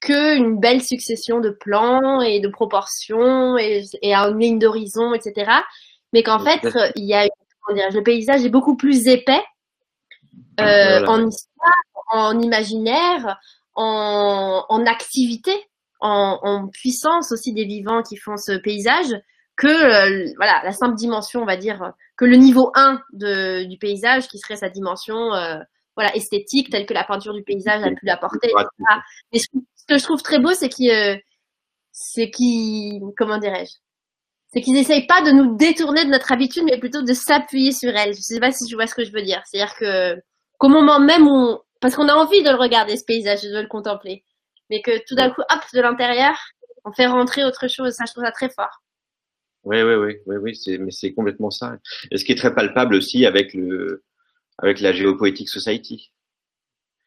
qu'une 0.00 0.58
belle 0.58 0.82
succession 0.82 1.40
de 1.40 1.50
plans 1.50 2.20
et 2.20 2.40
de 2.40 2.48
proportions 2.48 3.56
et, 3.56 3.84
et 4.02 4.14
une 4.14 4.38
ligne 4.38 4.58
d'horizon, 4.58 5.14
etc. 5.14 5.50
Mais 6.12 6.22
qu'en 6.22 6.40
fait, 6.40 6.60
il 6.96 7.04
y 7.04 7.14
a, 7.14 7.28
le 7.68 8.02
paysage 8.02 8.44
est 8.44 8.50
beaucoup 8.50 8.76
plus 8.76 9.06
épais 9.06 9.42
euh, 10.60 11.06
en 11.06 11.26
histoire, 11.26 11.72
en 12.10 12.38
imaginaire, 12.40 13.38
en, 13.74 14.64
en 14.68 14.86
activité 14.86 15.52
en, 16.02 16.68
puissance 16.68 17.32
aussi 17.32 17.52
des 17.52 17.64
vivants 17.64 18.02
qui 18.02 18.16
font 18.16 18.36
ce 18.36 18.52
paysage 18.52 19.12
que 19.56 19.68
euh, 19.68 20.32
voilà 20.36 20.62
la 20.64 20.72
simple 20.72 20.96
dimension, 20.96 21.42
on 21.42 21.46
va 21.46 21.56
dire, 21.56 21.92
que 22.16 22.24
le 22.24 22.36
niveau 22.36 22.70
1 22.74 23.00
de, 23.12 23.64
du 23.64 23.78
paysage 23.78 24.28
qui 24.28 24.38
serait 24.38 24.56
sa 24.56 24.68
dimension 24.68 25.34
euh, 25.34 25.58
voilà 25.96 26.14
esthétique 26.16 26.70
telle 26.70 26.86
que 26.86 26.94
la 26.94 27.04
peinture 27.04 27.34
du 27.34 27.42
paysage 27.42 27.82
a 27.82 27.90
pu 27.90 28.04
l'apporter. 28.04 28.50
Mais 29.32 29.38
ce, 29.38 29.46
que 29.88 29.98
je 29.98 30.02
trouve 30.02 30.22
très 30.22 30.38
beau, 30.38 30.52
c'est 30.52 30.68
qu'ils 30.68 30.90
euh, 30.90 31.16
c'est 31.92 32.30
qui 32.30 33.00
comment 33.16 33.38
dirais-je 33.38 33.72
c'est 34.52 34.60
qu'ils 34.60 34.74
n'essayent 34.74 35.06
pas 35.06 35.22
de 35.22 35.30
nous 35.30 35.56
détourner 35.56 36.04
de 36.04 36.10
notre 36.10 36.30
habitude, 36.30 36.64
mais 36.64 36.78
plutôt 36.78 37.00
de 37.00 37.14
s'appuyer 37.14 37.72
sur 37.72 37.88
elle. 37.96 38.14
Je 38.14 38.20
sais 38.20 38.38
pas 38.38 38.52
si 38.52 38.66
tu 38.66 38.74
vois 38.74 38.86
ce 38.86 38.94
que 38.94 39.02
je 39.02 39.10
veux 39.10 39.22
dire. 39.22 39.40
C'est-à-dire 39.46 39.74
que 39.76 40.14
qu'au 40.58 40.68
moment 40.68 41.00
même 41.00 41.26
où, 41.26 41.58
parce 41.80 41.96
qu'on 41.96 42.08
a 42.08 42.14
envie 42.14 42.42
de 42.42 42.50
le 42.50 42.56
regarder 42.56 42.96
ce 42.96 43.04
paysage, 43.06 43.42
de 43.42 43.60
le 43.60 43.66
contempler, 43.66 44.24
mais 44.72 44.80
que 44.80 45.04
tout 45.06 45.14
d'un 45.14 45.30
coup, 45.30 45.42
hop, 45.42 45.60
de 45.74 45.80
l'intérieur, 45.82 46.34
on 46.86 46.92
fait 46.92 47.06
rentrer 47.06 47.44
autre 47.44 47.68
chose. 47.68 47.92
Ça, 47.92 48.04
je 48.06 48.12
trouve 48.12 48.24
ça 48.24 48.32
très 48.32 48.48
fort. 48.48 48.82
Oui, 49.64 49.82
oui, 49.82 49.94
oui, 49.94 50.16
oui, 50.24 50.36
oui, 50.36 50.56
c'est, 50.56 50.78
mais 50.78 50.90
c'est 50.90 51.12
complètement 51.12 51.50
ça. 51.50 51.76
Et 52.10 52.16
ce 52.16 52.24
qui 52.24 52.32
est 52.32 52.36
très 52.36 52.54
palpable 52.54 52.94
aussi 52.94 53.26
avec 53.26 53.52
le, 53.52 54.02
avec 54.58 54.80
la 54.80 54.92
Geopoetic 54.92 55.50
Society. 55.50 56.10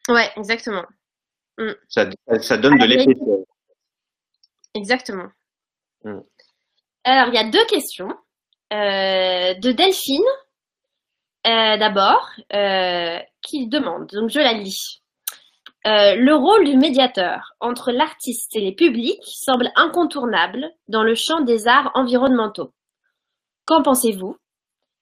Ouais, 0.08 0.30
exactement. 0.36 0.84
Mm. 1.58 1.72
Ça, 1.88 2.08
ça, 2.40 2.56
donne 2.56 2.78
de 2.78 2.84
l'effet. 2.84 3.16
Exactement. 4.74 5.28
Mm. 6.04 6.20
Alors, 7.02 7.28
il 7.28 7.34
y 7.34 7.38
a 7.38 7.50
deux 7.50 7.66
questions. 7.66 8.16
Euh, 8.72 9.54
de 9.54 9.72
Delphine, 9.72 10.22
euh, 11.46 11.76
d'abord, 11.78 12.30
euh, 12.52 13.18
qui 13.42 13.68
demande, 13.68 14.08
donc 14.08 14.30
je 14.30 14.40
la 14.40 14.52
lis. 14.52 15.02
Euh, 15.86 16.16
le 16.16 16.34
rôle 16.34 16.64
du 16.64 16.76
médiateur 16.76 17.54
entre 17.60 17.92
l'artiste 17.92 18.56
et 18.56 18.60
les 18.60 18.74
publics 18.74 19.22
semble 19.22 19.70
incontournable 19.76 20.68
dans 20.88 21.04
le 21.04 21.14
champ 21.14 21.42
des 21.42 21.68
arts 21.68 21.92
environnementaux. 21.94 22.72
Qu'en 23.66 23.82
pensez-vous? 23.82 24.36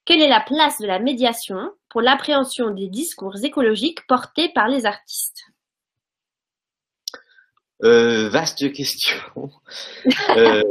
Quelle 0.05 0.21
est 0.21 0.29
la 0.29 0.41
place 0.41 0.79
de 0.81 0.87
la 0.87 0.99
médiation 0.99 1.73
pour 1.89 2.03
l'appréhension 2.03 2.71
des 2.71 2.89
discours 2.89 3.43
écologiques 3.43 4.07
portés 4.07 4.51
par 4.55 4.69
les 4.69 4.85
artistes? 4.85 5.45
Euh, 7.83 8.29
Vaste 8.29 8.71
question. 8.73 9.51
Euh, 10.37 10.63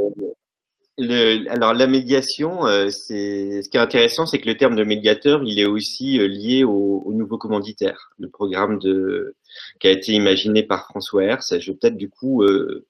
alors 0.98 1.74
la 1.74 1.88
médiation, 1.88 2.68
euh, 2.68 2.90
c'est 2.90 3.64
ce 3.64 3.70
qui 3.70 3.78
est 3.78 3.80
intéressant, 3.80 4.26
c'est 4.28 4.40
que 4.40 4.48
le 4.48 4.58
terme 4.58 4.76
de 4.76 4.84
médiateur, 4.84 5.42
il 5.44 5.60
est 5.60 5.66
aussi 5.66 6.20
euh, 6.20 6.28
lié 6.28 6.64
au, 6.64 7.12
nouveau 7.14 7.38
commanditaire, 7.38 8.12
le 8.20 8.30
programme 8.30 8.80
de 8.80 9.36
qui 9.80 9.88
a 9.88 9.92
été 9.92 10.14
imaginé 10.14 10.64
par 10.64 10.86
François 10.86 11.24
Hers. 11.24 11.42
Je 11.50 11.72
vais 11.72 11.78
peut-être 11.78 11.98
du 11.98 12.10
coup 12.10 12.44
euh, 12.44 12.86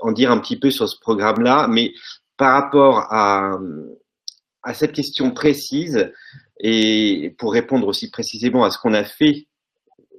en 0.00 0.12
dire 0.12 0.30
un 0.30 0.38
petit 0.38 0.58
peu 0.58 0.70
sur 0.70 0.88
ce 0.88 0.98
programme-là, 1.00 1.66
mais 1.68 1.92
par 2.36 2.52
rapport 2.54 3.06
à, 3.10 3.58
cette 4.74 4.92
question 4.92 5.30
précise 5.30 6.12
et 6.60 7.34
pour 7.38 7.54
répondre 7.54 7.86
aussi 7.86 8.10
précisément 8.10 8.64
à 8.64 8.70
ce 8.70 8.78
qu'on 8.78 8.92
a 8.92 9.04
fait 9.04 9.46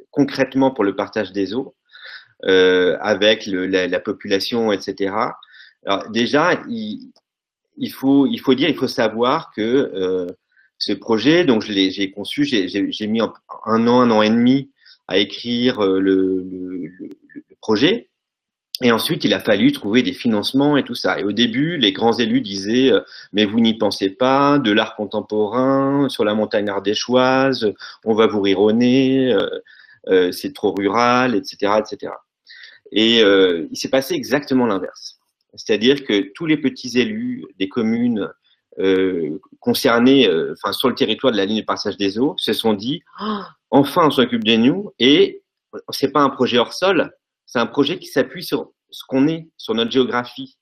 concrètement 0.10 0.72
pour 0.72 0.84
le 0.84 0.95
partage 0.95 1.32
des 1.32 1.53
eaux 1.53 1.76
avec 2.41 3.45
le, 3.45 3.68
la 3.68 3.99
population, 3.99 4.72
etc. 4.72 5.14
Alors 5.85 6.10
déjà, 6.10 6.61
il, 6.68 7.11
faut, 7.91 8.27
dire, 8.27 8.69
il 8.69 8.76
faut 8.76 8.88
savoir 8.88 9.51
que 9.56 9.61
euh, 9.61 10.27
ce 10.77 10.93
projet, 10.93 11.45
donc 11.45 11.64
je 11.64 11.72
l'ai, 11.72 12.11
conçu, 12.11 12.45
j'ai, 12.45 13.07
mis 13.07 13.22
un, 13.22 13.88
an, 13.88 14.01
un 14.01 14.11
an 14.11 14.22
et 14.22 14.30
demi 14.30 14.72
à 15.07 15.18
écrire 15.18 15.84
euh, 15.84 15.99
le, 15.99 16.91
projet. 17.61 18.10
Et 18.81 18.93
ensuite, 18.93 19.26
il 19.26 19.34
a 19.34 19.41
fallu 19.41 19.73
trouver 19.73 20.03
des 20.03 20.14
financements 20.14 20.77
et 20.77 20.84
tout 20.84 20.95
ça. 20.95 21.19
Et 21.19 21.23
au 21.26 21.34
début, 21.34 21.77
les 21.77 21.91
grands 21.91 22.14
élus 22.14 22.39
disaient 22.39 22.91
euh, 22.91 23.01
Mais 23.34 23.43
vous 23.43 23.60
n'y 23.60 23.77
pensez 23.77 24.10
pas, 24.10 24.57
de 24.57 24.72
l'art 24.72 24.95
contemporain, 24.95 26.07
sur 26.10 26.23
la 26.23 26.34
montagne 26.34 26.69
ardéchoise, 26.69 27.73
on 28.06 28.14
va 28.14 28.27
vous 28.27 28.41
rire 28.41 28.61
au 28.61 28.72
nez, 28.72 29.35
c'est 30.31 30.53
trop 30.53 30.73
rural, 30.73 31.35
etc. 31.35 31.73
etc. 31.80 32.14
Et 32.91 33.19
il 33.19 33.77
s'est 33.77 33.89
passé 33.89 34.14
exactement 34.14 34.65
l'inverse. 34.65 35.19
C'est-à-dire 35.55 36.05
que 36.05 36.31
tous 36.34 36.45
les 36.45 36.57
petits 36.57 36.99
élus 36.99 37.45
des 37.57 37.69
communes 37.69 38.30
euh, 38.80 39.39
concernés 39.59 40.27
euh, 40.27 40.53
enfin, 40.53 40.71
sur 40.73 40.89
le 40.89 40.95
territoire 40.95 41.34
de 41.34 41.38
la 41.38 41.45
ligne 41.45 41.61
de 41.61 41.65
passage 41.65 41.97
des 41.97 42.19
eaux 42.19 42.35
se 42.38 42.53
sont 42.53 42.73
dit 42.73 43.01
oh, 43.21 43.41
enfin 43.71 44.03
on 44.05 44.11
s'occupe 44.11 44.43
de 44.43 44.55
nous 44.55 44.91
et 44.99 45.41
c'est 45.89 46.11
pas 46.11 46.21
un 46.21 46.30
projet 46.30 46.59
hors 46.59 46.73
sol, 46.73 47.11
c'est 47.45 47.59
un 47.59 47.65
projet 47.65 47.99
qui 47.99 48.07
s'appuie 48.07 48.43
sur 48.43 48.71
ce 48.89 49.03
qu'on 49.07 49.27
est, 49.27 49.49
sur 49.57 49.73
notre 49.73 49.91
géographie. 49.91 50.57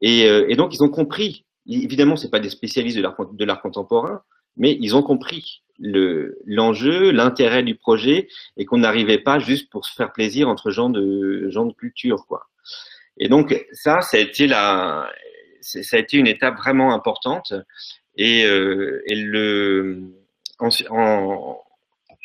Et, 0.00 0.28
euh, 0.28 0.54
donc 0.56 0.74
ils 0.74 0.82
ont 0.82 0.88
compris. 0.88 1.44
Évidemment, 1.66 2.16
c'est 2.16 2.30
pas 2.30 2.40
des 2.40 2.50
spécialistes 2.50 2.96
de 2.96 3.44
l'art 3.44 3.62
contemporain, 3.62 4.22
mais 4.56 4.76
ils 4.80 4.96
ont 4.96 5.02
compris 5.02 5.62
l'enjeu, 5.78 7.10
l'intérêt 7.10 7.62
du 7.62 7.76
projet 7.76 8.28
et 8.56 8.64
qu'on 8.64 8.78
n'arrivait 8.78 9.18
pas 9.18 9.38
juste 9.38 9.70
pour 9.70 9.84
se 9.84 9.92
faire 9.94 10.12
plaisir 10.12 10.48
entre 10.48 10.70
gens 10.70 10.90
de 10.90 11.48
gens 11.50 11.66
de 11.66 11.72
culture, 11.72 12.26
quoi. 12.26 12.48
Et 13.22 13.28
donc 13.28 13.54
ça, 13.72 14.00
ça 14.00 14.16
a 14.16 14.20
été 14.20 14.48
la, 14.48 15.08
ça 15.60 15.96
a 15.96 16.00
été 16.00 16.16
une 16.16 16.26
étape 16.26 16.56
vraiment 16.56 16.92
importante 16.92 17.52
et, 18.16 18.44
euh, 18.44 19.00
et 19.06 19.14
le, 19.14 20.02
en, 20.58 21.60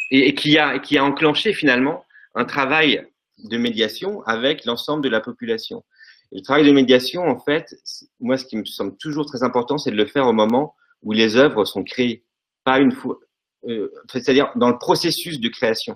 et, 0.10 0.34
qui 0.34 0.58
a 0.58 0.80
qui 0.80 0.98
a 0.98 1.06
enclenché 1.06 1.54
finalement 1.54 2.04
un 2.34 2.46
travail 2.46 3.08
de 3.38 3.58
médiation 3.60 4.24
avec 4.24 4.66
l'ensemble 4.66 5.04
de 5.04 5.10
la 5.10 5.22
population. 5.22 5.84
Et 6.32 6.38
le 6.38 6.42
travail 6.42 6.66
de 6.66 6.72
médiation, 6.72 7.22
en 7.22 7.40
fait, 7.40 7.76
moi, 8.20 8.36
ce 8.36 8.46
qui 8.46 8.58
me 8.58 8.66
semble 8.66 8.98
toujours 8.98 9.28
très 9.28 9.44
important, 9.44 9.78
c'est 9.78 9.92
de 9.92 9.96
le 9.96 10.08
faire 10.08 10.26
au 10.26 10.34
moment 10.34 10.74
où 11.04 11.12
les 11.12 11.36
œuvres 11.36 11.64
sont 11.66 11.84
créées, 11.84 12.24
pas 12.64 12.80
une 12.80 12.92
fois, 12.92 13.20
euh, 13.68 13.94
c'est-à-dire 14.12 14.52
dans 14.56 14.70
le 14.70 14.80
processus 14.80 15.40
de 15.40 15.50
création. 15.50 15.96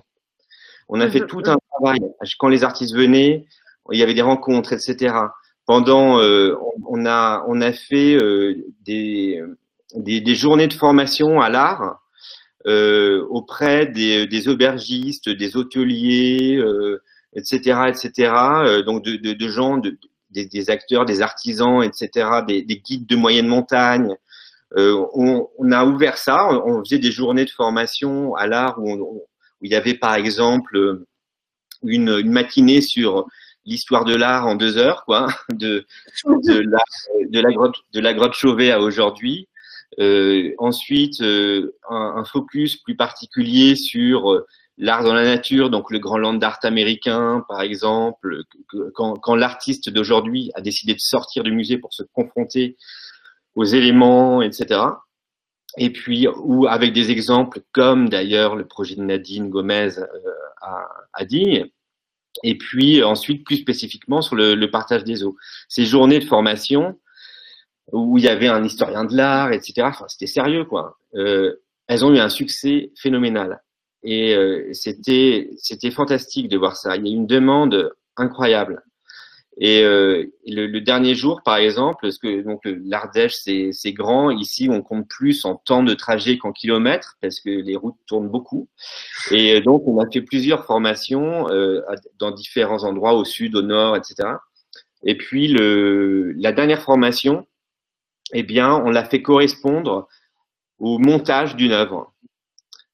On 0.88 1.00
a 1.00 1.10
fait 1.10 1.22
mmh 1.22 1.26
tout 1.26 1.42
un 1.46 1.56
travail. 1.72 1.98
Quand 2.38 2.48
les 2.48 2.62
artistes 2.62 2.94
venaient, 2.94 3.46
il 3.90 3.98
y 3.98 4.02
avait 4.02 4.14
des 4.14 4.22
rencontres, 4.22 4.72
etc. 4.72 5.14
Pendant, 5.66 6.18
euh, 6.20 6.56
on, 6.86 7.06
a, 7.06 7.44
on 7.48 7.60
a 7.60 7.72
fait 7.72 8.14
euh, 8.14 8.64
des, 8.84 9.40
des, 9.94 10.34
journées 10.34 10.66
de 10.66 10.72
formation 10.72 11.40
à 11.40 11.48
l'art 11.48 12.00
euh, 12.66 13.24
auprès 13.30 13.86
des, 13.86 14.26
des, 14.26 14.48
aubergistes, 14.48 15.28
des 15.28 15.56
hôteliers, 15.56 16.60
etc., 17.34 17.82
etc. 17.88 18.32
donc 18.84 19.04
de, 19.04 19.32
de, 19.32 19.48
gens, 19.48 19.78
de, 19.78 19.96
des, 20.30 20.70
acteurs, 20.70 21.04
des 21.04 21.22
artisans, 21.22 21.82
etc., 21.82 22.28
des, 22.46 22.64
guides 22.64 23.06
de 23.06 23.16
moyenne 23.16 23.46
montagne. 23.46 24.14
On, 24.76 25.48
on, 25.58 25.70
a 25.70 25.84
ouvert 25.84 26.16
ça, 26.18 26.48
on, 26.66 26.82
faisait 26.82 26.98
des 26.98 27.12
journées 27.12 27.44
de 27.44 27.50
formation 27.50 28.34
à 28.34 28.46
l'art 28.46 28.78
où, 28.78 28.90
où, 28.90 29.22
il 29.60 29.70
y 29.70 29.76
avait 29.76 29.94
par 29.94 30.14
exemple 30.14 31.04
une, 31.84 32.08
une 32.08 32.32
matinée 32.32 32.80
sur 32.80 33.26
l'histoire 33.64 34.04
de 34.04 34.14
l'art 34.14 34.46
en 34.46 34.54
deux 34.54 34.76
heures, 34.76 35.04
quoi, 35.04 35.28
de, 35.52 35.86
de, 36.24 36.58
la, 36.60 36.82
de, 37.28 37.40
la, 37.40 37.52
grotte, 37.52 37.76
de 37.92 38.00
la 38.00 38.14
grotte 38.14 38.34
Chauvet 38.34 38.70
à 38.70 38.80
aujourd'hui. 38.80 39.48
Euh, 39.98 40.54
ensuite, 40.58 41.20
euh, 41.20 41.76
un, 41.90 42.14
un, 42.16 42.24
focus 42.24 42.76
plus 42.76 42.96
particulier 42.96 43.76
sur 43.76 44.32
euh, 44.32 44.46
l'art 44.78 45.04
dans 45.04 45.12
la 45.12 45.24
nature, 45.24 45.68
donc 45.68 45.90
le 45.90 45.98
grand 45.98 46.16
land 46.16 46.38
art 46.40 46.60
américain, 46.62 47.44
par 47.46 47.60
exemple, 47.60 48.42
quand, 48.94 49.18
quand 49.18 49.34
l'artiste 49.34 49.90
d'aujourd'hui 49.90 50.50
a 50.54 50.62
décidé 50.62 50.94
de 50.94 50.98
sortir 51.00 51.44
du 51.44 51.52
musée 51.52 51.76
pour 51.76 51.92
se 51.92 52.04
confronter 52.14 52.78
aux 53.54 53.64
éléments, 53.64 54.40
etc. 54.40 54.80
Et 55.76 55.90
puis, 55.90 56.26
ou 56.26 56.66
avec 56.66 56.94
des 56.94 57.10
exemples 57.10 57.60
comme 57.72 58.08
d'ailleurs 58.08 58.56
le 58.56 58.66
projet 58.66 58.94
de 58.94 59.02
Nadine 59.02 59.50
Gomez 59.50 59.90
à, 60.62 60.88
à 61.12 61.24
Digne. 61.24 61.68
Et 62.42 62.56
puis 62.56 63.02
ensuite, 63.02 63.44
plus 63.44 63.56
spécifiquement, 63.56 64.22
sur 64.22 64.36
le, 64.36 64.66
partage 64.66 65.04
des 65.04 65.24
eaux. 65.24 65.36
Ces 65.68 65.84
journées 65.84 66.18
de 66.18 66.24
formation 66.24 66.98
où 67.92 68.16
il 68.18 68.24
y 68.24 68.28
avait 68.28 68.48
un 68.48 68.64
historien 68.64 69.04
de 69.04 69.14
l'art, 69.14 69.52
etc. 69.52 69.82
Enfin, 69.84 70.06
c'était 70.08 70.26
sérieux, 70.26 70.64
quoi. 70.64 70.98
Euh, 71.14 71.62
elles 71.88 72.04
ont 72.04 72.14
eu 72.14 72.18
un 72.18 72.28
succès 72.28 72.92
phénoménal. 72.96 73.62
Et 74.02 74.34
euh, 74.34 74.72
c'était 74.72 75.50
c'était 75.58 75.90
fantastique 75.90 76.48
de 76.48 76.58
voir 76.58 76.76
ça. 76.76 76.96
Il 76.96 77.06
y 77.06 77.10
a 77.10 77.12
eu 77.12 77.16
une 77.16 77.26
demande 77.26 77.92
incroyable. 78.16 78.82
Et 79.58 79.82
euh, 79.82 80.24
le, 80.46 80.80
dernier 80.80 81.14
jour, 81.14 81.42
par 81.44 81.56
exemple, 81.56 81.98
parce 82.02 82.18
que 82.18 82.40
donc 82.42 82.62
l'Ardèche 82.64 83.34
c'est 83.34 83.92
grand, 83.92 84.30
ici 84.30 84.68
on 84.70 84.80
compte 84.80 85.06
plus 85.08 85.44
en 85.44 85.56
temps 85.56 85.82
de 85.82 85.92
trajet 85.92 86.38
qu'en 86.38 86.52
kilomètres 86.52 87.18
parce 87.20 87.38
que 87.38 87.50
les 87.50 87.76
routes 87.76 87.98
tournent 88.06 88.30
beaucoup. 88.30 88.68
Et 89.30 89.60
donc 89.60 89.86
on 89.86 90.00
a 90.00 90.10
fait 90.10 90.22
plusieurs 90.22 90.64
formations 90.64 91.50
euh, 91.50 91.82
dans 92.18 92.30
différents 92.30 92.84
endroits, 92.84 93.14
au 93.14 93.24
sud, 93.24 93.54
au 93.54 93.62
nord, 93.62 93.94
etc. 93.94 94.30
Et 95.04 95.16
puis 95.16 95.48
le, 95.48 96.32
la 96.32 96.52
dernière 96.52 96.80
formation, 96.80 97.46
eh 98.32 98.42
bien, 98.42 98.74
on 98.74 98.90
l'a 98.90 99.04
fait 99.04 99.22
correspondre 99.22 100.08
au 100.78 100.98
montage 100.98 101.56
d'une 101.56 101.72
œuvre. 101.72 102.12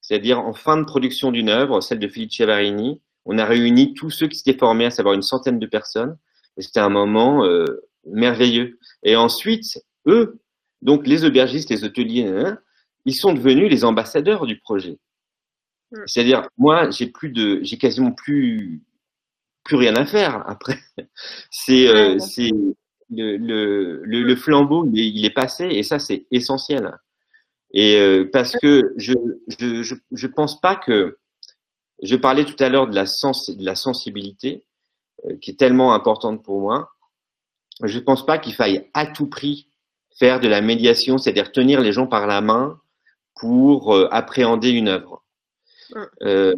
C'est-à-dire 0.01 0.39
en 0.39 0.53
fin 0.53 0.77
de 0.77 0.83
production 0.83 1.31
d'une 1.31 1.49
œuvre, 1.49 1.81
celle 1.81 1.99
de 1.99 2.07
Philippe 2.07 2.31
Chiavarini, 2.31 3.01
on 3.25 3.37
a 3.37 3.45
réuni 3.45 3.93
tous 3.93 4.09
ceux 4.09 4.27
qui 4.27 4.37
s'étaient 4.37 4.57
formés, 4.57 4.85
à 4.85 4.91
savoir 4.91 5.13
une 5.13 5.21
centaine 5.21 5.59
de 5.59 5.65
personnes, 5.65 6.17
et 6.59 6.61
c'était 6.61 6.81
un 6.81 6.89
moment 6.89 7.45
euh, 7.45 7.65
merveilleux. 8.05 8.77
Et 9.01 9.15
ensuite, 9.15 9.81
eux, 10.07 10.39
donc 10.81 11.07
les 11.07 11.23
aubergistes, 11.23 11.69
les 11.69 11.85
hôteliers, 11.85 12.27
hein, 12.27 12.59
ils 13.05 13.15
sont 13.15 13.33
devenus 13.33 13.71
les 13.71 13.85
ambassadeurs 13.85 14.45
du 14.45 14.59
projet. 14.59 14.99
Mm. 15.91 16.03
C'est-à-dire, 16.05 16.49
moi, 16.57 16.91
j'ai 16.91 17.07
plus 17.07 17.29
de, 17.29 17.59
j'ai 17.63 17.77
quasiment 17.77 18.11
plus, 18.11 18.81
plus 19.63 19.77
rien 19.77 19.95
à 19.95 20.05
faire 20.05 20.43
après. 20.49 20.79
C'est, 21.49 21.87
euh, 21.87 22.19
c'est 22.19 22.51
le, 23.09 23.37
le, 23.37 24.01
le, 24.03 24.21
le 24.21 24.35
flambeau, 24.35 24.85
il 24.91 24.99
est, 24.99 25.07
il 25.07 25.25
est 25.25 25.33
passé, 25.33 25.65
et 25.65 25.81
ça, 25.81 25.97
c'est 25.97 26.27
essentiel. 26.29 26.91
Et 27.73 27.97
euh, 27.97 28.29
parce 28.31 28.55
que 28.61 28.93
je, 28.97 29.13
je, 29.47 29.81
je, 29.81 29.95
je 30.11 30.27
pense 30.27 30.59
pas 30.59 30.75
que, 30.75 31.17
je 32.03 32.15
parlais 32.15 32.45
tout 32.45 32.61
à 32.61 32.69
l'heure 32.69 32.87
de 32.87 32.95
la 32.95 33.05
sens, 33.05 33.49
de 33.49 33.65
la 33.65 33.75
sensibilité 33.75 34.63
qui 35.41 35.51
est 35.51 35.59
tellement 35.59 35.93
importante 35.93 36.43
pour 36.43 36.61
moi. 36.61 36.91
Je 37.83 37.99
pense 37.99 38.25
pas 38.25 38.37
qu'il 38.37 38.53
faille 38.53 38.89
à 38.93 39.05
tout 39.05 39.27
prix 39.27 39.69
faire 40.19 40.39
de 40.39 40.47
la 40.47 40.61
médiation, 40.61 41.17
c'est-à-dire 41.17 41.51
tenir 41.51 41.79
les 41.81 41.93
gens 41.93 42.07
par 42.07 42.27
la 42.27 42.41
main 42.41 42.79
pour 43.39 43.95
euh, 43.95 44.07
appréhender 44.11 44.69
une 44.69 44.89
œuvre. 44.89 45.23
Mm. 45.95 46.01
Euh, 46.23 46.55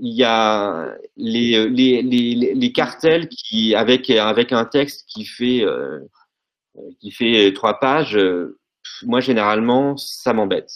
il 0.00 0.14
y 0.14 0.22
a 0.22 0.94
les, 1.16 1.68
les, 1.68 2.02
les, 2.02 2.54
les 2.54 2.72
cartels 2.72 3.28
qui, 3.28 3.74
avec, 3.74 4.08
avec 4.10 4.52
un 4.52 4.64
texte 4.64 5.04
qui 5.08 5.24
fait, 5.24 5.64
euh, 5.64 5.98
qui 7.00 7.10
fait 7.10 7.52
trois 7.52 7.80
pages, 7.80 8.16
euh, 8.16 8.60
moi 9.02 9.18
généralement, 9.18 9.96
ça 9.96 10.32
m'embête. 10.32 10.70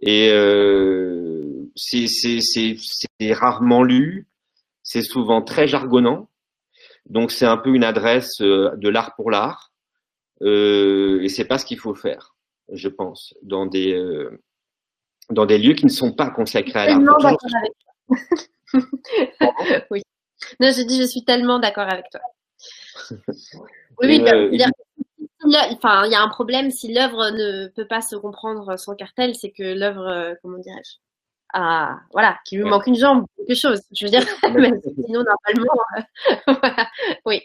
Et 0.00 0.30
euh, 0.30 1.68
c'est 1.74 3.32
rarement 3.32 3.82
lu, 3.82 4.28
c'est 4.90 5.02
souvent 5.02 5.40
très 5.40 5.68
jargonnant, 5.68 6.28
donc 7.06 7.30
c'est 7.30 7.46
un 7.46 7.56
peu 7.56 7.70
une 7.70 7.84
adresse 7.84 8.40
euh, 8.40 8.74
de 8.76 8.88
l'art 8.88 9.14
pour 9.14 9.30
l'art, 9.30 9.70
euh, 10.42 11.22
et 11.22 11.28
c'est 11.28 11.44
pas 11.44 11.58
ce 11.58 11.64
qu'il 11.64 11.78
faut 11.78 11.94
faire, 11.94 12.34
je 12.72 12.88
pense, 12.88 13.32
dans 13.42 13.66
des 13.66 13.92
euh, 13.92 14.42
dans 15.30 15.46
des 15.46 15.58
lieux 15.58 15.74
qui 15.74 15.84
ne 15.84 15.90
sont 15.90 16.12
pas 16.12 16.28
consacrés 16.30 16.80
à 16.80 16.86
l'art. 16.86 16.96
Tellement 16.96 17.18
d'accord 17.18 17.50
avec 17.62 17.72
toi. 17.78 17.92
oui. 19.92 20.02
Non, 20.58 20.72
je 20.72 20.82
dis, 20.82 21.00
je 21.00 21.06
suis 21.06 21.24
tellement 21.24 21.60
d'accord 21.60 21.88
avec 21.88 22.06
toi. 22.10 22.20
Oui, 24.00 24.08
oui, 24.08 24.24
euh, 24.26 24.50
enfin, 25.72 26.04
il 26.06 26.10
y 26.10 26.16
a 26.16 26.20
un 26.20 26.28
problème 26.30 26.72
si 26.72 26.92
l'œuvre 26.92 27.30
ne 27.30 27.68
peut 27.68 27.86
pas 27.86 28.00
se 28.00 28.16
comprendre 28.16 28.76
sans 28.76 28.96
cartel, 28.96 29.36
c'est 29.36 29.52
que 29.52 29.62
l'œuvre, 29.62 30.34
comment 30.42 30.58
dirais-je, 30.58 30.96
ah, 31.52 32.00
voilà, 32.12 32.38
qu'il 32.44 32.58
lui 32.58 32.64
Ouais. 32.64 32.70
manque 32.70 32.86
une 32.86 32.96
jambe, 32.96 33.26
quelque 33.36 33.54
chose. 33.56 33.80
Je 33.92 34.04
veux 34.04 34.10
dire, 34.10 34.22
mais 34.54 34.72
sinon, 35.06 35.24
normalement, 35.24 35.82
euh, 35.96 36.02
voilà. 36.60 36.88
oui. 37.24 37.42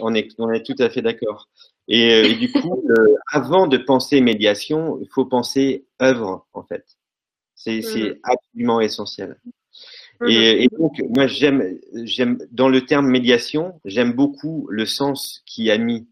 On 0.00 0.14
est, 0.14 0.28
on 0.38 0.50
est 0.52 0.64
tout 0.64 0.76
à 0.78 0.88
fait 0.88 1.02
d'accord. 1.02 1.48
Et, 1.88 2.14
euh, 2.14 2.24
et 2.28 2.34
du 2.34 2.50
coup, 2.52 2.84
avant 3.32 3.66
de 3.66 3.76
penser 3.76 4.20
médiation, 4.20 4.98
il 5.02 5.08
faut 5.10 5.24
penser 5.24 5.84
œuvre, 6.00 6.46
en 6.52 6.62
fait. 6.62 6.84
C'est 7.56 7.82
c'est 7.82 8.20
absolument 8.22 8.80
essentiel. 8.80 9.40
Et, 10.28 10.64
et 10.64 10.68
donc, 10.68 11.02
moi, 11.16 11.26
j'aime, 11.26 11.76
j'aime, 12.04 12.38
dans 12.52 12.68
le 12.68 12.86
terme 12.86 13.08
médiation, 13.08 13.80
j'aime 13.84 14.12
beaucoup 14.12 14.66
le 14.70 14.86
sens 14.86 15.42
qui 15.44 15.70
a 15.70 15.76
mis 15.78 16.06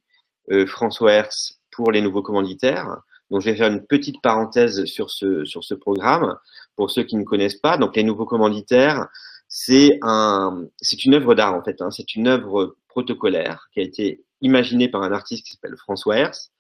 euh, 0.51 0.67
François 0.67 1.13
Hertz 1.13 1.61
pour 1.71 1.93
les 1.93 2.01
nouveaux 2.03 2.23
commanditaires. 2.23 2.99
Donc, 3.31 3.41
je 3.43 3.51
vais 3.51 3.57
faire 3.57 3.73
une 3.73 3.87
petite 3.87 4.21
parenthèse 4.23 4.85
sur 4.87 5.11
ce, 5.11 5.45
sur 5.45 5.63
ce 5.63 5.75
programme 5.75 6.37
pour 6.77 6.91
ceux 6.91 7.03
qui 7.05 7.17
ne 7.17 7.25
connaissent 7.25 7.57
pas. 7.61 7.77
Donc, 7.79 7.97
les 7.97 8.03
nouveaux 8.05 8.27
commanditaires, 8.27 9.09
c'est 9.49 9.99
un, 10.03 10.65
c'est 10.81 11.05
une 11.05 11.15
œuvre 11.15 11.35
d'art 11.35 11.55
en 11.55 11.63
fait. 11.63 11.81
Hein. 11.83 11.91
C'est 11.91 12.15
une 12.15 12.29
œuvre 12.29 12.77
protocolaire 12.89 13.69
qui 13.73 13.81
a 13.81 13.83
été 13.83 14.25
imaginée 14.41 14.89
par 14.89 15.03
un 15.03 15.13
artiste 15.13 15.45
qui 15.47 15.53
s'appelle 15.53 15.77
François 15.77 16.17
Hertz, 16.17 16.51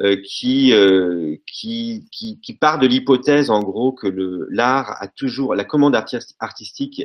euh, 0.00 0.16
qui, 0.24 0.72
euh, 0.74 1.36
qui, 1.46 2.06
qui, 2.12 2.38
qui 2.40 2.54
part 2.54 2.78
de 2.78 2.86
l'hypothèse 2.86 3.48
en 3.50 3.60
gros 3.60 3.92
que 3.92 4.06
le 4.06 4.46
l'art 4.50 4.96
a 5.00 5.08
toujours, 5.08 5.54
la 5.54 5.64
commande 5.64 5.94
artis- 5.94 6.34
artistique 6.38 7.02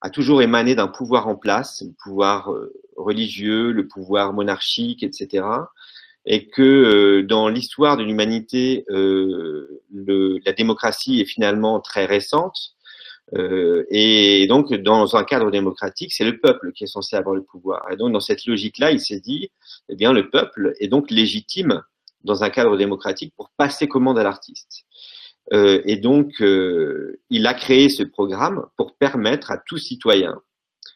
a 0.00 0.10
toujours 0.10 0.42
émané 0.42 0.74
d'un 0.74 0.88
pouvoir 0.88 1.28
en 1.28 1.36
place, 1.36 1.82
le 1.86 1.92
pouvoir 2.02 2.52
euh, 2.52 2.72
religieux, 2.96 3.70
le 3.72 3.86
pouvoir 3.86 4.32
monarchique, 4.32 5.02
etc. 5.02 5.46
Et 6.26 6.48
que 6.48 6.62
euh, 6.62 7.22
dans 7.22 7.48
l'histoire 7.48 7.96
de 7.96 8.02
l'humanité, 8.02 8.84
euh, 8.90 9.82
la 9.92 10.52
démocratie 10.52 11.20
est 11.20 11.26
finalement 11.26 11.80
très 11.80 12.06
récente. 12.06 12.74
Euh, 13.34 13.84
et 13.90 14.46
donc, 14.46 14.72
dans 14.72 15.16
un 15.16 15.24
cadre 15.24 15.50
démocratique, 15.50 16.12
c'est 16.12 16.24
le 16.24 16.38
peuple 16.38 16.72
qui 16.72 16.84
est 16.84 16.88
censé 16.88 17.16
avoir 17.16 17.34
le 17.34 17.42
pouvoir. 17.42 17.90
Et 17.90 17.96
donc, 17.96 18.12
dans 18.12 18.20
cette 18.20 18.46
logique-là, 18.46 18.90
il 18.92 19.00
s'est 19.00 19.20
dit, 19.20 19.50
eh 19.88 19.96
bien, 19.96 20.12
le 20.12 20.30
peuple 20.30 20.74
est 20.80 20.88
donc 20.88 21.10
légitime 21.10 21.82
dans 22.22 22.42
un 22.42 22.50
cadre 22.50 22.76
démocratique 22.76 23.34
pour 23.36 23.50
passer 23.56 23.86
commande 23.86 24.18
à 24.18 24.22
l'artiste. 24.22 24.84
Et 25.52 25.96
donc, 25.96 26.32
il 26.40 27.46
a 27.46 27.52
créé 27.52 27.90
ce 27.90 28.02
programme 28.02 28.64
pour 28.78 28.96
permettre 28.96 29.50
à 29.50 29.58
tout 29.58 29.76
citoyen 29.76 30.40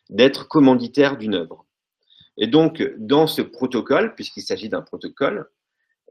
d'être 0.09 0.48
commanditaire 0.48 1.18
d'une 1.18 1.34
œuvre. 1.34 1.66
Et 2.39 2.47
donc, 2.47 2.82
dans 2.97 3.27
ce 3.27 3.43
protocole, 3.43 4.15
puisqu'il 4.15 4.43
s'agit 4.43 4.69
d'un 4.69 4.81
protocole 4.81 5.51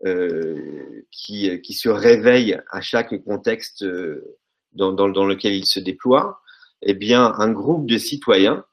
euh, 0.06 1.06
qui, 1.10 1.74
se 1.74 1.90
réveille 1.90 2.60
à 2.70 2.82
chaque 2.82 3.24
contexte 3.24 3.84
euh, 3.84 4.38
dans, 4.74 5.08
lequel 5.08 5.54
il 5.54 5.66
se 5.66 5.80
déploie, 5.80 6.42
eh 6.82 6.94
bien, 6.94 7.34
un 7.38 7.52
groupe 7.52 7.88
de 7.88 7.98
citoyens 7.98 8.66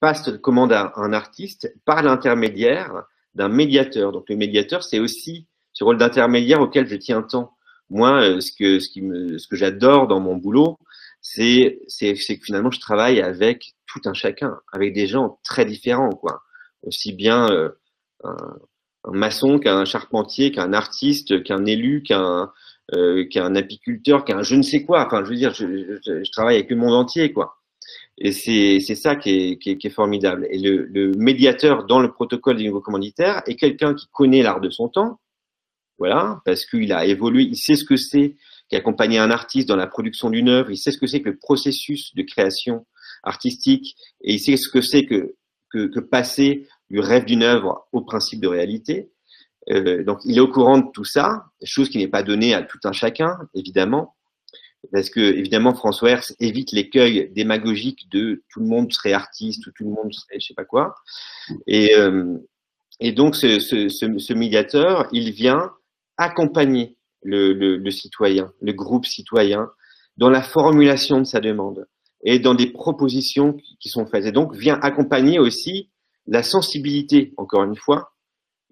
passe 0.00 0.30
commande 0.38 0.72
à 0.72 0.94
un 0.96 1.12
artiste 1.12 1.72
par 1.84 2.02
l'intermédiaire 2.02 3.04
d'un 3.34 3.48
médiateur. 3.48 4.10
Donc, 4.10 4.28
le 4.30 4.36
médiateur, 4.36 4.82
c'est 4.82 4.98
aussi 4.98 5.46
ce 5.74 5.84
rôle 5.84 5.98
d'intermédiaire 5.98 6.62
auquel 6.62 6.88
je 6.88 6.96
tiens 6.96 7.22
tant. 7.22 7.54
Moi, 7.90 8.22
euh, 8.22 8.40
ce 8.40 8.50
que, 8.50 8.78
que 9.48 9.56
j'adore 9.56 10.08
dans 10.08 10.20
mon 10.20 10.36
boulot, 10.36 10.78
c'est 11.20 11.78
que 12.00 12.14
finalement, 12.42 12.70
je 12.70 12.80
travaille 12.80 13.20
avec 13.20 13.74
tout 13.86 14.00
un 14.06 14.14
chacun, 14.14 14.58
avec 14.72 14.94
des 14.94 15.06
gens 15.06 15.38
très 15.44 15.66
différents, 15.66 16.10
quoi. 16.10 16.42
Aussi 16.86 17.12
bien 17.12 17.50
euh, 17.50 17.70
un, 18.24 18.58
maçon 19.12 19.58
qu'un 19.58 19.84
charpentier, 19.84 20.50
qu'un 20.50 20.72
artiste, 20.72 21.42
qu'un 21.44 21.64
élu, 21.64 22.02
qu'un, 22.02 22.50
euh, 22.94 23.24
qu'un 23.28 23.54
apiculteur, 23.54 24.24
qu'un 24.24 24.42
je 24.42 24.54
ne 24.54 24.62
sais 24.62 24.84
quoi. 24.84 25.06
Enfin, 25.06 25.24
je 25.24 25.30
veux 25.30 25.36
dire, 25.36 25.54
je, 25.54 26.30
travaille 26.32 26.56
avec 26.56 26.70
le 26.70 26.76
monde 26.76 26.94
entier, 26.94 27.32
quoi. 27.32 27.56
Et 28.18 28.32
c'est, 28.32 28.80
ça 28.94 29.16
qui 29.16 29.30
est, 29.30 29.58
qui, 29.58 29.70
est, 29.70 29.90
formidable. 29.90 30.46
Et 30.50 30.58
le, 30.58 31.12
médiateur 31.16 31.84
dans 31.84 32.00
le 32.00 32.10
protocole 32.12 32.56
des 32.56 32.64
nouveaux 32.64 32.80
commanditaires 32.80 33.42
est 33.46 33.56
quelqu'un 33.56 33.94
qui 33.94 34.06
connaît 34.12 34.42
l'art 34.42 34.60
de 34.60 34.70
son 34.70 34.88
temps, 34.88 35.20
voilà, 35.98 36.40
parce 36.44 36.64
qu'il 36.66 36.92
a 36.92 37.06
évolué, 37.06 37.42
il 37.42 37.56
sait 37.56 37.76
ce 37.76 37.84
que 37.84 37.96
c'est 37.96 38.36
qu'accompagner 38.70 39.18
un 39.18 39.30
artiste 39.30 39.68
dans 39.68 39.76
la 39.76 39.86
production 39.86 40.30
d'une 40.30 40.48
œuvre, 40.48 40.70
il 40.70 40.76
sait 40.76 40.92
ce 40.92 40.98
que 40.98 41.06
c'est 41.06 41.20
que 41.20 41.30
le 41.30 41.36
processus 41.36 42.14
de 42.14 42.22
création 42.22 42.86
artistique, 43.22 43.96
et 44.22 44.34
il 44.34 44.40
sait 44.40 44.56
ce 44.56 44.68
que 44.68 44.80
c'est 44.80 45.04
que, 45.04 45.34
que 45.70 46.00
passer 46.00 46.66
du 46.90 47.00
rêve 47.00 47.24
d'une 47.24 47.42
œuvre 47.42 47.86
au 47.92 48.00
principe 48.00 48.40
de 48.40 48.48
réalité. 48.48 49.10
Euh, 49.70 50.04
donc, 50.04 50.20
il 50.24 50.36
est 50.36 50.40
au 50.40 50.48
courant 50.48 50.78
de 50.78 50.90
tout 50.92 51.04
ça, 51.04 51.46
chose 51.64 51.88
qui 51.88 51.98
n'est 51.98 52.08
pas 52.08 52.22
donnée 52.22 52.54
à 52.54 52.62
tout 52.62 52.78
un 52.84 52.92
chacun, 52.92 53.36
évidemment, 53.54 54.14
parce 54.92 55.10
que 55.10 55.20
évidemment 55.20 55.74
François 55.74 56.10
Hertz 56.10 56.36
évite 56.38 56.70
l'écueil 56.72 57.30
démagogique 57.34 58.08
de 58.10 58.44
tout 58.48 58.60
le 58.60 58.66
monde 58.66 58.92
serait 58.92 59.12
artiste 59.12 59.66
ou 59.66 59.72
tout 59.72 59.82
le 59.84 59.90
monde 59.90 60.12
serait 60.12 60.38
je 60.38 60.46
sais 60.46 60.54
pas 60.54 60.64
quoi. 60.64 60.94
Et, 61.66 61.96
euh, 61.96 62.36
et 63.00 63.12
donc, 63.12 63.36
ce, 63.36 63.58
ce, 63.58 64.32
médiateur, 64.32 65.08
il 65.12 65.32
vient 65.32 65.72
accompagner 66.16 66.96
le, 67.22 67.52
le, 67.52 67.76
le, 67.76 67.90
citoyen, 67.90 68.52
le 68.60 68.72
groupe 68.72 69.06
citoyen, 69.06 69.68
dans 70.16 70.30
la 70.30 70.42
formulation 70.42 71.18
de 71.18 71.24
sa 71.24 71.40
demande 71.40 71.86
et 72.24 72.38
dans 72.38 72.54
des 72.54 72.68
propositions 72.68 73.56
qui 73.80 73.88
sont 73.88 74.06
faites. 74.06 74.24
Et 74.24 74.32
donc, 74.32 74.54
vient 74.54 74.78
accompagner 74.80 75.38
aussi 75.38 75.90
la 76.26 76.42
sensibilité, 76.42 77.32
encore 77.36 77.64
une 77.64 77.76
fois, 77.76 78.12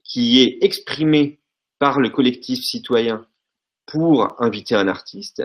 qui 0.02 0.42
est 0.42 0.58
exprimée 0.62 1.40
par 1.78 2.00
le 2.00 2.10
collectif 2.10 2.60
citoyen 2.62 3.26
pour 3.86 4.40
inviter 4.42 4.74
un 4.74 4.88
artiste 4.88 5.42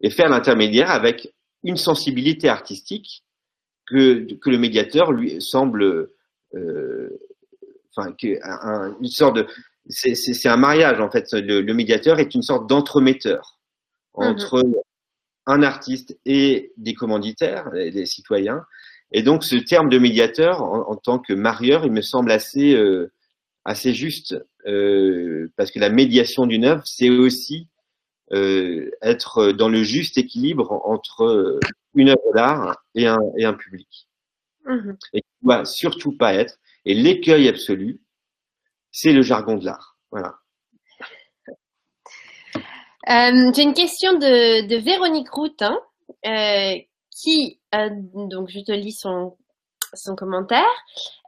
et 0.00 0.10
faire 0.10 0.28
l'intermédiaire 0.28 0.90
avec 0.90 1.32
une 1.62 1.76
sensibilité 1.76 2.48
artistique 2.48 3.24
que, 3.86 4.32
que 4.34 4.50
le 4.50 4.58
médiateur 4.58 5.12
lui 5.12 5.40
semble 5.40 6.10
euh, 6.54 7.20
enfin, 7.94 8.14
un, 8.42 8.96
une 9.00 9.08
sorte 9.08 9.36
de, 9.36 9.46
c'est 9.88 10.48
un 10.48 10.56
mariage 10.56 11.00
en 11.00 11.10
fait. 11.10 11.32
Le, 11.32 11.60
le 11.60 11.74
médiateur 11.74 12.18
est 12.18 12.34
une 12.34 12.42
sorte 12.42 12.68
d'entremetteur 12.68 13.58
entre 14.14 14.62
mmh. 14.62 14.74
un 15.46 15.62
artiste 15.62 16.18
et 16.24 16.72
des 16.76 16.94
commanditaires, 16.94 17.70
des 17.72 18.06
citoyens. 18.06 18.64
Et 19.12 19.22
donc, 19.22 19.44
ce 19.44 19.56
terme 19.56 19.88
de 19.88 19.98
médiateur, 19.98 20.62
en, 20.62 20.90
en 20.90 20.96
tant 20.96 21.18
que 21.18 21.32
marieur, 21.32 21.84
il 21.84 21.92
me 21.92 22.02
semble 22.02 22.30
assez, 22.30 22.74
euh, 22.74 23.12
assez 23.64 23.92
juste, 23.92 24.36
euh, 24.66 25.52
parce 25.56 25.70
que 25.70 25.78
la 25.78 25.90
médiation 25.90 26.46
d'une 26.46 26.64
œuvre, 26.64 26.82
c'est 26.84 27.10
aussi 27.10 27.68
euh, 28.32 28.90
être 29.02 29.52
dans 29.52 29.68
le 29.68 29.82
juste 29.82 30.16
équilibre 30.18 30.80
entre 30.84 31.58
une 31.94 32.10
œuvre 32.10 32.32
d'art 32.34 32.82
et 32.94 33.06
un, 33.06 33.20
et 33.36 33.44
un 33.44 33.54
public. 33.54 34.08
Mmh. 34.64 34.92
Et 35.14 35.22
qui 35.22 35.28
ne 35.42 35.46
doit 35.46 35.64
surtout 35.64 36.12
pas 36.12 36.34
être 36.34 36.58
et 36.84 36.94
l'écueil 36.94 37.48
absolu, 37.48 38.00
c'est 38.90 39.12
le 39.12 39.22
jargon 39.22 39.56
de 39.56 39.64
l'art. 39.64 39.96
Voilà. 40.10 40.36
Euh, 43.08 43.52
J'ai 43.54 43.62
une 43.62 43.74
question 43.74 44.14
de, 44.14 44.66
de 44.66 44.76
Véronique 44.76 45.30
Routin, 45.30 45.78
euh, 46.26 46.74
qui, 47.20 47.60
euh, 47.74 47.90
donc 47.92 48.48
je 48.48 48.60
te 48.60 48.72
lis 48.72 48.92
son, 48.92 49.36
son 49.94 50.14
commentaire. 50.16 50.70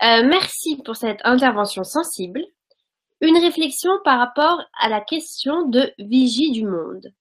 Euh, 0.02 0.22
merci 0.26 0.76
pour 0.84 0.96
cette 0.96 1.20
intervention 1.24 1.84
sensible. 1.84 2.44
Une 3.20 3.38
réflexion 3.38 3.90
par 4.04 4.18
rapport 4.18 4.62
à 4.80 4.88
la 4.88 5.00
question 5.00 5.68
de 5.68 5.92
vigie 5.98 6.50
du 6.50 6.64
monde. 6.64 7.12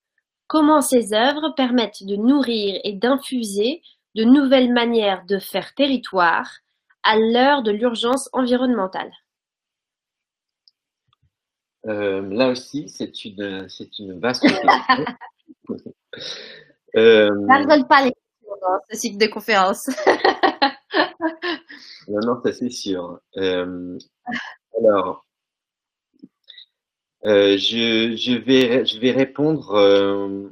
Comment 0.48 0.82
ces 0.82 1.14
œuvres 1.14 1.54
permettent 1.56 2.04
de 2.04 2.16
nourrir 2.16 2.80
et 2.84 2.94
d'infuser 2.94 3.82
de 4.16 4.24
nouvelles 4.24 4.74
manières 4.74 5.26
de 5.26 5.40
faire 5.40 5.74
territoire, 5.74 6.50
à 7.04 7.18
l'heure 7.18 7.64
de 7.64 7.72
l'urgence 7.72 8.30
environnementale 8.34 9.12
euh, 11.86 12.22
Là 12.30 12.50
aussi, 12.50 12.90
c'est 12.90 13.26
une, 13.26 13.70
c'est 13.70 13.98
une 14.00 14.20
vaste 14.20 14.42
question. 14.42 14.68
euh, 16.98 17.30
ne 17.30 17.88
pas 17.88 18.04
les 18.04 18.14
ce 18.90 18.98
cycle 18.98 19.18
de 19.18 19.28
conférence. 19.28 19.88
non, 22.08 22.20
non, 22.26 22.42
ça 22.44 22.54
c'est 22.54 22.70
sûr. 22.70 23.20
Euh, 23.38 23.98
alors, 24.78 25.26
euh, 27.26 27.58
je, 27.58 28.16
je, 28.18 28.38
vais, 28.38 28.86
je 28.86 29.00
vais 29.00 29.12
répondre 29.12 29.76
euh, 29.76 30.50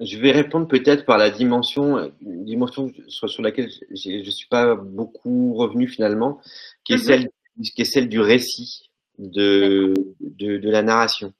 je 0.00 0.18
vais 0.18 0.32
répondre 0.32 0.66
peut-être 0.66 1.04
par 1.04 1.18
la 1.18 1.30
dimension, 1.30 2.10
dimension 2.22 2.90
sur, 3.06 3.28
sur 3.28 3.42
laquelle 3.42 3.70
je 3.70 4.24
ne 4.24 4.30
suis 4.30 4.48
pas 4.48 4.74
beaucoup 4.74 5.54
revenu 5.54 5.88
finalement, 5.88 6.40
qui 6.84 6.94
est, 6.94 6.96
-hmm. 6.96 7.04
celle, 7.04 7.28
qui 7.74 7.82
est 7.82 7.84
celle 7.84 8.08
du 8.08 8.20
récit, 8.20 8.90
de, 9.18 9.92
de, 10.20 10.56
de 10.56 10.70
la 10.70 10.82
narration. 10.82 11.34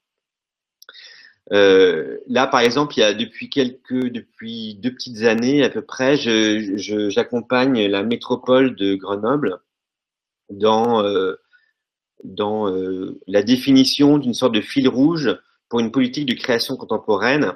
Euh, 1.52 2.18
là, 2.28 2.46
par 2.46 2.60
exemple, 2.60 2.94
il 2.96 3.00
y 3.00 3.04
a 3.04 3.12
depuis 3.12 3.50
quelques, 3.50 4.10
depuis 4.10 4.76
deux 4.76 4.92
petites 4.92 5.22
années 5.22 5.64
à 5.64 5.70
peu 5.70 5.82
près, 5.82 6.16
j'accompagne 6.16 7.86
la 7.86 8.02
métropole 8.02 8.76
de 8.76 8.94
Grenoble 8.94 9.58
dans, 10.48 11.04
euh, 11.04 11.34
dans 12.24 12.70
euh, 12.70 13.18
la 13.26 13.42
définition 13.42 14.18
d'une 14.18 14.34
sorte 14.34 14.54
de 14.54 14.60
fil 14.60 14.88
rouge 14.88 15.36
pour 15.68 15.80
une 15.80 15.90
politique 15.90 16.26
de 16.26 16.34
création 16.34 16.76
contemporaine 16.76 17.54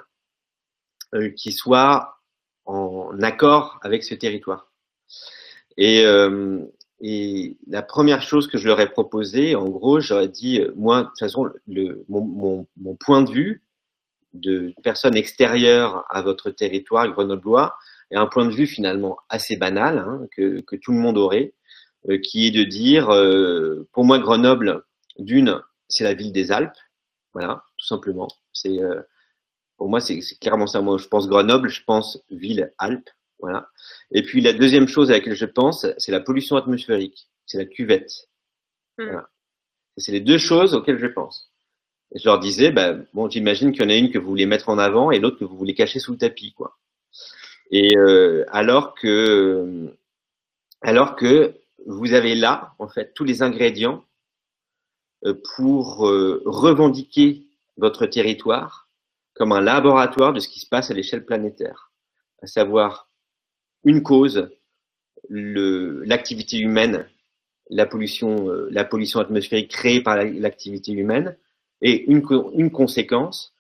euh, 1.15 1.31
qui 1.31 1.53
soit 1.53 2.21
en 2.65 3.11
accord 3.21 3.79
avec 3.83 4.05
ce 4.05 4.15
territoire. 4.15 4.73
Et, 5.77 6.05
euh, 6.05 6.65
et, 7.01 7.59
la 7.67 7.83
première 7.83 8.23
chose 8.23 8.47
que 8.47 8.59
je 8.59 8.67
leur 8.67 8.81
ai 8.81 8.89
proposé, 8.89 9.55
en 9.55 9.69
gros, 9.69 10.01
j'aurais 10.01 10.29
dit, 10.29 10.63
moi, 10.77 11.03
de 11.03 11.09
toute 11.09 11.19
façon, 11.19 11.51
le, 11.67 12.05
mon, 12.09 12.23
mon, 12.23 12.67
mon, 12.77 12.95
point 12.97 13.23
de 13.23 13.31
vue 13.31 13.64
de 14.35 14.75
personne 14.83 15.17
extérieure 15.17 16.05
à 16.11 16.23
votre 16.23 16.51
territoire 16.51 17.09
grenoblois 17.09 17.75
est 18.11 18.17
un 18.17 18.27
point 18.27 18.45
de 18.45 18.53
vue 18.53 18.67
finalement 18.67 19.17
assez 19.29 19.57
banal, 19.57 19.99
hein, 19.99 20.27
que, 20.37 20.61
que, 20.61 20.77
tout 20.77 20.93
le 20.93 20.99
monde 20.99 21.17
aurait, 21.17 21.55
euh, 22.09 22.19
qui 22.19 22.47
est 22.47 22.51
de 22.51 22.65
dire, 22.65 23.11
euh, 23.11 23.89
pour 23.93 24.05
moi, 24.05 24.19
Grenoble, 24.19 24.85
d'une, 25.19 25.61
c'est 25.89 26.05
la 26.05 26.15
ville 26.15 26.33
des 26.33 26.53
Alpes, 26.53 26.77
voilà, 27.33 27.65
tout 27.79 27.87
simplement. 27.87 28.29
C'est 28.53 28.83
euh, 28.83 29.01
pour 29.77 29.89
moi, 29.89 30.01
c'est 30.01 30.21
clairement 30.41 30.67
ça. 30.67 30.81
Moi, 30.81 30.99
je 30.99 31.09
pense 31.09 31.29
Grenoble, 31.29 31.69
je 31.69 31.83
pense 31.85 32.23
ville-Alpes. 32.31 33.11
Voilà. 33.41 33.69
Et 34.13 34.23
puis, 34.23 34.41
la 34.41 34.53
deuxième 34.53 34.87
chose 34.89 35.11
à 35.11 35.15
laquelle 35.15 35.35
je 35.35 35.47
pense, 35.47 35.87
c'est 35.99 36.13
la 36.13 36.21
pollution 36.21 36.57
atmosphérique. 36.57 37.29
C'est 37.47 37.59
la 37.59 37.67
cuvette. 37.67 38.11
Mmh. 38.99 39.05
Voilà. 39.05 39.29
C'est 39.97 40.13
les 40.13 40.21
deux 40.21 40.39
choses 40.39 40.75
auxquelles 40.75 40.99
je 40.99 41.07
pense. 41.07 41.53
Je 42.15 42.25
leur 42.25 42.39
disais, 42.39 42.71
bah, 42.71 42.95
bon, 43.13 43.29
j'imagine 43.29 43.73
qu'il 43.73 43.83
y 43.83 43.87
en 43.87 43.91
a 43.91 43.97
une 43.97 44.11
que 44.11 44.19
vous 44.19 44.29
voulez 44.29 44.47
mettre 44.47 44.69
en 44.69 44.79
avant 44.79 45.11
et 45.11 45.19
l'autre 45.19 45.39
que 45.39 45.45
vous 45.45 45.57
voulez 45.57 45.75
cacher 45.75 45.99
sous 45.99 46.13
le 46.13 46.19
tapis, 46.19 46.53
quoi. 46.53 46.79
Et 47.71 47.97
euh, 47.97 48.45
alors 48.53 48.95
que, 48.95 49.93
alors 50.81 51.17
que 51.17 51.55
vous 51.87 52.13
avez 52.13 52.35
là, 52.35 52.75
en 52.79 52.89
fait, 52.89 53.13
tous 53.15 53.25
les 53.25 53.43
ingrédients 53.43 54.05
euh, 55.25 55.35
pour 55.57 56.07
euh, 56.07 56.43
revendiquer 56.45 57.47
votre 57.77 58.07
territoire 58.07 58.89
comme 59.35 59.53
un 59.53 59.61
laboratoire 59.61 60.33
de 60.33 60.41
ce 60.41 60.49
qui 60.49 60.61
se 60.61 60.69
passe 60.69 60.91
à 60.91 60.95
l'échelle 60.95 61.25
planétaire, 61.25 61.91
à 62.43 62.47
savoir 62.47 63.09
une 63.85 64.03
cause, 64.03 64.51
l'activité 65.29 66.59
humaine, 66.59 67.09
la 67.71 67.87
pollution, 67.87 68.49
euh, 68.51 68.69
la 68.71 68.85
pollution 68.85 69.21
atmosphérique 69.21 69.71
créée 69.71 70.03
par 70.03 70.17
l'activité 70.17 70.93
humaine, 70.93 71.37
et 71.83 72.05
une, 72.11 72.71
conséquence, 72.71 73.55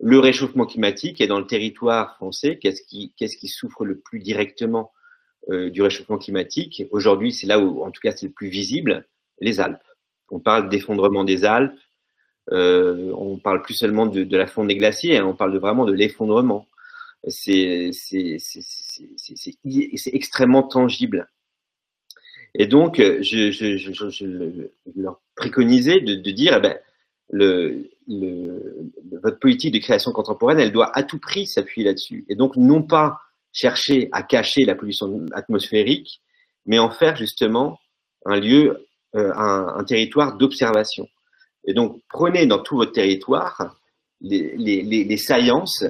le 0.00 0.18
réchauffement 0.18 0.66
climatique. 0.66 1.20
Et 1.20 1.26
dans 1.26 1.38
le 1.38 1.46
territoire 1.46 2.16
français, 2.16 2.58
qu'est-ce 2.58 2.82
qui, 2.82 3.48
souffre 3.48 3.84
le 3.84 3.98
plus 3.98 4.20
directement 4.20 4.92
euh, 5.50 5.70
du 5.70 5.82
réchauffement 5.82 6.18
climatique? 6.18 6.84
Aujourd'hui, 6.90 7.32
c'est 7.32 7.46
là 7.46 7.58
où, 7.58 7.82
en 7.82 7.90
tout 7.90 8.00
cas, 8.00 8.12
c'est 8.12 8.26
le 8.26 8.32
plus 8.32 8.48
visible, 8.48 9.06
les 9.40 9.60
Alpes. 9.60 9.82
On 10.30 10.40
parle 10.40 10.68
d'effondrement 10.68 11.24
des 11.24 11.44
Alpes, 11.44 11.78
euh, 12.52 13.12
on 13.16 13.38
parle 13.38 13.62
plus 13.62 13.74
seulement 13.74 14.06
de, 14.06 14.36
la 14.36 14.46
fonte 14.46 14.68
des 14.68 14.76
glaciers, 14.76 15.18
hein, 15.18 15.26
on 15.26 15.34
parle 15.34 15.52
de, 15.52 15.58
vraiment 15.58 15.84
de 15.84 15.92
l'effondrement. 15.92 16.66
C'est 17.26 17.90
extrêmement 20.12 20.62
tangible. 20.62 21.28
Et 22.54 22.66
donc, 22.66 22.96
je, 22.98 23.50
je, 23.50 24.64
leur 24.96 25.20
préconisais 25.34 26.00
de, 26.00 26.14
de 26.14 26.30
dire, 26.30 26.54
eh 26.56 26.60
ben, 26.60 26.78
votre 27.30 29.38
politique 29.38 29.74
de 29.74 29.78
création 29.78 30.12
contemporaine, 30.12 30.58
elle 30.58 30.72
doit 30.72 30.96
à 30.96 31.02
tout 31.02 31.18
prix 31.18 31.46
s'appuyer 31.46 31.86
là-dessus. 31.86 32.24
Et 32.28 32.34
donc, 32.34 32.56
non 32.56 32.82
pas 32.82 33.20
chercher 33.52 34.08
à 34.12 34.22
cacher 34.22 34.64
la 34.64 34.74
pollution 34.74 35.26
atmosphérique, 35.32 36.20
mais 36.66 36.78
en 36.78 36.90
faire 36.90 37.16
justement 37.16 37.80
un 38.24 38.38
lieu, 38.38 38.86
euh, 39.16 39.32
un, 39.34 39.84
territoire 39.84 40.36
d'observation. 40.36 41.08
Et 41.64 41.74
donc, 41.74 42.00
prenez 42.08 42.46
dans 42.46 42.62
tout 42.62 42.76
votre 42.76 42.92
territoire 42.92 43.76
les, 44.20 44.56
les, 44.56 45.16
saillances 45.16 45.84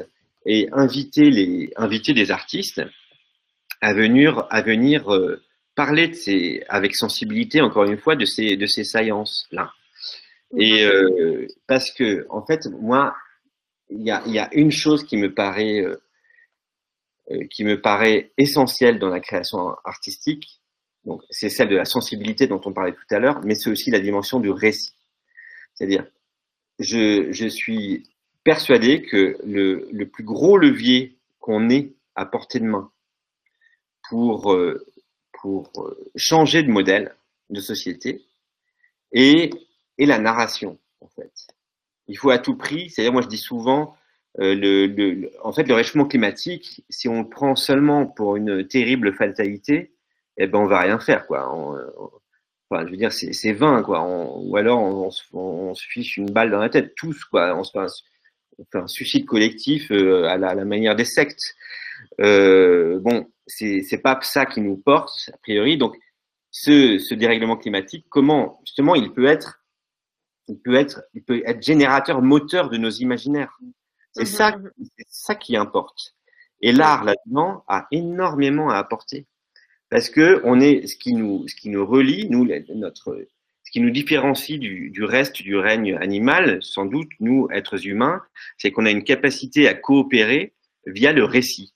et 0.46 0.68
invitez, 0.72 1.30
les, 1.30 1.72
des 2.14 2.30
artistes 2.30 2.82
à 3.80 3.92
venir, 3.92 4.46
euh, 5.12 5.42
parler 5.74 6.12
avec 6.68 6.96
sensibilité, 6.96 7.60
encore 7.60 7.84
une 7.84 7.98
fois, 7.98 8.16
de 8.16 8.24
ces, 8.24 8.56
de 8.56 8.66
ces 8.66 8.84
saillances-là. 8.84 9.72
Et 10.56 10.84
euh, 10.84 11.46
parce 11.66 11.90
que, 11.92 12.26
en 12.30 12.44
fait, 12.44 12.66
moi, 12.80 13.14
il 13.90 14.02
y 14.02 14.10
a, 14.10 14.22
y 14.26 14.38
a, 14.38 14.48
une 14.54 14.70
chose 14.70 15.04
qui 15.04 15.16
me 15.16 15.34
paraît, 15.34 15.80
euh, 15.80 16.00
euh 17.30 17.44
qui 17.50 17.64
me 17.64 17.80
paraît 17.80 18.32
essentielle 18.38 18.98
dans 18.98 19.08
la 19.08 19.20
création 19.20 19.76
artistique, 19.84 20.60
donc 21.04 21.22
c'est 21.30 21.48
celle 21.48 21.68
de 21.68 21.76
la 21.76 21.84
sensibilité 21.84 22.46
dont 22.46 22.60
on 22.64 22.72
parlait 22.72 22.92
tout 22.92 23.14
à 23.14 23.18
l'heure, 23.18 23.40
mais 23.44 23.54
c'est 23.54 23.70
aussi 23.70 23.90
la 23.90 24.00
dimension 24.00 24.40
du 24.40 24.50
récit. 24.50 24.92
C'est-à-dire, 25.74 26.06
je, 26.78 27.32
je, 27.32 27.46
suis 27.48 28.04
persuadé 28.44 29.02
que 29.02 29.36
le, 29.44 29.88
le 29.92 30.08
plus 30.08 30.24
gros 30.24 30.58
levier 30.58 31.16
qu'on 31.40 31.70
ait 31.70 31.92
à 32.14 32.26
portée 32.26 32.60
de 32.60 32.66
main 32.66 32.90
pour, 34.08 34.52
euh, 34.52 34.86
pour 35.40 35.70
euh, 35.76 36.10
changer 36.16 36.62
de 36.62 36.70
modèle 36.70 37.14
de 37.50 37.60
société, 37.60 38.22
et, 39.12 39.50
et 39.98 40.06
la 40.06 40.18
narration, 40.18 40.78
en 41.00 41.08
fait. 41.08 41.32
Il 42.06 42.16
faut 42.16 42.30
à 42.30 42.38
tout 42.38 42.56
prix, 42.56 42.88
c'est-à-dire, 42.90 43.12
moi 43.12 43.22
je 43.22 43.28
dis 43.28 43.38
souvent, 43.38 43.96
euh, 44.40 44.54
le, 44.54 45.30
en 45.42 45.52
fait, 45.52 45.64
le 45.64 45.74
réchauffement 45.74 46.06
climatique, 46.06 46.84
si 46.88 47.08
on 47.08 47.22
le 47.22 47.28
prend 47.28 47.56
seulement 47.56 48.06
pour 48.06 48.36
une 48.36 48.66
terrible 48.66 49.12
fatalité, 49.14 49.92
eh 50.36 50.46
ben, 50.46 50.60
on 50.60 50.66
va 50.66 50.80
rien 50.80 50.98
faire, 50.98 51.26
quoi. 51.26 51.50
Enfin, 52.70 52.86
je 52.86 52.90
veux 52.90 52.96
dire, 52.96 53.12
c'est 53.12 53.52
vain, 53.52 53.82
quoi. 53.82 54.06
Ou 54.38 54.56
alors, 54.56 54.80
on, 55.32 55.74
se 55.74 55.86
fiche 55.88 56.16
une 56.16 56.30
balle 56.30 56.50
dans 56.50 56.60
la 56.60 56.68
tête, 56.68 56.94
tous, 56.94 57.24
quoi. 57.24 57.56
On 57.56 57.64
se 57.64 57.72
fait 57.72 57.78
un, 58.74 58.80
un 58.80 58.86
suicide 58.86 59.26
collectif 59.26 59.90
euh, 59.90 60.24
à, 60.24 60.36
la, 60.36 60.50
à, 60.50 60.54
la, 60.54 60.64
manière 60.64 60.94
des 60.94 61.04
sectes. 61.04 61.54
Euh, 62.20 63.00
bon, 63.00 63.26
c'est 63.46 64.02
pas 64.02 64.18
ça 64.22 64.46
qui 64.46 64.60
nous 64.60 64.76
porte, 64.76 65.30
a 65.32 65.38
priori. 65.38 65.76
Donc, 65.78 65.96
ce, 66.50 66.98
ce 66.98 67.14
dérèglement 67.14 67.56
climatique, 67.56 68.06
comment, 68.08 68.60
justement, 68.64 68.94
il 68.94 69.12
peut 69.12 69.26
être, 69.26 69.57
il 70.48 70.58
peut 70.58 70.74
être, 70.74 71.02
il 71.14 71.22
peut 71.22 71.42
être 71.46 71.62
générateur, 71.62 72.22
moteur 72.22 72.70
de 72.70 72.76
nos 72.76 72.90
imaginaires. 72.90 73.58
C'est 74.12 74.24
ça, 74.24 74.56
ça 75.08 75.34
qui 75.34 75.56
importe. 75.56 76.14
Et 76.60 76.72
l'art 76.72 77.04
là-dedans 77.04 77.64
a 77.68 77.86
énormément 77.92 78.70
à 78.70 78.76
apporter 78.76 79.26
parce 79.90 80.10
que 80.10 80.40
on 80.44 80.60
est 80.60 80.86
ce 80.86 80.96
qui 80.96 81.14
nous, 81.14 81.46
ce 81.48 81.54
qui 81.54 81.70
nous 81.70 81.86
relie, 81.86 82.28
nous, 82.28 82.46
notre, 82.74 83.26
ce 83.64 83.70
qui 83.70 83.80
nous 83.80 83.90
différencie 83.90 84.58
du, 84.58 84.90
du 84.90 85.04
reste 85.04 85.42
du 85.42 85.56
règne 85.56 85.96
animal, 86.00 86.58
sans 86.62 86.84
doute 86.84 87.08
nous, 87.20 87.48
êtres 87.52 87.86
humains, 87.86 88.22
c'est 88.58 88.70
qu'on 88.70 88.86
a 88.86 88.90
une 88.90 89.04
capacité 89.04 89.68
à 89.68 89.74
coopérer 89.74 90.54
via 90.86 91.12
le 91.12 91.24
récit. 91.24 91.74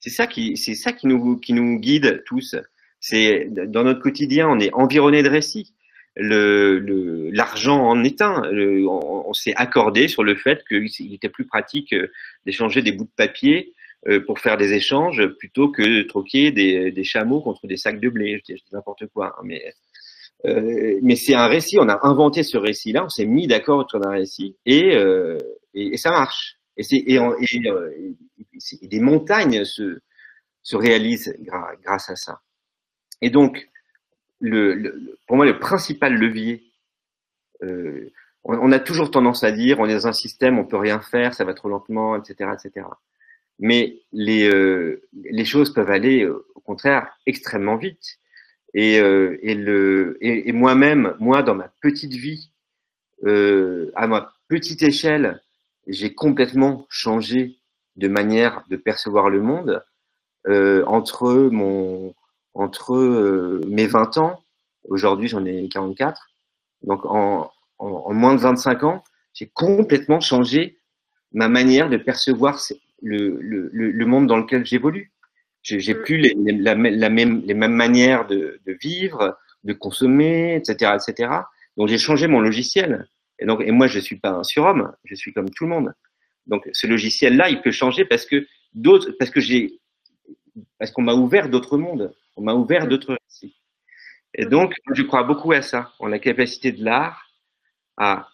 C'est 0.00 0.10
ça 0.10 0.26
qui, 0.26 0.56
c'est 0.56 0.74
ça 0.74 0.92
qui 0.92 1.06
nous, 1.06 1.36
qui 1.38 1.52
nous 1.52 1.78
guide 1.78 2.22
tous. 2.26 2.56
C'est 3.00 3.48
dans 3.50 3.84
notre 3.84 4.00
quotidien, 4.00 4.48
on 4.48 4.60
est 4.60 4.72
environné 4.72 5.22
de 5.22 5.28
récits 5.28 5.74
l'argent 6.16 7.80
en 7.86 8.04
un. 8.04 8.50
Le, 8.50 8.86
on, 8.88 9.32
s'est 9.32 9.54
accordé 9.56 10.08
sur 10.08 10.24
le 10.24 10.34
fait 10.34 10.64
qu'il 10.66 11.12
était 11.12 11.28
plus 11.28 11.46
pratique 11.46 11.92
euh, 11.92 12.10
d'échanger 12.46 12.80
des 12.80 12.92
bouts 12.92 13.04
de 13.04 13.10
papier 13.16 13.74
euh, 14.08 14.20
pour 14.24 14.38
faire 14.38 14.56
des 14.56 14.72
échanges 14.72 15.26
plutôt 15.38 15.70
que 15.70 15.82
de 15.82 16.02
troquer 16.02 16.52
des, 16.52 17.04
chameaux 17.04 17.40
contre 17.40 17.66
des 17.66 17.76
sacs 17.76 18.00
de 18.00 18.08
blé. 18.08 18.40
Je 18.48 18.54
dis 18.54 18.62
n'importe 18.72 19.06
quoi, 19.08 19.34
hein, 19.38 19.42
mais 19.44 19.74
euh, 20.44 20.98
mais 21.02 21.16
c'est 21.16 21.34
un 21.34 21.48
récit. 21.48 21.78
On 21.78 21.88
a 21.88 21.98
inventé 22.06 22.42
ce 22.42 22.56
récit-là. 22.56 23.04
On 23.04 23.08
s'est 23.08 23.26
mis 23.26 23.46
d'accord 23.46 23.78
autour 23.78 24.00
d'un 24.00 24.10
récit 24.10 24.56
et, 24.64 24.96
et, 25.74 25.96
ça 25.96 26.10
marche. 26.10 26.56
Et, 26.76 26.82
c'est, 26.82 27.02
des 28.82 29.00
montagnes 29.00 29.64
se, 29.64 29.98
se 30.62 30.76
réalisent 30.76 31.34
grâce 31.40 32.10
à 32.10 32.16
ça. 32.16 32.40
Et 33.22 33.30
donc, 33.30 33.66
pour 34.40 35.36
moi, 35.36 35.46
le 35.46 35.58
principal 35.58 36.14
levier, 36.14 36.64
euh, 37.62 38.10
on, 38.44 38.70
a 38.70 38.78
toujours 38.78 39.10
tendance 39.10 39.42
à 39.44 39.50
dire, 39.50 39.80
on 39.80 39.88
est 39.88 39.94
dans 39.94 40.08
un 40.08 40.12
système, 40.12 40.58
on 40.58 40.64
peut 40.64 40.76
rien 40.76 41.00
faire, 41.00 41.34
ça 41.34 41.44
va 41.44 41.54
trop 41.54 41.68
lentement, 41.68 42.16
etc., 42.16 42.50
etc. 42.52 42.86
Mais 43.58 43.98
les, 44.12 44.48
euh, 44.48 45.02
les 45.12 45.44
choses 45.44 45.72
peuvent 45.72 45.90
aller, 45.90 46.26
au 46.26 46.60
contraire, 46.60 47.08
extrêmement 47.26 47.76
vite. 47.76 48.18
Et, 48.74 49.00
euh, 49.00 49.38
et, 50.20 50.52
moi-même, 50.52 51.14
moi, 51.18 51.42
dans 51.42 51.54
ma 51.54 51.72
petite 51.80 52.12
vie, 52.12 52.50
à 53.24 54.06
ma 54.06 54.32
petite 54.48 54.82
échelle, 54.82 55.40
j'ai 55.86 56.14
complètement 56.14 56.86
changé 56.90 57.56
de 57.96 58.08
manière 58.08 58.62
de 58.68 58.76
percevoir 58.76 59.30
le 59.30 59.40
monde 59.40 59.82
entre 60.46 61.48
mon 61.50 62.14
entre 62.56 62.94
euh, 62.94 63.60
mes 63.68 63.86
20 63.86 64.18
ans, 64.18 64.42
aujourd'hui 64.84 65.28
j'en 65.28 65.44
ai 65.44 65.68
44, 65.68 66.30
donc 66.82 67.04
en, 67.04 67.50
en, 67.78 67.86
en, 67.86 68.14
moins 68.14 68.34
de 68.34 68.40
25 68.40 68.84
ans, 68.84 69.04
j'ai 69.34 69.46
complètement 69.46 70.20
changé 70.20 70.78
ma 71.32 71.48
manière 71.48 71.90
de 71.90 71.96
percevoir 71.96 72.60
le, 73.02 73.38
le, 73.40 73.70
le 73.72 74.06
monde 74.06 74.26
dans 74.26 74.38
lequel 74.38 74.64
j'évolue. 74.64 75.12
J'ai 75.62 75.94
mm. 75.94 76.02
plus 76.02 76.16
les, 76.18 76.34
les, 76.36 76.52
la, 76.52 76.74
la 76.74 77.10
même, 77.10 77.42
les 77.44 77.54
mêmes 77.54 77.74
manières 77.74 78.26
de, 78.26 78.60
de, 78.64 78.72
vivre, 78.80 79.36
de 79.64 79.72
consommer, 79.72 80.54
etc., 80.54 80.92
etc. 80.94 81.32
Donc 81.76 81.88
j'ai 81.88 81.98
changé 81.98 82.26
mon 82.26 82.40
logiciel. 82.40 83.08
Et 83.38 83.46
donc, 83.46 83.60
et 83.60 83.70
moi 83.72 83.86
je 83.86 83.98
suis 84.00 84.16
pas 84.16 84.30
un 84.30 84.44
surhomme, 84.44 84.92
je 85.04 85.14
suis 85.14 85.32
comme 85.32 85.50
tout 85.50 85.64
le 85.64 85.70
monde. 85.70 85.92
Donc 86.46 86.68
ce 86.72 86.86
logiciel-là, 86.86 87.50
il 87.50 87.60
peut 87.60 87.72
changer 87.72 88.04
parce 88.04 88.24
que 88.24 88.46
d'autres, 88.74 89.10
parce 89.18 89.30
que 89.30 89.40
j'ai, 89.40 89.80
parce 90.78 90.90
qu'on 90.90 91.02
m'a 91.02 91.14
ouvert 91.14 91.48
d'autres 91.48 91.76
mondes. 91.76 92.14
On 92.36 92.42
m'a 92.42 92.54
ouvert 92.54 92.86
d'autres 92.86 93.16
récits. 93.24 93.56
Et 94.34 94.44
donc, 94.46 94.74
je 94.94 95.02
crois 95.02 95.22
beaucoup 95.22 95.52
à 95.52 95.62
ça, 95.62 95.92
en 95.98 96.06
la 96.06 96.18
capacité 96.18 96.70
de 96.72 96.84
l'art 96.84 97.30
à 97.96 98.28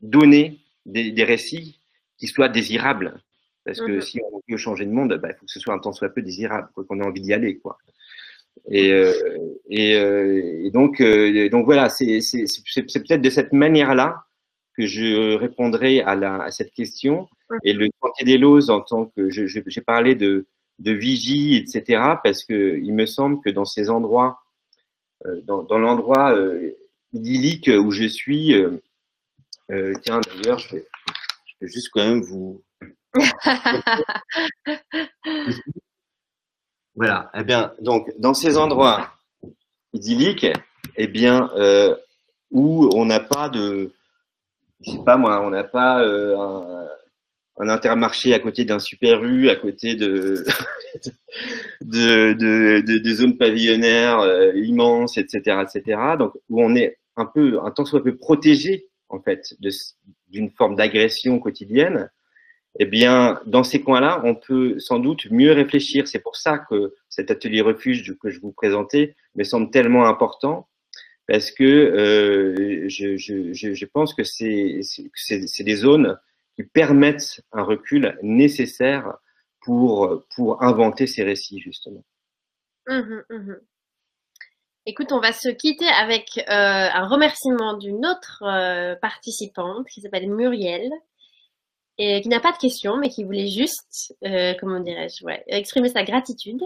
donner 0.00 0.60
des, 0.86 1.12
des, 1.12 1.24
récits 1.24 1.80
qui 2.18 2.26
soient 2.26 2.48
désirables. 2.48 3.22
Parce 3.64 3.80
que 3.80 3.92
mm 3.92 3.98
-hmm. 3.98 4.08
si 4.08 4.20
on 4.32 4.40
veut 4.48 4.56
changer 4.56 4.86
de 4.86 4.90
monde, 4.90 5.14
bah, 5.22 5.28
il 5.30 5.36
faut 5.36 5.46
que 5.46 5.52
ce 5.52 5.60
soit 5.60 5.74
un 5.74 5.78
temps 5.78 5.92
soit 5.92 6.08
peu 6.10 6.22
désirable, 6.22 6.68
qu'on 6.74 7.00
ait 7.00 7.06
envie 7.10 7.20
d'y 7.20 7.32
aller. 7.32 7.58
Quoi. 7.58 7.78
Et, 8.70 8.92
euh, 8.92 9.12
et, 9.68 9.96
euh, 9.96 10.64
et, 10.64 10.70
donc, 10.70 11.00
euh, 11.00 11.48
donc 11.50 11.64
voilà, 11.64 11.88
c'est 11.88 12.20
peut-être 13.02 13.22
de 13.22 13.30
cette 13.30 13.52
manière-là 13.52 14.24
que 14.76 14.86
je 14.86 15.34
répondrai 15.36 16.00
à, 16.00 16.14
la, 16.14 16.42
à 16.42 16.50
cette 16.50 16.72
question. 16.72 17.28
Et 17.62 17.72
le 17.72 17.88
Sentier 18.00 18.24
des 18.24 18.38
Lozes, 18.38 18.70
en 18.70 18.80
tant 18.80 19.06
que 19.06 19.30
j'ai 19.30 19.80
parlé 19.82 20.14
de, 20.14 20.46
de 20.78 20.92
vigie, 20.92 21.56
etc. 21.56 22.16
Parce 22.22 22.44
que 22.44 22.78
il 22.78 22.92
me 22.92 23.06
semble 23.06 23.40
que 23.40 23.50
dans 23.50 23.64
ces 23.64 23.90
endroits, 23.90 24.40
euh, 25.26 25.40
dans, 25.42 25.78
l'endroit 25.78 26.34
euh, 26.34 26.72
idyllique 27.12 27.68
où 27.68 27.90
je 27.90 28.04
suis, 28.04 28.54
euh, 28.54 28.78
tiens 30.02 30.20
d'ailleurs, 30.20 30.58
je, 30.58 30.76
peux 31.60 31.66
juste 31.66 31.88
quand 31.92 32.04
même 32.04 32.22
vous. 32.22 32.62
voilà. 36.94 37.30
Eh 37.34 37.44
bien, 37.44 37.72
donc 37.80 38.12
dans 38.18 38.34
ces 38.34 38.58
endroits 38.58 39.14
idylliques, 39.92 40.46
eh 40.96 41.06
bien, 41.06 41.50
où 42.50 42.90
on 42.94 43.04
n'a 43.06 43.20
pas 43.20 43.48
de, 43.48 43.92
je 44.80 44.90
sais 44.90 45.04
pas 45.04 45.16
moi, 45.16 45.40
on 45.40 45.50
n'a 45.50 45.64
pas 45.64 46.04
un 47.56 47.68
intermarché 47.68 48.34
à 48.34 48.38
côté 48.40 48.64
d'un 48.64 48.78
super 48.78 49.22
U, 49.24 49.48
à 49.48 49.56
côté 49.56 49.94
de, 49.94 50.44
de, 51.80 52.32
de, 52.80 53.14
zones 53.14 53.36
pavillonnaires 53.36 54.20
euh, 54.20 54.52
immenses, 54.54 55.18
etc., 55.18 55.62
etc. 55.62 56.00
Donc, 56.18 56.32
où 56.48 56.62
on 56.62 56.74
est 56.74 56.98
un 57.16 57.26
peu, 57.26 57.60
un 57.62 57.70
tant 57.70 57.84
soit 57.84 58.02
peu 58.02 58.16
protégé, 58.16 58.88
en 59.08 59.20
fait, 59.20 59.54
d'une 60.28 60.50
forme 60.50 60.74
d'agression 60.74 61.38
quotidienne, 61.38 62.10
eh 62.80 62.86
bien, 62.86 63.40
dans 63.46 63.62
ces 63.62 63.80
coins-là, 63.80 64.20
on 64.24 64.34
peut 64.34 64.80
sans 64.80 64.98
doute 64.98 65.30
mieux 65.30 65.52
réfléchir. 65.52 66.08
C'est 66.08 66.18
pour 66.18 66.34
ça 66.34 66.58
que 66.58 66.94
cet 67.08 67.30
atelier 67.30 67.60
refuge 67.60 68.16
que 68.20 68.30
je 68.30 68.40
vous 68.40 68.50
présentais 68.50 69.14
me 69.36 69.44
semble 69.44 69.70
tellement 69.70 70.08
important, 70.08 70.68
parce 71.28 71.52
que 71.52 71.64
euh, 71.64 72.88
je, 72.88 73.16
je, 73.16 73.52
je, 73.52 73.86
pense 73.86 74.12
que 74.12 74.24
c'est 74.24 74.80
des 75.60 75.76
zones 75.76 76.18
qui 76.56 76.64
permettent 76.64 77.40
un 77.52 77.62
recul 77.62 78.18
nécessaire 78.22 79.18
pour, 79.60 80.24
pour 80.34 80.62
inventer 80.62 81.06
ces 81.06 81.22
récits, 81.22 81.60
justement. 81.60 82.04
Mmh, 82.86 83.22
mmh. 83.30 83.54
Écoute, 84.86 85.12
on 85.12 85.20
va 85.20 85.32
se 85.32 85.48
quitter 85.48 85.88
avec 85.88 86.36
euh, 86.36 86.42
un 86.46 87.08
remerciement 87.08 87.78
d'une 87.78 88.04
autre 88.04 88.42
euh, 88.42 88.94
participante 88.96 89.86
qui 89.88 90.02
s'appelle 90.02 90.28
Muriel 90.28 90.90
et 91.96 92.20
qui 92.20 92.28
n'a 92.28 92.40
pas 92.40 92.52
de 92.52 92.58
questions, 92.58 92.98
mais 92.98 93.08
qui 93.08 93.24
voulait 93.24 93.46
juste, 93.46 94.14
euh, 94.26 94.52
comment 94.60 94.80
dirais-je, 94.80 95.24
exprimer 95.46 95.88
sa 95.88 96.04
gratitude. 96.04 96.62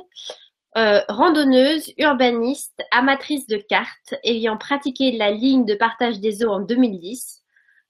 Randonneuse, 0.74 1.92
urbaniste, 1.98 2.80
amatrice 2.92 3.48
de 3.48 3.56
cartes, 3.56 4.14
ayant 4.22 4.56
pratiqué 4.56 5.10
la 5.10 5.32
ligne 5.32 5.64
de 5.64 5.74
partage 5.74 6.20
des 6.20 6.44
eaux 6.44 6.50
en 6.50 6.60
2010, 6.60 7.37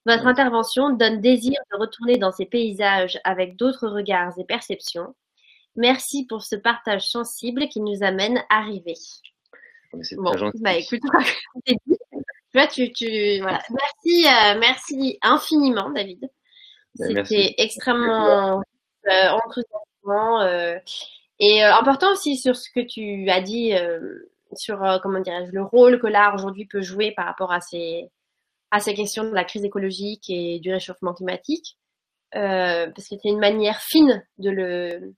votre 0.07 0.27
intervention 0.27 0.91
donne 0.91 1.21
désir 1.21 1.59
de 1.73 1.79
retourner 1.79 2.17
dans 2.17 2.33
ces 2.33 2.47
paysages 2.47 3.21
avec 3.25 3.57
d'autres 3.57 3.89
regards 3.89 4.39
et 4.39 4.45
perceptions. 4.45 5.15
Merci 5.77 6.27
pour 6.27 6.43
ce 6.43 6.57
partage 6.57 7.09
sensible 7.09 7.69
qui 7.69 7.81
nous 7.81 8.03
amène 8.03 8.43
à 8.51 8.63
rêver. 8.63 8.95
Bon, 9.93 10.33
bah 10.61 10.75
écoute, 10.75 11.01
tu 11.67 11.75
vois, 12.55 12.67
tu, 12.67 12.93
tu, 12.93 13.41
voilà. 13.41 13.61
Merci, 13.71 14.27
euh, 14.27 14.59
merci 14.59 15.19
infiniment, 15.23 15.91
David. 15.91 16.29
Ben, 16.99 17.25
C'était 17.25 17.55
extrêmement 17.59 18.63
euh, 19.07 19.29
enthousiasmant 19.31 20.41
euh, 20.43 20.77
et 21.39 21.65
euh, 21.65 21.75
important 21.75 22.13
aussi 22.13 22.37
sur 22.37 22.57
ce 22.57 22.69
que 22.71 22.81
tu 22.81 23.31
as 23.31 23.41
dit 23.41 23.73
sur 24.55 24.79
comment 25.03 25.21
dirais-je 25.21 25.53
le 25.53 25.63
rôle 25.63 26.01
que 26.01 26.07
l'art 26.07 26.35
aujourd'hui 26.35 26.67
peut 26.67 26.83
jouer 26.83 27.13
par 27.13 27.27
rapport 27.27 27.53
à 27.53 27.61
ces 27.61 28.11
à 28.71 28.81
ces 28.81 28.95
questions 28.95 29.25
de 29.25 29.35
la 29.35 29.45
crise 29.45 29.65
écologique 29.65 30.25
et 30.29 30.61
du 30.61 30.73
réchauffement 30.73 31.15
climatique, 31.15 31.77
euh, 32.37 32.87
parce 32.95 33.09
que 33.09 33.17
c'est 33.23 33.29
une 33.29 33.39
manière 33.41 33.81
fine 33.81 34.23
de 34.39 34.51
le, 34.51 35.15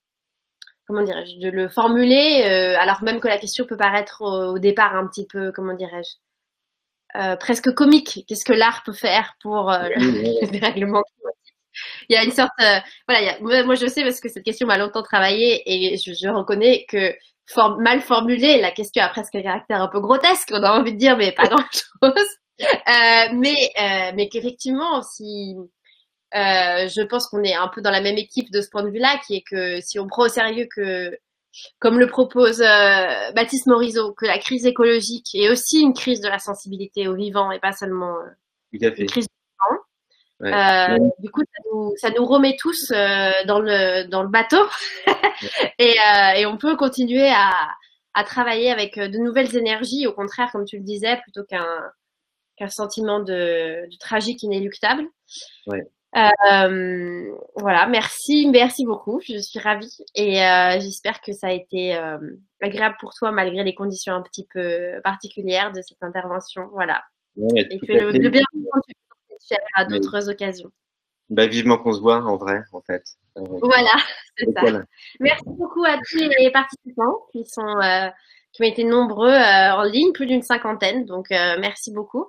comment 0.86 1.02
dirais-je, 1.02 1.38
de 1.40 1.50
le 1.50 1.68
formuler, 1.68 2.44
euh, 2.46 2.78
alors 2.80 3.02
même 3.02 3.20
que 3.20 3.28
la 3.28 3.38
question 3.38 3.64
peut 3.66 3.76
paraître 3.76 4.22
au, 4.22 4.54
au, 4.54 4.58
départ 4.58 4.94
un 4.96 5.06
petit 5.08 5.26
peu, 5.26 5.52
comment 5.52 5.74
dirais-je, 5.74 6.16
euh, 7.20 7.36
presque 7.36 7.72
comique. 7.74 8.24
Qu'est-ce 8.28 8.44
que 8.44 8.52
l'art 8.52 8.82
peut 8.84 8.92
faire 8.92 9.34
pour 9.42 9.70
euh, 9.70 9.88
le 9.96 10.46
dérèglement 10.50 11.02
climatique? 11.02 11.54
Il 12.08 12.14
y 12.14 12.18
a 12.18 12.24
une 12.24 12.32
sorte, 12.32 12.50
euh, 12.60 12.78
voilà, 13.08 13.22
il 13.22 13.26
y 13.26 13.28
a- 13.30 13.40
moi, 13.40 13.64
moi, 13.64 13.74
je 13.76 13.86
sais 13.86 14.02
parce 14.02 14.20
que 14.20 14.28
cette 14.28 14.44
question 14.44 14.66
m'a 14.66 14.78
longtemps 14.78 15.02
travaillé 15.02 15.62
et 15.66 15.96
je, 15.98 16.12
je 16.12 16.28
reconnais 16.28 16.84
que 16.88 17.14
for- 17.48 17.78
mal 17.80 18.00
formulée, 18.02 18.60
la 18.60 18.70
question 18.72 19.02
a 19.02 19.08
presque 19.08 19.34
un 19.36 19.42
caractère 19.42 19.82
un 19.82 19.88
peu 19.88 20.00
grotesque. 20.00 20.50
On 20.52 20.62
a 20.62 20.72
envie 20.78 20.92
de 20.94 20.98
dire 20.98 21.16
mais 21.16 21.32
pas 21.32 21.44
grand-chose. 21.48 22.26
Euh, 22.62 23.28
mais 23.34 23.54
euh, 23.80 24.12
mais 24.14 24.28
qu'effectivement, 24.28 25.02
si 25.02 25.56
euh, 26.34 26.88
je 26.88 27.02
pense 27.06 27.26
qu'on 27.28 27.42
est 27.42 27.54
un 27.54 27.68
peu 27.68 27.80
dans 27.82 27.90
la 27.90 28.00
même 28.00 28.18
équipe 28.18 28.50
de 28.50 28.60
ce 28.60 28.68
point 28.70 28.82
de 28.82 28.90
vue-là, 28.90 29.18
qui 29.26 29.36
est 29.36 29.42
que 29.48 29.80
si 29.80 29.98
on 29.98 30.06
prend 30.06 30.24
au 30.26 30.28
sérieux 30.28 30.68
que, 30.74 31.16
comme 31.78 31.98
le 31.98 32.06
propose 32.06 32.58
Baptiste 33.34 33.66
Morisot, 33.66 34.12
que 34.14 34.26
la 34.26 34.38
crise 34.38 34.66
écologique 34.66 35.34
est 35.34 35.50
aussi 35.50 35.80
une 35.80 35.94
crise 35.94 36.20
de 36.20 36.28
la 36.28 36.38
sensibilité 36.38 37.08
au 37.08 37.14
vivant 37.14 37.50
et 37.52 37.58
pas 37.60 37.72
seulement 37.72 38.14
une 38.98 39.06
crise 39.06 39.26
du 39.26 39.30
Ouais. 40.40 40.50
vivant. 40.50 41.12
Du 41.18 41.30
coup, 41.30 41.42
ça 41.42 41.62
nous, 41.70 41.92
ça 41.96 42.10
nous 42.10 42.24
remet 42.24 42.56
tous 42.58 42.90
euh, 42.92 43.30
dans 43.46 43.60
le 43.60 44.08
dans 44.08 44.22
le 44.22 44.28
bateau 44.28 44.64
et, 45.78 45.96
euh, 45.98 46.32
et 46.36 46.46
on 46.46 46.56
peut 46.56 46.76
continuer 46.76 47.28
à, 47.30 47.50
à 48.14 48.24
travailler 48.24 48.70
avec 48.70 48.98
de 48.98 49.18
nouvelles 49.18 49.54
énergies. 49.56 50.06
Au 50.06 50.12
contraire, 50.12 50.48
comme 50.52 50.64
tu 50.64 50.78
le 50.78 50.82
disais, 50.84 51.18
plutôt 51.22 51.44
qu'un 51.44 51.66
qu'un 52.60 52.68
sentiment 52.68 53.20
de, 53.20 53.90
de 53.90 53.96
tragique 53.98 54.42
inéluctable. 54.42 55.04
Ouais. 55.66 55.82
Euh, 56.16 57.32
voilà, 57.56 57.86
merci, 57.86 58.48
merci 58.50 58.84
beaucoup. 58.84 59.20
Je 59.26 59.38
suis 59.38 59.58
ravie 59.58 59.96
et 60.14 60.44
euh, 60.44 60.78
j'espère 60.80 61.20
que 61.20 61.32
ça 61.32 61.46
a 61.48 61.52
été 61.52 61.96
euh, 61.96 62.18
agréable 62.60 62.96
pour 63.00 63.14
toi 63.14 63.30
malgré 63.30 63.64
les 63.64 63.74
conditions 63.74 64.12
un 64.14 64.22
petit 64.22 64.46
peu 64.52 65.00
particulières 65.02 65.72
de 65.72 65.80
cette 65.80 66.02
intervention. 66.02 66.68
Voilà. 66.72 67.02
Ouais, 67.36 67.66
Et 67.70 67.78
que 67.78 67.92
le, 67.92 68.10
le 68.10 68.28
bien 68.28 68.42
tu 68.52 68.94
faire 69.48 69.58
à 69.74 69.84
Oui. 69.84 69.88
d'autres 69.98 70.28
occasions. 70.28 70.70
Bah, 71.30 71.46
vivement 71.46 71.78
qu'on 71.78 71.92
se 71.92 72.00
voit 72.00 72.22
en 72.22 72.36
vrai, 72.36 72.60
en 72.72 72.82
fait. 72.82 73.04
Voilà, 73.36 73.90
c'est 74.36 74.46
ça. 74.52 74.60
voilà. 74.60 74.82
Merci 75.20 75.44
beaucoup 75.46 75.84
à 75.84 75.96
tous 75.96 76.18
les 76.18 76.50
participants 76.50 77.18
qui 77.32 77.44
sont 77.46 77.76
qui 78.52 78.62
ont 78.62 78.66
été 78.66 78.82
nombreux 78.82 79.32
en 79.32 79.84
ligne, 79.84 80.12
plus 80.12 80.26
d'une 80.26 80.42
cinquantaine. 80.42 81.04
Donc 81.06 81.28
merci 81.30 81.92
beaucoup. 81.92 82.26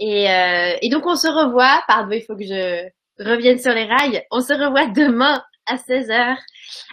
Et, 0.00 0.30
euh, 0.30 0.76
et 0.80 0.90
donc 0.90 1.06
on 1.06 1.16
se 1.16 1.28
revoit. 1.28 1.82
Pardon, 1.88 2.12
il 2.12 2.22
faut 2.22 2.36
que 2.36 2.44
je 2.44 2.88
revienne 3.18 3.58
sur 3.58 3.72
les 3.72 3.84
rails. 3.84 4.22
On 4.30 4.40
se 4.40 4.52
revoit 4.52 4.86
demain 4.86 5.42
à 5.66 5.76
16h 5.76 6.36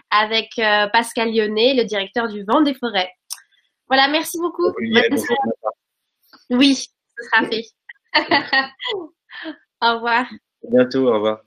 avec 0.10 0.50
euh, 0.60 0.88
Pascal 0.92 1.32
Lyonnais, 1.34 1.74
le 1.76 1.84
directeur 1.84 2.28
du 2.28 2.44
Vent 2.44 2.62
des 2.62 2.74
Forêts. 2.74 3.12
Voilà, 3.88 4.08
merci 4.10 4.38
beaucoup. 4.40 4.74
Oui, 6.50 6.76
ce 6.76 7.24
sera 7.24 7.46
fait. 7.46 7.66
Au 9.82 9.96
revoir. 9.96 10.26
À 10.26 10.68
bientôt, 10.72 11.08
au 11.08 11.14
revoir. 11.14 11.45